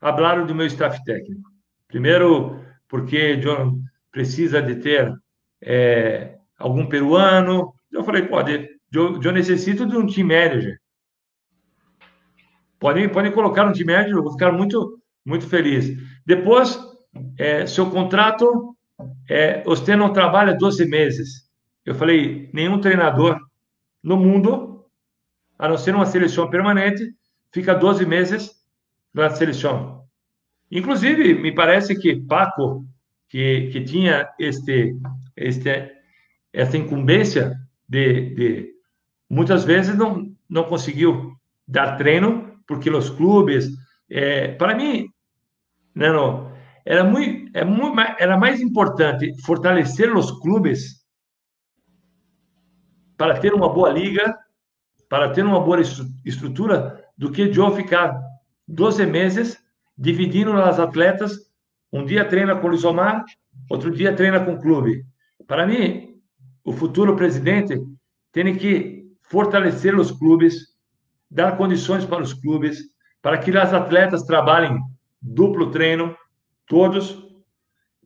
falaram 0.00 0.46
do 0.46 0.54
meu 0.54 0.66
staff 0.66 1.02
técnico. 1.04 1.50
Primeiro, 1.86 2.62
porque 2.88 3.36
John 3.36 3.80
precisa 4.10 4.60
de 4.62 4.76
ter 4.76 5.14
é, 5.60 6.36
algum 6.58 6.86
peruano. 6.86 7.74
Eu 7.90 8.04
falei, 8.04 8.22
pode, 8.22 8.68
eu, 8.92 9.20
eu 9.22 9.32
necessito 9.32 9.86
de 9.86 9.96
um 9.96 10.06
team 10.06 10.26
manager. 10.26 10.78
Podem, 12.78 13.08
podem 13.08 13.32
colocar 13.32 13.66
um 13.66 13.72
team 13.72 13.86
manager, 13.86 14.16
eu 14.16 14.22
vou 14.22 14.32
ficar 14.32 14.52
muito, 14.52 14.97
muito 15.28 15.46
feliz. 15.46 15.94
Depois, 16.24 16.78
é, 17.38 17.66
seu 17.66 17.90
contrato 17.90 18.74
é, 19.28 19.62
você 19.62 19.94
não 19.94 20.10
trabalha 20.10 20.56
12 20.56 20.86
meses. 20.86 21.46
Eu 21.84 21.94
falei, 21.94 22.48
nenhum 22.54 22.80
treinador 22.80 23.38
no 24.02 24.16
mundo, 24.16 24.86
a 25.58 25.68
não 25.68 25.76
ser 25.76 25.94
uma 25.94 26.06
seleção 26.06 26.48
permanente, 26.48 27.14
fica 27.52 27.74
12 27.74 28.06
meses 28.06 28.52
na 29.12 29.28
seleção. 29.28 30.04
Inclusive, 30.70 31.34
me 31.34 31.52
parece 31.52 31.94
que 31.94 32.16
Paco, 32.16 32.86
que, 33.28 33.68
que 33.70 33.82
tinha 33.82 34.30
este, 34.38 34.96
este, 35.36 35.92
essa 36.54 36.78
incumbência 36.78 37.54
de, 37.86 38.34
de 38.34 38.70
muitas 39.28 39.62
vezes 39.62 39.94
não, 39.94 40.34
não 40.48 40.64
conseguiu 40.64 41.34
dar 41.66 41.96
treino, 41.96 42.58
porque 42.66 42.88
os 42.88 43.10
clubes, 43.10 43.68
é, 44.10 44.48
para 44.48 44.74
mim, 44.74 45.10
não, 45.98 46.52
era 46.86 47.04
muito, 47.04 47.50
é 47.54 47.64
muito, 47.64 48.00
era 48.18 48.36
mais 48.38 48.60
importante 48.60 49.34
fortalecer 49.44 50.14
os 50.16 50.30
clubes 50.40 51.04
para 53.16 53.38
ter 53.38 53.52
uma 53.52 53.68
boa 53.68 53.90
liga, 53.90 54.38
para 55.08 55.30
ter 55.30 55.44
uma 55.44 55.60
boa 55.60 55.80
estrutura, 56.24 57.04
do 57.16 57.32
que 57.32 57.50
eu 57.52 57.74
ficar 57.74 58.18
12 58.66 59.04
meses 59.06 59.58
dividindo 59.96 60.52
as 60.52 60.78
atletas. 60.78 61.36
Um 61.92 62.04
dia 62.04 62.24
treina 62.24 62.54
com 62.54 62.68
o 62.68 62.70
Lisomar, 62.70 63.24
outro 63.68 63.90
dia 63.90 64.14
treina 64.14 64.44
com 64.44 64.52
o 64.52 64.60
clube. 64.60 65.04
Para 65.48 65.66
mim, 65.66 66.14
o 66.64 66.72
futuro 66.72 67.16
presidente 67.16 67.76
tem 68.32 68.56
que 68.56 69.04
fortalecer 69.22 69.98
os 69.98 70.12
clubes, 70.12 70.54
dar 71.28 71.56
condições 71.56 72.04
para 72.04 72.22
os 72.22 72.32
clubes, 72.32 72.78
para 73.20 73.36
que 73.38 73.56
as 73.56 73.74
atletas 73.74 74.22
trabalhem 74.22 74.78
duplo 75.20 75.70
treino, 75.70 76.16
todos, 76.66 77.24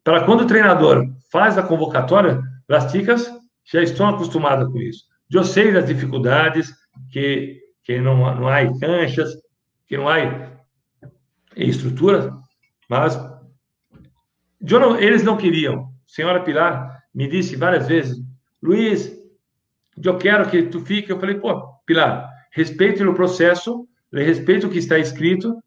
para 0.04 0.24
quando 0.24 0.42
o 0.42 0.46
treinador 0.46 1.06
faz 1.30 1.56
a 1.56 1.62
convocatória, 1.62 2.42
as 2.68 2.90
ticas 2.90 3.30
já 3.64 3.82
estão 3.82 4.08
acostumadas 4.08 4.68
com 4.68 4.78
isso. 4.78 5.04
Eu 5.30 5.44
sei 5.44 5.72
das 5.72 5.86
dificuldades, 5.86 6.72
que, 7.10 7.60
que 7.84 8.00
não, 8.00 8.16
não 8.34 8.48
há 8.48 8.60
canchas, 8.78 9.30
que 9.86 9.96
não 9.96 10.08
há 10.08 10.50
estrutura, 11.56 12.34
mas 12.88 13.18
não, 14.60 14.98
eles 14.98 15.22
não 15.22 15.36
queriam. 15.36 15.90
senhora 16.06 16.42
Pilar 16.42 17.02
me 17.14 17.28
disse 17.28 17.56
várias 17.56 17.86
vezes, 17.86 18.18
Luiz, 18.62 19.12
eu 20.02 20.16
quero 20.18 20.48
que 20.48 20.62
tu 20.64 20.80
fique. 20.80 21.10
Eu 21.10 21.20
falei, 21.20 21.36
pô, 21.36 21.66
Pilar, 21.84 22.30
respeite 22.52 23.02
o 23.02 23.14
processo, 23.14 23.86
respeite 24.12 24.66
o 24.66 24.70
que 24.70 24.78
está 24.78 24.98
escrito. 24.98 25.62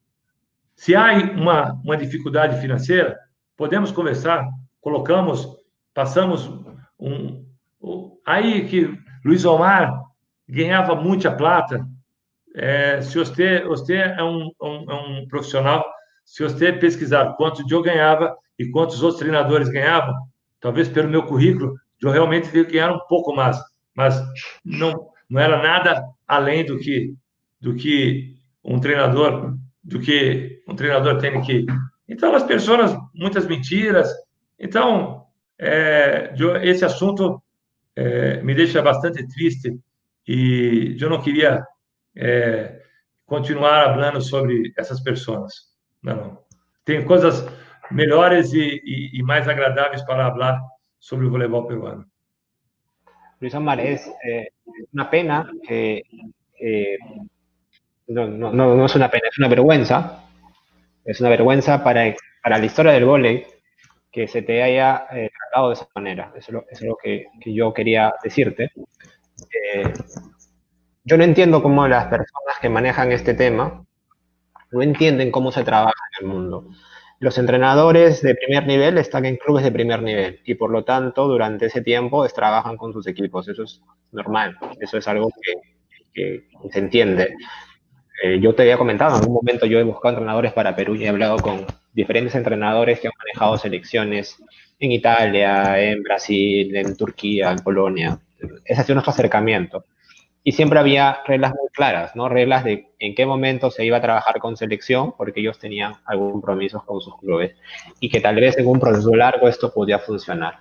Se 0.76 0.96
há 0.96 1.14
uma, 1.14 1.74
uma 1.84 1.98
dificuldade 1.98 2.60
financeira, 2.60 3.18
podemos 3.56 3.92
conversar, 3.92 4.48
colocamos, 4.82 5.48
passamos 5.94 6.48
um, 7.00 7.46
um 7.82 8.18
aí 8.26 8.68
que 8.68 8.98
Luiz 9.24 9.46
Omar 9.46 10.02
ganhava 10.48 10.96
muita 10.96 11.32
plata. 11.32 11.86
É, 12.54 13.02
se 13.02 13.18
você, 13.18 13.64
você 13.64 13.96
é 13.96 14.24
um, 14.24 14.52
um, 14.62 14.92
é 14.92 14.94
um 14.94 15.28
profissional, 15.28 15.86
se 16.24 16.44
você 16.44 16.72
pesquisar 16.74 17.34
quanto 17.34 17.64
eu 17.70 17.82
ganhava 17.82 18.36
e 18.58 18.70
quantos 18.70 19.02
outros 19.02 19.20
treinadores 19.20 19.70
ganhavam, 19.70 20.14
talvez 20.60 20.88
pelo 20.90 21.10
meu 21.10 21.24
currículo, 21.24 21.76
eu 22.02 22.12
realmente 22.12 22.50
vi 22.50 22.66
que 22.66 22.74
ganhar 22.74 22.92
um 22.92 23.00
pouco 23.08 23.34
mais, 23.34 23.58
mas 23.96 24.22
não, 24.64 25.10
não 25.30 25.40
era 25.40 25.62
nada 25.62 26.04
além 26.28 26.66
do 26.66 26.78
que 26.78 27.14
do 27.60 27.76
que 27.76 28.36
um 28.64 28.80
treinador 28.80 29.56
do 29.84 30.00
que 30.00 30.55
um 30.68 30.76
treinador 30.76 31.20
tem 31.20 31.42
que 31.42 31.66
então 32.08 32.36
as 32.36 32.44
pessoas 32.44 32.96
muitas 33.14 33.48
mentiras 33.48 34.10
então 34.60 35.26
é, 35.58 36.34
esse 36.64 36.84
assunto 36.84 37.42
é, 37.96 38.42
me 38.42 38.54
deixa 38.54 38.82
bastante 38.82 39.28
triste 39.28 39.78
e 40.28 40.98
eu 41.00 41.10
não 41.10 41.22
queria 41.22 41.66
é, 42.16 42.82
continuar 43.26 43.94
falando 43.94 44.22
sobre 44.22 44.74
essas 44.78 45.02
pessoas 45.02 45.54
não, 46.02 46.16
não. 46.16 46.38
tem 46.84 47.04
coisas 47.06 47.46
melhores 47.92 48.54
e, 48.54 48.82
e, 48.84 49.20
e 49.20 49.24
mais 49.24 49.48
agradáveis 49.48 50.02
para 50.04 50.32
falar 50.32 50.62
sobre 51.00 51.26
o 51.26 51.30
voleibol 51.30 51.68
peruano 51.68 52.06
Luis 53.40 53.54
Omar, 53.54 53.80
es 53.80 54.10
eh, 54.24 54.50
una 54.94 55.10
pena 55.10 55.52
que 55.68 56.04
eh, 56.60 56.98
no, 58.08 58.28
no, 58.28 58.52
no, 58.52 58.86
es 58.86 58.96
una 58.96 59.10
pena, 59.10 59.28
es 59.30 59.38
una 59.38 59.48
vergüenza. 59.48 60.25
Es 61.06 61.22
una 61.22 61.30
vergüenza 61.30 61.84
para, 61.84 62.16
para 62.44 62.58
la 62.58 62.66
historia 62.66 62.92
del 62.92 63.06
vóley 63.06 63.46
que 64.12 64.28
se 64.28 64.42
te 64.42 64.64
haya 64.64 65.08
eh, 65.12 65.30
tratado 65.38 65.70
de 65.70 65.74
esa 65.74 65.88
manera. 65.94 66.32
Eso 66.36 66.64
es 66.70 66.82
lo, 66.82 66.96
que, 66.96 67.28
yo 67.46 67.74
quería 67.74 68.14
decirte. 68.24 68.72
Eh, 69.74 69.94
yo 71.04 71.18
no 71.18 71.24
entiendo 71.24 71.62
cómo 71.62 71.88
las 71.88 72.06
personas 72.06 72.60
que 72.62 72.70
manejan 72.70 73.12
este 73.12 73.34
tema 73.34 73.86
no 74.72 74.82
entienden 74.82 75.32
cómo 75.32 75.52
se 75.52 75.64
trabaja 75.64 75.94
en 76.20 76.26
el 76.26 76.34
mundo. 76.34 76.70
Los 77.20 77.38
entrenadores 77.38 78.22
de 78.22 78.36
primer 78.36 78.66
nivel 78.68 78.98
están 78.98 79.26
en 79.26 79.38
clubes 79.38 79.64
de 79.64 79.72
primer 79.72 80.02
nivel 80.02 80.42
y 80.46 80.56
por 80.56 80.70
lo 80.70 80.84
tanto 80.84 81.28
durante 81.28 81.68
ese 81.68 81.82
tiempo 81.82 82.28
trabajan 82.30 82.78
con 82.78 82.94
sus 82.94 83.08
equipos. 83.08 83.48
Eso 83.48 83.64
es 83.64 83.82
normal, 84.12 84.58
eso 84.80 84.98
es 84.98 85.08
algo 85.08 85.30
que, 86.14 86.48
se 86.72 86.80
entiende. 86.80 87.36
Eh, 88.24 88.40
yo 88.40 88.56
te 88.56 88.64
había 88.64 88.78
comentado, 88.78 89.16
en 89.16 89.22
algún 89.22 89.36
momento 89.36 89.66
yo 89.66 89.80
he 89.80 89.84
buscado 89.84 90.16
entrenadores 90.16 90.54
para 90.54 90.76
Perú 90.76 90.96
y 90.96 91.04
he 91.04 91.10
hablado 91.10 91.38
con 91.38 91.66
diferentes 91.94 92.36
entrenadores 92.36 93.00
que 93.00 93.08
han 93.08 93.14
manejado 93.18 93.58
selecciones 93.58 94.38
en 94.80 94.92
Italia, 94.92 95.80
en 95.82 96.04
Brasil, 96.04 96.76
en 96.76 96.96
Turquía, 96.96 97.52
en 97.52 97.60
Polonia. 97.60 98.20
Ese 98.66 98.82
ha 98.82 98.84
sido 98.84 98.96
nuestro 98.96 99.12
acercamiento 99.12 99.86
y 100.48 100.52
siempre 100.52 100.78
había 100.78 101.22
reglas 101.26 101.56
muy 101.56 101.70
claras, 101.70 102.16
¿no? 102.16 102.30
Reglas 102.30 102.64
de 102.64 102.94
en 103.00 103.16
qué 103.16 103.26
momento 103.26 103.72
se 103.72 103.84
iba 103.84 103.98
a 103.98 104.02
trabajar 104.02 104.38
con 104.38 104.56
selección, 104.56 105.16
porque 105.18 105.40
ellos 105.40 105.58
tenían 105.58 105.94
algún 106.06 106.34
compromiso 106.34 106.84
con 106.86 107.02
sus 107.02 107.18
clubes, 107.18 107.56
y 108.00 108.10
que 108.10 108.22
tal 108.22 108.36
vez 108.36 108.56
en 108.60 108.68
un 108.68 108.80
proceso 108.80 109.10
largo 109.16 109.48
esto 109.48 109.74
podía 109.74 109.98
funcionar. 109.98 110.60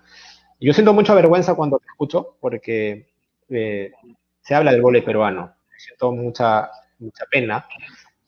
Yo 0.58 0.72
siento 0.72 0.94
mucha 0.94 1.12
vergüenza 1.12 1.54
cuando 1.54 1.78
te 1.78 1.84
escucho, 1.84 2.38
porque 2.40 3.08
eh, 3.50 3.92
se 4.40 4.54
habla 4.54 4.72
del 4.72 4.80
vóley 4.80 5.02
peruano. 5.02 5.52
Siento 5.76 6.12
mucha, 6.12 6.70
mucha 6.98 7.24
pena. 7.30 7.66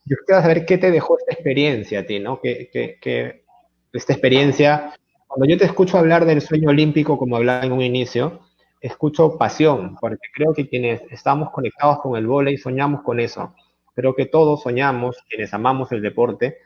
Yo 0.04 0.16
quiero 0.24 0.42
saber 0.42 0.66
qué 0.66 0.78
te 0.78 0.90
dejó 0.90 1.18
esta 1.18 1.34
experiencia 1.34 2.00
a 2.00 2.06
ti, 2.06 2.18
¿no? 2.18 2.40
Que, 2.40 2.70
que, 2.72 3.44
esta 3.92 4.12
experiencia, 4.12 4.94
cuando 5.26 5.46
yo 5.46 5.56
te 5.56 5.64
escucho 5.64 5.96
hablar 5.96 6.26
del 6.26 6.42
sueño 6.42 6.68
olímpico, 6.68 7.16
como 7.16 7.36
hablaba 7.36 7.64
en 7.64 7.72
un 7.72 7.80
inicio, 7.80 8.40
escucho 8.80 9.38
pasión, 9.38 9.96
porque 9.98 10.28
creo 10.34 10.52
que 10.52 10.68
quienes 10.68 11.00
estamos 11.10 11.50
conectados 11.50 12.00
con 12.00 12.16
el 12.16 12.26
vóley 12.26 12.58
soñamos 12.58 13.02
con 13.02 13.20
eso. 13.20 13.54
Creo 13.94 14.14
que 14.14 14.26
todos 14.26 14.62
soñamos, 14.62 15.16
quienes 15.28 15.54
amamos 15.54 15.90
el 15.92 16.02
deporte, 16.02 16.58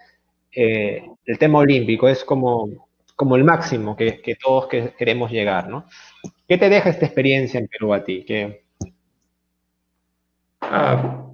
eh, 0.53 1.09
el 1.25 1.39
tema 1.39 1.61
olímpico 1.61 2.09
es 2.09 2.25
como, 2.25 2.89
como 3.15 3.37
el 3.37 3.45
máximo 3.45 3.97
que, 3.97 4.21
que 4.21 4.35
todos 4.35 4.67
que 4.67 4.93
queremos 4.99 5.31
llegar, 5.31 5.69
¿no? 5.69 5.87
¿Qué 6.49 6.59
te 6.59 6.69
deja 6.69 6.91
esta 6.91 7.07
experiencia 7.07 7.61
en 7.61 7.69
Perú 7.69 7.95
a 7.95 8.03
ti? 8.03 8.25
¿Qué... 8.25 8.65
Ah, 10.61 11.30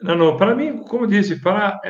não, 0.00 0.16
não, 0.16 0.36
para 0.36 0.54
mim, 0.54 0.78
como 0.78 1.06
disse, 1.06 1.40
para 1.40 1.80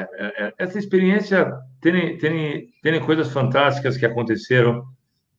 essa 0.58 0.78
experiência 0.78 1.52
tem, 1.80 2.16
tem, 2.18 2.68
tem 2.82 3.00
coisas 3.00 3.30
fantásticas 3.30 3.96
que 3.96 4.06
aconteceram 4.06 4.84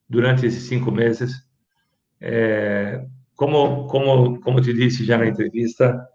durante 0.07 0.45
esses 0.45 0.63
cinco 0.63 0.91
meses. 0.91 1.31
É, 2.21 3.03
como, 3.35 3.87
como, 3.87 4.39
como 4.41 4.61
te 4.61 4.73
disse 4.73 5.03
já 5.03 5.17
na 5.17 5.27
entrevista, 5.27 6.07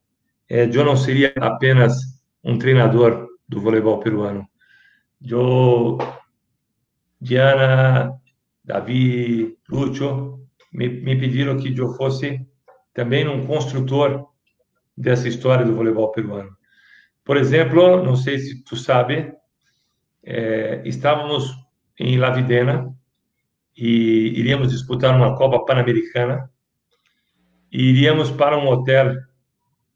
é, 0.48 0.64
eu 0.64 0.84
não 0.84 0.96
seria 0.96 1.32
apenas 1.40 1.94
um 2.42 2.58
treinador 2.58 3.26
do 3.48 3.60
voleibol 3.60 3.98
peruano. 3.98 4.46
Eu, 5.26 5.98
Diana, 7.20 8.12
Davi, 8.64 9.56
Lúcio, 9.68 10.40
me, 10.72 10.88
me 10.88 11.18
pediram 11.18 11.56
que 11.56 11.76
eu 11.76 11.94
fosse 11.94 12.46
também 12.92 13.26
um 13.26 13.46
construtor 13.46 14.28
dessa 14.96 15.28
história 15.28 15.64
do 15.64 15.74
voleibol 15.74 16.12
peruano. 16.12 16.56
Por 17.24 17.36
exemplo, 17.36 18.02
não 18.02 18.16
sei 18.16 18.38
se 18.38 18.62
tu 18.64 18.76
sabe, 18.76 19.32
é, 20.22 20.82
estávamos 20.84 21.54
em 21.98 22.18
La 22.18 22.30
Videna, 22.30 22.94
e 23.76 24.38
iríamos 24.38 24.70
disputar 24.70 25.14
uma 25.16 25.36
Copa 25.36 25.64
Pan-Americana 25.64 26.50
e 27.72 27.90
iríamos 27.90 28.30
para 28.30 28.56
um 28.56 28.68
hotel 28.68 29.16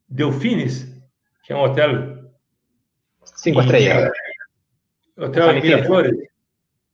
Delfines, 0.09 0.87
que 1.45 1.53
é 1.53 1.57
um 1.57 1.61
hotel 1.61 2.31
cinco 3.25 3.61
estrelas. 3.61 4.11
Hotel 5.17 5.55
Miraflores. 5.63 6.17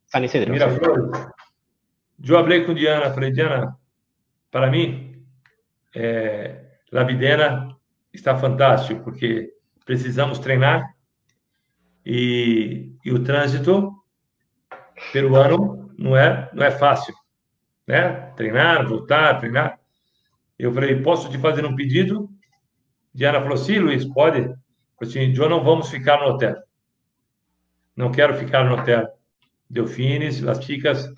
San 0.07 0.25
Isidro. 0.25 0.53
Miraflores. 0.53 1.27
Eu 2.23 2.41
falei 2.43 2.65
com 2.65 2.75
Diana, 2.75 3.13
falei, 3.13 3.33
Diana, 3.33 3.77
para 4.51 4.71
mim, 4.71 5.27
é, 5.95 6.79
La 6.93 7.05
Videna 7.05 7.74
está 8.15 8.39
fantástico, 8.39 9.03
porque 9.03 9.53
precisamos 9.85 10.39
treinar 10.39 10.95
e, 12.07 12.93
e 13.05 13.12
o 13.12 13.23
trânsito 13.23 13.93
peruano 15.12 15.93
não 15.99 16.16
é, 16.16 16.49
não 16.53 16.65
é 16.65 16.70
fácil, 16.70 17.15
né? 17.86 18.32
Treinar, 18.36 18.86
voltar, 18.86 19.39
treinar. 19.39 19.78
Eu 20.59 20.73
falei, 20.73 21.03
posso 21.03 21.28
te 21.31 21.39
fazer 21.39 21.66
um 21.66 21.74
pedido? 21.74 22.31
Diana 23.12 23.41
falou, 23.41 23.57
sim, 23.57 23.78
Luiz, 23.78 24.05
pode. 24.05 24.41
Eu 24.41 24.57
falei 24.99 25.31
assim, 25.31 25.32
não 25.49 25.65
vamos 25.65 25.91
ficar 25.91 26.20
no 26.20 26.27
hotel. 26.27 26.57
Não 27.97 28.11
quero 28.11 28.35
ficar 28.35 28.65
no 28.65 28.74
hotel. 28.74 29.09
Delfines, 29.69 30.45
as 30.45 30.62
chicas 30.65 31.09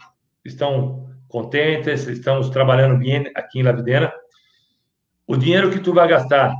estão 0.45 1.11
contentes, 1.29 2.07
estamos 2.07 2.49
trabalhando 2.51 2.99
bem 2.99 3.31
aqui 3.35 3.59
em 3.61 3.63
La 3.63 3.73
Videna. 3.73 4.13
O 5.27 5.37
dinheiro 5.37 5.71
que 5.71 5.81
tu 5.81 5.93
vai 5.93 6.09
gastar 6.09 6.55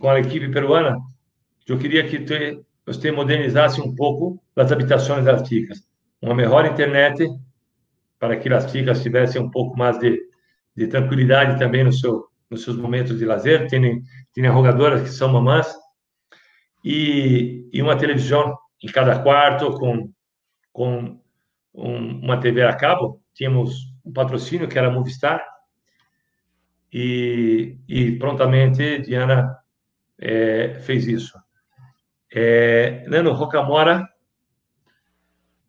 com 0.00 0.10
a 0.10 0.18
equipe 0.18 0.50
peruana, 0.50 0.98
eu 1.68 1.78
queria 1.78 2.04
que 2.08 2.18
tu, 2.18 2.34
você 2.84 3.12
modernizasse 3.12 3.80
um 3.80 3.94
pouco 3.94 4.42
as 4.56 4.72
habitações 4.72 5.24
das 5.24 5.46
chicas 5.46 5.88
uma 6.20 6.34
melhor 6.34 6.66
internet 6.66 7.26
para 8.18 8.36
que 8.36 8.52
as 8.52 8.70
chicas 8.70 9.02
tivessem 9.02 9.40
um 9.40 9.50
pouco 9.50 9.78
mais 9.78 9.98
de, 9.98 10.20
de 10.76 10.86
tranquilidade 10.86 11.58
também 11.58 11.82
no 11.82 11.92
seu, 11.92 12.26
nos 12.50 12.62
seus 12.62 12.76
momentos 12.76 13.18
de 13.18 13.24
lazer. 13.24 13.68
Tem, 13.68 14.02
tem 14.34 14.46
rogadoras 14.46 15.02
que 15.02 15.08
são 15.08 15.32
mamãs. 15.32 15.72
E, 16.84 17.68
e 17.72 17.80
uma 17.80 17.96
televisão 17.96 18.56
em 18.82 18.88
cada 18.88 19.22
quarto 19.22 19.72
com, 19.72 20.10
com 20.72 21.18
um, 21.74 22.20
uma 22.20 22.38
TV 22.38 22.62
a 22.62 22.74
cabo. 22.74 23.22
Tínhamos 23.32 23.74
um 24.04 24.12
patrocínio 24.12 24.68
que 24.68 24.78
era 24.78 24.90
Movistar. 24.90 25.42
E, 26.92 27.78
e 27.88 28.18
prontamente 28.18 28.98
Diana 28.98 29.56
é, 30.20 30.78
fez 30.80 31.06
isso. 31.06 31.38
É, 32.32 33.04
Nano 33.08 33.32
Rocamora 33.32 34.08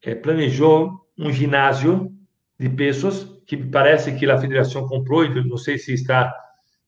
é, 0.03 0.13
planejou 0.13 1.07
um 1.17 1.31
ginásio 1.31 2.11
de 2.59 2.69
pessoas 2.69 3.23
que 3.47 3.57
parece 3.57 4.15
que 4.15 4.29
a 4.29 4.37
federação 4.37 4.87
comprou, 4.87 5.27
não 5.45 5.57
sei 5.57 5.77
se 5.77 5.93
está 5.93 6.33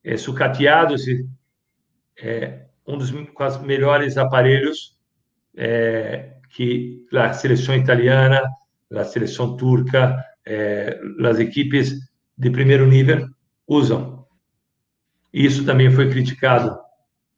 é, 0.03 0.17
sucateado, 0.17 0.97
se 0.97 1.27
é 2.21 2.65
um 2.85 2.97
dos 2.97 3.11
melhores 3.61 4.17
aparelhos 4.17 4.97
é, 5.55 6.33
que 6.49 7.05
a 7.13 7.33
seleção 7.33 7.75
italiana, 7.75 8.41
a 8.91 9.03
seleção 9.03 9.55
turca, 9.55 10.23
é, 10.45 10.99
as 11.25 11.39
equipes 11.39 11.93
de 12.37 12.49
primeiro 12.49 12.85
nível 12.85 13.27
usam. 13.67 14.27
Isso 15.31 15.65
também 15.65 15.89
foi 15.89 16.09
criticado, 16.09 16.77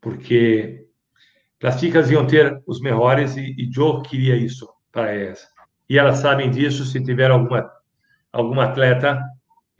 porque 0.06 0.86
as 1.64 1.80
chicas 1.80 2.12
iam 2.12 2.28
ter 2.28 2.62
os 2.68 2.80
melhores 2.80 3.36
e, 3.38 3.56
e 3.58 3.72
Joe 3.74 4.04
queria 4.04 4.36
isso 4.36 4.70
para 4.92 5.12
elas. 5.12 5.48
E 5.90 5.98
elas 5.98 6.20
sabem 6.20 6.52
disso, 6.52 6.86
se 6.86 7.04
tiver 7.04 7.32
alguma, 7.32 7.68
alguma 8.32 8.66
atleta 8.66 9.20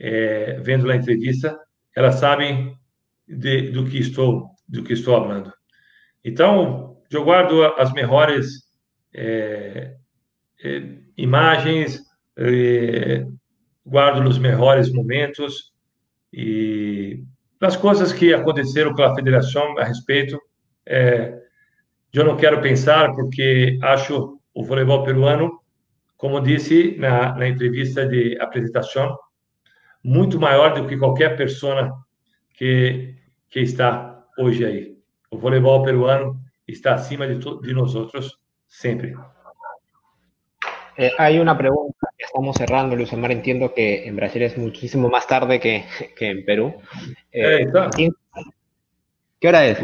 é, 0.00 0.58
vendo 0.64 0.90
a 0.90 0.96
entrevista, 0.96 1.56
elas 1.94 2.16
sabem 2.16 2.76
de, 3.28 3.70
do 3.70 3.86
que 3.86 3.98
estou 3.98 4.50
do 4.68 4.82
que 4.82 4.94
estou 4.94 5.14
falando. 5.14 5.52
Então, 6.24 7.00
eu 7.08 7.22
guardo 7.22 7.62
as 7.78 7.92
melhores 7.92 8.64
é, 9.14 9.94
é, 10.64 10.82
imagens, 11.16 12.02
é, 12.36 13.24
guardo 13.86 14.26
os 14.26 14.38
melhores 14.40 14.92
momentos 14.92 15.72
e 16.32 17.22
as 17.60 17.76
coisas 17.76 18.12
que 18.12 18.34
aconteceram 18.34 18.92
com 18.94 19.02
a 19.02 19.14
federação 19.14 19.78
a 19.78 19.84
respeito. 19.84 20.38
É, 20.84 21.38
eu 22.12 22.24
não 22.24 22.36
quero 22.36 22.60
pensar 22.60 23.12
porque 23.14 23.78
acho 23.82 24.38
o 24.54 24.64
voleibol 24.64 25.04
peruano, 25.04 25.60
como 26.16 26.40
disse 26.40 26.96
na, 26.98 27.34
na 27.34 27.48
entrevista 27.48 28.06
de 28.06 28.38
apresentação, 28.40 29.16
muito 30.02 30.38
maior 30.38 30.74
do 30.74 30.86
que 30.86 30.96
qualquer 30.96 31.36
pessoa 31.36 31.92
que, 32.54 33.14
que 33.50 33.60
está 33.60 34.24
hoje 34.38 34.64
aí. 34.64 34.96
O 35.30 35.38
voleibol 35.38 35.82
peruano 35.82 36.40
está 36.66 36.94
acima 36.94 37.26
de, 37.26 37.38
de 37.38 37.74
nós 37.74 37.94
outros 37.94 38.38
sempre. 38.66 39.14
Eh, 40.98 41.12
hay 41.18 41.38
una 41.38 41.56
pregunta 41.58 42.08
que 42.16 42.24
estamos 42.24 42.56
cerrando, 42.56 42.96
Luis 42.96 43.12
Omar. 43.12 43.30
Entiendo 43.32 43.74
que 43.74 44.06
en 44.06 44.16
Brasil 44.16 44.42
es 44.42 44.56
muchísimo 44.56 45.08
más 45.08 45.26
tarde 45.26 45.60
que, 45.60 45.84
que 46.16 46.30
en 46.30 46.44
Perú. 46.44 46.74
Eh, 47.32 47.66
eh, 47.98 48.10
¿Qué 49.38 49.48
hora 49.48 49.66
es? 49.66 49.78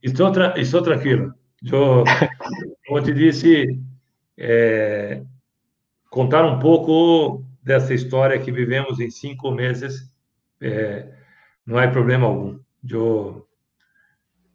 Estou, 0.00 0.32
tra 0.32 0.54
estou 0.56 0.82
tranquilo. 0.82 1.34
Eu, 1.62 2.04
como 2.86 3.02
te 3.02 3.12
disse, 3.12 3.78
é, 4.36 5.22
contar 6.08 6.44
um 6.46 6.58
pouco 6.58 7.44
dessa 7.62 7.92
história 7.92 8.38
que 8.38 8.52
vivemos 8.52 9.00
em 9.00 9.10
cinco 9.10 9.50
meses 9.50 10.14
é, 10.60 11.08
não 11.66 11.78
há 11.78 11.88
problema 11.88 12.26
algum. 12.26 12.58
Eu 12.88 13.46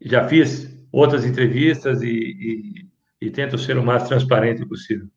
já 0.02 0.28
fiz 0.28 0.74
outras 0.92 1.26
entrevistas 1.26 2.02
e, 2.02 2.08
e, 2.08 3.28
e 3.28 3.30
tento 3.30 3.58
ser 3.58 3.78
o 3.78 3.84
mais 3.84 4.08
transparente 4.08 4.66
possível. 4.66 5.08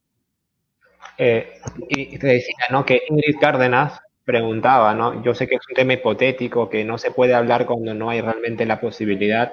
Eh, 1.18 1.58
y 1.88 2.18
te 2.18 2.26
decía, 2.26 2.54
¿no? 2.70 2.84
Que 2.84 3.02
Ingrid 3.08 3.36
Cárdenas 3.40 4.00
preguntaba, 4.24 4.94
¿no? 4.94 5.22
Yo 5.22 5.34
sé 5.34 5.46
que 5.48 5.54
es 5.56 5.60
un 5.68 5.74
tema 5.74 5.94
hipotético, 5.94 6.68
que 6.68 6.84
no 6.84 6.98
se 6.98 7.10
puede 7.10 7.34
hablar 7.34 7.66
cuando 7.66 7.94
no 7.94 8.10
hay 8.10 8.20
realmente 8.20 8.66
la 8.66 8.80
posibilidad. 8.80 9.52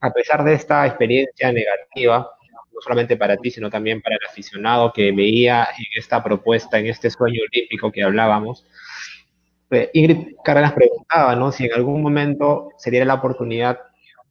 A 0.00 0.10
pesar 0.12 0.44
de 0.44 0.54
esta 0.54 0.86
experiencia 0.86 1.50
negativa, 1.52 2.30
no 2.72 2.80
solamente 2.80 3.16
para 3.16 3.36
ti, 3.36 3.50
sino 3.50 3.70
también 3.70 4.00
para 4.02 4.16
el 4.16 4.26
aficionado 4.28 4.92
que 4.92 5.12
veía 5.12 5.64
en 5.76 5.84
esta 5.98 6.22
propuesta, 6.22 6.78
en 6.78 6.86
este 6.86 7.10
sueño 7.10 7.40
olímpico 7.50 7.90
que 7.90 8.02
hablábamos, 8.02 8.66
eh, 9.70 9.90
Ingrid 9.94 10.36
Cárdenas 10.44 10.72
preguntaba, 10.72 11.34
¿no? 11.36 11.50
Si 11.52 11.64
en 11.66 11.72
algún 11.74 12.02
momento 12.02 12.68
se 12.78 12.90
diera 12.90 13.06
la 13.06 13.14
oportunidad, 13.14 13.78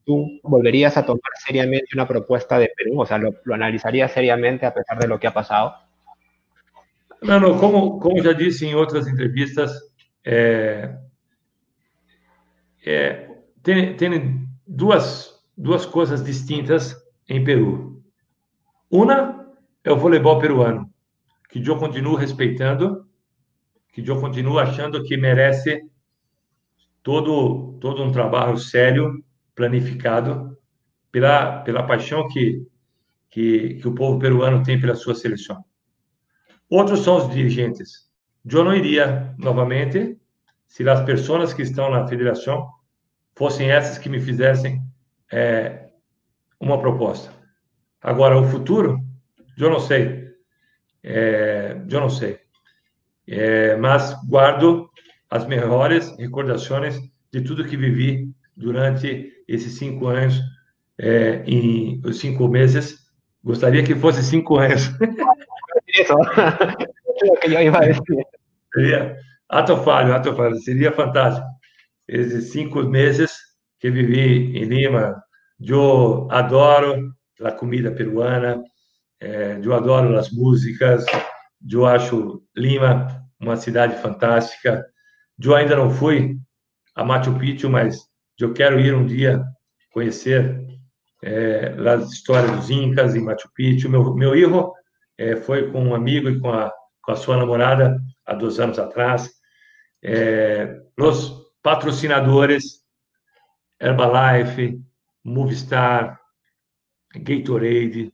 tú 0.05 0.39
volverías 0.43 0.97
a 0.97 1.05
tomar 1.05 1.21
seriamente 1.45 1.87
una 1.95 2.07
propuesta 2.07 2.59
de 2.59 2.71
Perú, 2.75 3.01
o 3.01 3.05
sea, 3.05 3.17
lo, 3.17 3.31
lo 3.43 3.55
analizarías 3.55 4.11
seriamente 4.11 4.65
a 4.65 4.73
pesar 4.73 4.99
de 4.99 5.07
lo 5.07 5.19
que 5.19 5.27
ha 5.27 5.33
pasado. 5.33 5.75
Não, 7.21 7.39
não, 7.39 7.57
como, 7.59 7.99
como 7.99 8.21
já 8.21 8.33
disse 8.33 8.65
em 8.65 8.73
outras 8.73 9.07
entrevistas, 9.07 9.71
é, 10.25 10.97
é, 12.83 13.29
tem, 13.61 13.95
tem 13.95 14.47
duas, 14.65 15.39
duas 15.55 15.85
coisas 15.85 16.23
distintas 16.23 16.95
em 17.29 17.43
Peru. 17.43 18.03
Uma 18.89 19.47
é 19.83 19.91
o 19.91 19.97
voleibol 19.97 20.39
peruano, 20.39 20.91
que 21.49 21.63
eu 21.63 21.77
continuo 21.77 22.15
respeitando, 22.15 23.07
que 23.93 24.01
eu 24.05 24.19
continuo 24.19 24.57
achando 24.57 25.03
que 25.03 25.15
merece 25.15 25.81
todo, 27.03 27.77
todo 27.79 28.03
um 28.03 28.11
trabalho 28.11 28.57
sério, 28.57 29.23
planificado, 29.53 30.57
pela, 31.11 31.61
pela 31.61 31.83
paixão 31.83 32.27
que, 32.29 32.65
que, 33.29 33.75
que 33.75 33.87
o 33.87 33.93
povo 33.93 34.17
peruano 34.17 34.63
tem 34.63 34.79
pela 34.79 34.95
sua 34.95 35.13
seleção. 35.13 35.63
Outros 36.71 37.01
são 37.01 37.17
os 37.17 37.29
dirigentes. 37.29 38.09
Eu 38.49 38.63
não 38.63 38.73
iria 38.73 39.35
novamente 39.37 40.17
se 40.65 40.87
as 40.87 41.03
pessoas 41.03 41.53
que 41.53 41.63
estão 41.63 41.91
na 41.91 42.07
federação 42.07 42.69
fossem 43.35 43.69
essas 43.69 43.97
que 43.97 44.07
me 44.07 44.21
fizessem 44.21 44.81
é, 45.29 45.89
uma 46.61 46.79
proposta. 46.79 47.29
Agora, 48.01 48.39
o 48.39 48.47
futuro, 48.47 48.97
eu 49.57 49.69
não 49.69 49.81
sei. 49.81 50.29
É, 51.03 51.75
eu 51.89 51.99
não 51.99 52.09
sei. 52.09 52.39
É, 53.27 53.75
mas 53.75 54.15
guardo 54.25 54.89
as 55.29 55.45
melhores 55.45 56.15
recordações 56.17 56.97
de 57.33 57.41
tudo 57.41 57.67
que 57.67 57.75
vivi 57.75 58.31
durante 58.55 59.43
esses 59.45 59.77
cinco 59.77 60.07
anos, 60.07 60.39
é, 60.97 61.43
em 61.45 61.99
os 62.05 62.17
cinco 62.17 62.47
meses. 62.47 62.97
Gostaria 63.43 63.83
que 63.83 63.93
fosse 63.93 64.23
cinco 64.23 64.57
anos. 64.57 64.83
Isso. 65.93 66.13
Seria 68.73 69.17
ato 69.49 69.77
falho, 69.77 70.13
ato 70.13 70.35
falho. 70.35 70.55
Seria 70.57 70.91
fantástico. 70.91 71.47
Esses 72.07 72.51
cinco 72.51 72.83
meses 72.83 73.31
que 73.79 73.89
vivi 73.89 74.57
em 74.57 74.65
Lima, 74.65 75.21
eu 75.59 76.27
adoro 76.31 77.11
a 77.41 77.51
comida 77.51 77.91
peruana, 77.91 78.61
eh, 79.19 79.59
eu 79.61 79.73
adoro 79.73 80.17
as 80.17 80.31
músicas, 80.31 81.05
eu 81.69 81.85
acho 81.85 82.43
Lima 82.55 83.07
uma 83.39 83.55
cidade 83.55 84.01
fantástica. 84.01 84.85
Eu 85.43 85.55
ainda 85.55 85.75
não 85.75 85.89
fui 85.89 86.37
a 86.95 87.03
Machu 87.03 87.37
Picchu, 87.37 87.69
mas 87.69 87.99
eu 88.39 88.53
quero 88.53 88.79
ir 88.79 88.93
um 88.93 89.05
dia 89.05 89.43
conhecer 89.91 90.59
é, 91.23 91.75
as 91.87 92.11
histórias 92.11 92.51
dos 92.51 92.69
Incas 92.69 93.15
em 93.15 93.23
Machu 93.23 93.49
Picchu. 93.55 93.89
Meu, 93.89 94.13
meu 94.15 94.35
erro 94.35 94.73
é, 95.21 95.35
foi 95.35 95.71
com 95.71 95.83
um 95.83 95.93
amigo 95.93 96.27
e 96.29 96.39
com 96.39 96.51
a, 96.51 96.71
com 97.03 97.11
a 97.11 97.15
sua 97.15 97.37
namorada 97.37 98.01
há 98.25 98.33
dois 98.33 98.59
anos 98.59 98.79
atrás. 98.79 99.29
É, 100.03 100.81
os 100.99 101.45
patrocinadores 101.61 102.81
Herbalife, 103.79 104.81
Movistar, 105.23 106.19
Gatorade, 107.15 108.11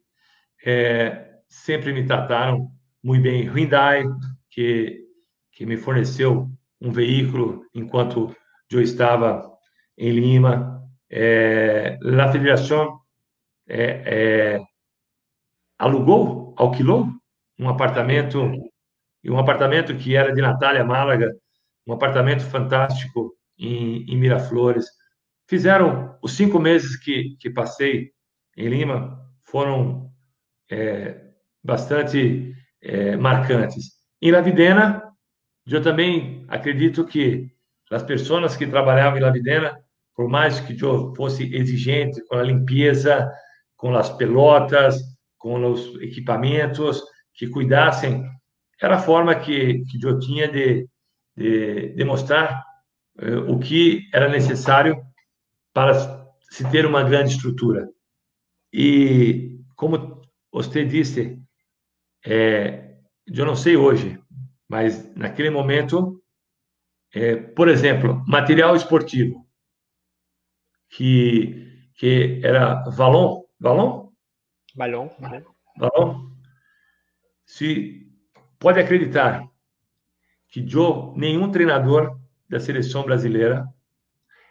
é, 0.65 1.29
sempre 1.47 1.93
me 1.93 2.05
trataram 2.05 2.69
muito 3.01 3.23
bem. 3.23 3.47
Hyundai, 3.47 4.03
que, 4.49 5.05
que 5.53 5.65
me 5.65 5.77
forneceu 5.77 6.49
um 6.81 6.91
veículo 6.91 7.63
enquanto 7.73 8.35
eu 8.69 8.81
estava 8.81 9.49
em 9.97 10.11
Lima. 10.11 10.83
É, 11.09 11.97
a 12.21 12.31
federação 12.33 12.99
é, 13.65 14.55
é, 14.55 14.61
alugou 15.79 16.46
alquilou 16.57 17.07
um 17.59 17.69
apartamento, 17.69 18.41
um 19.25 19.39
apartamento 19.39 19.95
que 19.95 20.15
era 20.15 20.33
de 20.33 20.41
Natália 20.41 20.83
Málaga, 20.83 21.33
um 21.85 21.93
apartamento 21.93 22.43
fantástico 22.43 23.33
em, 23.57 24.03
em 24.11 24.17
Miraflores. 24.17 24.85
Fizeram 25.47 26.17
os 26.21 26.33
cinco 26.33 26.59
meses 26.59 26.97
que, 26.97 27.37
que 27.39 27.49
passei 27.49 28.11
em 28.55 28.67
Lima, 28.67 29.17
foram 29.43 30.11
é, 30.69 31.21
bastante 31.63 32.53
é, 32.81 33.15
marcantes. 33.15 33.91
Em 34.21 34.31
Lavidena, 34.31 35.03
eu 35.65 35.81
também 35.81 36.45
acredito 36.47 37.05
que 37.05 37.49
as 37.91 38.03
pessoas 38.03 38.57
que 38.57 38.67
trabalhavam 38.67 39.17
em 39.17 39.21
Lavidena, 39.21 39.77
por 40.15 40.27
mais 40.27 40.59
que 40.59 40.77
eu 40.83 41.13
fosse 41.15 41.55
exigente 41.55 42.25
com 42.25 42.35
a 42.35 42.43
limpeza, 42.43 43.31
com 43.77 43.95
as 43.95 44.09
pelotas, 44.09 44.97
com 45.37 45.71
os 45.71 45.95
equipamentos, 46.01 47.01
que 47.33 47.47
cuidassem. 47.47 48.23
Era 48.81 48.95
a 48.95 49.01
forma 49.01 49.35
que, 49.35 49.83
que 49.85 50.05
eu 50.05 50.19
tinha 50.19 50.47
de, 50.47 50.87
de 51.35 51.89
demonstrar 51.89 52.63
uh, 53.19 53.51
o 53.51 53.59
que 53.59 54.09
era 54.13 54.29
necessário 54.29 55.01
para 55.73 55.93
se 56.49 56.69
ter 56.71 56.85
uma 56.85 57.03
grande 57.03 57.31
estrutura. 57.31 57.87
E, 58.73 59.59
como 59.75 60.21
você 60.51 60.83
disse, 60.85 61.39
é, 62.25 62.97
eu 63.27 63.45
não 63.45 63.55
sei 63.55 63.77
hoje, 63.77 64.19
mas 64.67 65.13
naquele 65.15 65.49
momento, 65.49 66.21
é, 67.13 67.35
por 67.35 67.67
exemplo, 67.67 68.23
material 68.27 68.75
esportivo, 68.75 69.47
que, 70.89 71.89
que 71.95 72.41
era 72.43 72.83
valon, 72.89 73.43
valon 73.59 74.06
Balão. 74.77 75.09
Balão. 75.75 76.31
Se 77.45 78.07
pode 78.59 78.79
acreditar 78.79 79.43
que 80.49 80.67
Joe, 80.67 81.17
nenhum 81.17 81.51
treinador 81.51 82.19
da 82.47 82.59
seleção 82.59 83.03
brasileira 83.03 83.67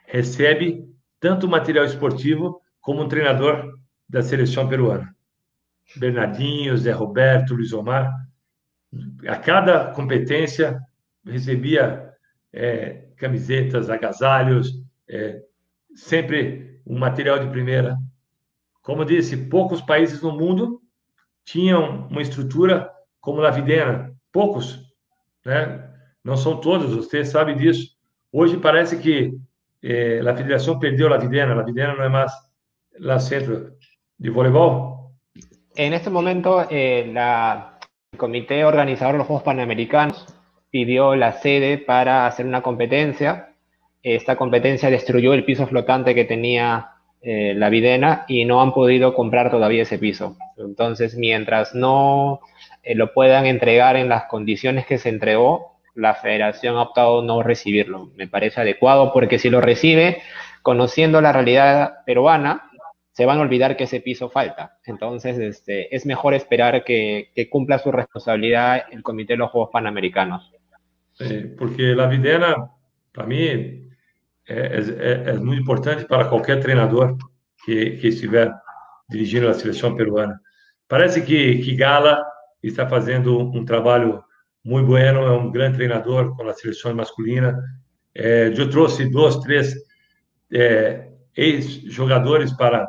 recebe 0.04 0.84
tanto 1.20 1.48
material 1.48 1.84
esportivo 1.84 2.60
como 2.80 3.02
um 3.02 3.08
treinador 3.08 3.78
da 4.08 4.22
seleção 4.22 4.68
peruana. 4.68 5.14
Bernardinho, 5.96 6.76
Zé 6.76 6.92
Roberto, 6.92 7.54
Luiz 7.54 7.72
Omar, 7.72 8.12
a 9.26 9.36
cada 9.36 9.92
competência 9.92 10.80
recebia 11.24 12.12
é, 12.52 13.08
camisetas, 13.16 13.88
agasalhos, 13.88 14.72
é, 15.08 15.42
sempre 15.94 16.80
um 16.86 16.98
material 16.98 17.38
de 17.38 17.48
primeira. 17.50 17.96
Como 18.86 19.04
disse, 19.04 19.36
poucos 19.36 19.82
países 19.82 20.22
no 20.22 20.30
mundo 20.30 20.80
tinham 21.44 22.06
uma 22.08 22.22
estrutura 22.22 22.88
como 23.20 23.42
a 23.42 23.50
Videna, 23.50 24.14
poucos, 24.30 24.80
né? 25.44 25.90
Não 26.22 26.36
são 26.36 26.60
todos, 26.60 26.94
você 26.94 27.24
sabe 27.24 27.56
disso. 27.56 27.96
Hoje 28.30 28.56
parece 28.58 28.96
que 28.98 29.32
eh, 29.82 30.20
a 30.24 30.36
federação 30.36 30.78
perdeu 30.78 31.12
a 31.12 31.16
Videna, 31.18 31.58
a 31.58 31.64
Videna 31.64 31.96
não 31.96 32.04
é 32.04 32.08
mais 32.08 32.30
la 33.00 33.18
centro 33.18 33.72
de 34.16 34.30
voleibol. 34.30 35.10
En 35.74 35.92
este 35.92 36.08
momento, 36.08 36.64
eh, 36.70 37.10
la, 37.12 37.80
el 38.12 38.18
comité 38.18 38.64
organizador 38.64 39.14
de 39.14 39.18
los 39.18 39.26
Juegos 39.26 39.42
Panamericanos 39.42 40.26
pidió 40.70 41.16
la 41.16 41.32
sede 41.32 41.78
para 41.78 42.28
hacer 42.28 42.46
una 42.46 42.62
competencia. 42.62 43.52
Esta 44.04 44.36
competencia 44.36 44.90
destruyó 44.90 45.34
el 45.34 45.44
piso 45.44 45.66
flotante 45.66 46.14
que 46.14 46.24
tenía 46.24 46.95
eh, 47.28 47.54
la 47.56 47.70
Videna 47.70 48.24
y 48.28 48.44
no 48.44 48.62
han 48.62 48.72
podido 48.72 49.12
comprar 49.12 49.50
todavía 49.50 49.82
ese 49.82 49.98
piso. 49.98 50.36
Entonces, 50.56 51.16
mientras 51.16 51.74
no 51.74 52.38
eh, 52.84 52.94
lo 52.94 53.12
puedan 53.12 53.46
entregar 53.46 53.96
en 53.96 54.08
las 54.08 54.26
condiciones 54.26 54.86
que 54.86 54.96
se 54.96 55.08
entregó, 55.08 55.80
la 55.96 56.14
federación 56.14 56.76
ha 56.76 56.82
optado 56.82 57.22
no 57.22 57.42
recibirlo. 57.42 58.12
Me 58.14 58.28
parece 58.28 58.60
adecuado 58.60 59.12
porque 59.12 59.40
si 59.40 59.50
lo 59.50 59.60
recibe, 59.60 60.22
conociendo 60.62 61.20
la 61.20 61.32
realidad 61.32 62.04
peruana, 62.06 62.70
se 63.10 63.26
van 63.26 63.38
a 63.38 63.42
olvidar 63.42 63.76
que 63.76 63.84
ese 63.84 64.00
piso 64.00 64.30
falta. 64.30 64.78
Entonces, 64.84 65.36
este, 65.36 65.92
es 65.96 66.06
mejor 66.06 66.32
esperar 66.32 66.84
que, 66.84 67.32
cumpla 67.50 67.80
su 67.80 67.90
responsabilidad 67.90 68.84
el 68.92 69.02
Comité 69.02 69.32
de 69.32 69.38
los 69.38 69.50
Juegos 69.50 69.70
Panamericanos. 69.72 70.52
Sí, 71.14 71.54
porque 71.58 71.82
la 71.82 72.06
Videna, 72.06 72.70
para 73.12 73.26
mí, 73.26 73.85
es, 74.46 74.88
es, 74.88 75.28
es, 75.28 75.40
muy 75.40 75.56
importante 75.56 76.04
para 76.04 76.28
cualquier 76.28 76.58
entrenador 76.58 77.16
que, 77.64 77.98
que 77.98 78.08
estiver 78.08 78.52
dirigindo 79.08 79.48
a 79.48 79.54
seleção 79.54 79.96
peruana. 79.96 80.40
Parece 80.88 81.24
que, 81.24 81.60
que 81.60 81.74
Gala 81.76 82.24
está 82.62 82.88
fazendo 82.88 83.38
um 83.38 83.64
trabalho 83.64 84.22
muito 84.64 84.86
bueno, 84.86 85.22
é 85.22 85.32
um 85.32 85.50
grande 85.50 85.76
treinador 85.76 86.36
com 86.36 86.48
a 86.48 86.54
seleção 86.54 86.94
masculina. 86.94 87.58
É, 88.14 88.52
eu 88.56 88.70
trouxe 88.70 89.08
dois, 89.08 89.36
três 89.38 89.74
é, 90.52 91.08
ex-jogadores 91.36 92.52
para 92.52 92.86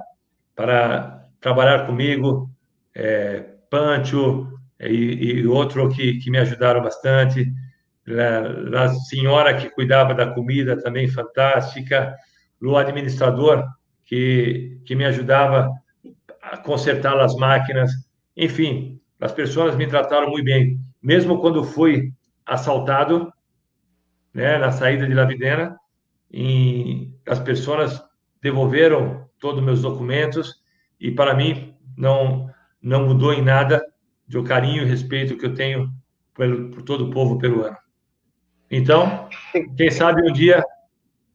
para 0.58 1.30
trabalhar 1.40 1.86
comigo, 1.86 2.50
é, 2.96 3.46
Pancho 3.70 4.48
e, 4.80 5.42
e, 5.42 5.48
outro 5.48 5.88
que, 5.88 6.18
que 6.18 6.32
me 6.32 6.40
ajudaram 6.40 6.82
bastante. 6.82 7.48
A, 8.08 8.84
a, 8.84 8.90
senhora 8.90 9.56
que 9.58 9.70
cuidava 9.70 10.14
da 10.14 10.28
comida 10.28 10.82
também 10.82 11.08
fantástica, 11.08 12.16
o 12.62 12.78
administrador 12.78 13.66
que, 14.06 14.80
que 14.86 14.96
me 14.96 15.06
ajudava 15.06 15.70
a 16.42 16.58
consertar 16.58 17.20
as 17.20 17.36
máquinas. 17.36 17.92
Enfim, 18.36 19.00
as 19.20 19.32
pessoas 19.32 19.76
me 19.76 19.88
trataram 19.88 20.30
muito 20.30 20.46
bem. 20.46 20.80
Mesmo 21.02 21.40
quando 21.40 21.64
fui 21.64 22.14
assaltado, 22.46 23.32
né, 24.34 24.58
na 24.58 24.72
saída 24.72 25.06
de 25.06 25.14
Lavidena, 25.14 25.78
e 26.32 27.12
as 27.28 27.40
pessoas 27.40 28.02
devolveram 28.42 29.28
todos 29.40 29.60
os 29.60 29.66
meus 29.66 29.82
documentos 29.82 30.62
e 31.00 31.12
para 31.12 31.34
mim 31.34 31.76
não 31.96 32.50
não 32.82 33.06
mudou 33.08 33.34
em 33.34 33.42
nada 33.42 33.84
do 34.28 34.44
carinho 34.44 34.84
e 34.84 34.86
respeito 34.86 35.38
que 35.38 35.46
eu 35.46 35.54
tenho 35.54 35.90
por, 36.34 36.70
por 36.70 36.84
todo 36.84 37.08
o 37.08 37.10
povo 37.10 37.38
peruano. 37.38 37.76
Então, 38.70 39.30
quem 39.78 39.90
sabe 39.90 40.22
um 40.22 40.34
dia 40.34 40.64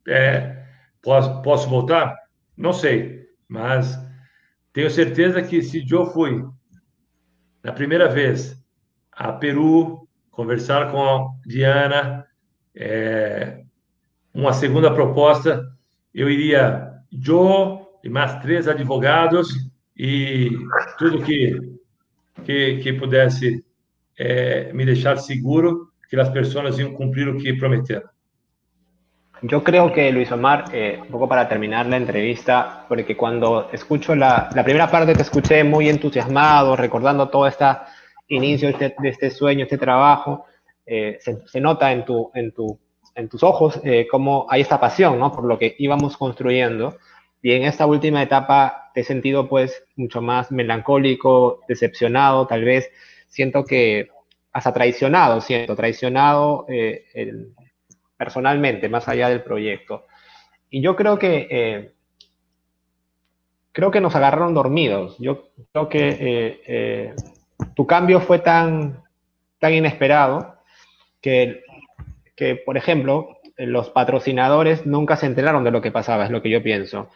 é, 0.06 0.64
posso, 1.00 1.42
posso 1.42 1.68
voltar? 1.68 2.14
Não 2.56 2.72
sei, 2.72 3.26
mas 3.48 3.98
tenho 4.72 4.90
certeza 4.90 5.42
que 5.42 5.62
se 5.62 5.84
eu 5.90 6.06
fui 6.06 6.44
na 7.62 7.72
primeira 7.72 8.08
vez 8.08 8.56
a 9.10 9.32
Peru 9.32 10.08
conversar 10.30 10.90
com 10.90 11.02
a 11.02 11.28
Diana, 11.46 12.26
é, 12.74 13.62
uma 14.34 14.52
segunda 14.52 14.92
proposta, 14.92 15.62
eu 16.14 16.28
iria 16.30 16.92
eu 17.12 17.86
e 18.02 18.08
mais 18.08 18.40
três 18.40 18.66
advogados 18.66 19.48
e 19.96 20.50
tudo 20.98 21.22
que, 21.22 21.78
que, 22.44 22.78
que 22.78 22.92
pudesse 22.94 23.64
é, 24.18 24.72
me 24.72 24.84
deixar 24.84 25.16
seguro 25.18 25.91
que 26.12 26.20
as 26.20 26.28
pessoas 26.28 26.78
iam 26.78 26.92
cumprir 26.92 27.26
o 27.26 27.38
que 27.38 27.54
prometeram. 27.54 28.06
Yo 29.40 29.64
creo 29.64 29.90
que 29.92 30.12
Luis 30.12 30.30
Omar, 30.30 30.66
eh, 30.70 30.98
un 31.00 31.08
poco 31.08 31.26
para 31.26 31.48
terminar 31.48 31.86
la 31.86 31.96
entrevista, 31.96 32.84
porque 32.86 33.16
cuando 33.16 33.70
escucho 33.72 34.14
la, 34.14 34.50
la, 34.54 34.62
primera 34.62 34.90
parte 34.90 35.14
te 35.14 35.22
escuché 35.22 35.64
muy 35.64 35.88
entusiasmado, 35.88 36.76
recordando 36.76 37.30
todo 37.30 37.46
este 37.46 37.64
inicio 38.28 38.68
de 38.68 38.72
este, 38.72 38.94
de 39.02 39.08
este 39.08 39.30
sueño, 39.30 39.64
este 39.64 39.78
trabajo, 39.78 40.44
eh, 40.84 41.16
se, 41.18 41.38
se, 41.48 41.60
nota 41.62 41.90
en, 41.90 42.04
tu, 42.04 42.30
en, 42.34 42.52
tu, 42.52 42.78
en 43.14 43.28
tus 43.30 43.42
ojos 43.42 43.80
eh, 43.82 44.06
cómo 44.08 44.46
hay 44.50 44.60
esta 44.60 44.78
pasión 44.78 45.18
¿no? 45.18 45.32
por 45.32 45.44
lo 45.44 45.58
que 45.58 45.74
íbamos 45.78 46.18
construyendo. 46.18 46.98
Y 47.40 47.52
en 47.52 47.62
esta 47.62 47.86
última 47.86 48.22
etapa 48.22 48.90
te 48.92 49.00
he 49.00 49.04
sentido 49.04 49.48
pues 49.48 49.82
mucho 49.96 50.20
más 50.20 50.52
melancólico, 50.52 51.60
decepcionado, 51.66 52.46
tal 52.46 52.64
vez 52.64 52.90
siento 53.28 53.64
que 53.64 54.08
hasta 54.52 54.72
traicionado, 54.72 55.40
siento, 55.40 55.74
traicionado 55.74 56.66
eh, 56.68 57.06
el, 57.14 57.54
personalmente, 58.16 58.88
más 58.88 59.08
allá 59.08 59.28
del 59.28 59.42
proyecto. 59.42 60.06
Y 60.70 60.80
yo 60.80 60.94
creo 60.94 61.18
que 61.18 61.48
eh, 61.50 61.92
creo 63.72 63.90
que 63.90 64.00
nos 64.00 64.14
agarraron 64.14 64.54
dormidos. 64.54 65.16
Yo 65.18 65.48
creo 65.72 65.88
que 65.88 66.08
eh, 66.08 66.60
eh, 66.66 67.14
tu 67.74 67.86
cambio 67.86 68.20
fue 68.20 68.38
tan, 68.38 69.02
tan 69.58 69.74
inesperado 69.74 70.56
que, 71.20 71.62
que, 72.36 72.56
por 72.56 72.76
ejemplo, 72.76 73.38
los 73.56 73.90
patrocinadores 73.90 74.86
nunca 74.86 75.16
se 75.16 75.26
enteraron 75.26 75.64
de 75.64 75.70
lo 75.70 75.82
que 75.82 75.90
pasaba, 75.90 76.24
es 76.24 76.30
lo 76.30 76.42
que 76.42 76.50
yo 76.50 76.62
pienso. 76.62 77.08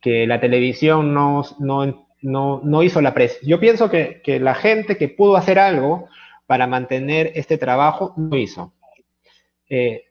Que 0.00 0.26
la 0.26 0.40
televisión 0.40 1.14
no, 1.14 1.42
no, 1.58 2.06
no, 2.22 2.60
no 2.62 2.82
hizo 2.82 3.00
la 3.00 3.14
presión. 3.14 3.48
Yo 3.48 3.58
pienso 3.58 3.90
que, 3.90 4.20
que, 4.22 4.38
la 4.38 4.54
gente 4.54 4.96
que 4.96 5.08
pudo 5.08 5.36
hacer 5.36 5.58
algo 5.58 6.08
para 6.46 6.66
mantener 6.66 7.32
este 7.34 7.58
trabajo 7.58 8.14
no 8.16 8.36
hizo. 8.36 8.74
Eh, 9.68 10.04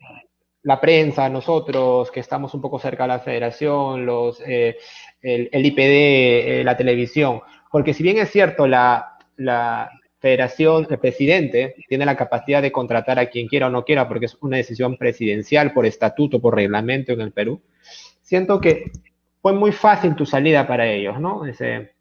la 0.63 0.79
prensa, 0.79 1.29
nosotros 1.29 2.09
que 2.09 2.21
estamos 2.21 2.53
un 2.53 2.61
poco 2.61 2.79
cerca 2.79 3.03
de 3.03 3.09
la 3.09 3.19
federación, 3.19 4.05
los, 4.05 4.41
eh, 4.45 4.77
el, 5.21 5.49
el, 5.51 5.65
IPD, 5.65 5.79
eh, 5.79 6.61
la 6.63 6.77
televisión, 6.77 7.41
porque 7.69 7.93
si 7.93 8.01
bien 8.01 8.17
es 8.17 8.31
cierto, 8.31 8.65
la, 8.65 9.17
la 9.35 9.91
federación, 10.19 10.87
el 10.89 10.99
presidente 10.99 11.75
tiene 11.89 12.05
la 12.05 12.15
capacidad 12.15 12.61
de 12.61 12.71
contratar 12.71 13.19
a 13.19 13.25
quien 13.25 13.47
quiera 13.47 13.67
o 13.67 13.69
no 13.69 13.83
quiera, 13.83 14.07
porque 14.07 14.27
es 14.27 14.37
una 14.39 14.57
decisión 14.57 14.95
presidencial 14.95 15.73
por 15.73 15.85
estatuto, 15.85 16.39
por 16.39 16.55
reglamento 16.55 17.11
en 17.11 17.21
el 17.21 17.33
Perú, 17.33 17.61
siento 18.21 18.61
que 18.61 18.91
fue 19.41 19.51
muy 19.51 19.73
fácil 19.73 20.15
tu 20.15 20.25
salida 20.25 20.65
para 20.65 20.87
ellos, 20.87 21.19
¿no? 21.19 21.45
Ese, 21.45 21.91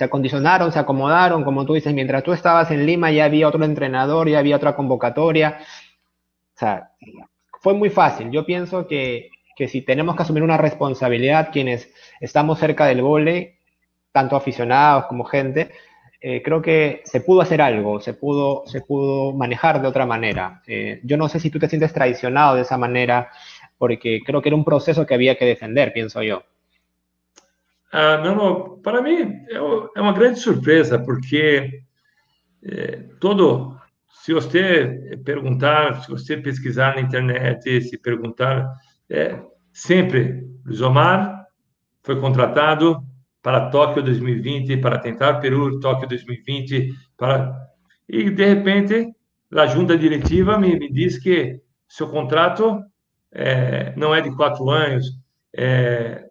se 0.00 0.04
acondicionaron, 0.04 0.72
se 0.72 0.78
acomodaron, 0.78 1.44
como 1.44 1.66
tú 1.66 1.74
dices, 1.74 1.92
mientras 1.92 2.22
tú 2.22 2.32
estabas 2.32 2.70
en 2.70 2.86
Lima 2.86 3.10
ya 3.10 3.26
había 3.26 3.46
otro 3.46 3.62
entrenador, 3.62 4.30
ya 4.30 4.38
había 4.38 4.56
otra 4.56 4.74
convocatoria. 4.74 5.58
O 5.60 6.58
sea, 6.58 6.92
fue 7.60 7.74
muy 7.74 7.90
fácil. 7.90 8.30
Yo 8.30 8.46
pienso 8.46 8.86
que, 8.86 9.28
que 9.54 9.68
si 9.68 9.82
tenemos 9.82 10.16
que 10.16 10.22
asumir 10.22 10.42
una 10.42 10.56
responsabilidad 10.56 11.50
quienes 11.52 11.92
estamos 12.18 12.58
cerca 12.58 12.86
del 12.86 13.02
vole, 13.02 13.58
tanto 14.10 14.36
aficionados 14.36 15.04
como 15.04 15.24
gente, 15.24 15.70
eh, 16.22 16.40
creo 16.42 16.62
que 16.62 17.02
se 17.04 17.20
pudo 17.20 17.42
hacer 17.42 17.60
algo, 17.60 18.00
se 18.00 18.14
pudo, 18.14 18.62
se 18.64 18.80
pudo 18.80 19.34
manejar 19.34 19.82
de 19.82 19.88
otra 19.88 20.06
manera. 20.06 20.62
Eh, 20.66 21.02
yo 21.04 21.18
no 21.18 21.28
sé 21.28 21.40
si 21.40 21.50
tú 21.50 21.58
te 21.58 21.68
sientes 21.68 21.92
traicionado 21.92 22.54
de 22.54 22.62
esa 22.62 22.78
manera, 22.78 23.28
porque 23.76 24.20
creo 24.24 24.40
que 24.40 24.48
era 24.48 24.56
un 24.56 24.64
proceso 24.64 25.04
que 25.04 25.12
había 25.12 25.36
que 25.36 25.44
defender, 25.44 25.92
pienso 25.92 26.22
yo. 26.22 26.44
Ah, 27.92 28.18
não, 28.18 28.36
não, 28.36 28.80
para 28.80 29.02
mim 29.02 29.44
é 29.48 30.00
uma 30.00 30.12
grande 30.12 30.38
surpresa, 30.38 30.98
porque 30.98 31.82
é, 32.62 33.04
todo, 33.20 33.76
se 34.22 34.32
você 34.32 35.18
perguntar, 35.24 36.02
se 36.02 36.10
você 36.10 36.36
pesquisar 36.36 36.94
na 36.94 37.00
internet, 37.00 37.82
se 37.82 37.98
perguntar, 37.98 38.70
é, 39.08 39.40
sempre, 39.72 40.46
Luiz 40.64 40.80
Omar 40.80 41.46
foi 42.02 42.20
contratado 42.20 43.02
para 43.42 43.70
Tóquio 43.70 44.02
2020, 44.02 44.76
para 44.76 44.98
tentar 44.98 45.40
Peru, 45.40 45.80
Tóquio 45.80 46.08
2020, 46.08 46.92
para... 47.16 47.52
e 48.08 48.30
de 48.30 48.44
repente 48.44 49.12
a 49.52 49.66
junta 49.66 49.98
diretiva 49.98 50.58
me, 50.58 50.78
me 50.78 50.92
diz 50.92 51.18
que 51.18 51.60
seu 51.88 52.08
contrato 52.08 52.80
é, 53.32 53.94
não 53.96 54.14
é 54.14 54.20
de 54.20 54.34
quatro 54.36 54.68
anos. 54.70 55.06
É, 55.56 56.24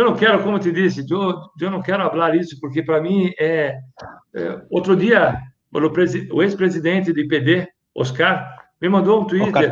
eu 0.00 0.06
não 0.06 0.14
quero, 0.14 0.42
como 0.42 0.58
te 0.58 0.72
disse, 0.72 1.04
eu, 1.10 1.34
eu 1.60 1.70
não 1.70 1.82
quero 1.82 2.08
falar 2.08 2.34
isso, 2.34 2.58
porque 2.60 2.82
para 2.82 3.00
mim 3.00 3.30
é, 3.38 3.78
é, 4.34 4.62
Outro 4.70 4.96
dia, 4.96 5.38
o 6.30 6.42
ex-presidente 6.42 7.12
do 7.12 7.20
IPD, 7.20 7.68
Oscar, 7.94 8.56
me 8.80 8.88
mandou 8.88 9.20
um 9.20 9.26
Twitter. 9.26 9.70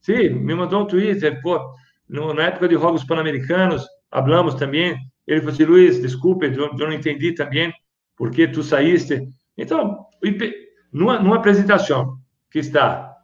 Sim, 0.00 0.30
me 0.30 0.54
mandou 0.54 0.82
um 0.82 0.86
Twitter, 0.86 1.40
pô, 1.42 1.60
no, 2.08 2.32
na 2.32 2.44
época 2.44 2.68
de 2.68 2.74
Jogos 2.74 3.04
Pan-Americanos, 3.04 3.86
hablamos 4.10 4.54
também. 4.54 4.96
Ele 5.26 5.40
falou 5.40 5.52
assim: 5.52 5.64
Luiz, 5.64 6.00
desculpe, 6.00 6.46
eu, 6.46 6.52
eu 6.52 6.76
não 6.78 6.92
entendi 6.92 7.32
também 7.32 7.72
porque 8.16 8.48
tu 8.48 8.62
saíste. 8.62 9.28
Então, 9.56 10.06
numa, 10.92 11.18
numa 11.20 11.36
apresentação 11.36 12.18
que 12.50 12.58
está 12.58 13.14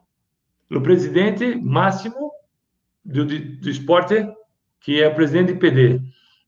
no 0.69 0.81
presidente 0.81 1.55
máximo 1.55 2.31
do, 3.03 3.25
do 3.25 3.69
esporte, 3.69 4.25
que 4.85 5.01
é 5.01 5.09
presidente 5.09 5.51
do 5.51 5.55
IPD, 5.55 5.99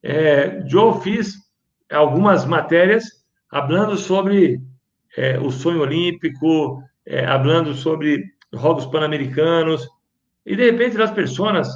é, 0.03 0.63
eu 0.71 1.01
fiz 1.01 1.33
algumas 1.91 2.45
matérias 2.45 3.03
falando 3.49 3.97
sobre 3.97 4.61
é, 5.17 5.39
o 5.39 5.49
sonho 5.49 5.81
olímpico, 5.81 6.83
é, 7.03 7.25
falando 7.25 7.73
sobre 7.73 8.23
Jogos 8.53 8.85
Pan-Americanos, 8.85 9.89
e 10.45 10.55
de 10.55 10.69
repente 10.69 11.01
as 11.01 11.09
pessoas 11.09 11.67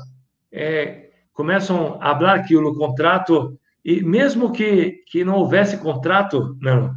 é, 0.52 1.10
começam 1.34 1.98
a 2.00 2.16
falar 2.16 2.44
que 2.44 2.56
o 2.56 2.76
contrato, 2.76 3.58
e 3.84 4.04
mesmo 4.04 4.52
que, 4.52 5.04
que 5.08 5.26
não 5.26 5.38
houvesse 5.38 5.78
contrato, 5.78 6.56
não, 6.62 6.94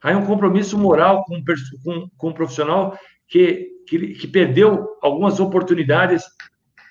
há 0.00 0.16
um 0.16 0.24
compromisso 0.24 0.78
moral 0.78 1.24
com, 1.24 1.42
com, 1.82 2.08
com 2.16 2.28
um 2.28 2.32
profissional 2.32 2.96
que, 3.26 3.66
que, 3.88 4.14
que 4.14 4.28
perdeu 4.28 4.86
algumas 5.02 5.40
oportunidades 5.40 6.22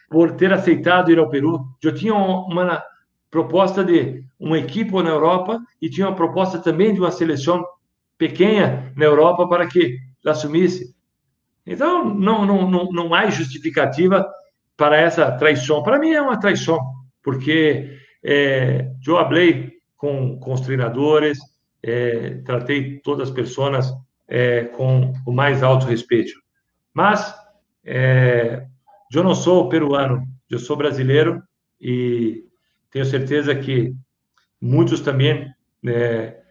por 0.09 0.31
ter 0.33 0.51
aceitado 0.53 1.11
ir 1.11 1.19
ao 1.19 1.29
Peru. 1.29 1.65
Eu 1.83 1.93
tinha 1.93 2.13
uma 2.13 2.83
proposta 3.29 3.83
de 3.83 4.23
uma 4.39 4.57
equipe 4.57 4.91
na 4.91 5.09
Europa 5.09 5.59
e 5.81 5.89
tinha 5.89 6.07
uma 6.07 6.15
proposta 6.15 6.59
também 6.59 6.93
de 6.93 6.99
uma 6.99 7.11
seleção 7.11 7.65
pequena 8.17 8.91
na 8.95 9.05
Europa 9.05 9.47
para 9.47 9.67
que 9.67 9.97
assumisse. 10.25 10.95
Então, 11.65 12.05
não, 12.05 12.45
não, 12.45 12.69
não, 12.69 12.85
não 12.91 13.13
há 13.13 13.29
justificativa 13.29 14.25
para 14.77 14.97
essa 14.97 15.31
traição. 15.31 15.81
Para 15.83 15.99
mim 15.99 16.11
é 16.11 16.21
uma 16.21 16.39
traição, 16.39 16.79
porque 17.23 17.97
é, 18.23 18.91
eu 19.05 19.15
falei 19.15 19.73
com, 19.97 20.39
com 20.39 20.53
os 20.53 20.61
treinadores, 20.61 21.39
é, 21.81 22.41
tratei 22.45 22.99
todas 22.99 23.29
as 23.29 23.35
pessoas 23.35 23.91
é, 24.27 24.65
com 24.65 25.13
o 25.25 25.31
mais 25.31 25.63
alto 25.63 25.85
respeito. 25.85 26.33
Mas 26.93 27.33
é, 27.83 28.65
eu 29.13 29.23
não 29.23 29.35
sou 29.35 29.69
peruano, 29.69 30.25
eu 30.49 30.59
sou 30.59 30.75
brasileiro 30.75 31.41
e 31.79 32.43
tenho 32.91 33.05
certeza 33.05 33.53
que 33.55 33.93
muitos 34.61 35.01
também 35.01 35.53
é, 35.85 36.41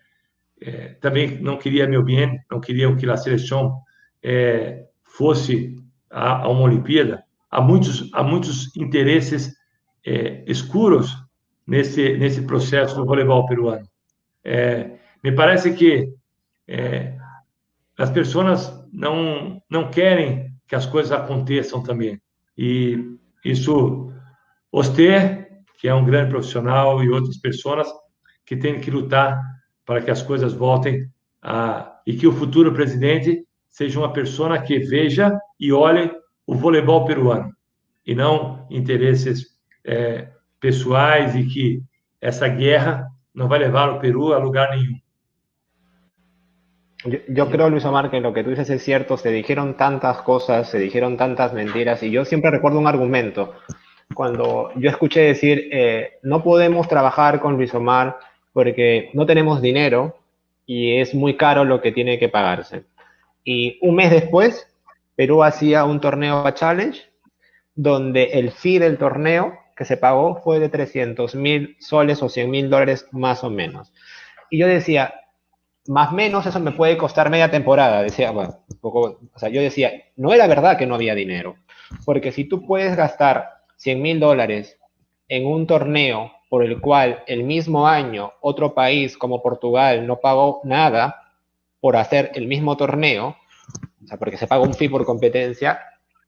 é, 0.61 0.89
também 1.01 1.39
não 1.41 1.59
queriam 1.59 1.89
meu 1.89 2.03
bem, 2.03 2.41
não 2.51 2.61
queriam 2.61 2.97
que 2.97 3.09
a 3.09 3.17
seleção 3.17 3.81
é, 4.23 4.87
fosse 5.03 5.77
a, 6.11 6.43
a, 6.43 6.49
uma 6.49 6.63
Olimpíada. 6.63 7.25
Há 7.51 7.61
muitos, 7.61 8.11
há 8.13 8.23
muitos 8.23 8.75
interesses 8.77 9.55
é, 10.05 10.45
escuros 10.47 11.17
nesse, 11.67 12.17
nesse 12.17 12.43
processo 12.43 12.97
do 12.97 13.05
voleibol 13.05 13.47
peruano. 13.47 13.89
É, 14.43 14.99
me 15.23 15.33
parece 15.33 15.73
que 15.75 16.13
é, 16.69 17.17
as 17.99 18.11
pessoas 18.11 18.73
não, 18.93 19.63
não 19.71 19.91
querem 19.91 20.53
que 20.67 20.75
as 20.75 20.87
coisas 20.87 21.13
aconteçam 21.13 21.83
também. 21.83 22.21
E 22.57 23.17
isso, 23.45 24.13
você, 24.71 25.49
que 25.79 25.89
é 25.89 25.95
um 25.95 26.05
grande 26.05 26.31
profissional, 26.31 27.03
e 27.03 27.11
outras 27.11 27.37
pessoas 27.39 27.89
que 28.47 28.57
têm 28.57 28.81
que 28.81 28.91
lutar 28.91 29.41
para 29.85 30.01
que 30.01 30.11
as 30.11 30.23
coisas 30.23 30.53
voltem 30.53 31.09
a, 31.43 32.01
e 32.07 32.15
que 32.15 32.27
o 32.27 32.33
futuro 32.33 32.73
presidente 32.73 33.47
seja 33.71 33.99
uma 33.99 34.13
pessoa 34.13 34.59
que 34.59 34.79
veja 34.79 35.39
e 35.59 35.73
olhe 35.73 36.11
o 36.47 36.55
voleibol 36.55 37.05
peruano 37.05 37.55
e 38.07 38.15
não 38.15 38.67
interesses 38.71 39.47
é, 39.85 40.29
pessoais 40.61 41.35
e 41.35 41.45
que 41.45 41.83
essa 42.21 42.49
guerra 42.49 43.09
não 43.35 43.49
vai 43.49 43.59
levar 43.59 43.91
o 43.91 43.99
Peru 43.99 44.33
a 44.33 44.39
lugar 44.39 44.71
nenhum. 44.71 44.99
Yo, 47.05 47.19
yo, 47.29 47.51
creo, 47.51 47.69
Luis 47.69 47.85
Omar, 47.85 48.11
que 48.11 48.21
lo 48.21 48.33
que 48.33 48.43
tú 48.43 48.51
dices 48.51 48.71
es 48.71 48.83
cierto. 48.83 49.17
Se 49.17 49.31
dijeron 49.31 49.77
tantas 49.77 50.23
cosas, 50.23 50.71
se 50.71 50.79
dijeron 50.79 51.17
tantas 51.17 51.53
mentiras, 51.53 52.03
y 52.03 52.11
yo 52.11 52.25
siempre 52.25 52.51
recuerdo 52.51 52.79
un 52.79 52.87
argumento. 52.87 53.55
Cuando 54.15 54.71
yo 54.77 54.91
escuché 54.91 55.21
decir, 55.21 55.69
eh, 55.73 56.19
no 56.23 56.43
podemos 56.43 56.89
trabajar 56.89 57.41
con 57.41 57.57
Luis 57.57 57.75
Omar 57.75 58.19
porque 58.53 59.11
no 59.13 59.27
tenemos 59.27 59.61
dinero 59.61 60.19
y 60.67 60.97
es 60.99 61.15
muy 61.15 61.37
caro 61.37 61.65
lo 61.65 61.81
que 61.81 61.93
tiene 61.93 62.19
que 62.19 62.29
pagarse. 62.29 62.85
Y 63.45 63.79
un 63.83 63.97
mes 63.97 64.11
después, 64.11 64.69
Perú 65.17 65.43
hacía 65.43 65.85
un 65.85 66.01
torneo 66.01 66.47
a 66.47 66.55
Challenge, 66.55 67.01
donde 67.75 68.25
el 68.25 68.53
fee 68.53 68.79
del 68.79 68.99
torneo 68.99 69.59
que 69.77 69.85
se 69.85 69.97
pagó 69.97 70.41
fue 70.43 70.61
de 70.61 70.69
300 70.69 71.35
mil 71.35 71.77
soles 71.81 72.23
o 72.23 72.29
100 72.29 72.51
mil 72.51 72.71
dólares 72.71 73.07
más 73.11 73.43
o 73.43 73.51
menos. 73.51 73.93
Y 74.51 74.59
yo 74.59 74.69
decía, 74.69 75.15
más 75.87 76.13
o 76.13 76.15
menos 76.15 76.47
eso 76.47 76.61
me 76.61 76.73
puede 76.73 76.97
costar 76.97 77.31
media 77.31 77.51
temporada. 77.51 78.03
Decía, 78.03 78.31
bueno, 78.31 78.65
poco, 78.81 79.19
o 79.33 79.39
sea, 79.39 79.49
yo 79.49 79.61
decía, 79.61 79.93
no 80.17 80.33
era 80.33 80.47
verdad 80.47 80.79
que 80.79 80.87
no 80.87 80.95
había 80.95 81.15
dinero, 81.15 81.57
porque 82.05 82.33
si 82.33 82.45
tú 82.45 82.67
puedes 82.67 82.97
gastar 82.97 83.63
100 83.77 84.03
mil 84.03 84.21
dólares 84.21 84.79
en 85.29 85.47
un 85.47 85.67
torneo 85.67 86.33
por 86.49 86.65
el 86.65 86.81
cual 86.81 87.23
el 87.27 87.45
mismo 87.45 87.89
año 87.89 88.33
otro 88.41 88.75
país 88.75 89.17
como 89.17 89.43
Portugal 89.43 90.07
no 90.07 90.21
pagó 90.21 90.61
nada 90.65 91.33
por 91.81 91.97
hacer 91.97 92.31
el 92.35 92.47
mismo 92.47 92.77
torneo, 92.77 93.37
o 94.03 94.07
sea, 94.07 94.19
porque 94.19 94.37
se 94.37 94.47
paga 94.47 94.63
un 94.63 94.75
fee 94.75 94.89
por 94.89 95.05
competencia, 95.05 95.81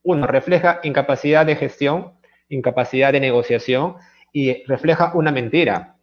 uno 0.03 0.27
refleja 0.27 0.81
incapacidad 0.83 1.47
de 1.47 1.57
gestión, 1.57 2.13
incapacidad 2.49 3.13
de 3.13 3.21
negociación 3.21 3.97
y 4.33 4.65
refleja 4.65 5.13
una 5.15 5.33
mentira. 5.33 5.96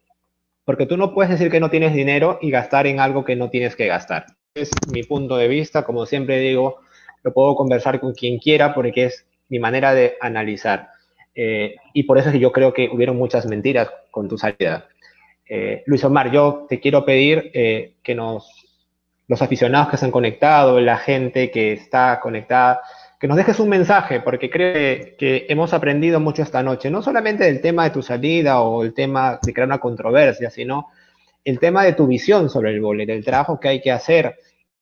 Porque 0.66 0.86
tú 0.86 0.98
no 0.98 1.14
puedes 1.14 1.32
decir 1.32 1.52
que 1.52 1.60
no 1.60 1.70
tienes 1.70 1.94
dinero 1.94 2.40
y 2.42 2.52
gastar 2.52 2.88
en 2.88 3.00
algo 3.00 3.26
que 3.26 3.36
no 3.36 3.50
tienes 3.50 3.76
que 3.76 3.88
gastar. 3.88 4.26
Es 4.56 4.86
mi 4.86 5.04
punto 5.04 5.36
de 5.38 5.48
vista, 5.48 5.84
como 5.84 6.06
siempre 6.06 6.40
digo, 6.40 6.80
lo 7.24 7.34
puedo 7.34 7.56
conversar 7.56 8.00
con 8.00 8.14
quien 8.14 8.38
quiera 8.38 8.74
porque 8.74 9.06
es 9.06 9.26
mi 9.50 9.60
manera 9.60 9.94
de 9.94 10.16
analizar. 10.22 10.90
Eh, 11.36 11.76
y 11.94 12.04
por 12.04 12.18
eso 12.18 12.30
es 12.30 12.34
que 12.34 12.40
yo 12.40 12.52
creo 12.52 12.74
que 12.74 12.90
hubieron 12.92 13.18
muchas 13.18 13.46
mentiras 13.46 13.90
con 14.12 14.28
tu 14.28 14.38
salida. 14.38 14.88
Eh, 15.48 15.84
Luis 15.86 16.04
Omar, 16.04 16.32
yo 16.32 16.66
te 16.70 16.80
quiero 16.80 17.04
pedir 17.06 17.52
eh, 17.54 17.96
que 18.04 18.16
nos, 18.16 18.50
los 19.28 19.42
aficionados 19.42 19.90
que 19.90 19.98
se 19.98 20.06
han 20.06 20.12
conectado, 20.12 20.80
la 20.80 20.98
gente 20.98 21.52
que 21.52 21.74
está 21.74 22.20
conectada, 22.22 22.82
que 23.24 23.28
nos 23.30 23.38
dejes 23.38 23.62
un 23.62 23.70
mensaje, 23.70 24.20
porque 24.20 24.50
creo 24.50 25.16
que, 25.18 25.46
hemos 25.48 25.74
aprendido 25.74 26.20
mucho 26.20 26.42
esta 26.42 26.62
noche, 26.62 26.92
no 26.92 27.02
solamente 27.02 27.46
del 27.46 27.62
tema 27.62 27.86
de 27.86 27.92
tu 27.92 28.02
salida 28.02 28.60
o 28.60 28.84
el 28.84 28.94
tema 28.94 29.40
de 29.42 29.54
crear 29.54 29.66
una 29.66 29.78
controversia, 29.78 30.50
sino 30.50 30.90
el 31.46 31.58
tema 31.58 31.86
de 31.86 31.94
tu 31.94 32.06
visión 32.06 32.50
sobre 32.50 32.72
el 32.72 32.82
vóley, 32.82 33.06
del 33.06 33.24
trabajo 33.24 33.62
que 33.62 33.70
hay 33.70 33.82
que 33.82 33.94
hacer, 33.94 34.36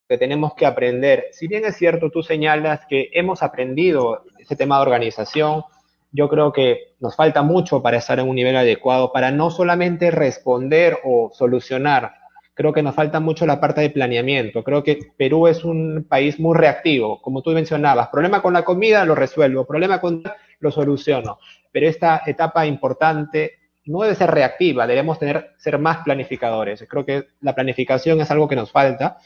que 0.10 0.18
tenemos 0.18 0.56
que 0.56 0.66
aprender. 0.66 1.28
Si 1.34 1.48
bien 1.48 1.66
es 1.66 1.78
cierto, 1.78 2.10
tú 2.10 2.24
señalas 2.24 2.88
que 2.90 3.12
hemos 3.14 3.44
aprendido 3.44 4.24
ese 4.40 4.56
tema 4.56 4.78
de 4.78 4.82
organización, 4.82 5.64
yo 6.12 6.28
creo 6.28 6.52
que 6.52 6.96
nos 7.00 7.16
falta 7.16 7.44
mucho 7.44 7.84
para 7.84 7.98
estar 7.98 8.18
en 8.18 8.28
un 8.28 8.36
nivel 8.36 8.58
adecuado, 8.58 9.12
para 9.14 9.30
no 9.30 9.52
solamente 9.52 10.10
responder 10.10 10.98
o 11.04 11.30
solucionar. 11.32 12.21
Creo 12.62 12.74
que 12.74 12.84
nos 12.84 12.94
falta 12.94 13.20
mucho 13.20 13.48
la 13.48 13.60
parte 13.60 13.82
de 13.82 13.90
planeamiento. 13.90 14.64
Creo 14.64 14.84
que 14.84 15.00
Perú 15.18 15.48
es 15.48 15.64
un 15.64 16.06
país 16.08 16.40
muy 16.40 16.56
reactivo, 16.56 17.20
como 17.20 17.42
tú 17.42 17.50
mencionabas. 17.50 18.10
Problema 18.10 18.44
con 18.44 18.54
la 18.54 18.64
comida, 18.64 19.04
lo 19.04 19.16
resuelvo. 19.16 19.66
Problema 19.66 20.00
con 20.00 20.22
lo 20.60 20.70
soluciono. 20.70 21.40
Pero 21.72 21.88
esta 21.88 22.22
etapa 22.24 22.68
importante 22.68 23.54
no 23.86 24.04
debe 24.04 24.14
ser 24.14 24.30
reactiva, 24.30 24.86
debemos 24.86 25.18
tener, 25.18 25.56
ser 25.58 25.80
más 25.80 26.04
planificadores. 26.04 26.86
Creo 26.88 27.04
que 27.04 27.30
la 27.40 27.56
planificación 27.56 28.22
es 28.22 28.30
algo 28.30 28.48
que 28.48 28.56
nos 28.56 28.72
falta. 28.72 29.18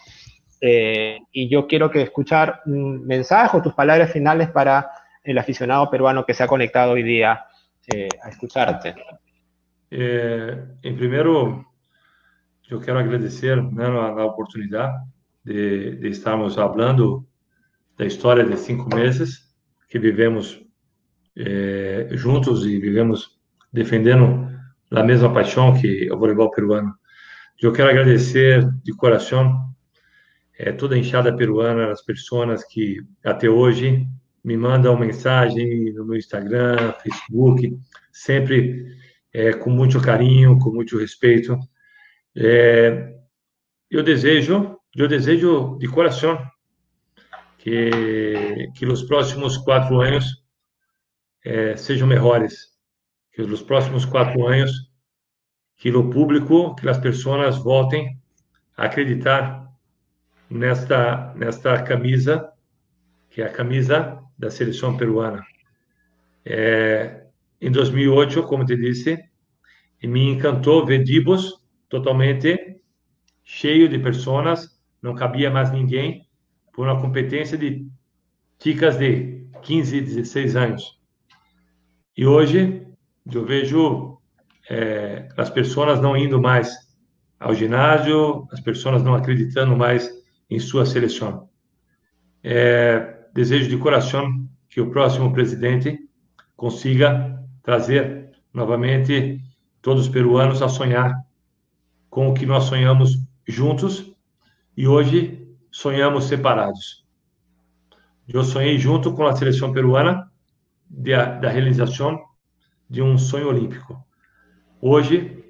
Eh, 0.62 1.20
y 1.34 1.49
yo 1.49 1.68
quiero 1.68 1.91
que 1.91 2.03
escuchar 2.03 2.62
un 2.68 3.06
mensaje 3.06 3.57
o 3.57 3.62
tus 3.62 3.74
palabras 3.74 4.14
finales 4.14 4.48
para 4.48 4.91
el 5.26 5.38
aficionado 5.38 5.90
peruano 5.90 6.26
que 6.26 6.34
se 6.34 6.44
ha 6.44 6.48
conectado 6.48 6.94
hoy 6.94 7.03
día 7.03 7.48
eh, 7.94 8.07
a 8.24 8.30
escucharte? 8.30 8.95
Eh, 9.91 10.57
em 10.84 10.95
primeiro, 10.95 11.74
eu 12.69 12.79
quero 12.79 12.99
agradecer 12.99 13.61
né, 13.71 13.85
a, 13.85 14.21
a 14.21 14.25
oportunidade 14.25 14.97
de, 15.43 15.97
de, 15.97 16.09
estarmos 16.09 16.55
falando 16.55 17.25
da 17.97 18.05
história 18.05 18.43
de 18.43 18.57
cinco 18.57 18.93
meses 18.93 19.53
que 19.87 19.99
vivemos 19.99 20.61
eh, 21.37 22.07
juntos 22.11 22.65
e 22.65 22.79
vivemos 22.79 23.39
defendendo 23.71 24.49
a 24.91 25.03
mesma 25.03 25.31
paixão 25.33 25.79
que 25.79 26.11
o 26.11 26.17
voleibol 26.17 26.51
peruano. 26.51 26.93
Eu 27.61 27.71
quero 27.71 27.89
agradecer 27.89 28.67
de 28.83 28.93
coração 28.93 29.69
é, 30.57 30.71
toda 30.71 30.95
a 30.95 30.97
enxada 30.97 31.35
peruana, 31.35 31.91
as 31.91 32.01
pessoas 32.01 32.63
que 32.65 33.01
até 33.23 33.49
hoje 33.49 34.05
me 34.43 34.55
mandam 34.57 34.97
mensagem 34.97 35.93
no 35.93 36.05
meu 36.05 36.17
Instagram, 36.17 36.93
Facebook, 37.01 37.77
sempre 38.11 38.85
é, 39.33 39.53
com 39.53 39.69
muito 39.69 40.01
carinho, 40.01 40.57
com 40.59 40.71
muito 40.71 40.97
respeito. 40.97 41.57
É, 42.38 43.16
eu 43.90 44.03
desejo, 44.03 44.78
eu 44.94 45.07
desejo 45.07 45.78
de 45.80 45.88
coração 45.88 46.38
que 47.57 48.70
que 48.76 48.86
os 48.86 49.03
próximos 49.03 49.57
quatro 49.57 50.02
anos 50.02 50.44
é, 51.44 51.78
sejam 51.78 52.07
melhores, 52.07 52.72
que 53.32 53.41
os 53.41 53.62
próximos 53.62 54.06
quatro 54.06 54.45
anos 54.48 54.72
que 55.78 55.90
o 55.91 56.10
público, 56.10 56.76
que 56.76 56.90
as 56.90 56.98
pessoas 56.98 57.57
voltem 57.57 58.18
a 58.76 58.86
acreditar 58.86 59.66
nesta 60.49 61.34
nesta 61.36 61.82
camisa, 61.84 62.52
que 63.30 63.41
é 63.41 63.45
a 63.45 63.49
camisa 63.49 64.20
da 64.38 64.49
seleção 64.49 64.98
peruana. 64.98 65.41
É, 66.44 67.28
em 67.62 67.72
2008, 67.72 68.44
como 68.44 68.66
te 68.66 68.76
disse, 68.76 69.18
me 70.03 70.30
encantou 70.30 70.86
ver 70.86 71.03
Dibos 71.03 71.64
totalmente 71.90 72.82
cheio 73.44 73.88
de 73.88 73.99
pessoas, 73.99 74.70
não 75.02 75.14
cabia 75.14 75.52
mais 75.52 75.72
ninguém, 75.72 76.28
por 76.74 76.88
uma 76.88 76.99
competência 76.99 77.57
de 77.57 77.88
ticas 78.57 78.98
de 78.98 79.48
15, 79.62 80.02
16 80.02 80.56
anos. 80.56 80.99
E 82.18 82.26
hoje 82.26 82.86
eu 83.32 83.45
vejo 83.45 84.18
é, 84.70 85.28
as 85.38 85.49
pessoas 85.49 86.02
não 86.02 86.18
indo 86.18 86.41
mais 86.41 86.74
ao 87.40 87.53
ginásio, 87.53 88.48
as 88.52 88.60
pessoas 88.60 89.03
não 89.03 89.14
acreditando 89.14 89.76
mais 89.76 90.10
em 90.49 90.60
sua 90.60 90.86
seleção. 90.86 91.49
É, 92.44 93.28
desejo 93.34 93.70
de 93.70 93.78
coração 93.78 94.48
que 94.70 94.82
o 94.82 94.91
próximo 94.91 95.32
presidente 95.34 95.98
consiga 96.56 97.44
trazer 97.64 98.32
novamente 98.53 99.41
todos 99.82 100.07
os 100.07 100.10
peruanos 100.10 100.62
a 100.62 100.70
sonhar 100.70 101.24
com 102.15 102.29
o 102.29 102.33
que 102.33 102.45
nós 102.45 102.63
sonhamos 102.63 103.17
juntos 103.45 104.15
e 104.77 104.87
hoje 104.87 105.45
sonhamos 105.69 106.23
separados. 106.23 107.05
Eu 108.25 108.41
sonhei 108.41 108.77
junto 108.77 109.11
com 109.11 109.25
a 109.25 109.35
seleção 109.35 109.73
peruana 109.73 110.31
da 110.87 111.49
realização 111.49 112.23
de 112.89 113.01
um 113.01 113.17
sonho 113.17 113.49
olímpico. 113.49 114.01
Hoje, 114.79 115.43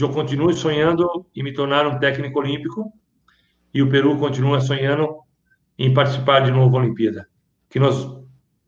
eu 0.00 0.08
continuo 0.08 0.50
sonhando 0.54 1.26
em 1.36 1.42
me 1.42 1.52
tornar 1.52 1.86
um 1.86 1.98
técnico 1.98 2.38
olímpico 2.38 2.90
e 3.74 3.82
o 3.82 3.90
Peru 3.90 4.18
continua 4.18 4.62
sonhando 4.62 5.18
em 5.78 5.92
participar 5.92 6.40
de 6.40 6.52
novo 6.52 6.72
da 6.72 6.78
Olimpíada. 6.78 7.28
Que 7.68 7.78
nós, 7.78 8.18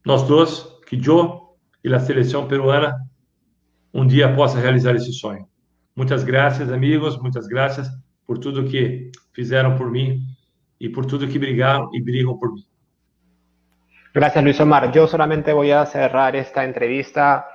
nós 0.04 0.24
dois, 0.24 0.60
que 0.86 1.00
eu 1.08 1.56
e 1.82 1.94
a 1.94 2.00
seleção 2.00 2.46
peruana, 2.46 2.94
um 3.94 4.06
dia 4.06 4.30
possa 4.34 4.60
realizar 4.60 4.94
esse 4.94 5.14
sonho. 5.14 5.48
Muitas 5.98 6.24
graças, 6.24 6.70
amigos, 6.70 7.20
muitas 7.20 7.48
graças 7.48 7.90
por 8.24 8.38
tudo 8.38 8.64
que 8.70 9.10
fizeram 9.32 9.76
por 9.76 9.90
mim 9.90 10.28
y 10.78 10.90
por 10.90 11.04
todo 11.04 11.26
que 11.26 11.40
brigaron 11.40 11.88
y 11.92 12.00
brigan 12.00 12.38
por 12.38 12.52
mí. 12.52 12.64
Gracias, 14.14 14.44
Luis 14.44 14.60
Omar. 14.60 14.92
Yo 14.92 15.08
solamente 15.08 15.52
voy 15.52 15.72
a 15.72 15.84
cerrar 15.86 16.36
esta 16.36 16.62
entrevista. 16.62 17.48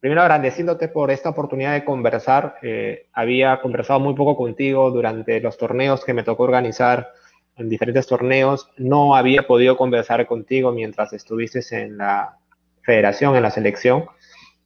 Primero 0.00 0.22
agradeciéndote 0.22 0.88
por 0.88 1.10
esta 1.10 1.28
oportunidad 1.28 1.74
de 1.74 1.84
conversar. 1.84 2.56
Eh, 2.62 3.08
había 3.12 3.60
conversado 3.60 4.00
muy 4.00 4.14
poco 4.14 4.38
contigo 4.38 4.90
durante 4.90 5.38
los 5.42 5.58
torneos 5.58 6.02
que 6.02 6.14
me 6.14 6.22
tocó 6.22 6.44
organizar 6.44 7.08
en 7.58 7.68
diferentes 7.68 8.06
torneos. 8.06 8.70
No 8.78 9.14
había 9.14 9.46
podido 9.46 9.76
conversar 9.76 10.26
contigo 10.26 10.72
mientras 10.72 11.12
estuviste 11.12 11.60
en 11.78 11.98
la 11.98 12.38
federación, 12.80 13.36
en 13.36 13.42
la 13.42 13.50
selección. 13.50 14.06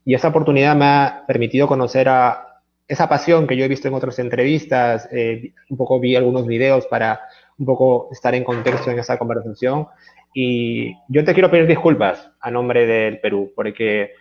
Y 0.05 0.15
esta 0.15 0.29
oportunidad 0.29 0.77
me 0.77 0.85
ha 0.85 1.25
permitido 1.27 1.67
conocer 1.67 2.09
a 2.09 2.47
esa 2.91 3.09
pasión 3.09 3.47
que 3.47 3.57
yo 3.57 3.65
he 3.65 3.69
visto 3.69 3.87
en 3.87 3.95
otras 3.95 4.19
entrevistas. 4.19 5.09
Eh, 5.13 5.53
un 5.69 5.77
poco 5.77 6.01
vi 6.01 6.17
algunos 6.17 6.45
videos 6.45 6.87
para 6.89 7.21
un 7.57 7.65
poco 7.65 8.09
estar 8.11 8.35
en 8.35 8.43
contexto 8.43 8.91
en 8.91 8.99
esta 8.99 9.17
conversación. 9.17 9.87
Y 10.35 10.97
yo 11.09 11.25
te 11.25 11.33
quiero 11.33 11.53
pedir 11.53 11.69
disculpas 11.69 12.33
a 12.41 12.51
nombre 12.51 12.87
del 12.87 13.21
Perú, 13.21 13.53
porque 13.55 14.15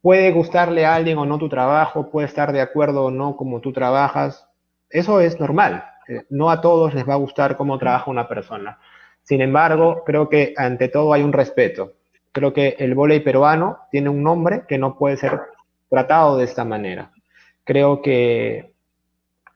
puede 0.00 0.30
gustarle 0.30 0.86
a 0.86 0.94
alguien 0.94 1.18
o 1.18 1.26
no 1.26 1.38
tu 1.38 1.48
trabajo, 1.48 2.08
puede 2.08 2.28
estar 2.28 2.52
de 2.52 2.60
acuerdo 2.60 3.06
o 3.06 3.10
no 3.10 3.36
como 3.36 3.60
tú 3.60 3.72
trabajas. 3.72 4.48
Eso 4.88 5.20
es 5.20 5.40
normal. 5.40 5.84
Eh, 6.08 6.22
no 6.30 6.50
a 6.50 6.60
todos 6.60 6.94
les 6.94 7.08
va 7.08 7.14
a 7.14 7.24
gustar 7.24 7.56
cómo 7.56 7.78
trabaja 7.78 8.12
una 8.12 8.28
persona. 8.28 8.78
Sin 9.24 9.40
embargo, 9.40 10.04
creo 10.06 10.28
que 10.28 10.54
ante 10.56 10.88
todo 10.88 11.12
hay 11.12 11.22
un 11.24 11.32
respeto. 11.32 11.94
Creo 12.30 12.52
que 12.52 12.76
el 12.78 12.94
volei 12.94 13.18
peruano 13.18 13.78
tiene 13.90 14.08
un 14.08 14.22
nombre 14.22 14.62
que 14.68 14.78
no 14.78 14.96
puede 14.96 15.16
ser 15.16 15.40
tratado 15.88 16.36
de 16.36 16.44
esta 16.44 16.64
manera. 16.64 17.10
Creo 17.70 18.02
que 18.02 18.72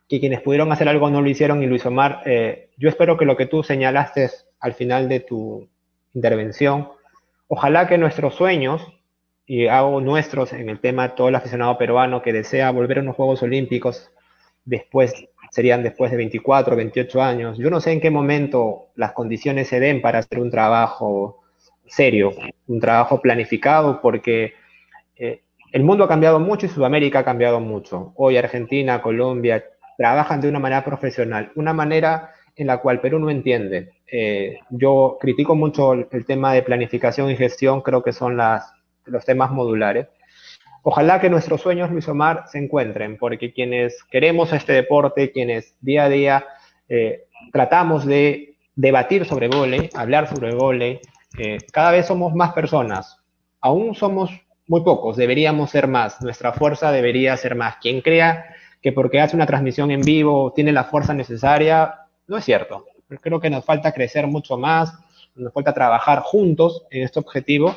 quienes 0.09 0.41
pudieron 0.41 0.70
hacer 0.70 0.89
algo 0.89 1.11
no 1.11 1.20
lo 1.20 1.28
hicieron 1.28 1.65
y 1.65 1.66
Luis 1.66 1.85
Omar, 1.85 2.23
eh, 2.27 2.69
yo 2.77 2.89
espero 2.89 3.16
que 3.16 3.24
lo 3.24 3.36
que 3.36 3.47
tú 3.47 3.65
señalaste 3.65 4.31
al 4.61 4.74
final 4.74 5.09
de 5.09 5.19
tu 5.19 5.69
intervención, 6.15 6.91
ojalá 7.49 7.89
que 7.89 7.99
nuestros 7.99 8.36
sueños, 8.36 8.86
y 9.47 9.66
hago 9.66 10.01
nuestros 10.01 10.53
en 10.53 10.69
el 10.69 10.78
tema 10.78 11.16
todo 11.16 11.28
el 11.28 11.35
aficionado 11.35 11.77
peruano 11.77 12.23
que 12.23 12.32
desea 12.32 12.70
volver 12.70 12.99
a 12.99 13.01
unos 13.03 13.16
Juegos 13.16 13.43
Olímpicos, 13.43 14.12
después 14.65 15.27
serían 15.51 15.82
después 15.82 16.12
de 16.12 16.16
24, 16.16 16.77
28 16.77 17.20
años. 17.20 17.59
Yo 17.59 17.69
no 17.69 17.81
sé 17.81 17.91
en 17.91 18.01
qué 18.01 18.12
momento 18.12 18.91
las 18.95 19.11
condiciones 19.11 19.66
se 19.66 19.81
den 19.81 20.01
para 20.01 20.20
hacer 20.20 20.39
un 20.39 20.53
trabajo 20.53 21.43
serio, 21.89 22.32
un 22.69 22.78
trabajo 22.78 23.20
planificado, 23.20 24.01
porque 24.01 24.55
el 25.74 25.82
mundo 25.82 26.05
ha 26.05 26.09
cambiado 26.09 26.38
mucho 26.38 26.66
y 26.66 26.68
Sudamérica 26.68 27.18
ha 27.18 27.24
cambiado 27.24 27.59
mucho. 27.59 28.12
Hoy 28.14 28.36
Argentina, 28.36 29.02
Colombia, 29.02 29.64
trabajan 29.98 30.40
de 30.40 30.48
una 30.48 30.60
manera 30.60 30.84
profesional, 30.84 31.51
una 31.56 31.72
manera 31.72 32.30
en 32.55 32.68
la 32.68 32.78
cual 32.78 33.01
Perú 33.01 33.18
no 33.18 33.28
entiende. 33.28 33.90
Eh, 34.06 34.60
yo 34.70 35.18
critico 35.20 35.56
mucho 35.56 35.94
el, 35.94 36.26
tema 36.26 36.52
de 36.52 36.62
planificación 36.62 37.28
y 37.28 37.34
gestión, 37.34 37.80
creo 37.80 38.05
que 38.05 38.12
son 38.12 38.36
los 38.36 39.24
temas 39.24 39.51
modulares. 39.51 40.06
Ojalá 40.84 41.20
que 41.20 41.28
nuestros 41.28 41.62
sueños, 41.62 41.90
Luis 41.90 42.06
Omar, 42.06 42.44
se 42.46 42.59
encuentren, 42.59 43.16
porque 43.16 43.52
quienes 43.52 44.01
queremos 44.12 44.52
este 44.52 44.74
deporte, 44.74 45.32
quienes 45.32 45.74
día 45.80 46.05
a 46.05 46.09
día 46.09 46.46
eh, 46.88 47.24
tratamos 47.52 48.06
de 48.06 48.55
debatir 48.76 49.24
sobre 49.24 49.48
vole, 49.48 49.90
hablar 49.92 50.28
sobre 50.28 50.55
vole, 50.55 51.01
eh, 51.36 51.59
cada 51.72 51.90
vez 51.90 52.06
somos 52.06 52.32
más 52.32 52.52
personas. 52.52 53.18
Aún 53.60 53.96
somos 53.96 54.44
muy 54.66 54.82
pocos, 54.82 55.16
deberíamos 55.16 55.70
ser 55.70 55.89
más. 55.89 56.20
Nuestra 56.23 56.53
fuerza 56.53 56.91
debería 56.91 57.36
ser 57.36 57.55
más. 57.55 57.77
Quien 57.77 58.01
crea 58.01 58.47
que 58.81 58.93
porque 58.93 59.20
hace 59.20 59.36
una 59.36 59.47
transmisión 59.47 59.91
en 59.91 60.03
vivo 60.03 60.53
tiene 60.55 60.73
la 60.73 60.85
fuerza 60.85 61.15
necesaria, 61.15 62.07
no 62.27 62.36
es 62.36 62.45
cierto. 62.45 62.86
Creo 63.20 63.41
que 63.41 63.51
nos 63.51 63.65
falta 63.65 63.93
crecer 63.93 64.27
mucho 64.27 64.57
más, 64.57 64.93
nos 65.35 65.53
falta 65.53 65.74
trabajar 65.74 66.20
juntos 66.20 66.86
en 66.91 67.03
este 67.03 67.19
objetivo 67.19 67.77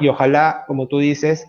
y 0.00 0.08
ojalá, 0.08 0.64
como 0.66 0.86
tú 0.86 0.98
dices, 0.98 1.46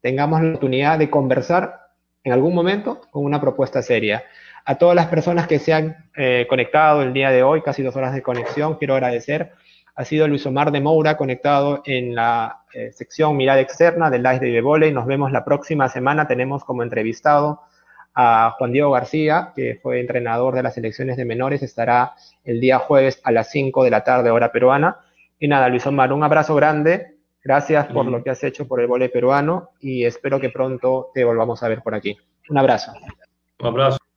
tengamos 0.00 0.40
la 0.40 0.48
oportunidad 0.50 0.98
de 0.98 1.10
conversar 1.10 1.88
en 2.24 2.32
algún 2.32 2.54
momento 2.54 3.00
con 3.10 3.24
una 3.24 3.40
propuesta 3.40 3.82
seria. 3.82 4.24
A 4.64 4.76
todas 4.76 4.94
las 4.94 5.06
personas 5.06 5.46
que 5.46 5.58
se 5.58 5.72
han 5.72 6.10
eh, 6.16 6.46
conectado 6.48 7.02
el 7.02 7.12
día 7.12 7.30
de 7.30 7.42
hoy, 7.42 7.62
casi 7.62 7.82
dos 7.82 7.96
horas 7.96 8.14
de 8.14 8.22
conexión, 8.22 8.76
quiero 8.76 8.94
agradecer. 8.94 9.52
Ha 9.94 10.04
sido 10.04 10.28
Luis 10.28 10.46
Omar 10.46 10.72
de 10.72 10.80
Moura 10.80 11.16
conectado 11.16 11.82
en 11.84 12.14
la 12.14 12.62
eh, 12.72 12.92
sección 12.92 13.36
Mirada 13.36 13.60
Externa 13.60 14.10
del 14.10 14.22
Live 14.22 14.40
de 14.40 14.60
Volley. 14.60 14.92
Nos 14.92 15.06
vemos 15.06 15.32
la 15.32 15.44
próxima 15.44 15.88
semana. 15.88 16.26
Tenemos 16.26 16.64
como 16.64 16.82
entrevistado 16.82 17.60
a 18.14 18.54
Juan 18.58 18.72
Diego 18.72 18.90
García, 18.90 19.52
que 19.54 19.78
fue 19.82 20.00
entrenador 20.00 20.54
de 20.54 20.62
las 20.62 20.74
selecciones 20.74 21.16
de 21.16 21.24
menores, 21.24 21.62
estará 21.62 22.14
el 22.44 22.60
día 22.60 22.78
jueves 22.78 23.20
a 23.24 23.32
las 23.32 23.50
5 23.50 23.84
de 23.84 23.90
la 23.90 24.04
tarde, 24.04 24.30
hora 24.30 24.52
peruana. 24.52 24.98
Y 25.38 25.48
nada, 25.48 25.68
Luis 25.68 25.86
Omar, 25.86 26.12
un 26.12 26.22
abrazo 26.22 26.54
grande. 26.54 27.16
Gracias 27.42 27.86
por 27.86 28.04
lo 28.06 28.22
que 28.22 28.30
has 28.30 28.44
hecho 28.44 28.68
por 28.68 28.80
el 28.80 28.86
vole 28.86 29.08
peruano 29.08 29.70
y 29.80 30.04
espero 30.04 30.38
que 30.38 30.50
pronto 30.50 31.10
te 31.14 31.24
volvamos 31.24 31.62
a 31.62 31.68
ver 31.68 31.80
por 31.82 31.94
aquí. 31.94 32.16
Un 32.50 32.58
abrazo. 32.58 32.92
Un 33.60 33.66
abrazo. 33.66 34.09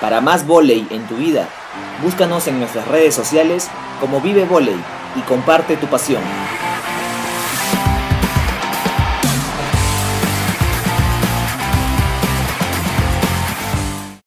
Para 0.00 0.20
más 0.20 0.46
volei 0.46 0.86
en 0.90 1.06
tu 1.08 1.16
vida, 1.16 1.48
búscanos 2.02 2.46
en 2.46 2.60
nuestras 2.60 2.86
redes 2.86 3.14
sociales 3.14 3.68
como 4.00 4.20
Vive 4.20 4.44
Volei 4.44 4.78
y 5.16 5.20
comparte 5.22 5.76
tu 5.76 5.88
pasión. 5.88 6.22